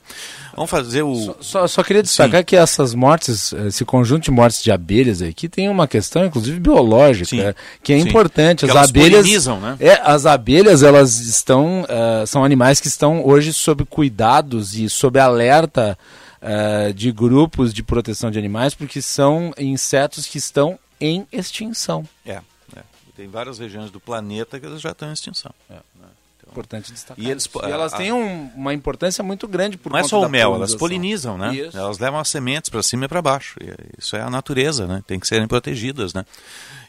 Vamos 0.56 0.70
fazer 0.70 1.02
o. 1.02 1.14
Só, 1.14 1.36
só, 1.40 1.66
só 1.66 1.82
queria 1.82 2.02
destacar 2.02 2.40
Sim. 2.40 2.44
que 2.44 2.56
essas 2.56 2.94
mortes, 2.94 3.52
esse 3.52 3.84
conjunto 3.84 4.24
de 4.24 4.30
mortes 4.30 4.62
de 4.62 4.72
abelhas 4.72 5.20
aqui 5.20 5.50
tem 5.50 5.68
uma 5.68 5.86
questão, 5.86 6.24
inclusive 6.24 6.58
biológica, 6.58 7.26
Sim. 7.26 7.54
que 7.82 7.92
é 7.92 8.00
Sim. 8.00 8.08
importante. 8.08 8.64
As 8.64 8.70
elas 8.70 8.88
abelhas. 8.88 9.46
Né? 9.46 9.76
É, 9.78 10.00
as 10.02 10.24
abelhas, 10.24 10.82
elas 10.82 11.18
estão. 11.18 11.82
Uh, 11.82 12.26
são 12.26 12.42
animais 12.42 12.80
que 12.80 12.88
estão 12.88 13.24
hoje 13.24 13.52
sob 13.52 13.84
cuidados 13.84 14.74
e 14.74 14.88
sob 14.88 15.20
alerta 15.20 15.98
uh, 16.40 16.92
de 16.94 17.12
grupos 17.12 17.74
de 17.74 17.82
proteção 17.82 18.30
de 18.30 18.38
animais, 18.38 18.74
porque 18.74 19.02
são 19.02 19.52
insetos 19.58 20.24
que 20.24 20.38
estão 20.38 20.78
em 20.98 21.26
extinção. 21.30 22.02
É, 22.24 22.40
é. 22.74 22.82
tem 23.14 23.28
várias 23.28 23.58
regiões 23.58 23.90
do 23.90 24.00
planeta 24.00 24.58
que 24.58 24.64
eles 24.64 24.80
já 24.80 24.92
estão 24.92 25.10
em 25.10 25.12
extinção. 25.12 25.52
É. 25.68 25.74
Né? 25.74 26.08
Importante 26.56 26.90
destacar. 26.90 27.22
E, 27.22 27.30
eles, 27.30 27.44
e 27.44 27.70
elas 27.70 27.92
a, 27.92 27.96
têm 27.98 28.12
um, 28.12 28.50
uma 28.56 28.72
importância 28.72 29.22
muito 29.22 29.46
grande 29.46 29.76
por 29.76 29.92
Não 29.92 29.98
é 29.98 30.04
só 30.04 30.22
o 30.22 30.28
mel, 30.28 30.54
elas 30.54 30.74
polinizam, 30.74 31.36
né? 31.36 31.54
Isso. 31.54 31.76
Elas 31.76 31.98
levam 31.98 32.18
as 32.18 32.28
sementes 32.28 32.70
para 32.70 32.82
cima 32.82 33.04
e 33.04 33.08
para 33.08 33.20
baixo. 33.20 33.58
E 33.60 33.98
isso 33.98 34.16
é 34.16 34.22
a 34.22 34.30
natureza, 34.30 34.86
né? 34.86 35.04
Tem 35.06 35.20
que 35.20 35.28
serem 35.28 35.46
protegidas, 35.46 36.14
né? 36.14 36.24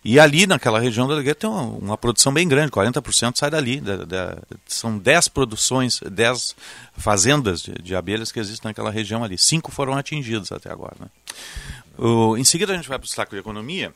E 0.06 0.22
ali 0.22 0.48
naquela 0.48 0.80
região 0.80 1.06
da 1.06 1.15
Alegria 1.15 1.35
tem 1.35 1.49
uma, 1.49 1.64
uma, 1.64 1.98
produção 1.98 2.31
bem 2.31 2.48
grande, 2.48 2.72
40% 2.72 3.38
sai 3.38 3.49
dali. 3.49 3.81
Da, 3.81 4.06
da, 4.06 4.38
são 4.65 4.98
10 4.98 5.27
produções, 5.27 5.99
10 5.99 6.56
fazendas 6.95 7.61
de, 7.61 7.73
de, 7.73 7.94
abelhas 7.94 8.31
que 8.31 8.39
existem 8.39 8.69
naquela 8.69 8.89
região 8.89 9.22
ali. 9.22 9.38
Cinco 9.38 9.69
foram 9.69 9.98
atingidas 9.98 10.49
até 10.53 10.72
agora. 10.72 10.95
Né? 10.98 11.07
O, 11.98 12.38
em 12.38 12.45
seguida 12.45 12.72
a 12.72 12.76
gente 12.77 12.88
vai 12.88 12.98
para 12.98 13.03
o 13.03 13.07
destaque 13.07 13.31
de 13.31 13.39
economia 13.39 13.94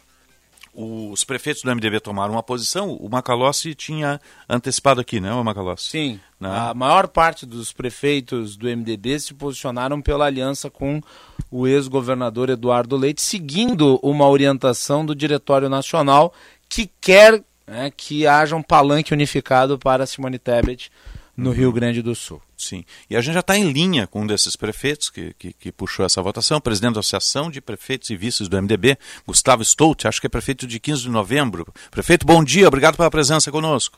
os 0.73 1.23
prefeitos 1.23 1.64
do 1.64 1.76
MDB 1.76 1.99
tomaram 1.99 2.34
uma 2.34 2.43
posição, 2.43 2.93
o 2.93 3.10
Macalossi 3.10 3.76
tinha 3.76 4.19
antecipado 4.48 5.02
aqui, 5.02 5.19
né, 5.19 5.34
o 5.34 5.43
Macalossi? 5.43 5.89
Sim. 5.89 6.19
Né? 6.39 6.49
A 6.49 6.73
maior 6.73 7.07
parte 7.07 7.45
dos 7.45 7.73
prefeitos 7.73 8.56
do 8.56 8.68
MDB 8.68 9.19
se 9.19 9.34
posicionaram 9.34 10.02
pela 10.02 10.26
aliança 10.26 10.69
com 10.69 11.02
o 11.49 11.68
ex-governador 11.68 12.49
Eduardo 12.49 12.95
Leite, 12.95 13.22
seguindo 13.22 13.99
uma 14.02 14.27
orientação 14.27 15.06
do 15.06 15.14
Diretório 15.14 15.68
Nacional 15.68 16.34
que 16.69 16.89
quer 17.02 17.43
né, 17.68 17.91
que 17.95 18.26
haja 18.26 18.56
um 18.56 18.61
palanque 18.61 19.14
unificado 19.14 19.77
para 19.77 20.06
Simone 20.06 20.39
Tebet 20.39 20.91
no 21.36 21.49
uhum. 21.49 21.56
Rio 21.56 21.72
Grande 21.72 22.02
do 22.02 22.14
Sul. 22.14 22.41
Sim. 22.58 22.84
E 23.10 23.16
a 23.16 23.22
gente 23.22 23.34
já 23.34 23.40
está 23.40 23.58
em 23.58 23.72
linha 23.72 24.06
com 24.06 24.22
um 24.22 24.28
desses 24.28 24.56
prefeitos 24.56 25.10
que, 25.10 25.34
que, 25.34 25.53
que, 25.53 25.72
puxou 25.72 26.06
essa 26.06 26.22
votação, 26.22 26.58
o 26.58 26.62
presidente 26.62 26.94
da 26.94 26.99
Associação 26.99 27.49
de 27.49 27.60
Prefeitos 27.60 28.10
e 28.10 28.16
Vices 28.16 28.48
do 28.48 28.62
MDB, 28.62 28.98
Gustavo 29.26 29.64
Stolt, 29.64 30.06
acho 30.06 30.22
que 30.22 30.28
é 30.28 30.30
prefeito 30.30 30.68
de 30.68 30.80
15 30.80 31.03
de 31.03 31.10
novembro. 31.10 31.66
Prefeito, 31.90 32.26
bom 32.26 32.44
dia, 32.44 32.68
obrigado 32.68 32.98
pela 32.98 33.10
presença 33.10 33.52
conosco. 33.52 33.98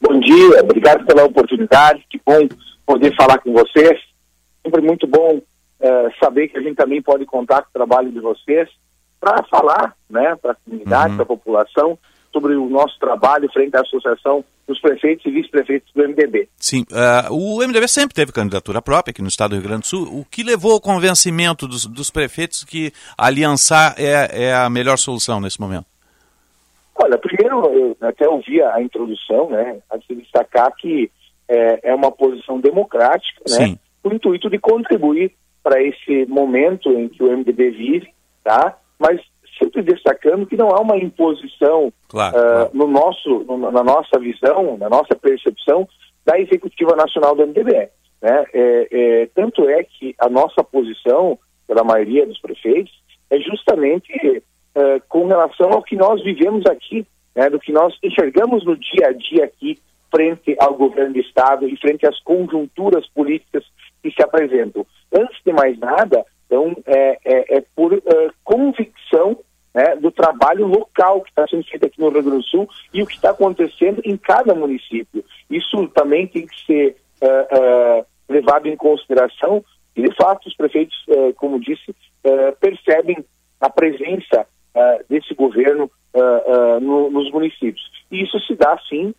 Bom 0.00 0.18
dia, 0.20 0.60
obrigado 0.60 1.04
pela 1.06 1.24
oportunidade, 1.24 2.04
que 2.08 2.20
bom 2.24 2.48
poder 2.86 3.14
falar 3.16 3.38
com 3.38 3.52
vocês. 3.52 4.00
Sempre 4.62 4.80
muito 4.82 5.06
bom 5.06 5.36
uh, 5.36 6.24
saber 6.24 6.48
que 6.48 6.58
a 6.58 6.62
gente 6.62 6.76
também 6.76 7.02
pode 7.02 7.24
contar 7.26 7.62
com 7.62 7.68
o 7.68 7.72
trabalho 7.72 8.10
de 8.10 8.20
vocês 8.20 8.68
para 9.20 9.42
falar 9.44 9.94
né, 10.08 10.36
para 10.36 10.52
a 10.52 10.54
comunidade, 10.54 11.10
uhum. 11.10 11.16
para 11.16 11.22
a 11.24 11.26
população, 11.26 11.98
sobre 12.32 12.54
o 12.54 12.68
nosso 12.68 12.98
trabalho 12.98 13.50
frente 13.52 13.76
à 13.76 13.80
Associação 13.80 14.44
dos 14.66 14.80
Prefeitos 14.80 15.24
e 15.26 15.30
Vice-Prefeitos 15.30 15.90
do 15.94 16.06
MDB. 16.06 16.48
Sim, 16.56 16.84
uh, 16.90 17.32
o 17.32 17.58
MDB 17.66 17.88
sempre 17.88 18.14
teve 18.14 18.32
candidatura 18.32 18.82
própria 18.82 19.10
aqui 19.10 19.22
no 19.22 19.28
estado 19.28 19.50
do 19.50 19.56
Rio 19.56 19.68
Grande 19.68 19.82
do 19.82 19.86
Sul. 19.86 20.20
O 20.20 20.24
que 20.24 20.42
levou 20.42 20.72
ao 20.72 20.80
convencimento 20.80 21.66
dos, 21.66 21.86
dos 21.86 22.10
prefeitos 22.10 22.64
que 22.64 22.92
aliançar 23.16 23.94
é, 23.98 24.46
é 24.48 24.54
a 24.54 24.68
melhor 24.68 24.98
solução 24.98 25.40
nesse 25.40 25.60
momento? 25.60 25.86
Olha, 27.00 27.16
primeiro, 27.16 27.64
eu 27.72 27.96
até 28.00 28.28
ouvi 28.28 28.60
a 28.60 28.82
introdução, 28.82 29.48
né, 29.50 29.78
a 29.88 29.98
se 30.00 30.14
destacar 30.16 30.74
que 30.76 31.10
é, 31.48 31.90
é 31.90 31.94
uma 31.94 32.10
posição 32.10 32.60
democrática, 32.60 33.42
né, 33.48 33.78
com 34.02 34.10
o 34.10 34.14
intuito 34.14 34.50
de 34.50 34.58
contribuir 34.58 35.32
para 35.62 35.80
esse 35.82 36.26
momento 36.26 36.90
em 36.90 37.08
que 37.08 37.22
o 37.22 37.30
MDB 37.30 37.70
vive, 37.70 38.08
tá? 38.42 38.76
Mas 38.98 39.20
sempre 39.78 39.82
destacando 39.82 40.46
que 40.46 40.56
não 40.56 40.68
há 40.70 40.80
uma 40.80 40.96
imposição 40.96 41.92
claro, 42.08 42.36
uh, 42.36 42.40
claro. 42.40 42.70
no 42.74 42.86
nosso, 42.86 43.44
no, 43.44 43.70
na 43.70 43.82
nossa 43.82 44.18
visão, 44.18 44.76
na 44.76 44.88
nossa 44.88 45.14
percepção 45.14 45.88
da 46.24 46.38
Executiva 46.38 46.96
Nacional 46.96 47.34
do 47.34 47.46
MDB. 47.46 47.88
Né? 48.20 48.44
É, 48.52 48.88
é, 48.90 49.26
tanto 49.34 49.68
é 49.68 49.84
que 49.84 50.14
a 50.18 50.28
nossa 50.28 50.62
posição, 50.62 51.38
pela 51.66 51.84
maioria 51.84 52.26
dos 52.26 52.40
prefeitos, 52.40 52.92
é 53.30 53.38
justamente 53.38 54.12
uh, 54.18 55.02
com 55.08 55.26
relação 55.26 55.70
ao 55.70 55.82
que 55.82 55.96
nós 55.96 56.22
vivemos 56.22 56.66
aqui, 56.66 57.06
né? 57.34 57.48
do 57.48 57.60
que 57.60 57.72
nós 57.72 57.94
enxergamos 58.02 58.64
no 58.64 58.76
dia 58.76 59.08
a 59.08 59.12
dia 59.12 59.44
aqui, 59.44 59.78
frente 60.10 60.56
ao 60.58 60.74
governo 60.74 61.12
do 61.12 61.20
Estado 61.20 61.68
e 61.68 61.76
frente 61.76 62.06
às 62.06 62.18
conjunturas 62.20 63.06
políticas 63.08 63.64
que 64.02 64.10
se 64.10 64.22
apresentam. 64.22 64.86
Antes 65.12 65.38
de 65.44 65.52
mais 65.52 65.78
nada, 65.78 66.24
então, 66.48 66.74
é, 66.86 67.18
é, 67.24 67.58
é 67.58 67.64
por 67.76 67.92
uh, 67.92 68.02
convicção 68.42 69.38
né, 69.74 69.96
do 69.96 70.10
trabalho 70.10 70.66
local 70.66 71.20
que 71.22 71.30
está 71.30 71.46
sendo 71.46 71.64
feito 71.64 71.86
aqui 71.86 72.00
no 72.00 72.08
Rio 72.08 72.22
Grande 72.22 72.36
do 72.38 72.42
Sul 72.42 72.68
e 72.92 73.02
o 73.02 73.06
que 73.06 73.14
está 73.14 73.30
acontecendo 73.30 74.00
em 74.04 74.16
cada 74.16 74.54
município. 74.54 75.24
Isso 75.50 75.88
também 75.88 76.26
tem 76.26 76.46
que 76.46 76.66
ser 76.66 76.96
uh, 77.22 78.00
uh, 78.00 78.06
levado 78.28 78.66
em 78.66 78.76
consideração 78.76 79.64
e, 79.94 80.02
de 80.02 80.14
fato, 80.14 80.46
os 80.46 80.56
prefeitos, 80.56 80.96
uh, 81.08 81.34
como 81.34 81.60
disse, 81.60 81.94
percebem 82.60 83.24
a 83.60 83.70
presença 83.70 84.46
desse 85.08 85.34
governo 85.34 85.90
no, 86.82 87.10
nos 87.10 87.30
municípios. 87.32 87.80
E 88.10 88.22
isso 88.22 88.38
se 88.40 88.54
dá, 88.54 88.78
sim, 88.88 89.14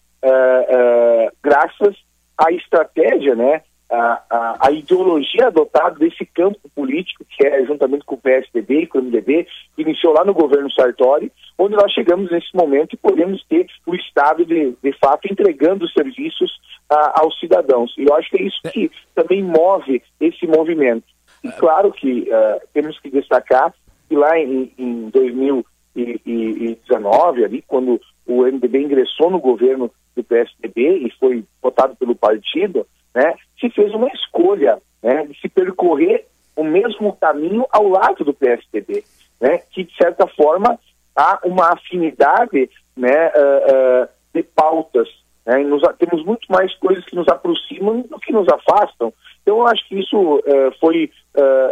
graças 1.41 1.95
à 2.37 2.51
estratégia, 2.51 3.35
né, 3.35 3.63
a, 3.91 4.21
a, 4.29 4.67
a, 4.67 4.71
ideologia 4.71 5.47
adotada 5.47 5.97
desse 5.97 6.25
campo 6.25 6.59
político, 6.75 7.25
que 7.27 7.45
é 7.45 7.65
juntamente 7.65 8.05
com 8.05 8.15
o 8.15 8.19
PSDB 8.19 8.81
e 8.81 8.87
com 8.87 8.99
o 8.99 9.01
MDB, 9.01 9.47
que 9.75 9.81
iniciou 9.81 10.13
lá 10.13 10.23
no 10.23 10.33
governo 10.33 10.71
Sartori, 10.71 11.29
onde 11.57 11.75
nós 11.75 11.91
chegamos 11.91 12.31
nesse 12.31 12.55
momento 12.55 12.93
e 12.93 12.97
podemos 12.97 13.43
ter 13.45 13.65
o 13.87 13.95
Estado, 13.95 14.45
de, 14.45 14.75
de 14.81 14.93
fato, 14.99 15.27
entregando 15.29 15.89
serviços 15.89 16.51
a, 16.89 17.21
aos 17.21 17.37
cidadãos. 17.39 17.93
E 17.97 18.03
eu 18.03 18.13
acho 18.15 18.29
que 18.29 18.37
é 18.37 18.43
isso 18.43 18.61
que 18.71 18.91
também 19.15 19.43
move 19.43 20.03
esse 20.19 20.45
movimento. 20.45 21.07
E 21.43 21.51
claro 21.53 21.91
que 21.91 22.29
uh, 22.29 22.61
temos 22.73 22.99
que 22.99 23.09
destacar 23.09 23.73
que 24.07 24.15
lá 24.15 24.37
em, 24.37 24.71
em 24.77 25.09
2019, 25.09 27.45
ali, 27.45 27.63
quando 27.67 27.99
o 28.25 28.43
MDB 28.43 28.81
ingressou 28.81 29.29
no 29.29 29.39
governo 29.39 29.91
do 30.15 30.23
PSDB 30.23 31.05
e 31.05 31.11
foi 31.19 31.43
votado 31.61 31.95
pelo 31.95 32.15
partido, 32.15 32.87
né, 33.13 33.35
se 33.59 33.69
fez 33.69 33.93
uma 33.93 34.07
escolha 34.07 34.79
né, 35.01 35.25
de 35.25 35.39
se 35.39 35.49
percorrer 35.49 36.25
o 36.55 36.63
mesmo 36.63 37.13
caminho 37.13 37.65
ao 37.71 37.87
lado 37.87 38.23
do 38.23 38.33
PSDB, 38.33 39.03
né, 39.39 39.59
que 39.71 39.83
de 39.83 39.95
certa 39.95 40.27
forma 40.27 40.77
há 41.15 41.39
uma 41.43 41.73
afinidade 41.73 42.69
né, 42.95 43.27
uh, 43.27 44.03
uh, 44.03 44.09
de 44.33 44.43
pautas. 44.43 45.07
Né, 45.45 45.59
nos, 45.59 45.81
temos 45.97 46.23
muito 46.25 46.45
mais 46.49 46.73
coisas 46.75 47.03
que 47.05 47.15
nos 47.15 47.27
aproximam 47.27 48.01
do 48.01 48.19
que 48.19 48.31
nos 48.31 48.47
afastam. 48.49 49.13
Então, 49.41 49.59
eu 49.59 49.67
acho 49.67 49.87
que 49.87 49.99
isso 49.99 50.35
uh, 50.35 50.41
foi 50.79 51.11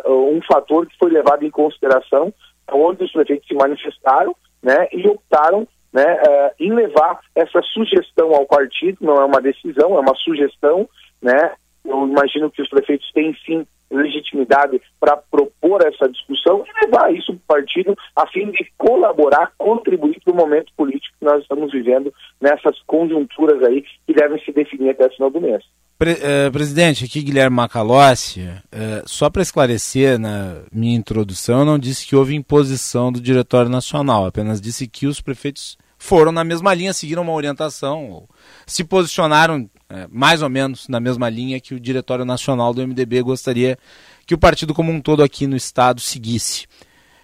um 0.05 0.39
fator 0.49 0.87
que 0.87 0.97
foi 0.97 1.11
levado 1.11 1.43
em 1.43 1.51
consideração, 1.51 2.33
onde 2.71 3.03
os 3.03 3.11
prefeitos 3.11 3.47
se 3.47 3.53
manifestaram 3.53 4.33
né, 4.63 4.87
e 4.93 5.05
optaram 5.07 5.67
né, 5.91 6.17
em 6.59 6.73
levar 6.73 7.19
essa 7.35 7.61
sugestão 7.61 8.33
ao 8.33 8.45
partido, 8.45 8.97
não 9.01 9.17
é 9.17 9.25
uma 9.25 9.41
decisão, 9.41 9.97
é 9.97 9.99
uma 9.99 10.15
sugestão, 10.15 10.87
né? 11.21 11.53
Eu 11.85 12.07
imagino 12.07 12.51
que 12.51 12.61
os 12.61 12.69
prefeitos 12.69 13.09
têm 13.13 13.35
sim 13.45 13.65
legitimidade 13.89 14.81
para 14.99 15.17
propor 15.17 15.81
essa 15.85 16.09
discussão 16.09 16.63
e 16.65 16.85
levar 16.85 17.13
isso 17.13 17.33
para 17.47 17.59
o 17.59 17.61
partido 17.61 17.97
a 18.15 18.27
fim 18.27 18.51
de 18.51 18.69
colaborar, 18.77 19.53
contribuir 19.57 20.19
para 20.23 20.33
o 20.33 20.35
momento 20.35 20.71
político 20.75 21.15
que 21.17 21.25
nós 21.25 21.41
estamos 21.41 21.71
vivendo 21.71 22.13
nessas 22.41 22.77
conjunturas 22.85 23.63
aí 23.63 23.83
que 24.05 24.13
devem 24.13 24.43
se 24.43 24.51
definir 24.51 24.89
até 24.89 25.07
o 25.07 25.11
final 25.11 25.29
do 25.29 25.41
mês. 25.41 25.63
Pre 25.97 26.11
uh, 26.11 26.51
presidente, 26.51 27.05
aqui 27.05 27.23
Guilherme 27.23 27.55
Macalossi, 27.55 28.41
uh, 28.41 29.07
só 29.07 29.31
para 29.31 29.41
esclarecer 29.41 30.19
na 30.19 30.61
minha 30.71 30.95
introdução, 30.95 31.59
eu 31.59 31.65
não 31.65 31.79
disse 31.79 32.05
que 32.05 32.15
houve 32.15 32.35
imposição 32.35 33.11
do 33.11 33.19
Diretório 33.19 33.69
Nacional, 33.69 34.25
apenas 34.25 34.61
disse 34.61 34.87
que 34.87 35.07
os 35.07 35.21
prefeitos 35.21 35.75
foram 35.97 36.31
na 36.31 36.43
mesma 36.43 36.73
linha, 36.73 36.93
seguiram 36.93 37.23
uma 37.23 37.33
orientação, 37.33 38.27
se 38.65 38.83
posicionaram 38.83 39.69
é, 39.89 40.07
mais 40.09 40.41
ou 40.41 40.49
menos 40.49 40.87
na 40.87 40.99
mesma 40.99 41.29
linha 41.29 41.59
que 41.59 41.73
o 41.73 41.79
Diretório 41.79 42.25
Nacional 42.25 42.73
do 42.73 42.85
MDB 42.85 43.21
gostaria 43.21 43.77
que 44.25 44.33
o 44.33 44.37
partido 44.37 44.73
como 44.73 44.91
um 44.91 45.01
todo 45.01 45.23
aqui 45.23 45.47
no 45.47 45.55
Estado 45.55 46.01
seguisse. 46.01 46.67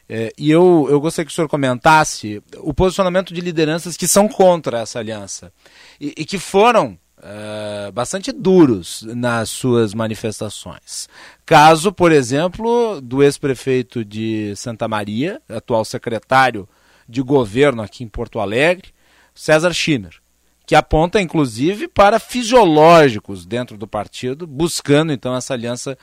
É, 0.07 0.33
e 0.37 0.51
eu, 0.51 0.87
eu 0.89 0.99
gostaria 0.99 1.25
que 1.25 1.31
o 1.31 1.35
senhor 1.35 1.47
comentasse 1.47 2.41
o 2.59 2.73
posicionamento 2.73 3.33
de 3.33 3.41
lideranças 3.41 3.95
que 3.95 4.07
são 4.07 4.27
contra 4.27 4.79
essa 4.79 4.99
aliança 4.99 5.51
e, 5.99 6.13
e 6.17 6.25
que 6.25 6.37
foram 6.37 6.97
é, 7.21 7.91
bastante 7.91 8.31
duros 8.31 9.03
nas 9.03 9.49
suas 9.49 9.93
manifestações. 9.93 11.07
Caso, 11.45 11.91
por 11.91 12.11
exemplo, 12.11 12.99
do 13.01 13.23
ex-prefeito 13.23 14.03
de 14.03 14.53
Santa 14.55 14.87
Maria, 14.87 15.41
atual 15.47 15.85
secretário 15.85 16.67
de 17.07 17.21
governo 17.21 17.81
aqui 17.81 18.03
em 18.03 18.07
Porto 18.07 18.39
Alegre, 18.39 18.93
César 19.33 19.73
Schiner 19.73 20.23
que 20.65 20.75
aponta 20.75 21.21
inclusive 21.21 21.87
para 21.87 22.19
fisiológicos 22.19 23.45
dentro 23.45 23.77
do 23.77 23.87
partido, 23.87 24.47
buscando 24.47 25.11
então 25.11 25.35
essa 25.35 25.53
aliança 25.53 25.97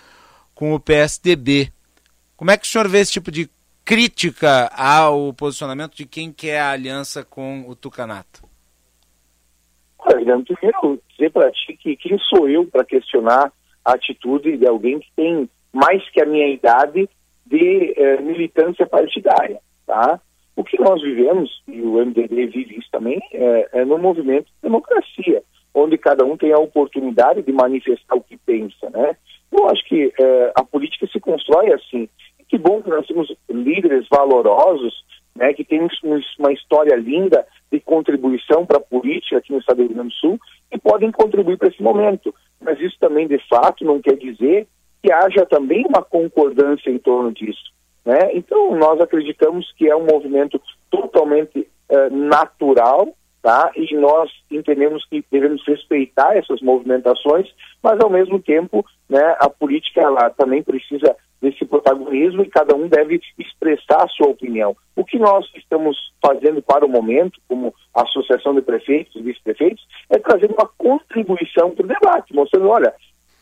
com 0.54 0.74
o 0.74 0.80
PSDB. 0.80 1.72
Como 2.36 2.50
é 2.50 2.56
que 2.56 2.66
o 2.66 2.68
senhor 2.68 2.88
vê 2.88 2.98
esse 3.00 3.12
tipo 3.12 3.30
de 3.30 3.48
crítica 3.84 4.70
ao 4.76 5.32
posicionamento 5.32 5.96
de 5.96 6.06
quem 6.06 6.32
quer 6.32 6.60
a 6.60 6.70
aliança 6.70 7.24
com 7.24 7.64
o 7.66 7.74
Tucanato? 7.74 8.42
Olha, 9.98 10.38
primeiro 10.38 11.02
dizer 11.10 11.30
para 11.30 11.50
ti 11.52 11.76
que 11.76 11.96
quem 11.96 12.18
sou 12.18 12.48
eu 12.48 12.66
para 12.66 12.84
questionar 12.84 13.52
a 13.84 13.92
atitude 13.92 14.56
de 14.56 14.66
alguém 14.66 14.98
que 15.00 15.10
tem 15.16 15.48
mais 15.72 16.08
que 16.10 16.20
a 16.20 16.26
minha 16.26 16.48
idade 16.48 17.08
de 17.46 17.94
eh, 17.96 18.20
militância 18.20 18.86
partidária, 18.86 19.60
tá? 19.86 20.20
O 20.60 20.62
que 20.62 20.78
nós 20.78 21.00
vivemos, 21.00 21.62
e 21.66 21.80
o 21.80 21.94
MDB 22.04 22.48
vive 22.48 22.76
isso 22.76 22.88
também, 22.92 23.18
é, 23.32 23.68
é 23.80 23.84
no 23.86 23.96
movimento 23.96 24.44
de 24.44 24.52
democracia, 24.62 25.42
onde 25.72 25.96
cada 25.96 26.22
um 26.22 26.36
tem 26.36 26.52
a 26.52 26.58
oportunidade 26.58 27.40
de 27.40 27.50
manifestar 27.50 28.14
o 28.14 28.20
que 28.20 28.36
pensa, 28.36 28.90
né? 28.90 29.16
Eu 29.50 29.70
acho 29.70 29.82
que 29.86 30.12
é, 30.20 30.52
a 30.54 30.62
política 30.62 31.06
se 31.06 31.18
constrói 31.18 31.72
assim. 31.72 32.10
E 32.38 32.44
que 32.46 32.58
bom 32.58 32.82
que 32.82 32.90
nós 32.90 33.06
temos 33.06 33.34
líderes 33.48 34.06
valorosos, 34.10 35.02
né, 35.34 35.54
que 35.54 35.64
têm 35.64 35.88
uma 36.38 36.52
história 36.52 36.94
linda 36.94 37.46
de 37.72 37.80
contribuição 37.80 38.66
para 38.66 38.76
a 38.76 38.82
política 38.82 39.38
aqui 39.38 39.52
no 39.52 39.60
estado 39.60 39.78
do 39.78 39.84
Rio 39.84 39.94
Grande 39.94 40.10
do 40.10 40.14
Sul 40.16 40.38
e 40.70 40.78
podem 40.78 41.10
contribuir 41.10 41.56
para 41.56 41.68
esse 41.68 41.82
momento. 41.82 42.34
Mas 42.60 42.78
isso 42.80 42.98
também, 43.00 43.26
de 43.26 43.38
fato, 43.48 43.82
não 43.82 43.98
quer 43.98 44.18
dizer 44.18 44.68
que 45.02 45.10
haja 45.10 45.46
também 45.46 45.86
uma 45.86 46.02
concordância 46.02 46.90
em 46.90 46.98
torno 46.98 47.32
disso. 47.32 47.72
Né? 48.10 48.30
Então, 48.34 48.74
nós 48.74 49.00
acreditamos 49.00 49.72
que 49.76 49.88
é 49.88 49.94
um 49.94 50.04
movimento 50.04 50.60
totalmente 50.90 51.60
uh, 51.88 52.12
natural, 52.12 53.14
tá? 53.40 53.70
e 53.76 53.94
nós 53.94 54.28
entendemos 54.50 55.06
que 55.08 55.24
devemos 55.30 55.64
respeitar 55.64 56.36
essas 56.36 56.60
movimentações, 56.60 57.46
mas, 57.80 58.00
ao 58.00 58.10
mesmo 58.10 58.40
tempo, 58.42 58.84
né, 59.08 59.36
a 59.38 59.48
política 59.48 60.00
ela 60.00 60.28
também 60.30 60.60
precisa 60.60 61.14
desse 61.40 61.64
protagonismo 61.64 62.42
e 62.42 62.50
cada 62.50 62.74
um 62.74 62.88
deve 62.88 63.20
expressar 63.38 64.02
a 64.02 64.08
sua 64.08 64.26
opinião. 64.26 64.76
O 64.96 65.04
que 65.04 65.16
nós 65.16 65.48
estamos 65.54 65.96
fazendo 66.20 66.60
para 66.60 66.84
o 66.84 66.88
momento, 66.88 67.40
como 67.46 67.72
Associação 67.94 68.56
de 68.56 68.60
Prefeitos 68.60 69.14
e 69.14 69.22
Vice-Prefeitos, 69.22 69.86
é 70.10 70.18
trazer 70.18 70.50
uma 70.50 70.68
contribuição 70.76 71.70
para 71.70 71.84
o 71.84 71.88
debate, 71.88 72.34
mostrando, 72.34 72.68
olha, 72.68 72.92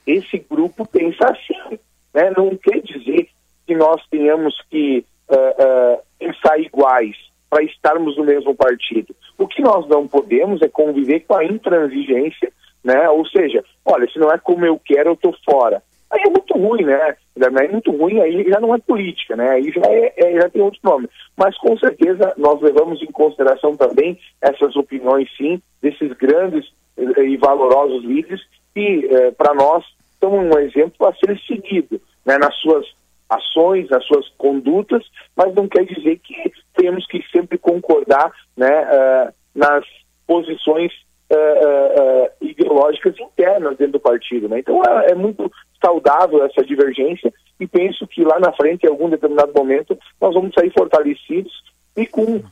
esse 0.07 0.36
grupo 0.39 0.86
pensa 0.86 1.24
assim. 1.24 1.78
Né? 2.12 2.31
Não 2.36 2.55
quer 2.55 2.82
dizer 2.82 3.31
que 3.69 3.74
nós 3.74 4.03
tenhamos 4.11 4.59
que 4.70 5.05
uh, 5.28 5.35
uh, 5.35 6.03
pensar 6.19 6.59
iguais 6.59 7.15
para 7.51 7.62
estarmos 7.62 8.16
no 8.16 8.24
mesmo 8.24 8.55
partido. 8.55 9.15
O 9.36 9.47
que 9.47 9.61
nós 9.61 9.86
não 9.86 10.09
podemos 10.09 10.62
é 10.62 10.69
conviver 10.69 11.20
com 11.28 11.36
a 11.36 11.45
intransigência, 11.45 12.51
né? 12.82 13.11
ou 13.11 13.27
seja, 13.27 13.62
olha, 13.85 14.09
se 14.11 14.19
não 14.19 14.32
é 14.32 14.39
como 14.39 14.65
eu 14.65 14.81
quero, 14.82 15.11
eu 15.11 15.12
estou 15.12 15.35
fora. 15.45 15.82
Aí 16.11 16.23
é 16.27 16.31
muito 16.31 16.55
ruim, 16.55 16.85
né? 16.85 17.15
É 17.36 17.69
muito 17.69 17.90
ruim, 17.90 18.19
aí 18.20 18.43
já 18.49 18.59
não 18.59 18.74
é 18.74 18.78
política, 18.78 19.36
né? 19.36 19.51
Aí 19.51 19.70
já, 19.70 19.82
é, 19.85 20.15
é, 20.16 20.40
já 20.40 20.49
tem 20.49 20.62
outro 20.62 20.81
nome. 20.82 21.07
Mas 21.36 21.55
com 21.59 21.77
certeza 21.77 22.32
nós 22.39 22.62
levamos 22.62 23.03
em 23.03 23.12
consideração 23.12 23.77
também 23.77 24.19
essas 24.40 24.74
opiniões, 24.77 25.28
sim, 25.36 25.61
desses 25.82 26.11
grandes 26.15 26.65
eh, 26.97 27.24
e 27.24 27.36
valorosos 27.36 28.03
líderes 28.05 28.40
que, 28.74 29.07
eh, 29.07 29.31
para 29.32 29.53
nós, 29.53 29.85
são 30.19 30.32
um 30.32 30.59
exemplo 30.59 31.07
a 31.07 31.12
ser 31.12 31.39
seguido 31.47 32.01
né? 32.24 32.39
nas 32.39 32.55
suas 32.57 32.86
ações, 33.28 33.88
nas 33.90 34.05
suas 34.06 34.28
condutas, 34.38 35.05
mas 35.36 35.55
não 35.55 35.68
quer 35.68 35.84
dizer 35.84 36.18
que 36.18 36.34
temos 36.74 37.06
que 37.06 37.22
sempre 37.30 37.59
concordar 37.59 38.32
né, 38.56 38.70
uh, 38.70 39.32
nas 39.55 39.84
posições 40.26 40.92
uh, 41.30 41.34
uh, 41.34 42.30
ideológicas 42.40 43.18
internas 43.20 43.76
dentro 43.76 43.94
do 43.94 44.00
partido. 44.00 44.48
Né? 44.48 44.60
Então 44.60 44.82
é, 44.82 45.12
é, 45.12 45.14
muito 45.14 45.50
saudável 45.84 46.44
essa 46.44 46.64
divergência 46.64 47.32
e 47.60 47.66
penso 47.66 48.06
que 48.06 48.24
lá 48.24 48.38
na 48.40 48.52
frente, 48.52 48.84
em 48.84 48.88
algum 48.88 49.10
determinado 49.10 49.52
momento, 49.55 49.98
nós 50.20 50.34
vamos 50.34 50.55
sair 50.55 50.72
fortalecidos 50.72 51.52
e 51.96 52.06
com 52.06 52.42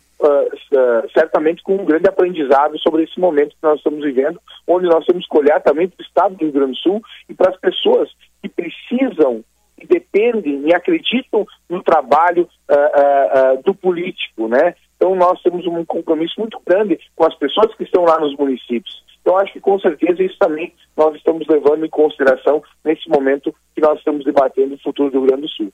certamente 1.12 1.62
com 1.62 1.74
um 1.74 1.85
grande 1.85 2.09
aprendizado 2.09 2.78
sobre 2.78 3.05
esse 3.05 3.20
momento 3.20 3.51
que 3.51 3.62
nós 3.62 3.77
estamos 3.77 4.03
vivendo, 4.03 4.40
onde 4.66 4.86
nós 4.86 5.05
temos 5.05 5.27
que 5.28 5.36
olhar 5.36 5.61
também 5.61 5.89
para 5.89 6.03
o 6.03 6.07
estado 6.07 6.35
do 6.35 6.44
Rio 6.44 6.53
Grande 6.53 6.73
do 6.73 6.78
Sul 6.78 7.03
e 7.28 7.35
para 7.35 7.51
as 7.51 7.61
pessoas 7.61 8.09
que 8.40 8.48
precisam 8.48 9.44
e 9.78 9.86
dependem 9.86 10.69
e 10.69 10.74
acreditam 10.74 11.47
no 11.69 11.82
trabalho 11.82 12.48
uh, 12.70 13.59
uh, 13.59 13.62
do 13.62 13.74
político, 13.74 14.48
né? 14.48 14.74
Então 14.97 15.15
nós 15.15 15.40
temos 15.43 15.66
um 15.66 15.85
compromisso 15.85 16.35
muito 16.39 16.61
grande 16.66 16.98
com 17.15 17.27
as 17.27 17.35
pessoas 17.36 17.74
que 17.74 17.85
estão 17.85 18.05
lá 18.05 18.19
nos 18.19 18.35
municípios. 18.36 19.05
Então 19.20 19.36
acho 19.39 19.53
que 19.53 19.61
com 19.61 19.78
certeza 19.78 20.23
isso 20.23 20.39
também 20.39 20.73
nós 20.97 21.15
estamos 21.16 21.47
levando 21.48 21.85
em 21.85 21.90
consideração 21.90 22.62
nesse 22.85 23.09
momento 23.09 23.55
que 23.74 23.81
nós 23.81 23.98
estamos 23.98 24.24
debatendo 24.24 24.74
o 24.74 24.78
futuro 24.78 25.11
do 25.11 25.19
Rio 25.19 25.28
Grande 25.28 25.43
do 25.43 25.48
Sul. 25.48 25.73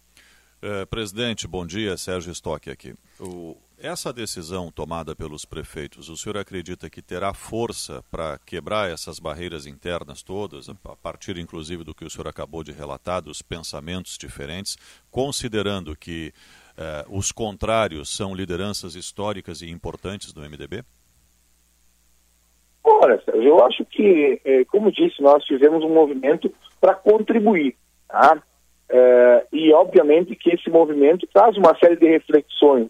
É, 0.62 0.86
presidente, 0.86 1.46
bom 1.46 1.66
dia. 1.66 1.96
Sérgio 1.96 2.32
Stock 2.32 2.70
aqui. 2.70 2.94
O, 3.20 3.56
essa 3.82 4.12
decisão 4.12 4.70
tomada 4.70 5.14
pelos 5.14 5.44
prefeitos, 5.44 6.08
o 6.08 6.16
senhor 6.16 6.38
acredita 6.38 6.88
que 6.88 7.02
terá 7.02 7.34
força 7.34 8.00
para 8.12 8.38
quebrar 8.46 8.88
essas 8.88 9.18
barreiras 9.18 9.66
internas 9.66 10.22
todas, 10.22 10.68
a 10.68 10.94
partir 10.94 11.36
inclusive 11.36 11.82
do 11.82 11.92
que 11.92 12.04
o 12.04 12.10
senhor 12.10 12.28
acabou 12.28 12.62
de 12.62 12.70
relatar, 12.70 13.20
dos 13.20 13.42
pensamentos 13.42 14.16
diferentes, 14.16 14.76
considerando 15.10 15.96
que 15.96 16.32
eh, 16.78 17.04
os 17.08 17.32
contrários 17.32 18.16
são 18.16 18.32
lideranças 18.32 18.94
históricas 18.94 19.62
e 19.62 19.68
importantes 19.68 20.32
do 20.32 20.42
MDB? 20.42 20.84
Olha, 22.84 23.20
eu 23.34 23.64
acho 23.64 23.84
que, 23.84 24.40
eh, 24.44 24.64
como 24.66 24.92
disse, 24.92 25.20
nós 25.20 25.44
fizemos 25.44 25.82
um 25.82 25.92
movimento 25.92 26.54
para 26.80 26.94
contribuir. 26.94 27.76
Tá? 28.06 28.40
Eh, 28.88 29.46
e, 29.52 29.72
obviamente, 29.72 30.36
que 30.36 30.50
esse 30.50 30.70
movimento 30.70 31.26
traz 31.34 31.56
uma 31.56 31.76
série 31.78 31.96
de 31.96 32.06
reflexões 32.06 32.88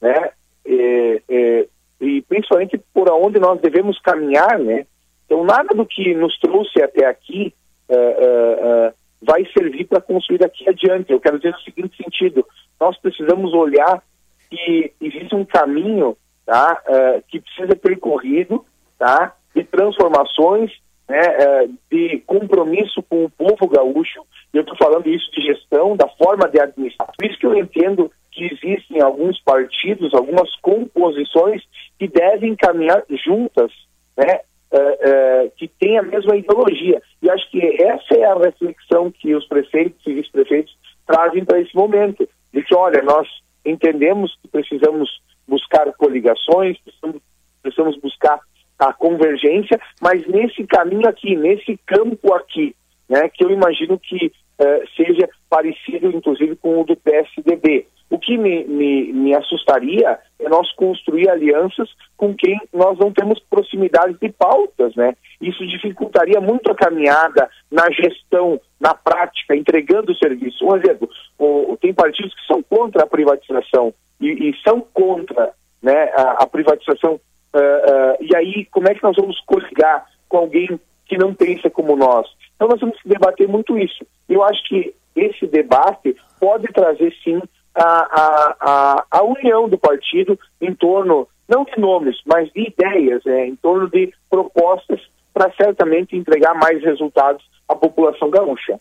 né? 0.00 0.30
É, 0.64 1.22
é, 1.28 1.66
e 2.00 2.22
principalmente 2.22 2.78
por 2.92 3.10
onde 3.10 3.38
nós 3.38 3.60
devemos 3.60 3.98
caminhar, 4.00 4.58
né? 4.58 4.86
Então 5.24 5.44
nada 5.44 5.74
do 5.74 5.86
que 5.86 6.14
nos 6.14 6.38
trouxe 6.38 6.82
até 6.82 7.06
aqui 7.06 7.54
é, 7.88 7.94
é, 7.94 7.98
é, 7.98 8.94
vai 9.22 9.44
servir 9.56 9.86
para 9.86 10.00
construir 10.00 10.38
daqui 10.38 10.68
adiante. 10.68 11.12
Eu 11.12 11.20
quero 11.20 11.38
dizer 11.38 11.52
no 11.52 11.60
seguinte 11.60 11.96
sentido: 11.96 12.46
nós 12.80 12.98
precisamos 12.98 13.52
olhar 13.54 14.02
que 14.50 14.92
existe 15.00 15.34
um 15.34 15.44
caminho, 15.44 16.16
tá? 16.44 16.80
É, 16.86 17.22
que 17.28 17.40
precisa 17.40 17.68
ser 17.68 17.76
percorrido, 17.76 18.64
tá? 18.98 19.34
De 19.54 19.64
transformações, 19.64 20.70
né? 21.08 21.68
de 21.90 22.22
compromisso 22.26 23.02
com 23.04 23.24
o 23.24 23.30
povo 23.30 23.66
gaúcho. 23.68 24.22
Eu 24.52 24.60
estou 24.60 24.76
falando 24.76 25.08
isso 25.08 25.30
de 25.32 25.42
gestão, 25.42 25.96
da 25.96 26.06
forma 26.08 26.48
de 26.48 26.60
administrar. 26.60 27.10
Por 27.16 27.26
isso 27.26 27.38
que 27.38 27.46
eu 27.46 27.56
entendo 27.56 28.10
que 28.36 28.44
existem 28.44 29.00
alguns 29.00 29.40
partidos, 29.40 30.12
algumas 30.12 30.54
composições 30.56 31.62
que 31.98 32.06
devem 32.06 32.54
caminhar 32.54 33.02
juntas, 33.24 33.72
né? 34.16 34.40
É, 34.68 34.78
é, 34.78 35.52
que 35.56 35.68
têm 35.68 35.96
a 35.96 36.02
mesma 36.02 36.36
ideologia. 36.36 37.00
E 37.22 37.30
acho 37.30 37.48
que 37.50 37.82
essa 37.82 38.14
é 38.14 38.24
a 38.24 38.34
reflexão 38.34 39.12
que 39.12 39.32
os 39.34 39.46
prefeitos 39.46 40.04
e 40.04 40.12
vice-prefeitos 40.12 40.76
trazem 41.06 41.44
para 41.44 41.60
esse 41.60 41.74
momento. 41.74 42.28
De 42.52 42.62
que, 42.62 42.74
olha, 42.74 43.00
nós 43.02 43.28
entendemos 43.64 44.36
que 44.42 44.48
precisamos 44.48 45.08
buscar 45.46 45.90
coligações, 45.92 46.76
precisamos, 46.80 47.22
precisamos 47.62 47.96
buscar 48.00 48.40
a 48.78 48.92
convergência, 48.92 49.80
mas 50.02 50.26
nesse 50.26 50.66
caminho 50.66 51.08
aqui, 51.08 51.36
nesse 51.36 51.78
campo 51.86 52.34
aqui, 52.34 52.74
né, 53.08 53.28
que 53.28 53.44
eu 53.44 53.50
imagino 53.50 53.98
que 53.98 54.32
uh, 54.60 54.88
seja 54.96 55.28
parecido, 55.48 56.08
inclusive, 56.08 56.56
com 56.56 56.80
o 56.80 56.84
do 56.84 56.96
PSDB. 56.96 57.86
O 58.08 58.18
que 58.18 58.38
me, 58.38 58.64
me, 58.64 59.12
me, 59.12 59.34
assustaria 59.34 60.18
é 60.38 60.48
nós 60.48 60.70
construir 60.74 61.28
alianças 61.28 61.88
com 62.16 62.34
quem 62.34 62.56
nós 62.72 62.96
não 62.98 63.12
temos 63.12 63.40
proximidade 63.50 64.16
de 64.20 64.30
pautas, 64.30 64.94
né? 64.94 65.16
Isso 65.40 65.66
dificultaria 65.66 66.40
muito 66.40 66.70
a 66.70 66.74
caminhada 66.76 67.50
na 67.70 67.90
gestão, 67.90 68.60
na 68.78 68.94
prática, 68.94 69.56
entregando 69.56 70.12
o 70.12 70.16
serviço. 70.16 70.64
Um 70.64 70.76
exemplo, 70.76 71.08
o, 71.36 71.76
tem 71.80 71.92
partidos 71.92 72.32
que 72.32 72.46
são 72.46 72.62
contra 72.62 73.02
a 73.02 73.08
privatização 73.08 73.92
e, 74.20 74.50
e 74.50 74.56
são 74.62 74.80
contra 74.80 75.52
né, 75.82 76.10
a, 76.14 76.44
a 76.44 76.46
privatização. 76.46 77.14
Uh, 77.54 77.58
uh, 77.58 78.16
e 78.20 78.36
aí, 78.36 78.66
como 78.66 78.88
é 78.88 78.94
que 78.94 79.02
nós 79.02 79.16
vamos 79.16 79.40
coligar 79.40 80.06
com 80.28 80.38
alguém 80.38 80.78
que 81.06 81.18
não 81.18 81.34
pensa 81.34 81.68
como 81.70 81.96
nós? 81.96 82.26
Então, 82.56 82.68
nós 82.68 82.80
que 82.80 83.08
debater 83.08 83.46
muito 83.46 83.78
isso. 83.78 84.04
Eu 84.28 84.42
acho 84.42 84.62
que 84.64 84.94
esse 85.14 85.46
debate 85.46 86.16
pode 86.40 86.66
trazer, 86.72 87.14
sim, 87.22 87.40
a, 87.74 88.56
a, 88.60 89.06
a 89.10 89.22
união 89.22 89.68
do 89.68 89.78
partido 89.78 90.38
em 90.60 90.74
torno, 90.74 91.28
não 91.48 91.64
de 91.64 91.78
nomes, 91.78 92.16
mas 92.26 92.50
de 92.52 92.68
ideias, 92.68 93.24
é, 93.26 93.46
em 93.46 93.54
torno 93.56 93.88
de 93.88 94.12
propostas 94.30 95.00
para 95.32 95.52
certamente 95.52 96.16
entregar 96.16 96.54
mais 96.54 96.82
resultados 96.82 97.44
à 97.68 97.74
população 97.74 98.30
gaúcha. 98.30 98.80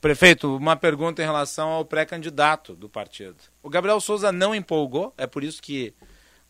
Prefeito, 0.00 0.56
uma 0.56 0.74
pergunta 0.74 1.22
em 1.22 1.26
relação 1.26 1.68
ao 1.68 1.84
pré-candidato 1.84 2.74
do 2.74 2.88
partido. 2.88 3.36
O 3.62 3.70
Gabriel 3.70 4.00
Souza 4.00 4.32
não 4.32 4.54
empolgou, 4.54 5.12
é 5.16 5.26
por 5.26 5.44
isso 5.44 5.62
que 5.62 5.94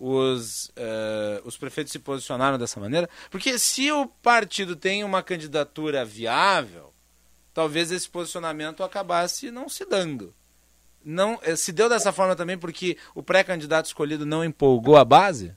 os, 0.04 0.66
uh, 0.70 1.46
os 1.46 1.56
prefeitos 1.56 1.92
se 1.92 1.98
posicionaram 2.00 2.58
dessa 2.58 2.80
maneira? 2.80 3.08
Porque 3.30 3.56
se 3.58 3.92
o 3.92 4.06
partido 4.06 4.74
tem 4.74 5.04
uma 5.04 5.22
candidatura 5.22 6.04
viável, 6.04 6.92
talvez 7.54 7.92
esse 7.92 8.10
posicionamento 8.10 8.82
acabasse 8.82 9.50
não 9.50 9.68
se 9.68 9.84
dando 9.84 10.34
não 11.04 11.38
eh, 11.42 11.56
se 11.56 11.72
deu 11.72 11.88
dessa 11.88 12.12
forma 12.12 12.36
também 12.36 12.56
porque 12.56 12.96
o 13.14 13.22
pré-candidato 13.22 13.86
escolhido 13.86 14.24
não 14.24 14.44
empolgou 14.44 14.96
a 14.96 15.04
base? 15.04 15.52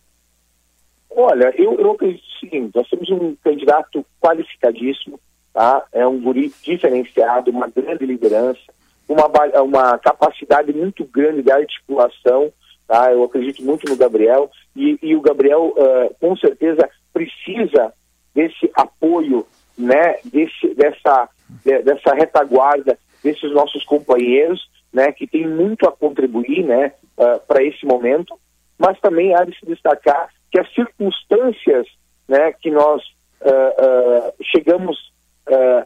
Olha, 1.10 1.54
eu, 1.58 1.80
eu 1.80 1.92
acredito 1.92 2.24
o 2.24 2.40
seguinte, 2.40 2.72
nós 2.76 2.90
temos 2.90 3.10
um 3.10 3.36
candidato 3.36 4.06
qualificadíssimo, 4.20 5.20
tá? 5.54 5.86
é 5.94 6.06
um 6.06 6.20
guri 6.20 6.52
diferenciado, 6.62 7.52
uma 7.52 7.70
grande 7.70 8.06
liderança, 8.06 8.60
uma, 9.08 9.28
uma 9.62 9.98
capacidade 9.98 10.74
muito 10.74 11.06
grande 11.06 11.42
de 11.42 11.52
articulação, 11.52 12.52
tá? 12.88 13.12
eu 13.12 13.24
acredito 13.24 13.64
muito 13.64 13.90
no 13.90 13.98
Gabriel, 13.98 14.50
e, 14.76 14.98
e 15.02 15.16
o 15.16 15.22
Gabriel 15.22 15.74
uh, 15.76 16.16
com 16.20 16.36
certeza 16.38 16.90
precisa 17.14 17.94
desse 18.34 18.70
apoio, 18.76 19.46
né? 19.78 20.16
desse, 20.26 20.74
dessa, 20.76 21.30
de, 21.64 21.82
dessa 21.84 22.14
retaguarda 22.14 22.98
desses 23.24 23.52
nossos 23.52 23.84
companheiros, 23.86 24.70
né, 24.94 25.12
que 25.12 25.26
tem 25.26 25.48
muito 25.48 25.88
a 25.88 25.92
contribuir 25.92 26.64
né, 26.64 26.94
uh, 27.18 27.40
para 27.48 27.64
esse 27.64 27.84
momento, 27.86 28.40
mas 28.78 29.00
também 29.00 29.34
há 29.36 29.44
de 29.44 29.58
se 29.58 29.66
destacar 29.66 30.30
que 30.52 30.60
as 30.60 30.72
circunstâncias 30.74 31.88
né, 32.28 32.54
que 32.54 32.70
nós 32.70 33.02
uh, 33.42 34.34
chegamos 34.44 35.14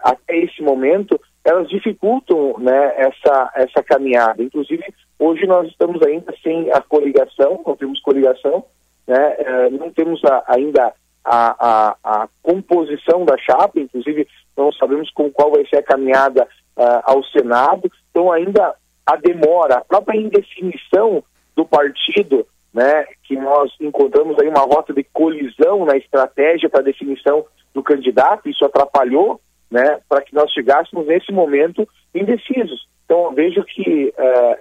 até 0.02 0.38
esse 0.38 0.62
momento, 0.62 1.20
elas 1.44 1.70
dificultam 1.70 2.56
né, 2.60 2.94
essa, 2.98 3.52
essa 3.56 3.84
caminhada. 3.84 4.44
Inclusive, 4.44 4.84
hoje 5.18 5.46
nós 5.46 5.68
estamos 5.68 6.02
ainda 6.02 6.34
sem 6.44 6.72
a 6.72 6.82
coligação, 6.82 7.62
não 7.66 7.76
temos 7.76 8.02
coligação, 8.02 8.66
né, 9.08 9.38
não 9.72 9.92
temos 9.92 10.24
a, 10.26 10.44
ainda 10.48 10.94
a, 11.24 11.56
a, 11.60 11.96
a, 12.04 12.30
composição 12.42 13.26
da 13.26 13.38
chapa, 13.38 13.80
inclusive 13.80 14.28
não 14.56 14.72
sabemos 14.74 15.10
com 15.12 15.32
qual 15.32 15.52
vai 15.52 15.66
ser 15.68 15.78
a 15.78 15.84
caminhada 15.84 16.48
uh, 16.78 17.02
ao 17.04 17.24
Senado, 17.26 17.92
Então 18.12 18.32
ainda 18.32 18.76
a 19.06 19.16
demora, 19.16 19.78
a 19.78 19.84
própria 19.84 20.20
indefinição 20.20 21.24
do 21.56 21.66
partido, 21.66 22.46
né, 22.74 23.06
que 23.24 23.36
nós 23.36 23.72
encontramos 23.82 24.38
aí 24.40 24.48
uma 24.48 24.62
rota 24.62 24.94
de 24.94 25.04
colisão 25.04 25.86
na 25.86 25.98
estratégia 25.98 26.70
para 26.70 26.82
definição 26.82 27.46
do 27.74 27.82
candidato, 27.82 28.48
isso 28.50 28.64
atrapalhou, 28.64 29.42
né, 29.70 30.00
para 30.08 30.22
que 30.22 30.34
nós 30.34 30.52
chegássemos 30.52 31.06
nesse 31.08 31.32
momento 31.32 31.88
indecisos. 32.14 32.88
Então 33.06 33.26
eu 33.26 33.32
vejo 33.34 33.64
que 33.64 34.14
uh, 34.18 34.58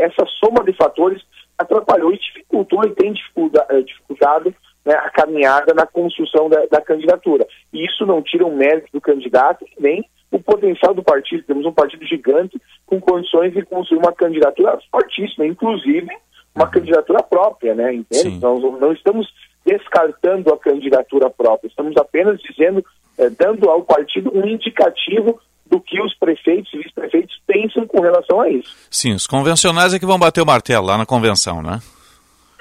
essa 0.00 0.26
soma 0.40 0.64
de 0.64 0.72
fatores 0.74 1.22
atrapalhou 1.58 2.12
e 2.12 2.18
dificultou 2.18 2.84
e 2.84 2.90
tem 2.90 3.12
eh, 3.12 3.82
dificultado 3.82 4.54
né, 4.84 4.94
a 4.94 5.10
caminhada 5.10 5.74
na 5.74 5.86
construção 5.86 6.48
da, 6.48 6.64
da, 6.66 6.80
candidatura. 6.80 7.46
E 7.72 7.84
isso 7.84 8.04
não 8.04 8.22
tira 8.22 8.46
o 8.46 8.54
mérito 8.54 8.88
do 8.92 9.00
candidato 9.00 9.64
nem 9.78 10.04
o 10.30 10.40
potencial 10.40 10.94
do 10.94 11.02
partido. 11.02 11.44
Temos 11.44 11.66
um 11.66 11.72
partido 11.72 12.04
gigante 12.04 12.60
com 12.86 13.00
condições 13.00 13.52
de 13.52 13.62
construir 13.62 13.98
uma 13.98 14.12
candidatura 14.12 14.78
fortíssima, 14.90 15.46
inclusive 15.46 16.08
uma 16.54 16.68
candidatura 16.68 17.22
própria, 17.22 17.74
né? 17.74 17.94
Entende? 17.94 18.40
Nós 18.40 18.60
não 18.80 18.92
estamos 18.92 19.28
descartando 19.64 20.52
a 20.52 20.58
candidatura 20.58 21.30
própria, 21.30 21.68
estamos 21.68 21.96
apenas 21.96 22.40
dizendo, 22.40 22.84
eh, 23.22 23.30
dando 23.30 23.70
ao 23.70 23.82
partido 23.82 24.30
um 24.34 24.46
indicativo 24.46 25.38
do 25.66 25.80
que 25.80 26.00
os 26.02 26.14
prefeitos 26.18 26.72
e 26.74 26.78
vice-prefeitos 26.78 27.40
pensam 27.46 27.86
com 27.86 28.00
relação 28.00 28.40
a 28.40 28.48
isso. 28.50 28.76
Sim, 28.90 29.14
os 29.14 29.26
convencionais 29.26 29.94
é 29.94 29.98
que 29.98 30.04
vão 30.04 30.18
bater 30.18 30.42
o 30.42 30.46
martelo 30.46 30.86
lá 30.86 30.98
na 30.98 31.06
convenção, 31.06 31.62
né? 31.62 31.80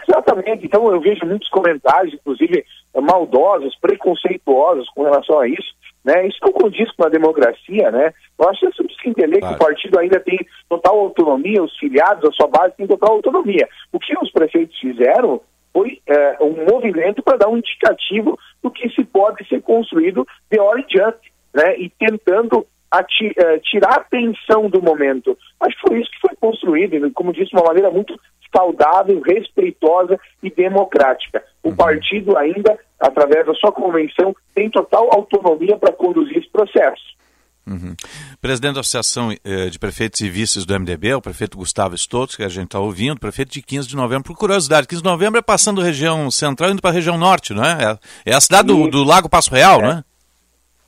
Exatamente. 0.08 0.66
Então 0.66 0.90
eu 0.92 1.00
vejo 1.00 1.26
muitos 1.26 1.50
comentários, 1.50 2.14
inclusive 2.14 2.66
maldosos, 3.02 3.76
preconceituosos 3.80 4.90
com 4.90 5.04
relação 5.04 5.40
a 5.40 5.48
isso. 5.48 5.82
Né? 6.04 6.28
Isso 6.28 6.40
não 6.42 6.52
condiz 6.52 6.92
com 6.94 7.06
a 7.06 7.10
democracia, 7.10 7.92
né? 7.92 8.12
Eu 8.40 8.50
acho 8.50 8.60
que 8.60 8.66
nós 8.66 8.76
temos 8.76 8.98
que 8.98 9.10
entender 9.10 9.40
claro. 9.40 9.56
que 9.56 9.64
o 9.64 9.68
partido 9.68 10.00
ainda 10.00 10.20
tem 10.20 10.40
total 10.68 11.00
autonomia, 11.00 11.64
os 11.64 11.78
filiados, 11.78 12.28
a 12.28 12.32
sua 12.34 12.48
base 12.48 12.76
tem 12.76 12.88
total 12.88 13.14
autonomia. 13.14 13.68
O 13.94 14.00
que 14.00 14.18
os 14.18 14.32
prefeitos 14.32 14.78
fizeram 14.80 15.40
foi 15.74 16.02
é, 16.08 16.38
um 16.42 16.66
movimento 16.70 17.22
para 17.24 17.38
dar 17.38 17.50
um 17.50 17.58
indicativo 17.58 18.38
do 18.62 18.70
que 18.70 18.90
se 18.90 19.04
pode 19.04 19.48
ser 19.48 19.62
construído 19.62 20.28
de 20.50 20.60
hora 20.60 20.80
em 20.80 20.86
diante, 20.86 21.32
né? 21.54 21.78
E 21.78 21.90
tentando 21.90 22.66
ati, 22.92 23.28
uh, 23.28 23.60
tirar 23.62 23.94
a 23.94 24.02
atenção 24.02 24.70
do 24.70 24.82
momento. 24.82 25.38
Mas 25.60 25.74
foi 25.76 26.02
isso 26.02 26.12
que 26.12 26.28
foi 26.28 26.36
construído, 26.36 27.12
como 27.14 27.34
disse, 27.34 27.50
de 27.50 27.56
uma 27.56 27.66
maneira 27.66 27.90
muito 27.90 28.20
saudável, 28.54 29.22
respeitosa 29.22 30.20
e 30.44 30.50
democrática. 30.50 31.42
O 31.64 31.70
uhum. 31.70 31.76
partido 31.76 32.38
ainda, 32.38 32.78
através 33.00 33.46
da 33.46 33.54
sua 33.54 33.72
convenção, 33.72 34.36
tem 34.54 34.70
total 34.70 35.10
autonomia 35.14 35.78
para 35.78 35.94
conduzir 35.94 36.38
esse 36.38 36.50
processo. 36.50 37.16
Uhum. 37.66 37.96
Presidente 38.42 38.76
da 38.76 38.82
Associação 38.82 39.32
eh, 39.32 39.70
de 39.70 39.78
Prefeitos 39.78 40.20
e 40.22 40.30
Vices 40.30 40.66
do 40.66 40.74
MDB, 40.80 41.10
é 41.10 41.16
o 41.16 41.22
prefeito 41.22 41.58
Gustavo 41.58 41.96
Stoltz, 41.96 42.36
que 42.36 42.44
a 42.44 42.50
gente 42.50 42.66
está 42.66 42.80
ouvindo, 42.80 43.20
prefeito 43.20 43.52
de 43.52 43.62
15 43.62 43.88
de 43.88 43.96
novembro. 43.96 44.24
Por 44.24 44.36
curiosidade, 44.36 44.88
15 44.88 45.02
de 45.02 45.08
novembro 45.08 45.40
é 45.40 45.42
passando 45.42 45.82
região 45.82 46.30
central 46.32 46.72
indo 46.72 46.82
para 46.82 46.90
a 46.90 46.94
região 46.94 47.18
norte, 47.18 47.54
não 47.54 47.64
é? 47.64 48.00
É, 48.26 48.32
é 48.32 48.36
a 48.36 48.42
cidade 48.42 48.68
do, 48.68 48.88
do, 48.88 49.04
Lago 49.04 49.30
Passo 49.30 49.54
Real, 49.54 49.80
é. 49.80 49.84
não 49.84 49.92
é? 49.92 50.04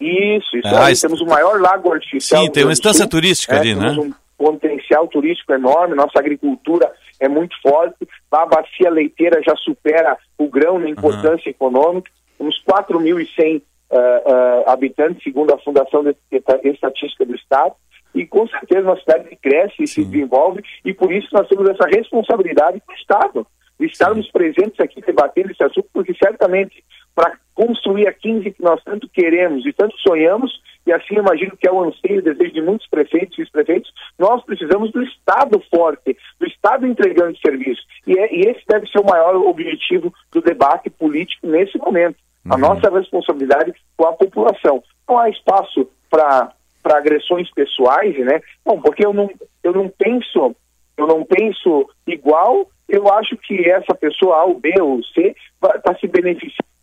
Isso, 0.02 0.58
isso 0.58 0.68
ah, 0.68 0.86
aí. 0.88 1.00
Temos 1.00 1.22
o 1.22 1.26
maior 1.26 1.62
lago 1.62 1.94
artificial. 1.94 2.44
Sim, 2.44 2.52
tem 2.52 2.64
uma 2.64 2.74
instância 2.74 3.08
turística 3.08 3.56
é, 3.56 3.60
ali, 3.60 3.76
né? 3.76 3.90
Temos 3.90 4.06
um 4.08 4.14
potencial 4.38 5.08
turístico 5.08 5.54
enorme, 5.54 5.96
nossa 5.96 6.20
agricultura 6.20 6.92
é 7.20 7.30
muito 7.30 7.56
forte, 7.62 8.06
a 8.32 8.46
bacia 8.46 8.90
leiteira 8.90 9.42
já 9.46 9.56
supera 9.56 10.18
o 10.38 10.50
grão 10.50 10.80
na 10.80 10.90
importância 10.90 11.48
uhum. 11.48 11.52
econômica, 11.52 12.12
temos 12.38 12.62
4.100 12.68 13.62
uh, 13.94 14.70
habitantes, 14.70 15.24
segundo 15.24 15.54
a 15.54 15.60
Fundação 15.60 16.04
de 16.04 16.16
Estatística 16.64 17.26
do 17.26 17.36
Estado, 17.36 17.76
e 18.14 18.26
com 18.28 18.48
certeza 18.48 18.88
uma 18.88 19.00
cidade 19.00 19.30
que 19.30 19.36
cresce 19.36 19.84
e 19.84 19.88
se 19.88 20.04
desenvolve, 20.04 20.62
e 20.86 20.94
por 20.94 21.12
isso 21.12 21.28
nós 21.34 21.48
temos 21.48 21.70
essa 21.70 21.88
responsabilidade 21.88 22.82
do 22.86 22.94
Estado, 22.94 23.48
de 23.80 23.88
estarmos 23.88 24.30
presentes 24.32 24.80
aqui 24.80 25.02
debatendo 25.02 25.52
esse 25.52 25.64
assunto, 25.64 25.90
porque 25.92 26.14
certamente 26.14 26.84
para 27.16 27.38
construir 27.54 28.08
a 28.08 28.14
15 28.14 28.52
que 28.52 28.64
nós 28.64 28.84
tanto 28.84 29.08
queremos 29.10 29.66
e 29.66 29.74
tanto 29.74 29.96
sonhamos, 30.00 30.52
e 30.86 30.92
assim 30.92 31.16
imagino 31.16 31.56
que 31.56 31.68
é 31.68 31.72
o 31.72 31.84
anseio 31.84 32.20
e 32.20 32.22
desejo 32.22 32.54
de 32.54 32.62
muitos 32.62 32.88
prefeitos 32.88 33.38
e 33.38 33.42
vice-prefeitos, 33.42 33.92
nós 34.18 34.44
precisamos 34.44 34.92
do 34.92 35.02
Estado 35.04 35.62
forte, 35.74 36.18
do 36.40 36.48
Estado 36.48 36.86
entregando 36.86 37.38
serviço. 37.40 37.82
E, 38.06 38.18
é, 38.18 38.36
e, 38.36 38.42
esse 38.50 38.62
deve 38.68 38.88
ser 38.88 39.00
o 39.00 39.06
maior 39.06 39.36
objetivo 39.36 40.14
do 40.32 40.42
debate 40.42 40.90
político 40.90 41.48
nesse 41.48 41.78
momento. 41.78 42.18
Uhum. 42.46 42.54
A 42.54 42.58
nossa 42.58 42.90
responsabilidade 42.90 43.74
com 43.96 44.06
a 44.06 44.14
população. 44.14 44.84
Não 45.08 45.18
há 45.18 45.30
espaço 45.30 45.90
para 46.10 46.54
agressões 46.86 47.50
pessoais, 47.52 48.18
né? 48.26 48.42
Não, 48.66 48.82
porque 48.82 49.06
eu 49.06 49.14
não, 49.14 49.30
eu 49.64 49.74
não 49.74 49.90
penso, 49.90 50.56
eu 50.98 51.08
não 51.08 51.24
penso 51.26 51.90
igual, 52.08 52.70
eu 52.88 53.12
acho 53.14 53.38
que 53.38 53.70
essa 53.70 53.96
pessoa 53.96 54.38
A, 54.38 54.46
ou 54.46 54.60
B 54.60 54.74
ou 54.82 55.04
C 55.04 55.36
está 55.64 55.96
se 56.00 56.08
beneficiando 56.08 56.74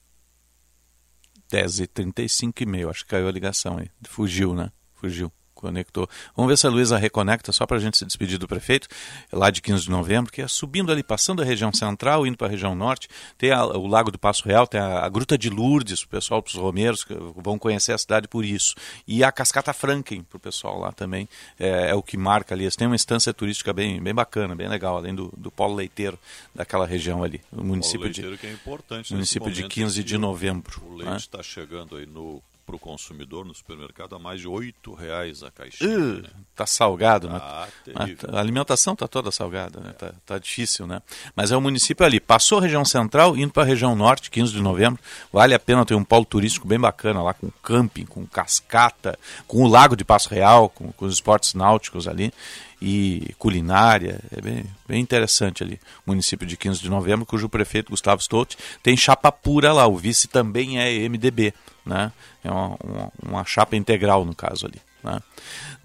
10h35 1.51 2.61
e 2.61 2.67
meio, 2.67 2.89
acho 2.89 3.03
que 3.05 3.11
caiu 3.11 3.27
a 3.27 3.33
ligação 3.33 3.79
aí. 3.79 3.91
Fugiu, 4.07 4.55
né? 4.55 4.71
Fugiu 4.95 5.33
conectou. 5.61 6.09
Vamos 6.35 6.51
ver 6.51 6.57
se 6.57 6.67
a 6.67 6.71
Luísa 6.71 6.97
reconecta 6.97 7.53
só 7.53 7.67
para 7.67 7.77
a 7.77 7.81
gente 7.81 7.97
se 7.97 8.05
despedir 8.05 8.39
do 8.39 8.49
prefeito, 8.49 8.89
lá 9.33 9.51
de 9.51 9.61
15 9.61 9.85
de 9.85 9.91
novembro, 9.91 10.33
que 10.33 10.43
é 10.43 10.49
subindo 10.49 10.91
ali, 10.91 11.03
passando 11.03 11.43
a 11.43 11.45
região 11.45 11.73
central, 11.73 12.27
indo 12.27 12.37
para 12.37 12.47
a 12.47 12.51
região 12.51 12.75
norte. 12.75 13.09
Tem 13.39 13.53
a, 13.53 13.65
o 13.65 13.87
Lago 13.87 14.11
do 14.11 14.19
Passo 14.19 14.45
Real, 14.47 14.67
tem 14.67 14.81
a, 14.81 15.05
a 15.05 15.09
Gruta 15.09 15.39
de 15.39 15.49
Lourdes, 15.49 16.03
o 16.03 16.09
pessoal, 16.09 16.43
para 16.43 16.51
os 16.51 16.57
romeiros, 16.57 17.05
que 17.05 17.15
vão 17.37 17.59
conhecer 17.59 17.93
a 17.93 17.99
cidade 17.99 18.27
por 18.27 18.45
isso. 18.45 18.75
E 19.07 19.23
a 19.23 19.31
Cascata 19.31 19.73
Franken, 19.73 20.23
para 20.23 20.37
o 20.37 20.41
pessoal 20.41 20.79
lá 20.79 20.93
também, 20.93 21.29
é, 21.59 21.91
é, 21.91 21.95
o 21.95 22.03
que 22.03 22.17
marca 22.17 22.55
ali. 22.55 22.65
Eles 22.65 22.77
têm 22.77 22.87
uma 22.87 22.97
instância 22.97 23.33
turística 23.33 23.73
bem, 23.73 24.01
bem 24.03 24.15
bacana, 24.15 24.55
bem 24.55 24.69
legal, 24.69 24.97
além 24.97 25.15
do, 25.15 25.33
do 25.37 25.51
polo 25.51 25.75
leiteiro 25.75 26.19
daquela 26.55 26.87
região 26.87 27.23
ali. 27.23 27.41
O 27.53 27.63
município 27.63 28.01
polo 28.01 28.13
de, 28.13 28.39
que 28.39 28.47
é 28.47 28.53
importante 28.53 29.13
município 29.21 29.51
de 29.51 29.69
15 29.69 30.03
de 30.03 30.19
novembro. 30.19 30.83
O 30.87 30.95
leite 30.95 31.21
está 31.21 31.39
né? 31.39 31.45
chegando 31.45 31.97
aí 31.97 32.07
no 32.07 32.43
para 32.71 32.77
o 32.77 32.79
consumidor 32.79 33.45
no 33.45 33.53
supermercado 33.53 34.15
a 34.15 34.19
mais 34.19 34.41
de 34.41 34.47
R$ 34.49 34.73
reais 34.97 35.43
a 35.43 35.51
caixinha. 35.51 35.91
Uh, 35.91 36.23
né? 36.23 36.29
Tá 36.55 36.65
salgado, 36.67 37.29
né? 37.29 37.41
Ah, 37.43 37.67
a, 37.97 38.37
a, 38.37 38.41
alimentação 38.41 38.95
tá 38.95 39.09
toda 39.09 39.33
salgada, 39.33 39.81
né? 39.81 39.93
Tá, 39.93 40.13
tá, 40.25 40.39
difícil, 40.39 40.87
né? 40.87 41.03
Mas 41.35 41.51
é 41.51 41.57
o 41.57 41.61
município 41.61 42.07
ali. 42.07 42.21
Passou 42.21 42.59
a 42.59 42.63
região 42.63 42.85
central, 42.85 43.37
indo 43.37 43.53
para 43.53 43.65
a 43.65 43.67
região 43.67 43.97
norte, 43.97 44.31
15 44.31 44.53
de 44.53 44.63
novembro. 44.63 45.03
Vale 45.33 45.53
a 45.53 45.59
pena 45.59 45.85
ter 45.85 45.95
um 45.95 46.05
polo 46.05 46.25
turístico 46.25 46.69
bem 46.69 46.79
bacana 46.79 47.21
lá, 47.23 47.35
com 47.35 47.51
camping, 47.63 48.07
com 48.07 48.25
cascata, 48.25 49.19
com 49.49 49.65
o 49.65 49.69
lago 49.69 49.97
de 49.97 50.05
Passo 50.05 50.29
Real, 50.29 50.69
com, 50.69 50.93
com 50.93 51.05
os 51.07 51.15
esportes 51.15 51.55
náuticos 51.55 52.07
ali 52.07 52.33
e 52.81 53.35
culinária. 53.39 54.21
É 54.37 54.41
bem, 54.41 54.65
bem 54.89 55.01
interessante 55.01 55.63
ali. 55.63 55.79
Município 56.07 56.47
de 56.47 56.57
15 56.57 56.81
de 56.81 56.89
novembro, 56.89 57.27
cujo 57.27 57.49
prefeito 57.49 57.91
Gustavo 57.91 58.23
Stout 58.23 58.57
tem 58.83 58.97
chapa 58.97 59.31
pura 59.31 59.73
lá. 59.73 59.87
O 59.87 59.97
vice 59.97 60.29
também 60.29 60.79
é 60.79 61.09
MDB. 61.09 61.53
Né? 61.85 62.13
É 62.45 62.51
uma, 62.51 62.77
uma, 62.83 63.13
uma 63.23 63.45
chapa 63.45 63.77
integral 63.77 64.25
no 64.25 64.35
caso 64.35 64.67
ali. 64.67 64.81
Né? 65.03 65.19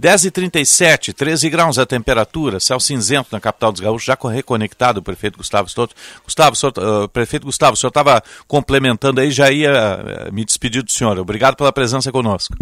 10h37, 0.02 1.14
13 1.14 1.50
graus 1.50 1.80
a 1.80 1.86
temperatura, 1.86 2.60
céu 2.60 2.80
cinzento 2.80 3.30
na 3.32 3.40
capital 3.40 3.72
dos 3.72 3.80
gaúchos, 3.80 4.06
já 4.06 4.18
reconectado 4.30 5.00
o 5.00 5.04
prefeito 5.04 5.38
Gustavo 5.38 5.70
Stotto. 5.70 5.96
Gustavo, 6.24 6.56
senhor, 6.56 6.74
uh, 6.78 7.08
prefeito 7.08 7.46
Gustavo, 7.46 7.74
o 7.74 7.78
senhor 7.78 7.90
estava 7.90 8.22
complementando 8.48 9.22
aí, 9.22 9.32
já 9.32 9.50
ia 9.50 9.72
uh, 9.72 10.34
me 10.34 10.44
despedir 10.44 10.84
do 10.84 10.92
senhor. 10.92 11.18
Obrigado 11.18 11.56
pela 11.56 11.72
presença 11.72 12.12
conosco. 12.12 12.56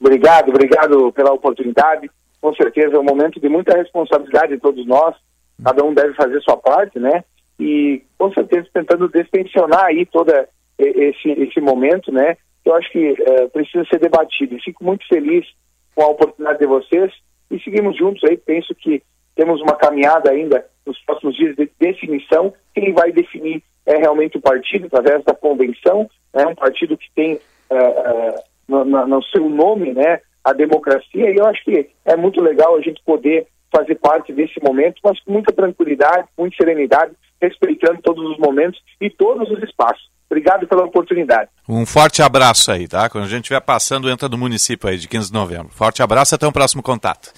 Obrigado, 0.00 0.48
obrigado 0.48 1.12
pela 1.12 1.32
oportunidade. 1.32 2.10
Com 2.44 2.54
certeza 2.54 2.96
é 2.96 2.98
um 2.98 3.04
momento 3.04 3.40
de 3.40 3.48
muita 3.48 3.74
responsabilidade 3.74 4.52
de 4.52 4.60
todos 4.60 4.86
nós. 4.86 5.16
Cada 5.64 5.82
um 5.82 5.94
deve 5.94 6.12
fazer 6.12 6.42
sua 6.42 6.58
parte, 6.58 6.98
né? 6.98 7.24
E 7.58 8.02
com 8.18 8.30
certeza 8.34 8.68
tentando 8.70 9.08
despensionar 9.08 9.86
aí 9.86 10.04
todo 10.04 10.30
esse, 10.78 11.30
esse 11.30 11.58
momento, 11.58 12.12
né? 12.12 12.36
eu 12.66 12.74
acho 12.74 12.92
que 12.92 13.14
é, 13.18 13.48
precisa 13.48 13.82
ser 13.86 13.98
debatido. 13.98 14.58
Fico 14.62 14.84
muito 14.84 15.08
feliz 15.08 15.46
com 15.94 16.02
a 16.02 16.08
oportunidade 16.08 16.58
de 16.58 16.66
vocês 16.66 17.10
e 17.50 17.58
seguimos 17.60 17.96
juntos 17.96 18.22
aí. 18.24 18.36
Penso 18.36 18.74
que 18.74 19.02
temos 19.34 19.62
uma 19.62 19.76
caminhada 19.76 20.30
ainda 20.30 20.66
nos 20.84 20.98
próximos 21.06 21.34
dias 21.36 21.56
de 21.56 21.70
definição. 21.80 22.52
Quem 22.74 22.92
vai 22.92 23.10
definir 23.10 23.62
é 23.86 23.96
realmente 23.96 24.36
o 24.36 24.42
partido, 24.42 24.86
através 24.86 25.24
da 25.24 25.34
convenção, 25.34 26.10
né, 26.34 26.46
um 26.46 26.54
partido 26.54 26.98
que 26.98 27.10
tem 27.14 27.40
é, 27.70 27.76
é, 27.76 28.34
no, 28.68 28.84
no, 28.84 29.22
seu 29.24 29.48
nome 29.48 29.94
né, 29.94 30.20
a 30.44 30.52
democracia. 30.52 31.30
E 31.30 31.36
eu 31.36 31.46
acho 31.46 31.64
que 31.64 31.88
é 32.04 32.16
muito 32.16 32.40
legal 32.40 32.76
a 32.76 32.80
gente 32.80 33.02
poder 33.04 33.46
fazer 33.74 33.96
parte 33.96 34.32
desse 34.32 34.62
momento, 34.62 35.00
mas 35.02 35.18
com 35.20 35.32
muita 35.32 35.52
tranquilidade, 35.52 36.28
muita 36.38 36.56
serenidade, 36.56 37.12
respeitando 37.40 38.00
todos 38.02 38.24
os 38.30 38.38
momentos 38.38 38.80
e 39.00 39.10
todos 39.10 39.50
os 39.50 39.62
espaços. 39.62 40.08
Obrigado 40.30 40.66
pela 40.66 40.84
oportunidade. 40.84 41.50
Um 41.68 41.84
forte 41.84 42.22
abraço 42.22 42.70
aí, 42.70 42.88
tá? 42.88 43.08
Quando 43.08 43.24
a 43.24 43.28
gente 43.28 43.42
estiver 43.42 43.60
passando, 43.60 44.10
entra 44.10 44.28
no 44.28 44.38
município 44.38 44.88
aí 44.88 44.96
de 44.96 45.08
15 45.08 45.28
de 45.28 45.34
novembro. 45.34 45.68
Forte 45.72 46.02
abraço 46.02 46.34
até 46.34 46.46
o 46.46 46.52
próximo 46.52 46.82
contato. 46.82 47.32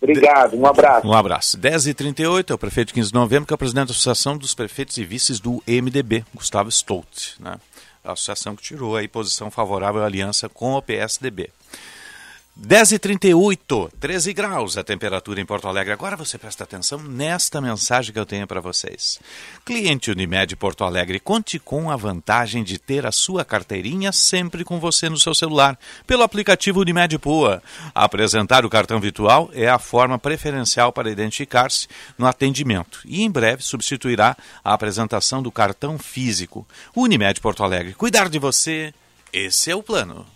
Obrigado, 0.00 0.56
um 0.56 0.66
abraço. 0.66 1.06
Um 1.06 1.12
abraço. 1.12 1.58
10h38, 1.58 2.50
é 2.50 2.54
o 2.54 2.58
prefeito 2.58 2.88
de 2.88 2.94
15 2.94 3.08
de 3.08 3.14
novembro, 3.14 3.46
que 3.46 3.52
é 3.52 3.56
o 3.56 3.58
presidente 3.58 3.88
da 3.88 3.92
Associação 3.92 4.36
dos 4.36 4.54
Prefeitos 4.54 4.96
e 4.96 5.04
Vices 5.04 5.40
do 5.40 5.62
MDB, 5.66 6.24
Gustavo 6.34 6.68
Stolt, 6.68 7.38
né? 7.38 7.56
A 8.04 8.12
associação 8.12 8.54
que 8.54 8.62
tirou 8.62 8.96
aí 8.96 9.08
posição 9.08 9.50
favorável 9.50 10.02
à 10.02 10.06
aliança 10.06 10.48
com 10.48 10.72
o 10.74 10.82
PSDB. 10.82 11.50
10h38, 12.58 13.90
13 14.00 14.32
graus 14.32 14.78
a 14.78 14.82
temperatura 14.82 15.38
em 15.38 15.44
Porto 15.44 15.68
Alegre. 15.68 15.92
Agora 15.92 16.16
você 16.16 16.38
presta 16.38 16.64
atenção 16.64 16.98
nesta 16.98 17.60
mensagem 17.60 18.14
que 18.14 18.18
eu 18.18 18.24
tenho 18.24 18.46
para 18.46 18.62
vocês. 18.62 19.20
Cliente 19.62 20.10
Unimed 20.10 20.56
Porto 20.56 20.82
Alegre, 20.82 21.20
conte 21.20 21.58
com 21.58 21.90
a 21.90 21.96
vantagem 21.96 22.64
de 22.64 22.78
ter 22.78 23.04
a 23.04 23.12
sua 23.12 23.44
carteirinha 23.44 24.10
sempre 24.10 24.64
com 24.64 24.80
você 24.80 25.10
no 25.10 25.18
seu 25.18 25.34
celular, 25.34 25.78
pelo 26.06 26.22
aplicativo 26.22 26.80
Unimed 26.80 27.18
Poa. 27.18 27.62
Apresentar 27.94 28.64
o 28.64 28.70
cartão 28.70 28.98
virtual 28.98 29.50
é 29.52 29.68
a 29.68 29.78
forma 29.78 30.18
preferencial 30.18 30.90
para 30.94 31.10
identificar-se 31.10 31.86
no 32.16 32.26
atendimento 32.26 33.00
e 33.04 33.22
em 33.22 33.30
breve 33.30 33.62
substituirá 33.62 34.34
a 34.64 34.72
apresentação 34.72 35.42
do 35.42 35.52
cartão 35.52 35.98
físico. 35.98 36.66
Unimed 36.96 37.38
Porto 37.38 37.62
Alegre, 37.62 37.92
cuidar 37.92 38.30
de 38.30 38.38
você, 38.38 38.94
esse 39.30 39.70
é 39.70 39.76
o 39.76 39.82
plano. 39.82 40.35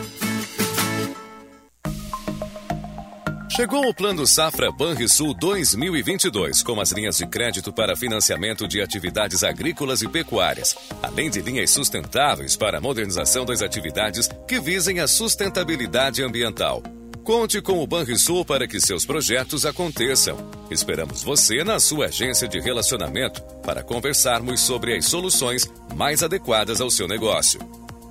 Chegou 3.53 3.85
o 3.85 3.93
Plano 3.93 4.25
Safra 4.25 4.71
Banrisul 4.71 5.33
2022, 5.33 6.63
com 6.63 6.79
as 6.79 6.93
linhas 6.93 7.17
de 7.17 7.27
crédito 7.27 7.73
para 7.73 7.97
financiamento 7.97 8.65
de 8.65 8.81
atividades 8.81 9.43
agrícolas 9.43 10.01
e 10.01 10.07
pecuárias, 10.07 10.73
além 11.03 11.29
de 11.29 11.41
linhas 11.41 11.69
sustentáveis 11.69 12.55
para 12.55 12.77
a 12.77 12.81
modernização 12.81 13.43
das 13.43 13.61
atividades 13.61 14.29
que 14.47 14.57
visem 14.57 15.01
a 15.01 15.07
sustentabilidade 15.07 16.23
ambiental. 16.23 16.81
Conte 17.25 17.61
com 17.61 17.83
o 17.83 17.85
Banrisul 17.85 18.45
para 18.45 18.65
que 18.65 18.79
seus 18.79 19.05
projetos 19.05 19.65
aconteçam. 19.65 20.37
Esperamos 20.71 21.21
você 21.21 21.61
na 21.61 21.77
sua 21.77 22.05
agência 22.05 22.47
de 22.47 22.57
relacionamento 22.61 23.41
para 23.65 23.83
conversarmos 23.83 24.61
sobre 24.61 24.95
as 24.95 25.07
soluções 25.07 25.69
mais 25.93 26.23
adequadas 26.23 26.79
ao 26.79 26.89
seu 26.89 27.05
negócio. 27.05 27.59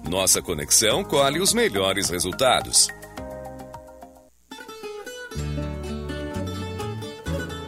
Nossa 0.06 0.42
conexão 0.42 1.02
colhe 1.02 1.40
os 1.40 1.54
melhores 1.54 2.10
resultados. 2.10 2.88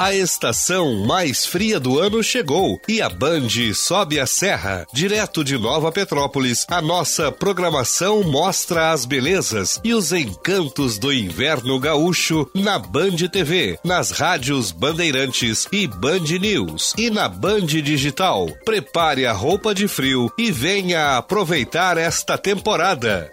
A 0.00 0.14
estação 0.14 1.04
mais 1.04 1.44
fria 1.44 1.80
do 1.80 1.98
ano 1.98 2.22
chegou 2.22 2.80
e 2.86 3.02
a 3.02 3.08
Band 3.08 3.48
sobe 3.74 4.20
a 4.20 4.26
serra. 4.26 4.86
Direto 4.92 5.42
de 5.42 5.58
Nova 5.58 5.90
Petrópolis, 5.90 6.64
a 6.68 6.80
nossa 6.80 7.32
programação 7.32 8.22
mostra 8.22 8.92
as 8.92 9.04
belezas 9.04 9.80
e 9.82 9.92
os 9.92 10.12
encantos 10.12 10.98
do 10.98 11.12
inverno 11.12 11.80
gaúcho 11.80 12.48
na 12.54 12.78
Band 12.78 13.16
TV, 13.32 13.76
nas 13.82 14.12
rádios 14.12 14.70
Bandeirantes 14.70 15.66
e 15.72 15.88
Band 15.88 16.38
News 16.40 16.94
e 16.96 17.10
na 17.10 17.28
Band 17.28 17.66
Digital. 17.66 18.46
Prepare 18.64 19.26
a 19.26 19.32
roupa 19.32 19.74
de 19.74 19.88
frio 19.88 20.32
e 20.38 20.52
venha 20.52 21.16
aproveitar 21.16 21.98
esta 21.98 22.38
temporada. 22.38 23.32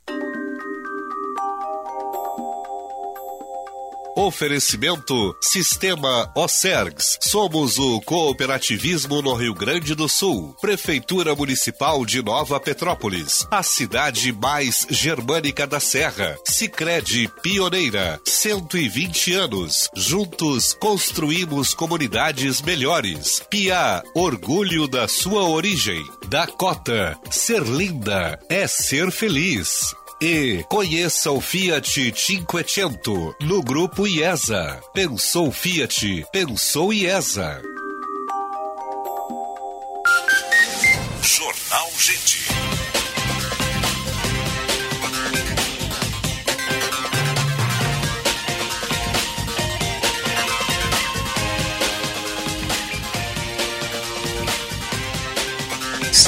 Oferecimento 4.18 5.36
Sistema 5.42 6.32
Ocergs. 6.34 7.18
Somos 7.20 7.78
o 7.78 8.00
cooperativismo 8.00 9.22
no 9.22 9.34
Rio 9.34 9.54
Grande 9.54 9.94
do 9.94 10.08
Sul. 10.08 10.56
Prefeitura 10.62 11.36
Municipal 11.36 12.06
de 12.06 12.22
Nova 12.22 12.58
Petrópolis. 12.58 13.46
A 13.52 13.62
cidade 13.62 14.32
mais 14.32 14.88
germânica 14.90 15.68
da 15.68 15.82
Serra. 15.82 16.38
Sicredi 16.46 17.30
Pioneira. 17.44 18.18
120 18.26 19.34
anos. 19.34 19.90
Juntos 19.94 20.74
construímos 20.80 21.74
comunidades 21.74 22.62
melhores. 22.62 23.44
Pia, 23.50 24.02
orgulho 24.16 24.88
da 24.88 25.10
sua 25.10 25.44
origem. 25.44 26.02
Dakota, 26.30 27.20
ser 27.30 27.64
linda 27.64 28.40
é 28.48 28.66
ser 28.66 29.12
feliz. 29.12 29.94
E 30.22 30.64
conheça 30.70 31.30
o 31.30 31.42
Fiat 31.42 32.14
Cinquecento 32.16 33.36
no 33.42 33.62
grupo 33.62 34.08
IESA. 34.08 34.82
Pensou 34.94 35.52
Fiat, 35.52 36.26
pensou 36.32 36.94
IESA. 36.94 37.75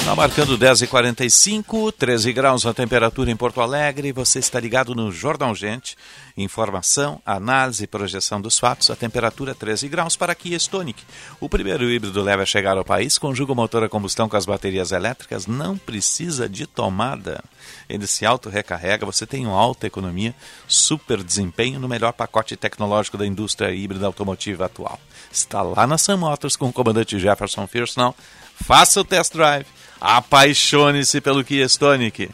Está 0.07 0.15
marcando 0.15 0.57
10h45, 0.57 1.91
13 1.91 2.31
graus 2.31 2.65
a 2.65 2.73
temperatura 2.73 3.29
em 3.29 3.35
Porto 3.35 3.59
Alegre. 3.59 4.13
Você 4.13 4.39
está 4.39 4.57
ligado 4.57 4.95
no 4.95 5.11
Jornal 5.11 5.53
Gente. 5.53 5.97
Informação, 6.37 7.21
análise 7.25 7.83
e 7.83 7.87
projeção 7.87 8.39
dos 8.39 8.57
fatos. 8.57 8.89
A 8.89 8.95
temperatura 8.95 9.53
13 9.53 9.89
graus 9.89 10.15
para 10.15 10.33
Kia 10.33 10.55
Stonic. 10.55 11.03
O 11.41 11.49
primeiro 11.49 11.91
híbrido 11.91 12.23
leve 12.23 12.41
a 12.41 12.45
chegar 12.45 12.77
ao 12.77 12.85
país. 12.85 13.17
Conjuga 13.17 13.51
o 13.51 13.55
motor 13.55 13.83
a 13.83 13.89
combustão 13.89 14.29
com 14.29 14.37
as 14.37 14.45
baterias 14.45 14.93
elétricas. 14.93 15.45
Não 15.45 15.77
precisa 15.77 16.47
de 16.47 16.65
tomada. 16.65 17.43
Ele 17.89 18.07
se 18.07 18.25
auto-recarrega. 18.25 19.05
Você 19.05 19.25
tem 19.25 19.45
uma 19.45 19.59
alta 19.59 19.87
economia, 19.87 20.33
super 20.69 21.21
desempenho 21.21 21.81
no 21.81 21.89
melhor 21.89 22.13
pacote 22.13 22.55
tecnológico 22.55 23.17
da 23.17 23.27
indústria 23.27 23.71
híbrida 23.71 24.05
automotiva 24.05 24.67
atual. 24.67 25.01
Está 25.29 25.61
lá 25.61 25.85
na 25.85 25.97
Sam 25.97 26.15
Motors 26.15 26.55
com 26.55 26.69
o 26.69 26.73
comandante 26.73 27.19
Jefferson 27.19 27.67
Firsnall. 27.67 28.15
Faça 28.63 29.01
o 29.01 29.03
test 29.03 29.33
drive 29.33 29.67
Apaixone-se 29.99 31.21
pelo 31.21 31.43
Kia 31.43 31.65
Stonic. 31.65 32.29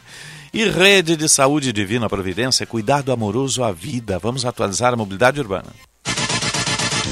E 0.52 0.64
Rede 0.68 1.16
de 1.16 1.28
Saúde 1.28 1.72
Divina 1.72 2.08
Providência, 2.08 2.64
cuidado 2.64 3.12
amoroso 3.12 3.64
à 3.64 3.72
vida. 3.72 4.18
Vamos 4.18 4.44
atualizar 4.44 4.92
a 4.92 4.96
mobilidade 4.96 5.40
urbana. 5.40 5.70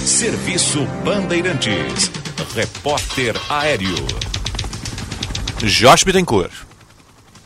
Serviço 0.04 0.84
Bandeirantes. 1.04 2.10
Repórter 2.54 3.34
Aéreo. 3.48 4.06
Josh 5.64 6.04
Bittencourt. 6.04 6.71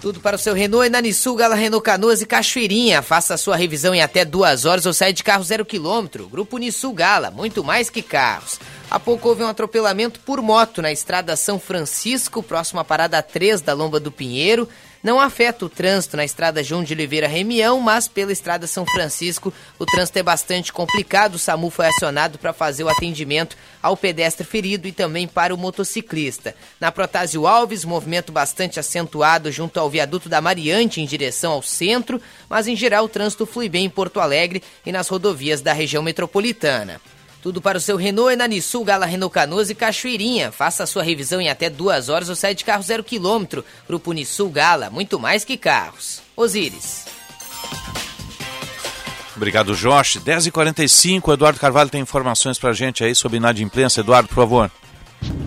Tudo 0.01 0.21
para 0.21 0.37
o 0.37 0.39
seu 0.39 0.55
Renault, 0.55 0.87
Enanisul, 0.87 1.37
Gala 1.37 1.55
Renault 1.55 1.83
Canoas 1.83 2.21
e 2.21 2.27
Cachoeirinha. 2.27 3.01
Faça 3.01 3.35
a 3.35 3.39
sua 3.39 3.57
revisão 3.57 3.95
em 3.95 4.03
até 4.03 4.25
duas 4.25 4.65
horas 4.65 4.85
ou 4.85 4.93
saia 4.93 5.13
de 5.13 5.25
carro 5.25 5.43
zero 5.43 5.65
quilômetro. 5.65 6.29
Grupo 6.29 6.59
Nissul 6.59 6.93
Gala, 6.93 7.31
muito 7.31 7.65
mais 7.65 7.89
que 7.89 8.03
carros. 8.03 8.61
Há 8.91 9.01
pouco 9.01 9.29
houve 9.29 9.43
um 9.43 9.49
atropelamento 9.49 10.21
por 10.21 10.41
moto 10.43 10.83
na 10.83 10.93
estrada 10.93 11.35
São 11.35 11.59
Francisco, 11.59 12.43
próximo 12.43 12.79
à 12.79 12.85
parada 12.85 13.23
3 13.23 13.63
da 13.63 13.73
Lomba 13.73 13.99
do 13.99 14.13
Pinheiro. 14.13 14.69
Não 15.03 15.21
afeta 15.21 15.65
o 15.65 15.69
trânsito 15.69 16.17
na 16.17 16.25
estrada 16.25 16.63
João 16.65 16.83
de 16.83 16.93
Oliveira 16.93 17.29
Remião, 17.29 17.81
mas 17.81 18.09
pela 18.09 18.33
estrada 18.33 18.67
São 18.67 18.85
Francisco 18.85 19.53
o 19.79 19.87
trânsito 19.87 20.19
é 20.19 20.23
bastante 20.23 20.73
complicado. 20.73 21.35
O 21.35 21.39
SAMU 21.39 21.71
foi 21.71 21.87
acionado 21.87 22.39
para 22.39 22.53
fazer 22.53 22.85
o 22.85 22.89
atendimento 22.89 23.57
ao 23.83 23.97
pedestre 23.97 24.45
ferido 24.45 24.89
e 24.89 24.93
também 24.93 25.29
para 25.29 25.55
o 25.55 25.59
motociclista. 25.59 26.55
Na 26.81 26.91
Protásio 26.91 27.47
Alves, 27.47 27.85
movimento 27.85 28.33
bastante 28.33 28.81
acentuado 28.81 29.53
junto 29.53 29.79
ao 29.79 29.89
viaduto 29.89 30.29
da 30.29 30.41
Mariante 30.41 31.01
em 31.01 31.07
direção 31.07 31.53
ao 31.53 31.63
centro, 31.63 32.21
mas 32.49 32.67
em 32.67 32.75
geral 32.75 33.05
o 33.05 33.09
trânsito 33.09 33.47
flui 33.47 33.69
bem 33.69 33.85
em 33.85 33.91
Porto 33.91 34.21
Alegre 34.21 34.63
e 34.85 34.91
nas 34.91 35.09
rodovias 35.09 35.61
da 35.61 35.73
região 35.73 36.03
metropolitana. 36.03 37.01
Tudo 37.47 37.63
para 37.63 37.79
o 37.79 37.81
seu 37.81 37.97
Renault 37.97 38.33
é 38.33 38.35
na 38.35 38.49
Nissul, 38.49 38.85
Gala 38.85 39.07
Renault 39.07 39.33
Canoas 39.33 39.71
e 39.71 39.75
Cachoeirinha. 39.77 40.51
Faça 40.51 40.85
sua 40.85 41.05
revisão 41.05 41.41
em 41.41 41.49
até 41.49 41.71
duas 41.71 42.09
horas 42.09 42.29
ou 42.29 42.35
sai 42.35 42.57
de 42.57 42.65
carro 42.65 42.83
zero 42.83 43.05
quilômetro. 43.05 43.65
Grupo 43.87 44.13
Nissul 44.13 44.51
Gala, 44.51 44.91
muito 44.91 45.17
mais 45.17 45.45
que 45.45 45.57
carros. 45.57 46.23
Osíris. 46.35 47.05
Obrigado, 49.37 49.77
Josh. 49.77 50.17
10h45, 50.17 51.35
Eduardo 51.35 51.61
Carvalho 51.61 51.89
tem 51.89 52.03
informações 52.03 52.59
para 52.59 52.71
a 52.71 52.75
gente 52.75 53.05
aí 53.05 53.15
sobre 53.15 53.37
inadimplência. 53.37 54.01
Eduardo, 54.01 54.29
por 54.29 54.35
favor. 54.35 54.69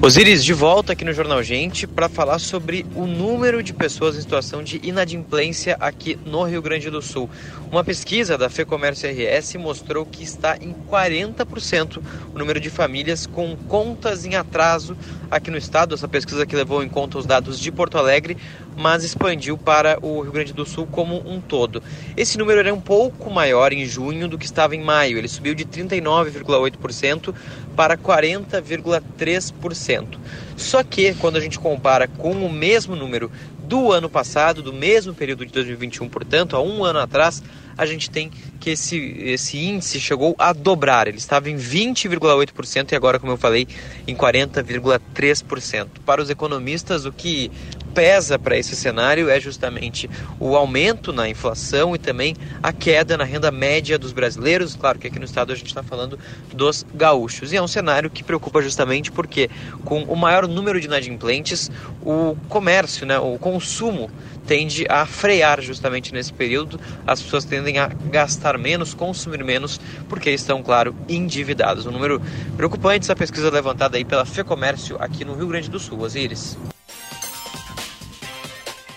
Osiris, 0.01 0.45
de 0.45 0.53
volta 0.53 0.93
aqui 0.93 1.03
no 1.03 1.11
Jornal 1.11 1.43
Gente 1.43 1.85
para 1.85 2.07
falar 2.07 2.39
sobre 2.39 2.85
o 2.95 3.05
número 3.05 3.61
de 3.61 3.73
pessoas 3.73 4.15
em 4.15 4.21
situação 4.21 4.63
de 4.63 4.79
inadimplência 4.81 5.75
aqui 5.77 6.17
no 6.25 6.41
Rio 6.43 6.61
Grande 6.61 6.89
do 6.89 7.01
Sul. 7.01 7.29
Uma 7.69 7.83
pesquisa 7.83 8.37
da 8.37 8.49
FEComércio 8.49 9.09
RS 9.09 9.55
mostrou 9.55 10.05
que 10.05 10.23
está 10.23 10.55
em 10.55 10.73
40% 10.89 12.01
o 12.33 12.39
número 12.39 12.61
de 12.61 12.69
famílias 12.69 13.27
com 13.27 13.57
contas 13.67 14.25
em 14.25 14.35
atraso 14.35 14.95
aqui 15.29 15.51
no 15.51 15.57
estado. 15.57 15.95
Essa 15.95 16.07
pesquisa 16.07 16.45
que 16.45 16.55
levou 16.55 16.81
em 16.81 16.87
conta 16.87 17.17
os 17.17 17.25
dados 17.25 17.59
de 17.59 17.69
Porto 17.69 17.97
Alegre, 17.97 18.37
mas 18.77 19.03
expandiu 19.03 19.57
para 19.57 19.99
o 20.01 20.21
Rio 20.21 20.31
Grande 20.31 20.53
do 20.53 20.65
Sul 20.65 20.87
como 20.87 21.17
um 21.29 21.41
todo. 21.41 21.83
Esse 22.15 22.37
número 22.37 22.61
era 22.61 22.73
um 22.73 22.79
pouco 22.79 23.29
maior 23.29 23.73
em 23.73 23.85
junho 23.85 24.29
do 24.29 24.37
que 24.37 24.45
estava 24.45 24.77
em 24.77 24.81
maio. 24.81 25.17
Ele 25.17 25.27
subiu 25.27 25.53
de 25.53 25.65
39,8% 25.65 27.35
para 27.79 27.97
40,3%. 27.97 30.19
Só 30.57 30.83
que 30.83 31.13
quando 31.13 31.37
a 31.37 31.39
gente 31.39 31.57
compara 31.57 32.09
com 32.09 32.33
o 32.33 32.51
mesmo 32.51 32.93
número 32.93 33.31
do 33.63 33.93
ano 33.93 34.09
passado, 34.09 34.61
do 34.61 34.73
mesmo 34.73 35.13
período 35.13 35.45
de 35.45 35.53
2021, 35.53 36.09
portanto, 36.09 36.57
há 36.57 36.61
um 36.61 36.83
ano 36.83 36.99
atrás, 36.99 37.41
a 37.77 37.85
gente 37.85 38.09
tem 38.09 38.29
que 38.59 38.71
esse, 38.71 38.97
esse 39.21 39.57
índice 39.57 39.97
chegou 40.01 40.35
a 40.37 40.51
dobrar. 40.51 41.07
Ele 41.07 41.19
estava 41.19 41.49
em 41.49 41.55
20,8% 41.55 42.91
e 42.91 42.95
agora, 42.95 43.17
como 43.17 43.31
eu 43.31 43.37
falei, 43.37 43.65
em 44.05 44.13
40,3%. 44.13 45.87
Para 46.05 46.21
os 46.21 46.29
economistas, 46.29 47.05
o 47.05 47.13
que 47.13 47.49
pesa 47.93 48.39
para 48.39 48.57
esse 48.57 48.75
cenário 48.75 49.29
é 49.29 49.39
justamente 49.39 50.09
o 50.39 50.55
aumento 50.55 51.11
na 51.11 51.27
inflação 51.29 51.95
e 51.95 51.99
também 51.99 52.35
a 52.61 52.71
queda 52.71 53.17
na 53.17 53.23
renda 53.23 53.51
média 53.51 53.97
dos 53.97 54.11
brasileiros. 54.11 54.75
Claro 54.75 54.99
que 54.99 55.07
aqui 55.07 55.19
no 55.19 55.25
estado 55.25 55.51
a 55.51 55.55
gente 55.55 55.67
está 55.67 55.83
falando 55.83 56.17
dos 56.53 56.85
gaúchos. 56.93 57.53
E 57.53 57.57
é 57.57 57.61
um 57.61 57.67
cenário 57.67 58.09
que 58.09 58.23
preocupa 58.23 58.61
justamente 58.61 59.11
porque, 59.11 59.49
com 59.83 60.03
o 60.03 60.15
maior 60.15 60.47
número 60.47 60.79
de 60.79 60.87
inadimplentes, 60.87 61.69
o 62.01 62.35
comércio, 62.47 63.05
né, 63.05 63.19
o 63.19 63.37
consumo 63.37 64.09
tende 64.47 64.87
a 64.89 65.05
frear 65.05 65.61
justamente 65.61 66.11
nesse 66.11 66.33
período. 66.33 66.79
As 67.05 67.21
pessoas 67.21 67.45
tendem 67.45 67.77
a 67.77 67.87
gastar 67.87 68.57
menos, 68.57 68.95
consumir 68.95 69.43
menos, 69.43 69.79
porque 70.07 70.31
estão, 70.31 70.63
claro, 70.63 70.95
endividados. 71.07 71.85
Um 71.85 71.91
número 71.91 72.19
preocupante 72.57 73.05
essa 73.05 73.15
pesquisa 73.15 73.51
levantada 73.51 73.97
aí 73.97 74.03
pela 74.03 74.25
FEComércio 74.25 74.97
aqui 74.99 75.23
no 75.23 75.35
Rio 75.35 75.47
Grande 75.47 75.69
do 75.69 75.79
Sul. 75.79 75.99
Osíris. 75.99 76.57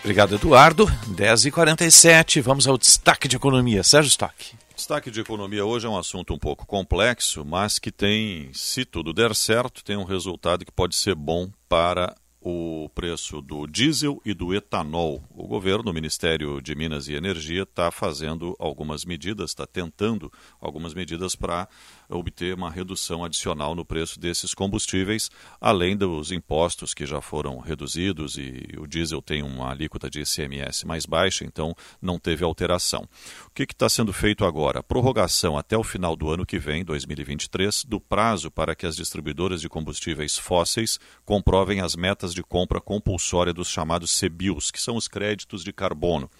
Obrigado, 0.03 0.35
Eduardo. 0.35 0.87
10h47, 1.15 2.43
vamos 2.43 2.67
ao 2.67 2.77
destaque 2.77 3.29
de 3.29 3.37
economia. 3.37 3.85
Sérgio 3.85 4.09
Stock. 4.09 4.57
Destaque 4.75 5.13
de 5.13 5.21
economia 5.21 5.65
hoje 5.65 5.87
é 5.87 5.89
um 5.89 5.97
assunto 5.97 6.35
um 6.35 6.39
pouco 6.39 6.67
complexo, 6.67 7.45
mas 7.45 7.79
que 7.79 7.93
tem, 7.93 8.51
se 8.53 8.85
tudo 8.85 9.13
der 9.13 9.33
certo, 9.33 9.85
tem 9.85 9.97
um 9.97 10.03
resultado 10.03 10.65
que 10.65 10.73
pode 10.73 10.97
ser 10.97 11.15
bom 11.15 11.49
para 11.69 12.17
o 12.41 12.91
preço 12.93 13.41
do 13.41 13.67
diesel 13.69 14.21
e 14.25 14.35
do 14.35 14.53
etanol. 14.53 15.23
O 15.31 15.47
governo, 15.47 15.93
o 15.93 15.95
Ministério 15.95 16.61
de 16.61 16.75
Minas 16.75 17.07
e 17.07 17.15
Energia, 17.15 17.63
está 17.63 17.91
fazendo 17.93 18.57
algumas 18.59 19.05
medidas, 19.05 19.51
está 19.51 19.67
tentando 19.67 20.33
algumas 20.61 20.95
medidas 20.95 21.37
para 21.37 21.69
obter 22.13 22.55
uma 22.55 22.71
redução 22.71 23.25
adicional 23.25 23.75
no 23.75 23.85
preço 23.85 24.21
desses 24.21 24.55
combustíveis, 24.55 25.31
além 25.61 25.97
dos 25.97 26.31
impostos 26.31 26.95
que 26.95 27.07
já 27.07 27.21
foram 27.21 27.59
reduzidos 27.59 28.37
e 28.37 28.69
o 28.79 28.87
diesel 28.87 29.23
tem 29.23 29.43
uma 29.43 29.71
alíquota 29.71 30.09
de 30.09 30.21
ICMS 30.21 30.87
mais 30.87 31.07
baixa, 31.07 31.45
então 31.45 31.75
não 32.01 32.19
teve 32.19 32.45
alteração. 32.45 33.09
O 33.47 33.51
que 33.51 33.63
está 33.65 33.89
sendo 33.89 34.13
feito 34.13 34.45
agora? 34.45 34.83
Prorrogação 34.83 35.57
até 35.57 35.77
o 35.77 35.83
final 35.83 36.15
do 36.17 36.31
ano 36.31 36.47
que 36.47 36.59
vem, 36.59 36.85
2023, 36.85 37.85
do 37.85 38.01
prazo 38.01 38.51
para 38.51 38.75
que 38.75 38.87
as 38.87 38.97
distribuidoras 38.97 39.61
de 39.61 39.69
combustíveis 39.69 40.37
fósseis 40.37 40.99
comprovem 41.25 41.81
as 41.81 41.97
metas 41.97 42.35
de 42.35 42.43
compra 42.43 42.81
compulsória 42.81 43.53
dos 43.53 43.69
chamados 43.69 44.19
CBIOS, 44.19 44.71
que 44.71 44.81
são 44.81 44.97
os 44.97 45.09
créditos 45.09 45.65
de 45.65 45.73
carbono 45.73 46.31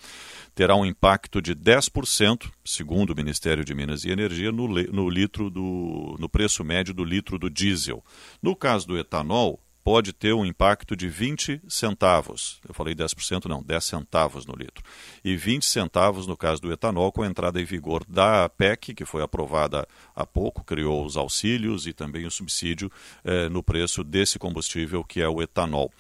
terá 0.55 0.77
um 0.77 0.85
impacto 0.85 1.41
de 1.41 1.55
10%, 1.55 2.51
segundo 2.65 3.11
o 3.11 3.17
Ministério 3.17 3.65
de 3.65 3.75
Minas 3.75 4.05
e 4.05 4.11
Energia, 4.11 4.53
no, 4.53 4.69
no, 4.69 5.09
litro 5.09 5.51
do, 5.51 6.17
no 6.19 6.29
preço 6.29 6.65
médio 6.65 6.93
do 6.93 7.05
litro 7.05 7.39
do 7.39 7.49
diesel. 7.49 8.05
No 8.43 8.55
caso 8.55 8.87
do 8.87 8.99
etanol, 8.99 9.61
pode 9.85 10.13
ter 10.13 10.33
um 10.33 10.45
impacto 10.45 10.95
de 10.95 11.09
20 11.09 11.63
centavos. 11.69 12.61
Eu 12.67 12.75
falei 12.75 12.95
10%, 12.95 13.47
não, 13.47 13.63
10 13.63 13.85
centavos 13.85 14.47
no 14.47 14.55
litro. 14.55 14.85
E 15.25 15.37
20 15.37 15.65
centavos 15.65 16.27
no 16.27 16.37
caso 16.37 16.63
do 16.63 16.73
etanol, 16.73 17.11
com 17.11 17.23
a 17.23 17.27
entrada 17.27 17.61
em 17.61 17.65
vigor 17.65 18.05
da 18.07 18.49
PEC, 18.49 18.95
que 18.95 19.05
foi 19.05 19.23
aprovada 19.23 19.87
há 20.15 20.25
pouco, 20.25 20.65
criou 20.65 21.05
os 21.05 21.17
auxílios 21.17 21.87
e 21.87 21.93
também 21.93 22.27
o 22.27 22.31
subsídio 22.31 22.91
eh, 23.25 23.49
no 23.49 23.63
preço 23.63 24.05
desse 24.05 24.39
combustível, 24.39 25.03
que 25.03 25.21
é 25.21 25.29
o 25.29 25.43
etanol. 25.43 25.91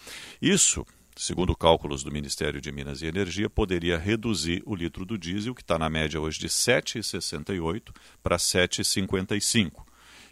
Isso 0.40 0.86
segundo 1.16 1.55
cálculos 1.56 2.02
do 2.02 2.10
Ministério 2.10 2.60
de 2.60 2.72
Minas 2.72 3.02
e 3.02 3.06
Energia, 3.06 3.48
poderia 3.51 3.98
reduzir 3.98 4.62
o 4.66 4.74
litro 4.74 5.05
do 5.05 5.18
diesel, 5.18 5.55
que 5.55 5.62
está 5.62 5.78
na 5.78 5.90
média 5.90 6.20
hoje 6.20 6.39
de 6.39 6.48
7,68 6.48 7.94
para 8.22 8.36
7,55 8.36 9.84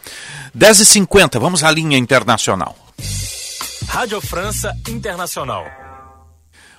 10h50, 0.56 1.38
vamos 1.40 1.64
à 1.64 1.70
linha 1.70 1.96
internacional. 1.96 2.76
Rádio 3.88 4.20
França 4.20 4.76
Internacional. 4.88 5.64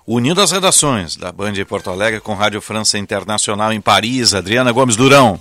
Unindo 0.05 0.41
as 0.41 0.51
redações 0.51 1.15
da 1.15 1.31
Band 1.31 1.53
de 1.53 1.65
Porto 1.65 1.89
Alegre 1.89 2.19
com 2.19 2.35
Rádio 2.35 2.61
França 2.61 2.97
Internacional 2.97 3.73
em 3.73 3.81
Paris, 3.81 4.35
Adriana 4.35 4.71
Gomes 4.71 4.95
Durão. 4.95 5.39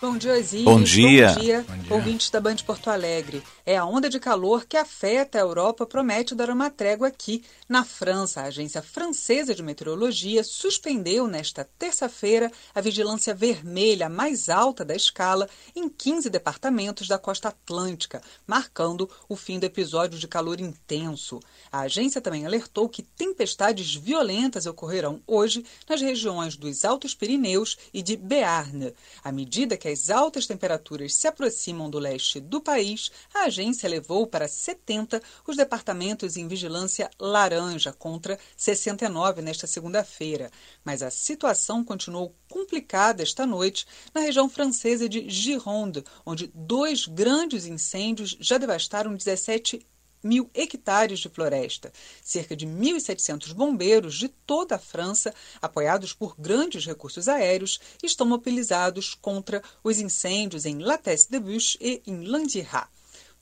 Bom 0.00 0.16
dia, 0.16 0.32
Osiris. 0.32 0.64
Bom 0.64 0.82
dia. 0.82 1.28
Bom 1.28 1.40
dia, 1.40 1.64
Bom 1.68 1.76
dia. 1.76 1.94
ouvintes 1.94 2.30
da 2.30 2.40
Band 2.40 2.56
Porto 2.66 2.88
Alegre. 2.88 3.42
É 3.64 3.76
a 3.76 3.84
onda 3.84 4.10
de 4.10 4.18
calor 4.18 4.66
que 4.66 4.76
afeta 4.76 5.38
a 5.38 5.40
Europa 5.40 5.86
promete 5.86 6.34
dar 6.34 6.50
uma 6.50 6.68
trégua 6.68 7.06
aqui. 7.06 7.44
Na 7.68 7.84
França, 7.84 8.40
a 8.40 8.46
Agência 8.46 8.82
Francesa 8.82 9.54
de 9.54 9.62
Meteorologia 9.62 10.42
suspendeu 10.42 11.28
nesta 11.28 11.64
terça-feira 11.78 12.50
a 12.74 12.80
vigilância 12.80 13.32
vermelha 13.32 14.08
mais 14.08 14.48
alta 14.48 14.84
da 14.84 14.96
escala 14.96 15.48
em 15.76 15.88
15 15.88 16.28
departamentos 16.28 17.06
da 17.06 17.18
costa 17.18 17.50
atlântica, 17.50 18.20
marcando 18.44 19.08
o 19.28 19.36
fim 19.36 19.60
do 19.60 19.64
episódio 19.64 20.18
de 20.18 20.26
calor 20.26 20.60
intenso. 20.60 21.38
A 21.70 21.82
agência 21.82 22.20
também 22.20 22.44
alertou 22.44 22.88
que 22.88 23.02
tempestades 23.02 23.94
violentas 23.94 24.66
ocorrerão 24.66 25.22
hoje 25.24 25.64
nas 25.88 26.00
regiões 26.00 26.56
dos 26.56 26.84
Altos 26.84 27.14
Pirineus 27.14 27.78
e 27.94 28.02
de 28.02 28.16
Bearne. 28.16 28.92
À 29.22 29.30
medida 29.30 29.76
que 29.76 29.86
as 29.86 30.10
altas 30.10 30.48
temperaturas 30.48 31.14
se 31.14 31.28
aproximam 31.28 31.88
do 31.88 32.00
leste 32.00 32.40
do 32.40 32.60
país, 32.60 33.12
a 33.32 33.51
agência 33.52 33.88
levou 33.88 34.26
para 34.26 34.48
70 34.48 35.22
os 35.46 35.56
departamentos 35.56 36.36
em 36.36 36.48
vigilância 36.48 37.10
laranja 37.20 37.92
contra 37.92 38.38
69 38.56 39.42
nesta 39.42 39.66
segunda-feira. 39.66 40.50
Mas 40.82 41.02
a 41.02 41.10
situação 41.10 41.84
continuou 41.84 42.34
complicada 42.48 43.22
esta 43.22 43.46
noite 43.46 43.86
na 44.14 44.22
região 44.22 44.48
francesa 44.48 45.08
de 45.08 45.28
Gironde, 45.28 46.02
onde 46.24 46.50
dois 46.54 47.06
grandes 47.06 47.66
incêndios 47.66 48.36
já 48.40 48.56
devastaram 48.56 49.14
17 49.14 49.86
mil 50.22 50.48
hectares 50.54 51.18
de 51.18 51.28
floresta. 51.28 51.92
Cerca 52.22 52.54
de 52.54 52.66
1.700 52.66 53.52
bombeiros 53.52 54.14
de 54.14 54.28
toda 54.28 54.76
a 54.76 54.78
França, 54.78 55.34
apoiados 55.60 56.12
por 56.12 56.36
grandes 56.38 56.86
recursos 56.86 57.28
aéreos, 57.28 57.80
estão 58.02 58.26
mobilizados 58.26 59.14
contra 59.14 59.62
os 59.82 59.98
incêndios 59.98 60.64
em 60.64 60.78
La 60.78 60.96
Teste-de-Buche 60.96 61.76
e 61.80 62.02
em 62.06 62.24
Landirat. 62.24 62.88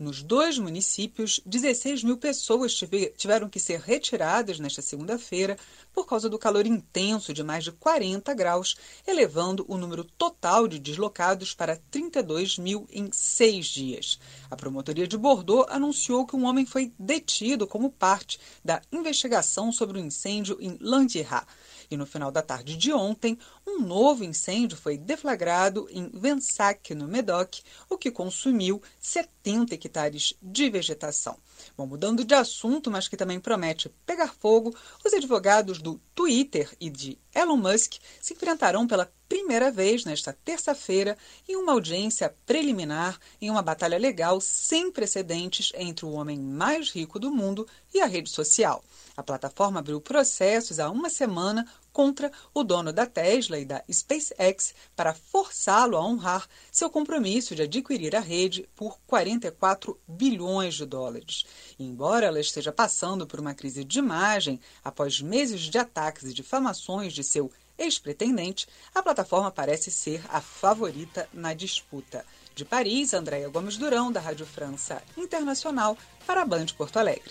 Nos 0.00 0.22
dois 0.22 0.56
municípios, 0.58 1.42
16 1.44 2.02
mil 2.04 2.16
pessoas 2.16 2.74
tiveram 3.18 3.50
que 3.50 3.60
ser 3.60 3.80
retiradas 3.80 4.58
nesta 4.58 4.80
segunda-feira 4.80 5.58
por 5.92 6.06
causa 6.06 6.26
do 6.26 6.38
calor 6.38 6.66
intenso 6.66 7.34
de 7.34 7.44
mais 7.44 7.64
de 7.64 7.72
40 7.72 8.32
graus, 8.32 8.78
elevando 9.06 9.62
o 9.68 9.76
número 9.76 10.02
total 10.02 10.66
de 10.66 10.78
deslocados 10.78 11.52
para 11.52 11.76
32 11.90 12.56
mil 12.56 12.88
em 12.90 13.10
seis 13.12 13.66
dias. 13.66 14.18
A 14.50 14.56
promotoria 14.56 15.06
de 15.06 15.18
Bordeaux 15.18 15.70
anunciou 15.70 16.26
que 16.26 16.34
um 16.34 16.46
homem 16.46 16.64
foi 16.64 16.94
detido 16.98 17.66
como 17.66 17.90
parte 17.90 18.40
da 18.64 18.80
investigação 18.90 19.70
sobre 19.70 19.98
o 19.98 20.02
incêndio 20.02 20.56
em 20.62 20.78
Landirat. 20.80 21.46
E 21.90 21.96
no 21.96 22.06
final 22.06 22.30
da 22.30 22.40
tarde 22.40 22.76
de 22.76 22.92
ontem, 22.92 23.36
um 23.66 23.80
novo 23.80 24.22
incêndio 24.22 24.78
foi 24.78 24.96
deflagrado 24.96 25.88
em 25.90 26.08
Vensac, 26.08 26.94
no 26.94 27.08
Medoc, 27.08 27.62
o 27.88 27.98
que 27.98 28.12
consumiu 28.12 28.80
70 29.00 29.74
hectares 29.74 30.34
de 30.40 30.70
vegetação. 30.70 31.36
Bom, 31.76 31.86
mudando 31.86 32.24
de 32.24 32.34
assunto, 32.34 32.90
mas 32.90 33.08
que 33.08 33.16
também 33.16 33.40
promete 33.40 33.90
pegar 34.06 34.32
fogo, 34.34 34.72
os 35.04 35.12
advogados 35.12 35.82
do 35.82 36.00
Twitter 36.14 36.70
e 36.80 36.88
de 36.88 37.18
Elon 37.34 37.56
Musk 37.56 37.94
se 38.20 38.34
enfrentarão 38.34 38.86
pela 38.86 39.12
primeira 39.28 39.70
vez 39.70 40.04
nesta 40.04 40.32
terça-feira 40.32 41.16
em 41.48 41.56
uma 41.56 41.72
audiência 41.72 42.34
preliminar 42.44 43.18
em 43.40 43.50
uma 43.50 43.62
batalha 43.62 43.98
legal 43.98 44.40
sem 44.40 44.90
precedentes 44.90 45.72
entre 45.74 46.04
o 46.04 46.12
homem 46.12 46.38
mais 46.38 46.90
rico 46.90 47.18
do 47.18 47.30
mundo 47.30 47.66
e 47.94 48.00
a 48.00 48.06
rede 48.06 48.30
social. 48.30 48.82
A 49.20 49.22
plataforma 49.22 49.80
abriu 49.80 50.00
processos 50.00 50.80
há 50.80 50.88
uma 50.88 51.10
semana 51.10 51.66
contra 51.92 52.32
o 52.54 52.64
dono 52.64 52.90
da 52.90 53.04
Tesla 53.04 53.58
e 53.58 53.66
da 53.66 53.84
SpaceX 53.92 54.74
para 54.96 55.12
forçá-lo 55.12 55.98
a 55.98 56.02
honrar 56.02 56.48
seu 56.72 56.88
compromisso 56.88 57.54
de 57.54 57.60
adquirir 57.60 58.16
a 58.16 58.20
rede 58.20 58.66
por 58.74 58.98
44 59.06 60.00
bilhões 60.08 60.76
de 60.76 60.86
dólares. 60.86 61.44
E 61.78 61.84
embora 61.84 62.24
ela 62.24 62.40
esteja 62.40 62.72
passando 62.72 63.26
por 63.26 63.38
uma 63.38 63.52
crise 63.52 63.84
de 63.84 63.98
imagem 63.98 64.58
após 64.82 65.20
meses 65.20 65.60
de 65.60 65.76
ataques 65.76 66.22
e 66.22 66.32
difamações 66.32 67.12
de 67.12 67.22
seu 67.22 67.52
ex-pretendente, 67.76 68.66
a 68.94 69.02
plataforma 69.02 69.50
parece 69.50 69.90
ser 69.90 70.24
a 70.30 70.40
favorita 70.40 71.28
na 71.30 71.52
disputa. 71.52 72.24
De 72.54 72.64
Paris, 72.64 73.12
Andréia 73.12 73.50
Gomes 73.50 73.76
Durão, 73.76 74.10
da 74.10 74.18
Rádio 74.18 74.46
França 74.46 75.02
Internacional, 75.14 75.98
para 76.26 76.40
a 76.40 76.46
Band 76.46 76.66
Porto 76.74 76.98
Alegre. 76.98 77.30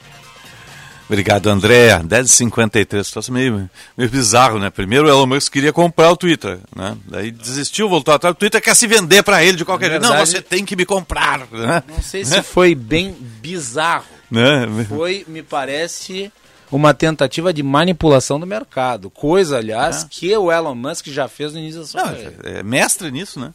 Obrigado, 1.10 1.48
André. 1.50 1.98
10h53. 2.04 3.12
Troço 3.12 3.32
meio, 3.34 3.68
meio 3.98 4.10
bizarro, 4.12 4.60
né? 4.60 4.70
Primeiro 4.70 5.08
o 5.08 5.10
Elon 5.10 5.26
Musk 5.26 5.52
queria 5.52 5.74
comprar 5.74 6.12
o 6.12 6.16
Twitter, 6.18 6.60
né? 6.76 6.96
Daí 7.06 7.32
desistiu, 7.32 7.90
voltou 7.90 8.14
atrás. 8.14 8.34
O 8.36 8.38
Twitter 8.38 8.62
quer 8.62 8.76
se 8.76 8.86
vender 8.86 9.24
para 9.24 9.44
ele 9.44 9.58
de 9.58 9.66
qualquer 9.66 9.90
jeito. 9.90 10.04
Não, 10.04 10.16
você 10.20 10.40
tem 10.40 10.64
que 10.64 10.76
me 10.76 10.86
comprar. 10.86 11.48
Né? 11.52 11.84
Não 11.88 12.02
sei 12.04 12.24
se 12.24 12.42
foi 12.44 12.76
bem 12.76 13.12
bizarro. 13.42 14.06
Né? 14.30 14.68
Foi, 14.88 15.26
me 15.28 15.42
parece, 15.42 16.32
uma 16.72 16.94
tentativa 16.94 17.52
de 17.52 17.64
manipulação 17.64 18.40
do 18.40 18.46
mercado. 18.46 19.10
Coisa, 19.10 19.58
aliás, 19.58 20.04
Ah. 20.04 20.08
que 20.12 20.38
o 20.38 20.52
Elon 20.52 20.76
Musk 20.76 21.08
já 21.08 21.28
fez 21.28 21.54
no 21.54 21.60
início 21.60 21.80
da 21.82 21.88
sua 21.88 22.04
carreira. 22.04 22.36
é 22.44 22.62
mestre 22.62 23.10
nisso, 23.10 23.40
né? 23.40 23.52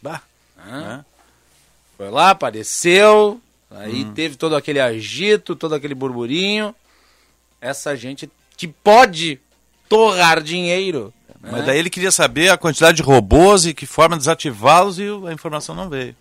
Bah. 0.00 0.22
Ah. 0.58 1.00
Foi 1.98 2.08
lá, 2.10 2.30
apareceu, 2.30 3.38
aí 3.70 4.04
Hum. 4.04 4.12
teve 4.14 4.36
todo 4.36 4.56
aquele 4.56 4.80
agito, 4.80 5.54
todo 5.54 5.74
aquele 5.74 5.94
burburinho. 5.94 6.74
Essa 7.68 7.96
gente 7.96 8.30
que 8.56 8.68
pode 8.68 9.40
torrar 9.88 10.42
dinheiro. 10.42 11.12
né? 11.42 11.48
Mas 11.52 11.64
daí 11.66 11.78
ele 11.78 11.90
queria 11.90 12.10
saber 12.12 12.50
a 12.50 12.56
quantidade 12.58 12.98
de 12.98 13.02
robôs 13.02 13.64
e 13.66 13.72
que 13.74 13.86
forma 13.86 14.16
de 14.16 14.20
desativá-los 14.20 14.98
e 14.98 15.04
a 15.28 15.32
informação 15.32 15.74
não 15.74 15.88
veio. 15.88 16.14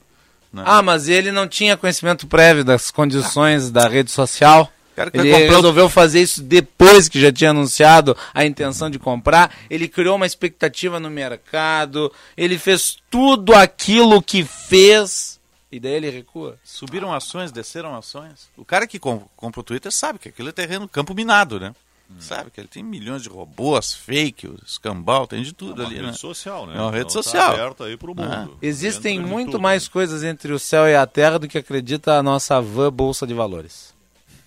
né? 0.53 0.63
Ah, 0.65 0.81
mas 0.81 1.07
ele 1.09 1.31
não 1.31 1.47
tinha 1.47 1.75
conhecimento 1.75 2.27
prévio 2.27 2.63
das 2.63 2.89
condições 2.91 3.69
da 3.71 3.87
rede 3.89 4.09
social. 4.11 4.71
Ele 5.11 5.33
o- 5.33 5.49
resolveu 5.55 5.89
fazer 5.89 6.21
isso 6.21 6.41
depois 6.43 7.09
que 7.09 7.19
já 7.19 7.31
tinha 7.31 7.49
anunciado 7.49 8.15
a 8.33 8.45
intenção 8.45 8.89
de 8.91 8.99
comprar. 8.99 9.51
Ele 9.69 9.87
criou 9.87 10.15
uma 10.15 10.25
expectativa 10.27 10.99
no 10.99 11.09
mercado. 11.09 12.11
Ele 12.37 12.59
fez 12.59 12.97
tudo 13.09 13.53
aquilo 13.55 14.21
que 14.21 14.43
fez. 14.43 15.39
E 15.73 15.79
daí 15.79 15.93
ele 15.93 16.09
recua. 16.09 16.59
Subiram 16.63 17.11
ações, 17.11 17.51
desceram 17.51 17.95
ações. 17.95 18.47
O 18.55 18.63
cara 18.63 18.85
que 18.85 18.99
com- 18.99 19.25
compra 19.35 19.59
o 19.61 19.63
Twitter 19.63 19.91
sabe 19.91 20.19
que 20.19 20.29
aquilo 20.29 20.49
é 20.49 20.51
terreno, 20.51 20.87
campo 20.87 21.15
minado, 21.15 21.59
né? 21.59 21.73
Sabe 22.19 22.51
que 22.51 22.61
ele 22.61 22.67
tem 22.67 22.83
milhões 22.83 23.23
de 23.23 23.29
robôs, 23.29 23.91
fake, 23.91 24.47
escambau, 24.63 25.25
tem 25.25 25.41
de 25.41 25.51
tudo 25.51 25.81
É 25.81 25.85
uma 25.85 25.89
ali, 25.89 25.95
rede 25.95 26.07
né? 26.07 26.13
social, 26.13 26.67
né? 26.67 26.77
É 26.77 26.79
uma 26.81 26.91
rede 26.91 27.05
Então 27.05 27.07
tá 27.07 27.23
social. 27.23 27.51
aberta 27.53 27.85
aí 27.85 27.97
pro 27.97 28.09
mundo. 28.13 28.51
Ah. 28.53 28.57
Existem 28.61 29.13
Dentro 29.15 29.27
de 29.29 29.33
muito 29.33 29.51
tudo. 29.53 29.61
mais 29.61 29.87
coisas 29.87 30.23
entre 30.23 30.53
o 30.53 30.59
céu 30.59 30.87
e 30.87 30.95
a 30.95 31.07
terra 31.07 31.39
do 31.39 31.47
que 31.47 31.57
acredita 31.57 32.19
a 32.19 32.21
nossa 32.21 32.61
van 32.61 32.91
Bolsa 32.93 33.25
de 33.25 33.33
Valores. 33.33 33.95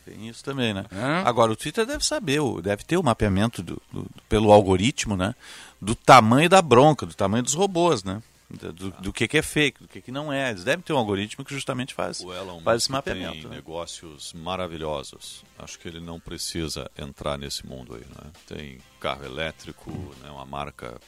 Tem 0.05 0.29
isso 0.29 0.45
também, 0.45 0.73
né? 0.73 0.85
Agora, 1.25 1.51
o 1.51 1.57
Twitter 1.57 1.85
deve 1.85 2.05
saber, 2.07 2.39
o- 2.39 2.63
deve 2.63 2.85
ter 2.85 2.97
o 2.99 3.03
mapeamento 3.03 3.61
do, 3.65 3.83
do- 3.93 4.07
pelo 4.29 4.53
algoritmo, 4.53 5.17
né? 5.17 5.35
Do 5.83 5.97
tamanho 5.97 6.49
da 6.49 6.63
bronca, 6.63 7.05
do 7.05 7.15
tamanho 7.15 7.43
dos 7.43 7.55
robôs, 7.55 8.05
né? 8.05 8.23
Do, 8.49 8.73
do- 8.73 9.13
que, 9.13 9.27
que 9.27 9.39
é 9.39 9.43
fake, 9.43 9.83
do 9.83 9.89
que, 9.89 10.01
que 10.01 10.13
não 10.13 10.33
é. 10.33 10.51
Eles 10.51 10.63
devem 10.63 10.81
ter 10.83 10.93
um 10.93 10.99
algoritmo 10.99 11.45
que 11.45 11.53
justamente 11.53 11.93
faz, 11.93 12.21
O 12.21 12.33
Elon 12.33 12.61
faz 12.61 12.83
esse 12.83 12.93
Musk 12.93 13.05
tem 13.05 13.15
mapeamento. 13.15 13.49
Né? 13.49 13.57
negócios 13.57 14.33
maravilhosos. 14.35 15.45
Acho 15.59 15.79
que 15.79 15.89
ele 15.89 15.99
não 16.01 16.21
precisa 16.21 16.89
entrar 16.97 17.37
nesse 17.37 17.67
mundo 17.67 17.95
aí, 17.95 18.03
né? 18.03 18.31
Tem 18.47 18.79
carro 19.01 19.25
elétrico, 19.25 19.91
né? 20.23 20.31
Uma 20.31 20.45
marca 20.47 21.01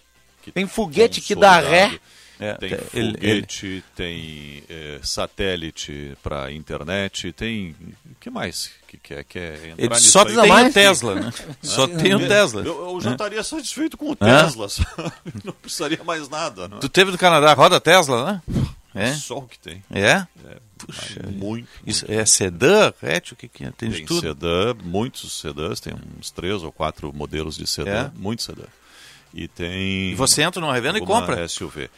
que 0.43 0.51
Tem 0.51 0.67
foguete 0.67 1.21
que 1.21 1.35
dá 1.35 1.61
ré. 1.61 1.99
É, 2.41 2.55
tem 2.55 2.69
tem- 2.71 2.79
ele- 2.95 3.13
foguete, 3.13 3.85
tem 3.97 4.63
eh, 4.69 5.01
satélite 5.03 6.17
para 6.23 6.53
internet, 6.53 7.33
tem 7.33 7.75
o 8.11 8.15
que 8.21 8.31
mais 8.31 8.71
que 8.87 8.97
quer 8.97 9.25
quer 9.25 9.55
entrar 9.71 9.75
Ele 9.85 9.89
nisso 9.95 10.11
só 10.11 10.25
tem 10.25 10.39
o 10.39 10.73
Tesla, 10.73 11.15
né? 11.17 11.33
Só 11.63 11.87
tem 11.89 12.15
o 12.15 12.19
Tesla. 12.27 12.63
Eu, 12.63 12.91
eu 12.95 13.01
já 13.01 13.11
É. 13.11 13.13
estaria 13.13 13.43
satisfeito 13.43 13.97
com 13.97 14.11
o 14.11 14.13
É. 14.13 14.17
Tesla, 14.43 14.69
sabe? 14.69 15.13
não 15.45 15.53
precisaria 15.53 16.03
mais 16.05 16.29
nada. 16.29 16.69
Não 16.69 16.79
é? 16.79 16.81
Tu 16.81 16.89
teve 16.89 17.11
no 17.11 17.19
Canadá 17.19 17.53
roda 17.55 17.81
Tesla, 17.81 18.25
né? 18.33 18.43
É? 18.95 19.13
Só 19.15 19.39
o 19.39 19.43
que 19.43 19.59
tem. 19.59 19.83
É? 19.91 20.07
É, 20.11 20.27
Puxa, 20.79 21.21
muito, 21.31 21.69
Isso 21.87 22.05
é 22.09 22.25
sedã, 22.25 22.93
hatch, 23.03 23.33
o 23.33 23.37
que 23.37 23.47
que 23.49 23.65
é? 23.65 23.71
Tem, 23.73 23.91
de 23.91 23.97
Tem 23.99 24.07
tudo. 24.07 24.21
sedã, 24.21 24.75
muitos 24.83 25.41
sedãs, 25.41 25.79
tem 25.81 25.93
uns 26.19 26.31
três 26.31 26.63
ou 26.63 26.73
quatro 26.73 27.13
modelos 27.13 27.57
de 27.57 27.67
sedã, 27.67 28.07
É? 28.07 28.11
muito 28.19 28.43
sedã. 28.43 28.65
E 29.35 29.47
tem. 29.47 30.13
E 30.13 30.15
você 30.15 30.41
entra 30.43 30.61
numa 30.61 30.73
revenda 30.73 30.99
e 30.99 31.05
compra? 31.05 31.47
SUV. 31.47 31.91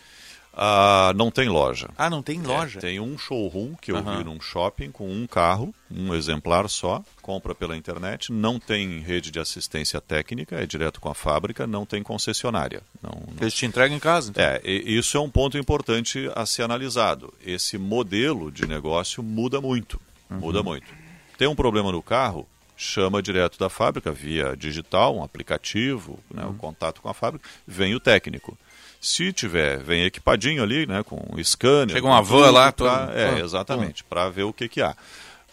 Ah, 0.53 1.13
não 1.15 1.31
tem 1.31 1.49
loja. 1.49 1.89
Ah, 1.97 2.11
não 2.11 2.23
tem 2.23 2.41
loja? 2.43 2.79
É, 2.79 2.83
tem 2.83 3.01
um 3.01 3.17
showroom 3.17 3.75
que 3.81 3.93
eu 3.93 3.97
Aham. 3.97 4.19
vi 4.19 4.25
num 4.25 4.41
shopping 4.41 4.91
com 4.91 5.09
um 5.09 5.27
carro, 5.27 5.73
um 5.91 6.13
exemplar 6.13 6.69
só, 6.69 7.03
compra 7.23 7.55
pela 7.55 7.77
internet, 7.77 8.33
não 8.33 8.59
tem 8.59 8.99
rede 8.99 9.31
de 9.31 9.39
assistência 9.39 10.01
técnica, 10.01 10.57
é 10.61 10.67
direto 10.67 11.01
com 11.01 11.09
a 11.09 11.15
fábrica, 11.15 11.67
não 11.67 11.87
tem 11.87 12.03
concessionária. 12.03 12.83
Não, 13.01 13.11
não- 13.29 13.35
Eles 13.41 13.55
te 13.55 13.65
entregam 13.65 13.97
em 13.97 14.01
casa, 14.01 14.31
então. 14.31 14.43
É, 14.45 14.61
isso 14.65 15.17
é 15.17 15.21
um 15.21 15.31
ponto 15.31 15.57
importante 15.57 16.29
a 16.35 16.45
ser 16.45 16.63
analisado. 16.63 17.33
Esse 17.45 17.79
modelo 17.79 18.51
de 18.51 18.67
negócio 18.67 19.23
muda 19.23 19.61
muito, 19.61 20.01
Uhum. 20.29 20.39
muda 20.39 20.63
muito. 20.63 20.93
Tem 21.39 21.47
um 21.49 21.55
problema 21.55 21.93
no 21.93 22.03
carro, 22.03 22.47
chama 22.77 23.23
direto 23.23 23.59
da 23.59 23.69
fábrica 23.69 24.11
via 24.11 24.57
digital, 24.57 25.17
um 25.17 25.23
aplicativo, 25.23 26.19
né, 26.33 26.45
Uhum. 26.45 26.51
o 26.51 26.55
contato 26.55 27.01
com 27.01 27.09
a 27.09 27.15
fábrica, 27.15 27.49
vem 27.67 27.95
o 27.95 28.01
técnico. 28.01 28.59
Se 29.01 29.33
tiver, 29.33 29.79
vem 29.79 30.05
equipadinho 30.05 30.63
ali, 30.63 30.87
né, 30.87 31.03
com 31.03 31.19
scanner. 31.43 31.95
Chega 31.97 32.07
uma 32.07 32.21
van 32.23 32.51
lá, 32.51 32.71
pra- 32.71 33.07
todo- 33.07 33.17
É, 33.17 33.31
Ah, 33.31 33.39
exatamente, 33.41 34.05
para 34.05 34.29
ver 34.29 34.43
o 34.43 34.53
que 34.53 34.69
que 34.69 34.83
há. 34.83 34.95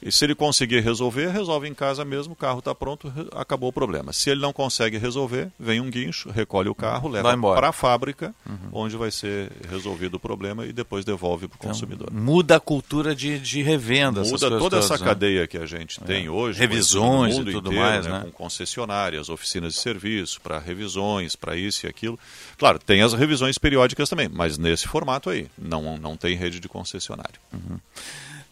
E 0.01 0.11
se 0.11 0.23
ele 0.23 0.35
conseguir 0.35 0.79
resolver, 0.81 1.29
resolve 1.29 1.67
em 1.67 1.73
casa 1.73 2.05
mesmo, 2.05 2.33
o 2.33 2.35
carro 2.35 2.59
está 2.59 2.73
pronto, 2.75 3.11
acabou 3.35 3.69
o 3.69 3.73
problema. 3.73 4.13
Se 4.13 4.29
ele 4.29 4.39
não 4.39 4.53
consegue 4.53 4.97
resolver, 4.97 5.49
vem 5.59 5.81
um 5.81 5.89
guincho, 5.89 6.29
recolhe 6.29 6.69
o 6.69 6.75
carro, 6.75 7.09
leva 7.09 7.35
para 7.37 7.69
a 7.69 7.71
fábrica, 7.71 8.33
Uhum. 8.47 8.57
onde 8.71 8.95
vai 8.95 9.09
ser 9.11 9.51
resolvido 9.69 10.15
o 10.15 10.19
problema 10.19 10.65
e 10.65 10.71
depois 10.71 11.03
devolve 11.03 11.47
para 11.47 11.55
o 11.55 11.59
consumidor. 11.59 12.11
Muda 12.13 12.57
a 12.57 12.59
cultura 12.59 13.15
de, 13.15 13.39
de 13.39 13.61
revenda. 13.63 14.21
essas 14.21 14.31
Muda 14.41 14.57
toda 14.59 14.77
essa 14.77 14.87
todas, 14.89 15.01
né? 15.01 15.07
cadeia 15.07 15.47
que 15.47 15.57
a 15.57 15.65
gente 15.65 15.99
tem 16.01 16.27
É. 16.27 16.29
hoje, 16.29 16.59
Revisões 16.59 17.35
e 17.37 17.43
tudo 17.43 17.69
inteiro, 17.69 17.75
mais, 17.79 18.05
né? 18.05 18.21
Com 18.23 18.31
concessionárias, 18.31 19.29
oficinas 19.29 19.73
de 19.73 19.79
serviço, 19.79 20.39
para 20.41 20.59
revisões, 20.59 21.35
para 21.35 21.55
isso 21.57 21.85
e 21.85 21.89
aquilo. 21.89 22.19
Claro, 22.57 22.77
tem 22.79 23.01
as 23.01 23.13
revisões 23.13 23.57
periódicas 23.57 24.09
também, 24.09 24.29
mas 24.29 24.57
nesse 24.57 24.87
formato 24.87 25.29
aí, 25.29 25.47
não, 25.57 25.97
não 25.97 26.15
tem 26.15 26.35
rede 26.35 26.59
de 26.59 26.69
concessionário. 26.69 27.39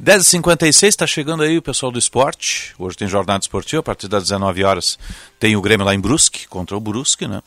10h56, 0.01 0.87
está 0.87 1.07
chegando 1.07 1.43
aí 1.43 1.57
o 1.57 1.61
pessoal 1.61 1.89
do 1.89 1.97
esporte. 1.97 2.73
Hoje 2.77 2.97
tem 2.97 3.07
jornada 3.07 3.41
esportiva, 3.41 3.79
a 3.79 3.83
partir 3.83 4.09
das 4.09 4.23
19 4.23 4.63
horas 4.63 4.99
tem 5.39 5.55
o 5.55 5.61
Grêmio 5.61 5.85
lá 5.85 5.95
em 5.95 5.99
Brusque, 5.99 6.47
contra 6.47 6.75
o 6.75 6.79
Brusque, 6.81 7.27
né? 7.27 7.41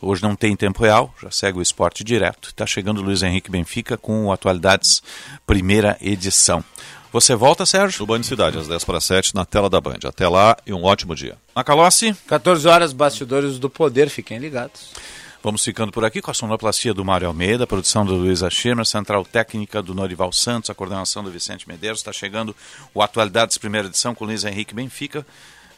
Hoje 0.00 0.22
não 0.22 0.34
tem 0.34 0.56
tempo 0.56 0.82
real, 0.82 1.14
já 1.22 1.30
segue 1.30 1.58
o 1.58 1.62
esporte 1.62 2.02
direto. 2.02 2.48
Está 2.48 2.66
chegando 2.66 2.98
o 2.98 3.02
Luiz 3.02 3.22
Henrique 3.22 3.50
Benfica 3.50 3.98
com 3.98 4.26
o 4.26 4.32
Atualidades, 4.32 5.02
primeira 5.46 5.98
edição. 6.00 6.64
Você 7.12 7.34
volta, 7.34 7.66
Sérgio? 7.66 8.00
No 8.00 8.06
Band 8.06 8.22
Cidade, 8.22 8.56
às 8.56 8.66
10 8.66 8.84
para 8.84 9.00
7, 9.00 9.34
na 9.34 9.44
tela 9.44 9.68
da 9.68 9.80
Band. 9.80 9.98
Até 10.04 10.26
lá 10.26 10.56
e 10.64 10.72
um 10.72 10.84
ótimo 10.84 11.14
dia. 11.14 11.36
Macalossi? 11.54 12.16
14 12.26 12.66
horas, 12.66 12.92
bastidores 12.94 13.58
do 13.58 13.68
poder, 13.68 14.08
fiquem 14.08 14.38
ligados. 14.38 14.92
Vamos 15.42 15.64
ficando 15.64 15.90
por 15.90 16.04
aqui 16.04 16.20
com 16.20 16.30
a 16.30 16.34
sonoplastia 16.34 16.92
do 16.92 17.02
Mário 17.02 17.26
Almeida, 17.26 17.66
produção 17.66 18.04
do 18.04 18.14
Luiz 18.14 18.42
Schirmer, 18.50 18.84
central 18.84 19.24
técnica 19.24 19.82
do 19.82 19.94
Norival 19.94 20.30
Santos, 20.32 20.68
a 20.68 20.74
coordenação 20.74 21.24
do 21.24 21.30
Vicente 21.30 21.66
Medeiros. 21.66 22.00
Está 22.00 22.12
chegando 22.12 22.54
o 22.92 23.00
Atualidades, 23.00 23.56
primeira 23.56 23.88
edição, 23.88 24.14
com 24.14 24.26
Luiz 24.26 24.44
Henrique 24.44 24.74
Benfica. 24.74 25.26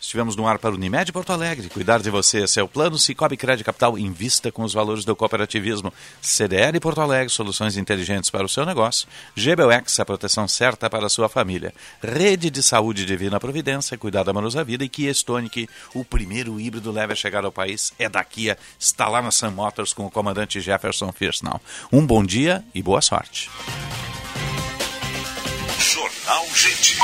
Estivemos 0.03 0.35
no 0.35 0.49
ar 0.49 0.59
para 0.59 0.73
o 0.73 0.75
Unimed 0.75 1.13
Porto 1.13 1.33
Alegre. 1.33 1.69
Cuidar 1.69 2.03
de 2.03 2.11
você, 2.11 2.43
esse 2.43 2.59
é 2.59 2.63
o 2.63 2.67
plano. 2.67 2.99
Cicobi 2.99 3.37
Crédito 3.37 3.65
Capital, 3.65 3.97
invista 3.97 4.51
com 4.51 4.65
os 4.65 4.75
valores 4.75 5.05
do 5.05 5.15
cooperativismo. 5.15 5.95
CDL 6.21 6.81
Porto 6.81 7.01
Alegre, 7.01 7.29
soluções 7.29 7.77
inteligentes 7.77 8.29
para 8.29 8.45
o 8.45 8.49
seu 8.49 8.67
negócio. 8.67 9.07
GBUX, 9.37 10.01
a 10.01 10.05
proteção 10.05 10.49
certa 10.49 10.91
para 10.91 11.07
a 11.07 11.09
sua 11.09 11.29
família. 11.29 11.73
Rede 12.03 12.51
de 12.51 12.65
Saúde 12.65 13.07
Divina 13.07 13.39
Providência, 13.39 13.97
cuidar 13.97 14.25
da 14.25 14.33
amorosa 14.33 14.65
vida. 14.65 14.85
E 14.85 14.89
Kia 14.89 15.13
Stonic, 15.13 15.69
o 15.95 16.05
primeiro 16.05 16.59
híbrido 16.59 16.91
leve 16.91 17.13
a 17.13 17.17
chegar 17.17 17.45
ao 17.45 17.53
país, 17.53 17.93
é 17.97 18.09
da 18.09 18.25
Kia. 18.25 18.59
Está 18.81 19.07
lá 19.07 19.23
na 19.23 19.31
Sun 19.31 19.53
Motors 19.53 19.93
com 19.93 20.05
o 20.05 20.11
comandante 20.11 20.61
Jefferson 20.61 21.13
Firsnall. 21.13 21.61
Um 21.93 22.05
bom 22.05 22.25
dia 22.25 22.65
e 22.75 22.83
boa 22.83 23.01
sorte. 23.01 23.49
Jornal 25.79 26.45
Gente. 26.57 26.99